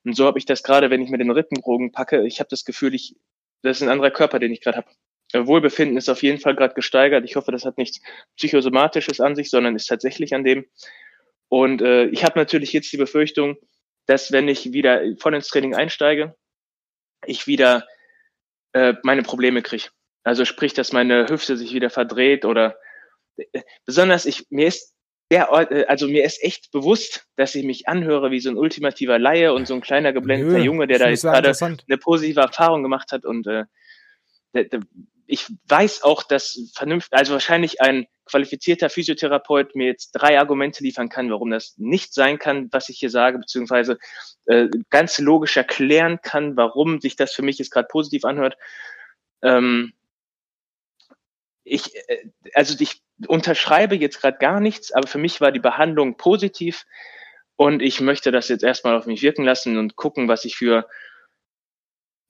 Und 0.04 0.16
so 0.16 0.26
habe 0.26 0.38
ich 0.38 0.46
das 0.46 0.64
gerade, 0.64 0.90
wenn 0.90 1.02
ich 1.02 1.10
mir 1.10 1.18
den 1.18 1.32
Rippenbogen 1.32 1.92
packe, 1.92 2.28
ich 2.28 2.40
habe 2.40 2.50
das 2.50 2.66
Gefühl, 2.66 2.94
ich, 2.94 3.16
das 3.64 3.78
ist 3.78 3.84
ein 3.84 3.90
anderer 3.90 4.12
Körper, 4.12 4.40
den 4.40 4.52
ich 4.52 4.62
gerade 4.62 4.78
habe. 4.78 4.90
Äh, 5.32 5.48
Wohlbefinden 5.48 5.98
ist 5.98 6.10
auf 6.10 6.22
jeden 6.22 6.40
Fall 6.40 6.56
gerade 6.56 6.76
gesteigert. 6.76 7.26
Ich 7.26 7.36
hoffe, 7.36 7.52
das 7.52 7.66
hat 7.66 7.78
nichts 7.78 8.02
Psychosomatisches 8.38 9.20
an 9.20 9.36
sich, 9.36 9.50
sondern 9.50 9.76
ist 9.76 9.88
tatsächlich 9.88 10.36
an 10.36 10.44
dem. 10.44 10.66
Und 11.50 11.82
äh, 11.82 12.06
ich 12.06 12.24
habe 12.24 12.38
natürlich 12.38 12.74
jetzt 12.74 12.92
die 12.92 12.98
Befürchtung, 12.98 13.58
dass 14.06 14.32
wenn 14.32 14.48
ich 14.48 14.74
wieder 14.74 15.02
voll 15.20 15.36
ins 15.36 15.48
Training 15.48 15.76
einsteige, 15.76 16.36
ich 17.26 17.48
wieder 17.48 17.88
äh, 18.74 18.94
meine 19.04 19.24
Probleme 19.24 19.62
kriege. 19.62 19.90
Also 20.24 20.46
sprich, 20.46 20.74
dass 20.74 20.94
meine 20.94 21.28
Hüfte 21.30 21.58
sich 21.58 21.74
wieder 21.74 21.90
verdreht 21.90 22.46
oder 22.46 22.78
äh, 23.38 23.62
besonders 23.86 24.26
ich 24.26 24.46
mir 24.50 24.68
ist 24.68 24.94
der, 25.32 25.52
Ort- 25.52 25.72
äh, 25.72 25.86
also 25.88 26.08
mir 26.08 26.24
ist 26.24 26.44
echt 26.44 26.72
bewusst, 26.72 27.26
dass 27.36 27.56
ich 27.56 27.64
mich 27.64 27.88
anhöre 27.88 28.32
wie 28.32 28.40
so 28.40 28.50
ein 28.50 28.58
ultimativer 28.58 29.20
Laie 29.20 29.54
und 29.54 29.68
so 29.68 29.74
ein 29.74 29.82
kleiner 29.82 30.14
geblendeter 30.14 30.58
Junge, 30.64 30.88
der 30.88 31.00
da 31.00 31.06
jetzt 31.10 31.22
gerade 31.34 31.50
eine 31.88 31.98
positive 31.98 32.42
Erfahrung 32.42 32.84
gemacht 32.84 33.12
hat 33.12 33.26
und 33.26 33.48
äh, 33.48 33.66
der, 34.54 34.66
der, 34.66 34.82
ich 35.26 35.48
weiß 35.68 36.04
auch, 36.04 36.24
dass 36.24 36.72
vernünftig, 36.76 37.18
also 37.18 37.34
wahrscheinlich 37.34 37.82
ein 37.82 38.08
qualifizierter 38.26 38.90
Physiotherapeut 38.90 39.76
mir 39.76 39.88
jetzt 39.88 40.12
drei 40.12 40.40
Argumente 40.40 40.84
liefern 40.84 41.10
kann, 41.10 41.30
warum 41.30 41.52
das 41.52 41.76
nicht 41.78 42.14
sein 42.14 42.40
kann, 42.40 42.70
was 42.72 42.90
ich 42.90 43.00
hier 43.00 43.10
sage, 43.10 43.38
beziehungsweise 43.40 43.98
äh, 44.46 44.68
ganz 44.90 45.20
logisch 45.20 45.58
erklären 45.58 46.20
kann, 46.22 46.56
warum 46.58 47.02
sich 47.02 47.16
das 47.16 47.34
für 47.34 47.42
mich 47.42 47.58
jetzt 47.58 47.72
gerade 47.72 47.88
positiv 47.90 48.26
anhört. 48.26 48.58
Ähm, 49.42 49.94
ich, 51.64 51.96
äh, 52.08 52.30
also 52.54 52.76
ich 52.80 53.02
unterschreibe 53.28 53.96
jetzt 53.96 54.22
gerade 54.22 54.38
gar 54.38 54.60
nichts, 54.60 54.92
aber 54.92 55.08
für 55.08 55.18
mich 55.20 55.42
war 55.42 55.52
die 55.52 55.60
Behandlung 55.60 56.18
positiv 56.18 56.86
und 57.56 57.82
ich 57.82 58.02
möchte 58.02 58.32
das 58.32 58.50
jetzt 58.50 58.64
erstmal 58.64 58.96
auf 58.96 59.06
mich 59.06 59.22
wirken 59.22 59.44
lassen 59.44 59.78
und 59.78 59.96
gucken, 59.96 60.28
was 60.28 60.46
ich 60.46 60.56
für, 60.56 60.88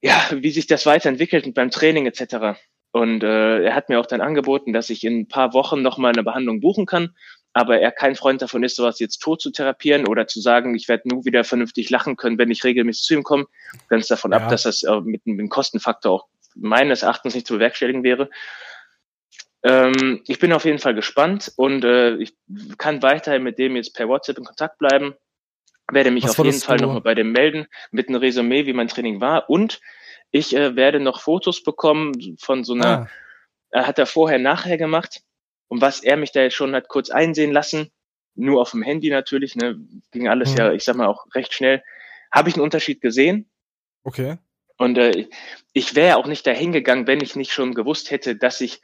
ja, 0.01 0.21
wie 0.31 0.51
sich 0.51 0.67
das 0.67 0.85
weiterentwickelt 0.85 1.53
beim 1.53 1.71
Training 1.71 2.05
etc. 2.05 2.59
Und 2.93 3.23
äh, 3.23 3.63
er 3.63 3.73
hat 3.73 3.89
mir 3.89 3.99
auch 3.99 4.05
dann 4.05 4.21
angeboten, 4.21 4.71
dass 4.71 4.91
ich 4.91 5.03
in 5.03 5.21
ein 5.21 5.27
paar 5.27 5.53
Wochen 5.53 5.81
nochmal 5.81 6.13
eine 6.13 6.21
Behandlung 6.21 6.61
buchen 6.61 6.85
kann, 6.85 7.15
aber 7.51 7.79
er 7.79 7.91
kein 7.91 8.15
Freund 8.15 8.43
davon 8.43 8.63
ist, 8.63 8.75
sowas 8.75 8.99
jetzt 8.99 9.17
tot 9.17 9.41
zu 9.41 9.49
therapieren 9.49 10.07
oder 10.07 10.27
zu 10.27 10.39
sagen, 10.39 10.75
ich 10.75 10.87
werde 10.87 11.09
nur 11.09 11.25
wieder 11.25 11.43
vernünftig 11.43 11.89
lachen 11.89 12.17
können, 12.17 12.37
wenn 12.37 12.51
ich 12.51 12.63
regelmäßig 12.63 13.03
zu 13.03 13.15
ihm 13.15 13.23
komme. 13.23 13.45
Ganz 13.87 14.05
davon 14.07 14.31
Ja. 14.31 14.37
ab, 14.37 14.49
dass 14.49 14.63
das 14.63 14.83
äh, 14.83 15.01
mit 15.01 15.23
einem 15.25 15.49
Kostenfaktor 15.49 16.11
auch 16.11 16.27
meines 16.53 17.01
Erachtens 17.01 17.33
nicht 17.33 17.47
zu 17.47 17.55
bewerkstelligen 17.55 18.03
wäre. 18.03 18.29
Ähm, 19.63 20.21
ich 20.27 20.37
bin 20.37 20.53
auf 20.53 20.65
jeden 20.65 20.77
Fall 20.77 20.93
gespannt 20.93 21.51
und 21.55 21.83
äh, 21.83 22.17
ich 22.17 22.35
kann 22.77 23.01
weiterhin 23.01 23.41
mit 23.41 23.57
dem 23.57 23.75
jetzt 23.75 23.95
per 23.95 24.07
WhatsApp 24.07 24.37
in 24.37 24.45
Kontakt 24.45 24.77
bleiben. 24.77 25.15
Werde 25.91 26.11
mich 26.11 26.25
Was 26.25 26.37
auf 26.37 26.45
jeden 26.45 26.59
Fall 26.59 26.77
nochmal 26.77 27.01
bei 27.01 27.15
dem 27.15 27.31
melden 27.31 27.65
mit 27.89 28.07
einem 28.07 28.17
Resümee, 28.17 28.67
wie 28.67 28.73
mein 28.73 28.87
Training 28.87 29.19
war. 29.19 29.49
Und 29.49 29.81
ich 30.33 30.55
äh, 30.55 30.75
werde 30.75 30.99
noch 30.99 31.21
Fotos 31.21 31.63
bekommen 31.63 32.37
von 32.39 32.63
so 32.63 32.73
einer, 32.73 33.07
er 33.69 33.87
hat 33.87 33.99
er 33.99 34.07
vorher, 34.07 34.39
nachher 34.39 34.77
gemacht. 34.77 35.21
Und 35.67 35.79
was 35.79 36.03
er 36.03 36.17
mich 36.17 36.31
da 36.31 36.41
jetzt 36.41 36.55
schon 36.55 36.75
hat 36.75 36.87
kurz 36.89 37.09
einsehen 37.11 37.51
lassen, 37.51 37.91
nur 38.35 38.59
auf 38.61 38.71
dem 38.71 38.81
Handy 38.81 39.09
natürlich, 39.11 39.55
ne, 39.55 39.79
ging 40.11 40.27
alles 40.27 40.51
Mhm. 40.53 40.57
ja, 40.57 40.73
ich 40.73 40.83
sag 40.83 40.95
mal, 40.95 41.07
auch 41.07 41.27
recht 41.35 41.53
schnell, 41.53 41.83
habe 42.31 42.49
ich 42.49 42.55
einen 42.55 42.63
Unterschied 42.63 42.99
gesehen. 42.99 43.47
Okay. 44.03 44.37
Und 44.77 44.97
äh, 44.97 45.27
ich 45.71 45.93
wäre 45.95 46.17
auch 46.17 46.25
nicht 46.25 46.47
dahin 46.47 46.71
gegangen, 46.71 47.05
wenn 47.05 47.21
ich 47.21 47.35
nicht 47.35 47.53
schon 47.53 47.75
gewusst 47.75 48.09
hätte, 48.09 48.35
dass 48.35 48.59
ich 48.59 48.81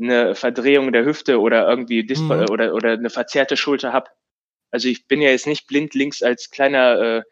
eine 0.00 0.36
Verdrehung 0.36 0.92
der 0.92 1.04
Hüfte 1.04 1.40
oder 1.40 1.68
irgendwie 1.68 2.06
Dis 2.06 2.20
Mhm. 2.20 2.30
oder, 2.30 2.74
oder 2.74 2.92
eine 2.92 3.10
verzerrte 3.10 3.56
Schulter 3.56 3.92
habe. 3.92 4.08
Also 4.70 4.86
ich 4.88 5.08
bin 5.08 5.20
ja 5.20 5.30
jetzt 5.30 5.48
nicht 5.48 5.66
blind 5.66 5.94
links 5.94 6.22
als 6.22 6.50
kleiner, 6.50 7.00
äh, 7.00 7.22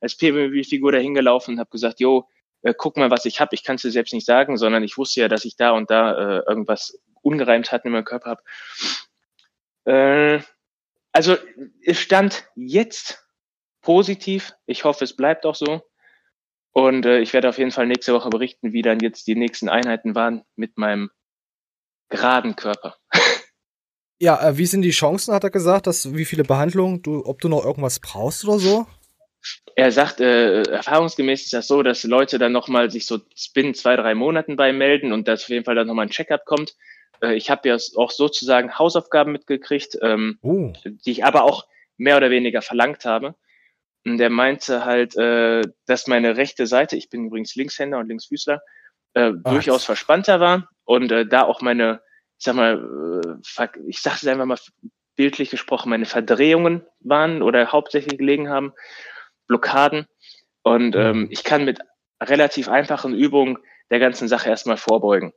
als 0.00 0.16
PWB-Figur 0.16 0.92
dahin 0.92 1.14
gelaufen 1.14 1.54
und 1.54 1.60
habe 1.60 1.70
gesagt, 1.70 1.98
jo, 1.98 2.28
äh, 2.66 2.74
guck 2.76 2.96
mal, 2.96 3.10
was 3.10 3.24
ich 3.24 3.40
habe. 3.40 3.54
Ich 3.54 3.62
kann 3.62 3.76
es 3.76 3.82
dir 3.82 3.92
selbst 3.92 4.12
nicht 4.12 4.26
sagen, 4.26 4.56
sondern 4.56 4.82
ich 4.82 4.98
wusste 4.98 5.20
ja, 5.20 5.28
dass 5.28 5.44
ich 5.44 5.56
da 5.56 5.70
und 5.70 5.88
da 5.90 6.38
äh, 6.38 6.42
irgendwas 6.48 6.98
ungereimt 7.22 7.70
hat 7.70 7.84
in 7.84 7.92
meinem 7.92 8.04
Körper 8.04 8.30
habe. 8.30 8.42
Äh, 9.84 10.42
also 11.12 11.36
es 11.84 12.00
stand 12.00 12.48
jetzt 12.56 13.24
positiv. 13.82 14.52
Ich 14.66 14.84
hoffe, 14.84 15.04
es 15.04 15.14
bleibt 15.14 15.46
auch 15.46 15.54
so. 15.54 15.82
Und 16.72 17.06
äh, 17.06 17.20
ich 17.20 17.32
werde 17.32 17.48
auf 17.48 17.58
jeden 17.58 17.70
Fall 17.70 17.86
nächste 17.86 18.12
Woche 18.12 18.30
berichten, 18.30 18.72
wie 18.72 18.82
dann 18.82 18.98
jetzt 19.00 19.28
die 19.28 19.36
nächsten 19.36 19.68
Einheiten 19.68 20.14
waren 20.16 20.42
mit 20.56 20.76
meinem 20.76 21.10
geraden 22.08 22.56
Körper. 22.56 22.96
Ja, 24.18 24.48
äh, 24.48 24.56
wie 24.56 24.64
sind 24.64 24.80
die 24.80 24.92
Chancen, 24.92 25.34
hat 25.34 25.44
er 25.44 25.50
gesagt, 25.50 25.86
dass 25.86 26.14
wie 26.14 26.24
viele 26.24 26.42
Behandlungen, 26.42 27.02
du, 27.02 27.26
ob 27.26 27.38
du 27.42 27.50
noch 27.50 27.62
irgendwas 27.62 28.00
brauchst 28.00 28.46
oder 28.46 28.58
so? 28.58 28.86
Er 29.74 29.92
sagt, 29.92 30.20
äh, 30.20 30.62
erfahrungsgemäß 30.62 31.44
ist 31.44 31.52
das 31.52 31.66
so, 31.68 31.82
dass 31.82 32.02
Leute 32.04 32.38
dann 32.38 32.52
nochmal 32.52 32.90
sich 32.90 33.06
so 33.06 33.18
binnen 33.54 33.74
zwei, 33.74 33.96
drei 33.96 34.14
Monaten 34.14 34.56
bei 34.56 34.72
melden 34.72 35.12
und 35.12 35.28
dass 35.28 35.42
auf 35.44 35.48
jeden 35.50 35.64
Fall 35.64 35.74
dann 35.74 35.86
nochmal 35.86 36.06
ein 36.06 36.10
Checkup 36.10 36.44
kommt. 36.44 36.74
Äh, 37.20 37.34
ich 37.34 37.50
habe 37.50 37.68
ja 37.68 37.76
auch 37.96 38.10
sozusagen 38.10 38.78
Hausaufgaben 38.78 39.32
mitgekriegt, 39.32 39.98
ähm, 40.02 40.38
Oh. 40.42 40.72
die 40.84 41.10
ich 41.10 41.24
aber 41.24 41.44
auch 41.44 41.66
mehr 41.96 42.16
oder 42.16 42.30
weniger 42.30 42.62
verlangt 42.62 43.04
habe. 43.04 43.34
Und 44.04 44.18
der 44.18 44.30
meinte 44.30 44.84
halt, 44.84 45.16
äh, 45.16 45.62
dass 45.86 46.06
meine 46.06 46.36
rechte 46.36 46.66
Seite, 46.66 46.96
ich 46.96 47.10
bin 47.10 47.26
übrigens 47.26 47.54
Linkshänder 47.54 47.98
und 47.98 48.08
Linksfüßler, 48.08 48.60
äh, 49.14 49.32
durchaus 49.44 49.84
verspannter 49.84 50.40
war 50.40 50.68
und 50.84 51.10
äh, 51.10 51.26
da 51.26 51.42
auch 51.42 51.60
meine, 51.60 52.00
ich 52.38 52.44
sag 52.44 52.54
mal, 52.54 53.20
äh, 53.24 53.66
ich 53.88 54.00
sage 54.00 54.16
es 54.22 54.26
einfach 54.26 54.44
mal 54.44 54.58
bildlich 55.16 55.50
gesprochen, 55.50 55.90
meine 55.90 56.04
Verdrehungen 56.04 56.86
waren 57.00 57.42
oder 57.42 57.72
hauptsächlich 57.72 58.18
gelegen 58.18 58.48
haben, 58.48 58.72
Blockaden. 59.46 60.06
Und 60.62 60.96
ähm, 60.96 61.28
ich 61.30 61.44
kann 61.44 61.64
mit 61.64 61.80
relativ 62.22 62.68
einfachen 62.68 63.14
Übungen 63.14 63.58
der 63.90 63.98
ganzen 63.98 64.28
Sache 64.28 64.48
erstmal 64.48 64.76
vorbeugen. 64.76 65.32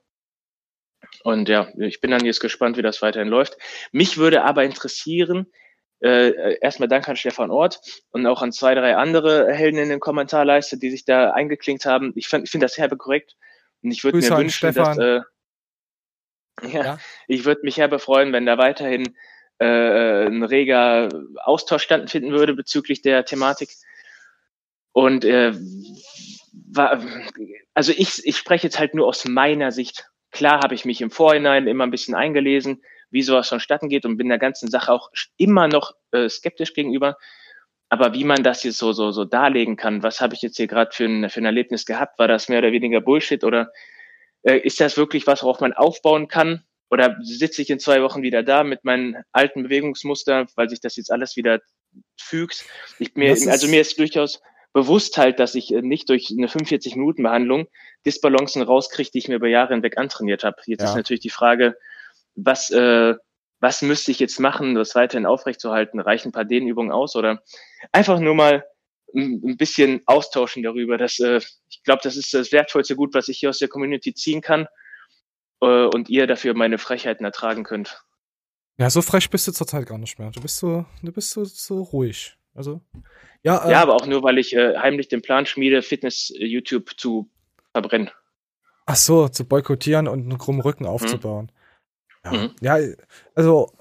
Und 1.23 1.49
ja, 1.49 1.67
ich 1.77 2.01
bin 2.01 2.11
dann 2.11 2.25
jetzt 2.25 2.39
gespannt, 2.39 2.77
wie 2.77 2.81
das 2.81 3.01
weiterhin 3.01 3.27
läuft. 3.27 3.57
Mich 3.91 4.17
würde 4.17 4.43
aber 4.43 4.63
interessieren, 4.63 5.47
äh, 6.01 6.57
erstmal 6.61 6.87
Dank 6.87 7.07
an 7.09 7.17
Stefan 7.17 7.51
Ort 7.51 7.81
und 8.11 8.25
auch 8.25 8.41
an 8.41 8.51
zwei, 8.51 8.73
drei 8.73 8.95
andere 8.95 9.51
Helden 9.53 9.79
in 9.79 9.89
den 9.89 9.99
Kommentarleiste, 9.99 10.77
die 10.77 10.91
sich 10.91 11.05
da 11.05 11.31
eingeklinkt 11.31 11.85
haben. 11.85 12.13
Ich 12.15 12.27
finde 12.27 12.45
ich 12.45 12.51
finde 12.51 12.65
das 12.65 12.77
herbe 12.77 12.97
korrekt. 12.97 13.35
Und 13.81 13.91
ich 13.91 14.03
würde 14.03 14.17
mir 14.17 14.29
wünschen, 14.29 14.49
Stefan. 14.49 14.97
dass 14.97 15.23
äh, 16.63 16.71
ja, 16.73 16.99
ich 17.27 17.45
würde 17.45 17.61
mich 17.63 17.77
herbe 17.77 17.99
freuen, 17.99 18.33
wenn 18.33 18.45
da 18.45 18.57
weiterhin 18.57 19.15
äh, 19.59 20.25
ein 20.25 20.43
reger 20.43 21.09
Austausch 21.43 21.83
stattfinden 21.83 22.31
würde 22.31 22.53
bezüglich 22.53 23.01
der 23.01 23.25
Thematik. 23.25 23.69
Und 24.91 25.25
äh, 25.25 25.53
war, 26.71 27.03
also 27.73 27.93
ich, 27.95 28.25
ich 28.25 28.37
spreche 28.37 28.67
jetzt 28.67 28.79
halt 28.79 28.93
nur 28.93 29.07
aus 29.07 29.25
meiner 29.25 29.71
Sicht. 29.71 30.05
Klar 30.31 30.61
habe 30.61 30.75
ich 30.75 30.85
mich 30.85 31.01
im 31.01 31.11
Vorhinein 31.11 31.67
immer 31.67 31.85
ein 31.85 31.91
bisschen 31.91 32.15
eingelesen, 32.15 32.83
wie 33.11 33.23
sowas 33.23 33.49
vonstatten 33.49 33.89
geht 33.89 34.05
und 34.05 34.17
bin 34.17 34.29
der 34.29 34.37
ganzen 34.37 34.69
Sache 34.69 34.91
auch 34.91 35.09
immer 35.37 35.67
noch 35.67 35.93
äh, 36.11 36.29
skeptisch 36.29 36.73
gegenüber. 36.73 37.17
Aber 37.89 38.13
wie 38.13 38.23
man 38.23 38.43
das 38.43 38.63
jetzt 38.63 38.77
so, 38.77 38.93
so, 38.93 39.11
so 39.11 39.25
darlegen 39.25 39.75
kann, 39.75 40.03
was 40.03 40.21
habe 40.21 40.35
ich 40.35 40.43
jetzt 40.43 40.57
hier 40.57 40.67
gerade 40.67 40.91
für 40.93 41.05
ein, 41.05 41.29
für 41.29 41.41
ein 41.41 41.45
Erlebnis 41.45 41.85
gehabt? 41.85 42.19
War 42.19 42.27
das 42.27 42.47
mehr 42.47 42.59
oder 42.59 42.71
weniger 42.71 43.01
Bullshit 43.01 43.43
oder 43.43 43.71
äh, 44.43 44.57
ist 44.57 44.79
das 44.79 44.95
wirklich 44.95 45.25
was, 45.25 45.41
worauf 45.41 45.59
man 45.59 45.73
aufbauen 45.73 46.27
kann? 46.27 46.63
Oder 46.91 47.17
sitze 47.21 47.61
ich 47.61 47.69
in 47.69 47.79
zwei 47.79 48.01
Wochen 48.01 48.21
wieder 48.21 48.43
da 48.43 48.63
mit 48.63 48.83
meinen 48.83 49.17
alten 49.31 49.63
Bewegungsmustern, 49.63 50.47
weil 50.55 50.69
sich 50.69 50.81
das 50.81 50.95
jetzt 50.95 51.11
alles 51.11 51.35
wieder 51.35 51.61
fügt? 52.19 52.65
Ich, 52.99 53.15
mir, 53.15 53.31
also 53.31 53.67
mir 53.67 53.81
ist 53.81 53.97
durchaus 53.99 54.41
bewusst 54.73 55.17
halt, 55.17 55.39
dass 55.39 55.55
ich 55.55 55.73
äh, 55.73 55.81
nicht 55.81 56.09
durch 56.09 56.29
eine 56.31 56.47
45-Minuten-Behandlung 56.47 57.67
Disbalancen 58.05 58.61
rauskriege, 58.61 59.11
die 59.11 59.17
ich 59.19 59.27
mir 59.27 59.35
über 59.35 59.47
Jahre 59.47 59.73
hinweg 59.73 59.97
antrainiert 59.97 60.43
habe. 60.43 60.57
Jetzt 60.65 60.81
Ja. 60.81 60.89
ist 60.89 60.95
natürlich 60.95 61.21
die 61.21 61.29
Frage, 61.29 61.75
was, 62.35 62.69
äh, 62.69 63.15
was 63.59 63.81
müsste 63.81 64.11
ich 64.11 64.19
jetzt 64.19 64.39
machen, 64.39 64.75
das 64.75 64.95
weiterhin 64.95 65.25
aufrechtzuerhalten? 65.25 65.99
Reichen 65.99 66.29
ein 66.29 66.33
paar 66.33 66.45
Dehnübungen 66.45 66.91
aus 66.91 67.15
oder 67.15 67.41
einfach 67.91 68.19
nur 68.19 68.35
mal 68.35 68.65
ein 69.13 69.41
ein 69.43 69.57
bisschen 69.57 70.01
austauschen 70.05 70.63
darüber. 70.63 70.97
Das, 70.97 71.19
äh, 71.19 71.41
ich 71.69 71.83
glaube, 71.83 72.01
das 72.03 72.15
ist 72.15 72.33
das 72.33 72.51
wertvollste 72.51 72.95
Gut, 72.95 73.13
was 73.13 73.27
ich 73.27 73.39
hier 73.39 73.49
aus 73.49 73.57
der 73.57 73.67
Community 73.67 74.13
ziehen 74.13 74.41
kann 74.41 74.67
äh, 75.61 75.85
und 75.85 76.09
ihr 76.09 76.27
dafür 76.27 76.53
meine 76.53 76.77
Frechheiten 76.77 77.25
ertragen 77.25 77.63
könnt. 77.63 78.03
Ja, 78.77 78.89
so 78.89 79.01
frech 79.01 79.29
bist 79.29 79.47
du 79.47 79.51
zurzeit 79.51 79.85
gar 79.87 79.97
nicht 79.97 80.19
mehr. 80.19 80.31
Du 80.31 80.41
bist 80.41 80.57
so, 80.57 80.85
du 81.01 81.11
bist 81.11 81.31
so, 81.31 81.43
so 81.43 81.81
ruhig. 81.81 82.37
Also, 82.53 82.81
ja, 83.43 83.65
äh, 83.65 83.71
Ja, 83.71 83.81
aber 83.81 83.95
auch 83.95 84.05
nur, 84.05 84.23
weil 84.23 84.37
ich 84.37 84.53
äh, 84.55 84.77
heimlich 84.77 85.07
den 85.07 85.21
Plan 85.21 85.45
schmiede, 85.45 85.81
Fitness-YouTube 85.81 86.99
zu 86.99 87.29
verbrennen. 87.71 88.09
ach 88.85 88.95
so, 88.95 89.29
zu 89.29 89.45
boykottieren 89.45 90.07
und 90.07 90.21
einen 90.21 90.37
krummen 90.37 90.61
Rücken 90.61 90.85
aufzubauen. 90.85 91.51
Mhm. 92.25 92.51
Ja, 92.61 92.77
also 93.35 93.71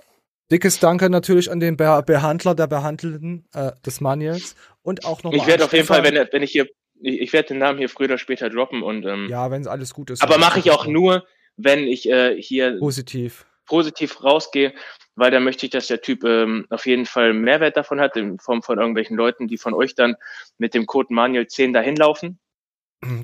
dickes 0.50 0.78
Danke 0.78 1.10
natürlich 1.10 1.50
an 1.50 1.60
den 1.60 1.76
Be 1.76 2.02
Behandler 2.06 2.54
der 2.54 2.66
Behandelten 2.66 3.48
äh, 3.52 3.72
des 3.84 4.00
Manuels 4.00 4.54
und 4.82 5.04
auch 5.04 5.22
nochmal. 5.22 5.40
Ich 5.40 5.46
werde 5.46 5.64
auf 5.64 5.72
jeden 5.72 5.86
Fall, 5.86 6.04
wenn, 6.04 6.14
wenn 6.14 6.42
ich 6.42 6.52
hier, 6.52 6.66
ich, 7.00 7.20
ich 7.20 7.32
werde 7.32 7.48
den 7.48 7.58
Namen 7.58 7.78
hier 7.78 7.88
früher 7.88 8.06
oder 8.06 8.18
später 8.18 8.48
droppen 8.50 8.82
und 8.82 9.04
ähm, 9.06 9.28
Ja, 9.28 9.50
wenn 9.50 9.62
es 9.62 9.66
alles 9.66 9.92
gut 9.92 10.10
ist. 10.10 10.22
aber 10.22 10.38
mache 10.38 10.60
ich 10.60 10.70
auch 10.70 10.86
nur, 10.86 11.26
wenn 11.56 11.80
ich 11.80 12.08
äh, 12.08 12.40
hier 12.40 12.78
positiv 12.78 13.46
positiv 13.66 14.24
rausgehe, 14.24 14.72
weil 15.18 15.30
dann 15.30 15.44
möchte 15.44 15.66
ich, 15.66 15.70
dass 15.70 15.88
der 15.88 16.00
Typ 16.00 16.24
ähm, 16.24 16.66
auf 16.70 16.86
jeden 16.86 17.06
Fall 17.06 17.32
Mehrwert 17.32 17.76
davon 17.76 18.00
hat, 18.00 18.16
in 18.16 18.38
Form 18.38 18.62
von 18.62 18.78
irgendwelchen 18.78 19.16
Leuten, 19.16 19.48
die 19.48 19.58
von 19.58 19.74
euch 19.74 19.94
dann 19.94 20.16
mit 20.58 20.74
dem 20.74 20.86
Code 20.86 21.12
Manuel 21.12 21.46
10 21.46 21.72
dahin 21.72 21.96
laufen. 21.96 22.38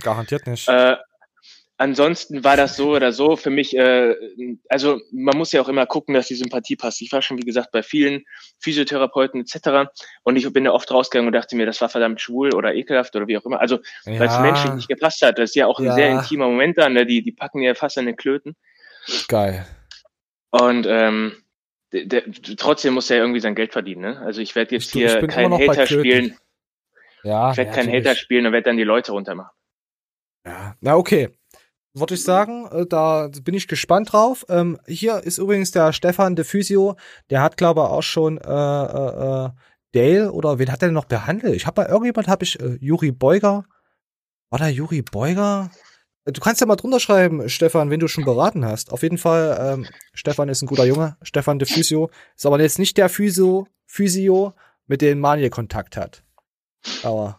Garantiert 0.01 0.47
nicht. 0.47 0.69
Äh, 0.69 0.97
ansonsten 1.77 2.45
war 2.45 2.57
das 2.57 2.77
so 2.77 2.95
oder 2.95 3.13
so 3.13 3.37
für 3.37 3.51
mich, 3.51 3.77
äh, 3.77 4.15
also 4.69 5.01
man 5.13 5.37
muss 5.37 5.53
ja 5.53 5.61
auch 5.61 5.69
immer 5.69 5.87
gucken, 5.87 6.15
dass 6.15 6.29
die 6.29 6.35
Sympathie 6.35 6.77
passt. 6.77 7.03
Ich 7.03 7.13
war 7.13 7.23
schon, 7.23 7.39
wie 7.39 7.45
gesagt, 7.45 7.73
bei 7.73 7.83
vielen 7.83 8.25
Physiotherapeuten 8.61 9.41
etc. 9.41 9.91
Und 10.23 10.37
ich 10.37 10.53
bin 10.53 10.65
ja 10.65 10.73
oft 10.73 10.91
rausgegangen 10.91 11.29
und 11.29 11.33
dachte 11.33 11.57
mir, 11.57 11.67
das 11.67 11.81
war 11.81 11.89
verdammt 11.89 12.21
schwul 12.21 12.55
oder 12.55 12.75
ekelhaft 12.75 13.15
oder 13.17 13.27
wie 13.27 13.37
auch 13.39 13.45
immer. 13.45 13.61
Also, 13.61 13.79
weil 14.05 14.29
es 14.29 14.35
Ja. 14.35 14.41
menschlich 14.41 14.73
nicht 14.75 14.89
gepasst 14.89 15.23
hat. 15.23 15.39
Das 15.39 15.51
ist 15.51 15.57
ja 15.57 15.67
auch 15.67 15.79
ein 15.79 15.87
Ja. 15.87 15.95
sehr 15.95 16.11
intimer 16.11 16.47
Moment 16.47 16.79
dann, 16.79 16.93
ne? 16.93 17.07
die, 17.07 17.23
die 17.23 17.33
packen 17.33 17.61
ja 17.61 17.75
fast 17.75 17.99
an 17.99 18.07
den 18.07 18.17
Klöten. 18.17 18.57
Geil. 19.29 19.67
Und 20.51 20.87
ähm, 20.89 21.44
der, 21.95 22.05
der, 22.23 22.23
trotzdem 22.57 22.95
muss 22.95 23.09
er 23.11 23.19
irgendwie 23.19 23.41
sein 23.41 23.55
Geld 23.55 23.73
verdienen. 23.73 24.03
Ne? 24.03 24.19
Also 24.21 24.41
ich 24.41 24.55
werde 24.55 24.75
jetzt 24.75 24.95
Ich- 24.95 25.03
ich 25.03 25.11
hier 25.13 25.21
bin 25.21 25.31
keinen 25.31 25.53
Hater 25.53 25.87
spielen. 25.87 26.37
Ja, 27.23 27.53
Ich 27.53 27.57
werde 27.57 27.71
ja, 27.71 27.75
keinen 27.77 27.87
natürlich. 27.87 28.07
Hater 28.07 28.17
spielen 28.17 28.47
und 28.47 28.53
werde 28.53 28.65
dann 28.71 28.77
die 28.77 28.83
Leute 28.85 29.13
runtermachen. 29.13 29.51
Na, 30.81 30.97
okay. 30.97 31.31
Würde 31.95 32.15
ich 32.15 32.25
sagen, 32.25 32.67
äh, 32.73 32.87
da 32.87 33.29
bin 33.45 33.55
ich 33.55 33.69
gespannt 33.69 34.13
drauf. 34.13 34.45
Ähm, 34.49 34.79
hier 34.87 35.23
ist 35.23 35.39
übrigens 35.39 35.71
der 35.71 35.93
Stefan 35.93 36.35
de 36.35 36.45
Physio, 36.45 36.97
der 37.31 37.41
hat, 37.41 37.57
glaube 37.57 37.81
ich, 37.83 37.87
auch 37.87 38.03
schon 38.03 38.37
äh, 38.39 38.43
äh, 38.51 39.47
äh, 39.47 39.51
Dale 39.93 40.33
oder 40.33 40.59
wen 40.59 40.73
hat 40.73 40.83
er 40.83 40.89
denn 40.89 40.95
noch 40.95 41.05
behandelt? 41.05 41.55
Ich 41.55 41.67
habe 41.67 41.83
bei 41.83 41.89
irgendjemand 41.89 42.27
habe 42.27 42.43
ich 42.45 42.59
äh, 42.61 42.77
Juri 42.81 43.13
Beuger. 43.13 43.65
War 44.51 44.59
da 44.59 44.67
Juri 44.69 45.03
Beuger? 45.03 45.71
Du 46.27 46.41
kannst 46.41 46.61
ja 46.61 46.67
mal 46.67 46.77
drunter 46.77 47.01
schreiben, 47.01 47.49
Stefan, 47.51 47.91
wenn 47.91 48.01
du 48.01 48.09
schon 48.09 48.25
beraten 48.25 48.65
hast. 48.65 48.93
Auf 48.93 49.03
jeden 49.03 49.19
Fall, 49.19 49.59
ähm, 49.61 49.87
Stefan 50.15 50.49
ist 50.49 50.63
ein 50.63 50.67
guter 50.67 50.87
Junge. 50.87 51.19
Stefan 51.23 51.59
de 51.59 51.69
Physio 51.69 52.11
ist 52.37 52.47
aber 52.47 52.61
jetzt 52.61 52.79
nicht 52.79 52.97
der 52.97 53.09
Physio, 53.11 53.69
Physio 53.87 54.55
mit 54.87 55.03
dem 55.03 55.21
Manier 55.21 55.51
Kontakt 55.51 55.97
hat. 55.99 56.23
Aber 57.03 57.39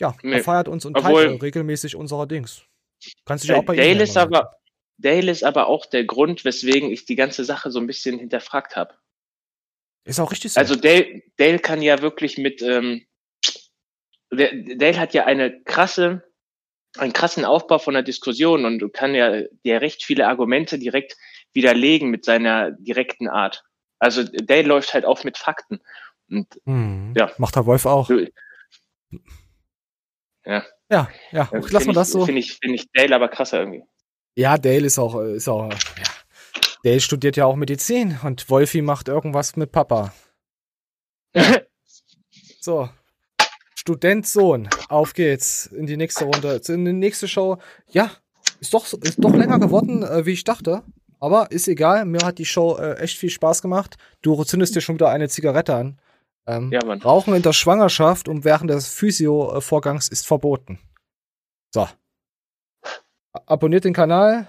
ja, 0.00 0.14
Nee. 0.22 0.36
er 0.38 0.42
feiert 0.44 0.68
uns 0.68 0.84
und 0.86 0.96
Obwohl- 0.96 1.26
teilt 1.26 1.42
regelmäßig 1.42 1.96
unsere 1.96 2.26
Dings. 2.26 2.62
Kannst 3.26 3.44
dich 3.44 3.52
auch 3.52 3.62
Äh, 3.62 3.66
bei 3.66 3.74
ihm 3.74 3.78
Dale 3.78 3.88
melden, 3.90 4.00
ist 4.02 4.16
aber 4.16 4.50
Dale 4.96 5.30
ist 5.30 5.44
aber 5.44 5.66
auch 5.66 5.84
der 5.86 6.04
Grund, 6.04 6.44
weswegen 6.44 6.90
ich 6.90 7.04
die 7.04 7.16
ganze 7.16 7.44
Sache 7.44 7.70
so 7.70 7.78
ein 7.80 7.86
bisschen 7.86 8.18
hinterfragt 8.18 8.76
habe. 8.76 8.94
Ist 10.04 10.20
auch 10.20 10.30
richtig 10.30 10.52
so. 10.52 10.60
Also 10.60 10.76
Dale, 10.76 11.22
Dale 11.36 11.58
kann 11.58 11.82
ja 11.82 12.00
wirklich 12.00 12.38
mit 12.38 12.62
ähm, 12.62 13.04
Dale 14.30 14.98
hat 14.98 15.14
ja 15.14 15.24
eine 15.26 15.62
krasse, 15.64 16.24
einen 16.96 17.12
krassen 17.12 17.44
Aufbau 17.44 17.78
von 17.78 17.94
der 17.94 18.02
Diskussion 18.02 18.64
und 18.64 18.92
kann 18.92 19.14
ja, 19.14 19.42
ja 19.62 19.78
recht 19.78 20.04
viele 20.04 20.28
Argumente 20.28 20.78
direkt 20.78 21.16
widerlegen 21.52 22.10
mit 22.10 22.24
seiner 22.24 22.72
direkten 22.72 23.28
Art. 23.28 23.64
Also 23.98 24.22
Dale 24.24 24.68
läuft 24.68 24.94
halt 24.94 25.04
auf 25.04 25.24
mit 25.24 25.38
Fakten. 25.38 25.80
Und 26.30 26.48
Hm. 26.64 27.14
ja. 27.16 27.30
Macht 27.38 27.56
der 27.56 27.66
Wolf 27.66 27.86
auch. 27.86 28.10
Ja. 30.44 30.64
Ja, 30.90 31.08
ja, 31.32 31.48
Äh, 31.50 31.60
lass 31.70 31.72
mal 31.72 31.80
find 31.80 31.96
das 31.96 32.10
so. 32.10 32.26
Finde 32.26 32.40
ich, 32.40 32.58
finde 32.58 32.74
ich 32.76 32.86
Dale 32.92 33.14
aber 33.16 33.28
krasser 33.28 33.60
irgendwie. 33.60 33.84
Ja, 34.36 34.58
Dale 34.58 34.84
ist 34.86 34.98
auch, 34.98 35.18
ist 35.20 35.48
auch, 35.48 35.70
ja. 35.70 35.78
Dale 36.82 37.00
studiert 37.00 37.36
ja 37.36 37.46
auch 37.46 37.56
Medizin 37.56 38.18
und 38.22 38.48
Wolfi 38.50 38.82
macht 38.82 39.08
irgendwas 39.08 39.56
mit 39.56 39.72
Papa. 39.72 40.12
so. 42.60 42.90
Student 43.86 44.26
Sohn, 44.26 44.70
auf 44.88 45.12
geht's 45.12 45.66
in 45.66 45.84
die 45.84 45.98
nächste 45.98 46.24
Runde, 46.24 46.58
in 46.68 46.86
die 46.86 46.92
nächste 46.94 47.28
Show. 47.28 47.58
Ja, 47.90 48.12
ist 48.58 48.72
doch, 48.72 48.90
ist 48.94 49.22
doch 49.22 49.34
länger 49.34 49.58
geworden, 49.58 50.02
äh, 50.02 50.24
wie 50.24 50.30
ich 50.32 50.44
dachte. 50.44 50.82
Aber 51.20 51.50
ist 51.50 51.68
egal, 51.68 52.06
mir 52.06 52.24
hat 52.24 52.38
die 52.38 52.46
Show 52.46 52.78
äh, 52.78 52.94
echt 52.94 53.18
viel 53.18 53.28
Spaß 53.28 53.60
gemacht. 53.60 53.96
Du 54.22 54.42
zündest 54.44 54.74
dir 54.74 54.80
schon 54.80 54.94
wieder 54.94 55.10
eine 55.10 55.28
Zigarette 55.28 55.74
an. 55.74 55.98
Ähm, 56.46 56.72
Ja, 56.72 56.82
Mann. 56.82 57.02
Rauchen 57.02 57.34
in 57.34 57.42
der 57.42 57.52
Schwangerschaft 57.52 58.26
und 58.26 58.46
während 58.46 58.70
des 58.70 58.88
Physio-Vorgangs 58.88 60.08
ist 60.08 60.26
verboten. 60.26 60.78
So. 61.74 61.86
Abonniert 63.46 63.84
den 63.84 63.92
Kanal. 63.92 64.48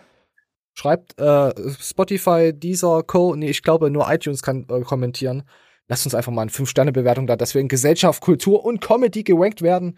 Schreibt 0.77 1.19
äh, 1.19 1.53
Spotify, 1.81 2.53
dieser 2.53 3.03
Co. 3.03 3.35
Nee, 3.35 3.49
ich 3.49 3.63
glaube, 3.63 3.89
nur 3.89 4.09
iTunes 4.09 4.41
kann 4.41 4.65
äh, 4.69 4.79
kommentieren. 4.81 5.43
Lasst 5.87 6.05
uns 6.05 6.15
einfach 6.15 6.31
mal 6.31 6.41
eine 6.43 6.51
5-Sterne-Bewertung 6.51 7.27
da, 7.27 7.35
dass 7.35 7.53
wir 7.53 7.61
in 7.61 7.67
Gesellschaft, 7.67 8.21
Kultur 8.21 8.65
und 8.65 8.81
Comedy 8.81 9.23
gerankt 9.23 9.61
werden. 9.61 9.97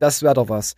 Das 0.00 0.22
wäre 0.22 0.34
doch 0.34 0.48
was. 0.48 0.74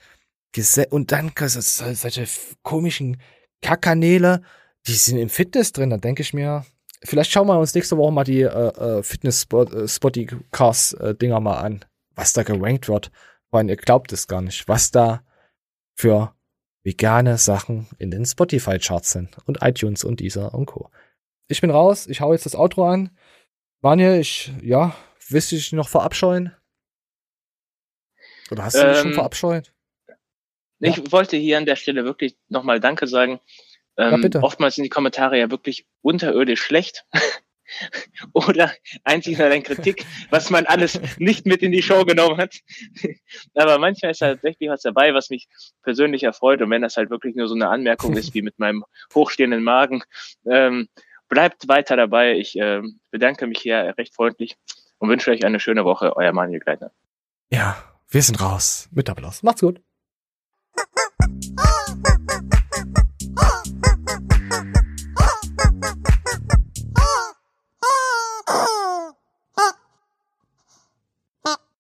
Gese 0.53 0.87
und 0.89 1.13
dann 1.13 1.33
so- 1.39 1.61
so- 1.61 1.95
solche 1.95 2.27
komischen 2.63 3.21
Kackkanäle, 3.63 4.43
die 4.87 4.93
sind 4.95 5.17
im 5.19 5.29
Fitness 5.31 5.73
drin. 5.73 5.89
Da 5.91 5.97
denke 5.97 6.21
ich 6.23 6.35
mir, 6.35 6.67
vielleicht 7.03 7.31
schauen 7.31 7.47
wir 7.47 7.59
uns 7.59 7.75
nächste 7.75 7.97
Woche 7.97 8.13
mal 8.13 8.25
die 8.25 8.43
äh, 8.43 8.99
äh, 8.99 9.03
Fitness-Spotty-Cast-Dinger 9.03 11.41
mal 11.41 11.59
an, 11.59 11.85
was 12.15 12.33
da 12.33 12.43
gerankt 12.43 12.89
wird. 12.89 13.11
Weil 13.51 13.69
ihr 13.69 13.77
glaubt 13.77 14.13
es 14.13 14.27
gar 14.29 14.41
nicht, 14.43 14.69
was 14.69 14.91
da 14.91 15.23
für 15.99 16.35
vegane 16.85 17.39
Sachen 17.39 17.87
in 17.99 18.11
den 18.11 18.25
Spotify-Charts 18.27 19.13
sind 19.13 19.37
und 19.47 19.59
iTunes 19.63 20.05
und 20.05 20.21
dieser 20.21 20.55
und 20.55 20.67
Co. 20.67 20.91
Ich 21.49 21.61
bin 21.61 21.71
raus, 21.71 22.07
ich 22.07 22.21
hau 22.21 22.33
jetzt 22.33 22.47
das 22.47 22.55
Outro 22.57 22.89
an. 22.89 23.11
Vanja, 23.83 24.15
ich, 24.17 24.53
ja, 24.63 24.95
willst 25.29 25.51
du 25.51 25.57
dich 25.57 25.73
noch 25.73 25.89
verabscheuen? 25.89 26.55
Oder 28.53 28.65
hast 28.65 28.77
du 28.77 28.87
dich 28.87 28.99
schon 28.99 29.09
Ähm, 29.09 29.15
verabscheut? 29.15 29.73
Ich 30.79 31.11
wollte 31.11 31.37
hier 31.37 31.59
an 31.59 31.67
der 31.67 31.75
Stelle 31.75 32.05
wirklich 32.05 32.37
nochmal 32.49 32.79
Danke 32.79 33.09
sagen. 33.09 33.41
Ähm, 33.97 34.11
Ja, 34.13 34.17
bitte. 34.19 34.43
Oftmals 34.43 34.77
sind 34.77 34.85
die 34.85 34.89
Kommentare 34.89 35.37
ja 35.37 35.51
wirklich 35.51 35.87
unterirdisch 36.01 36.63
schlecht. 36.63 37.07
Oder 38.35 38.73
einzig 39.03 39.39
nur 39.39 39.49
eine 39.49 39.63
Kritik, 39.63 40.05
was 40.31 40.51
man 40.51 40.67
alles 40.67 41.01
nicht 41.19 41.47
mit 41.47 41.63
in 41.63 41.73
die 41.73 41.83
Show 41.83 42.05
genommen 42.05 42.37
hat. 42.39 42.61
Aber 43.55 43.79
manchmal 43.79 44.13
ist 44.13 44.19
tatsächlich 44.19 44.69
was 44.69 44.83
dabei, 44.83 45.13
was 45.13 45.29
mich 45.31 45.49
persönlich 45.83 46.23
erfreut. 46.23 46.63
Und 46.63 46.71
wenn 46.71 46.83
das 46.83 46.97
halt 46.97 47.11
wirklich 47.11 47.35
nur 47.35 47.49
so 47.49 47.55
eine 47.55 47.69
Anmerkung 47.69 48.17
ist, 48.17 48.33
wie 48.35 48.43
mit 48.43 48.61
meinem 48.61 48.85
hochstehenden 49.13 49.65
Magen, 49.65 50.05
ähm, 50.49 50.89
bleibt 51.33 51.67
weiter 51.67 51.97
dabei. 51.97 52.37
Ich 52.37 52.57
ähm, 52.57 53.01
bedanke 53.11 53.47
mich 53.47 53.59
hier 53.59 53.95
recht 53.97 54.15
freundlich 54.15 54.59
und 54.99 55.09
wünsche 55.09 55.31
euch 55.31 55.47
eine 55.47 55.61
schöne 55.61 55.83
Woche. 55.83 56.15
Euer 56.15 56.33
Manuel 56.33 56.61
Gleitner. 56.61 56.93
Ja, 57.51 57.83
wir 58.11 58.21
sind 58.21 58.39
raus. 58.43 58.91
Mit 58.93 59.09
Applaus. 59.09 59.43
Macht's 59.43 59.63
gut. 59.63 59.81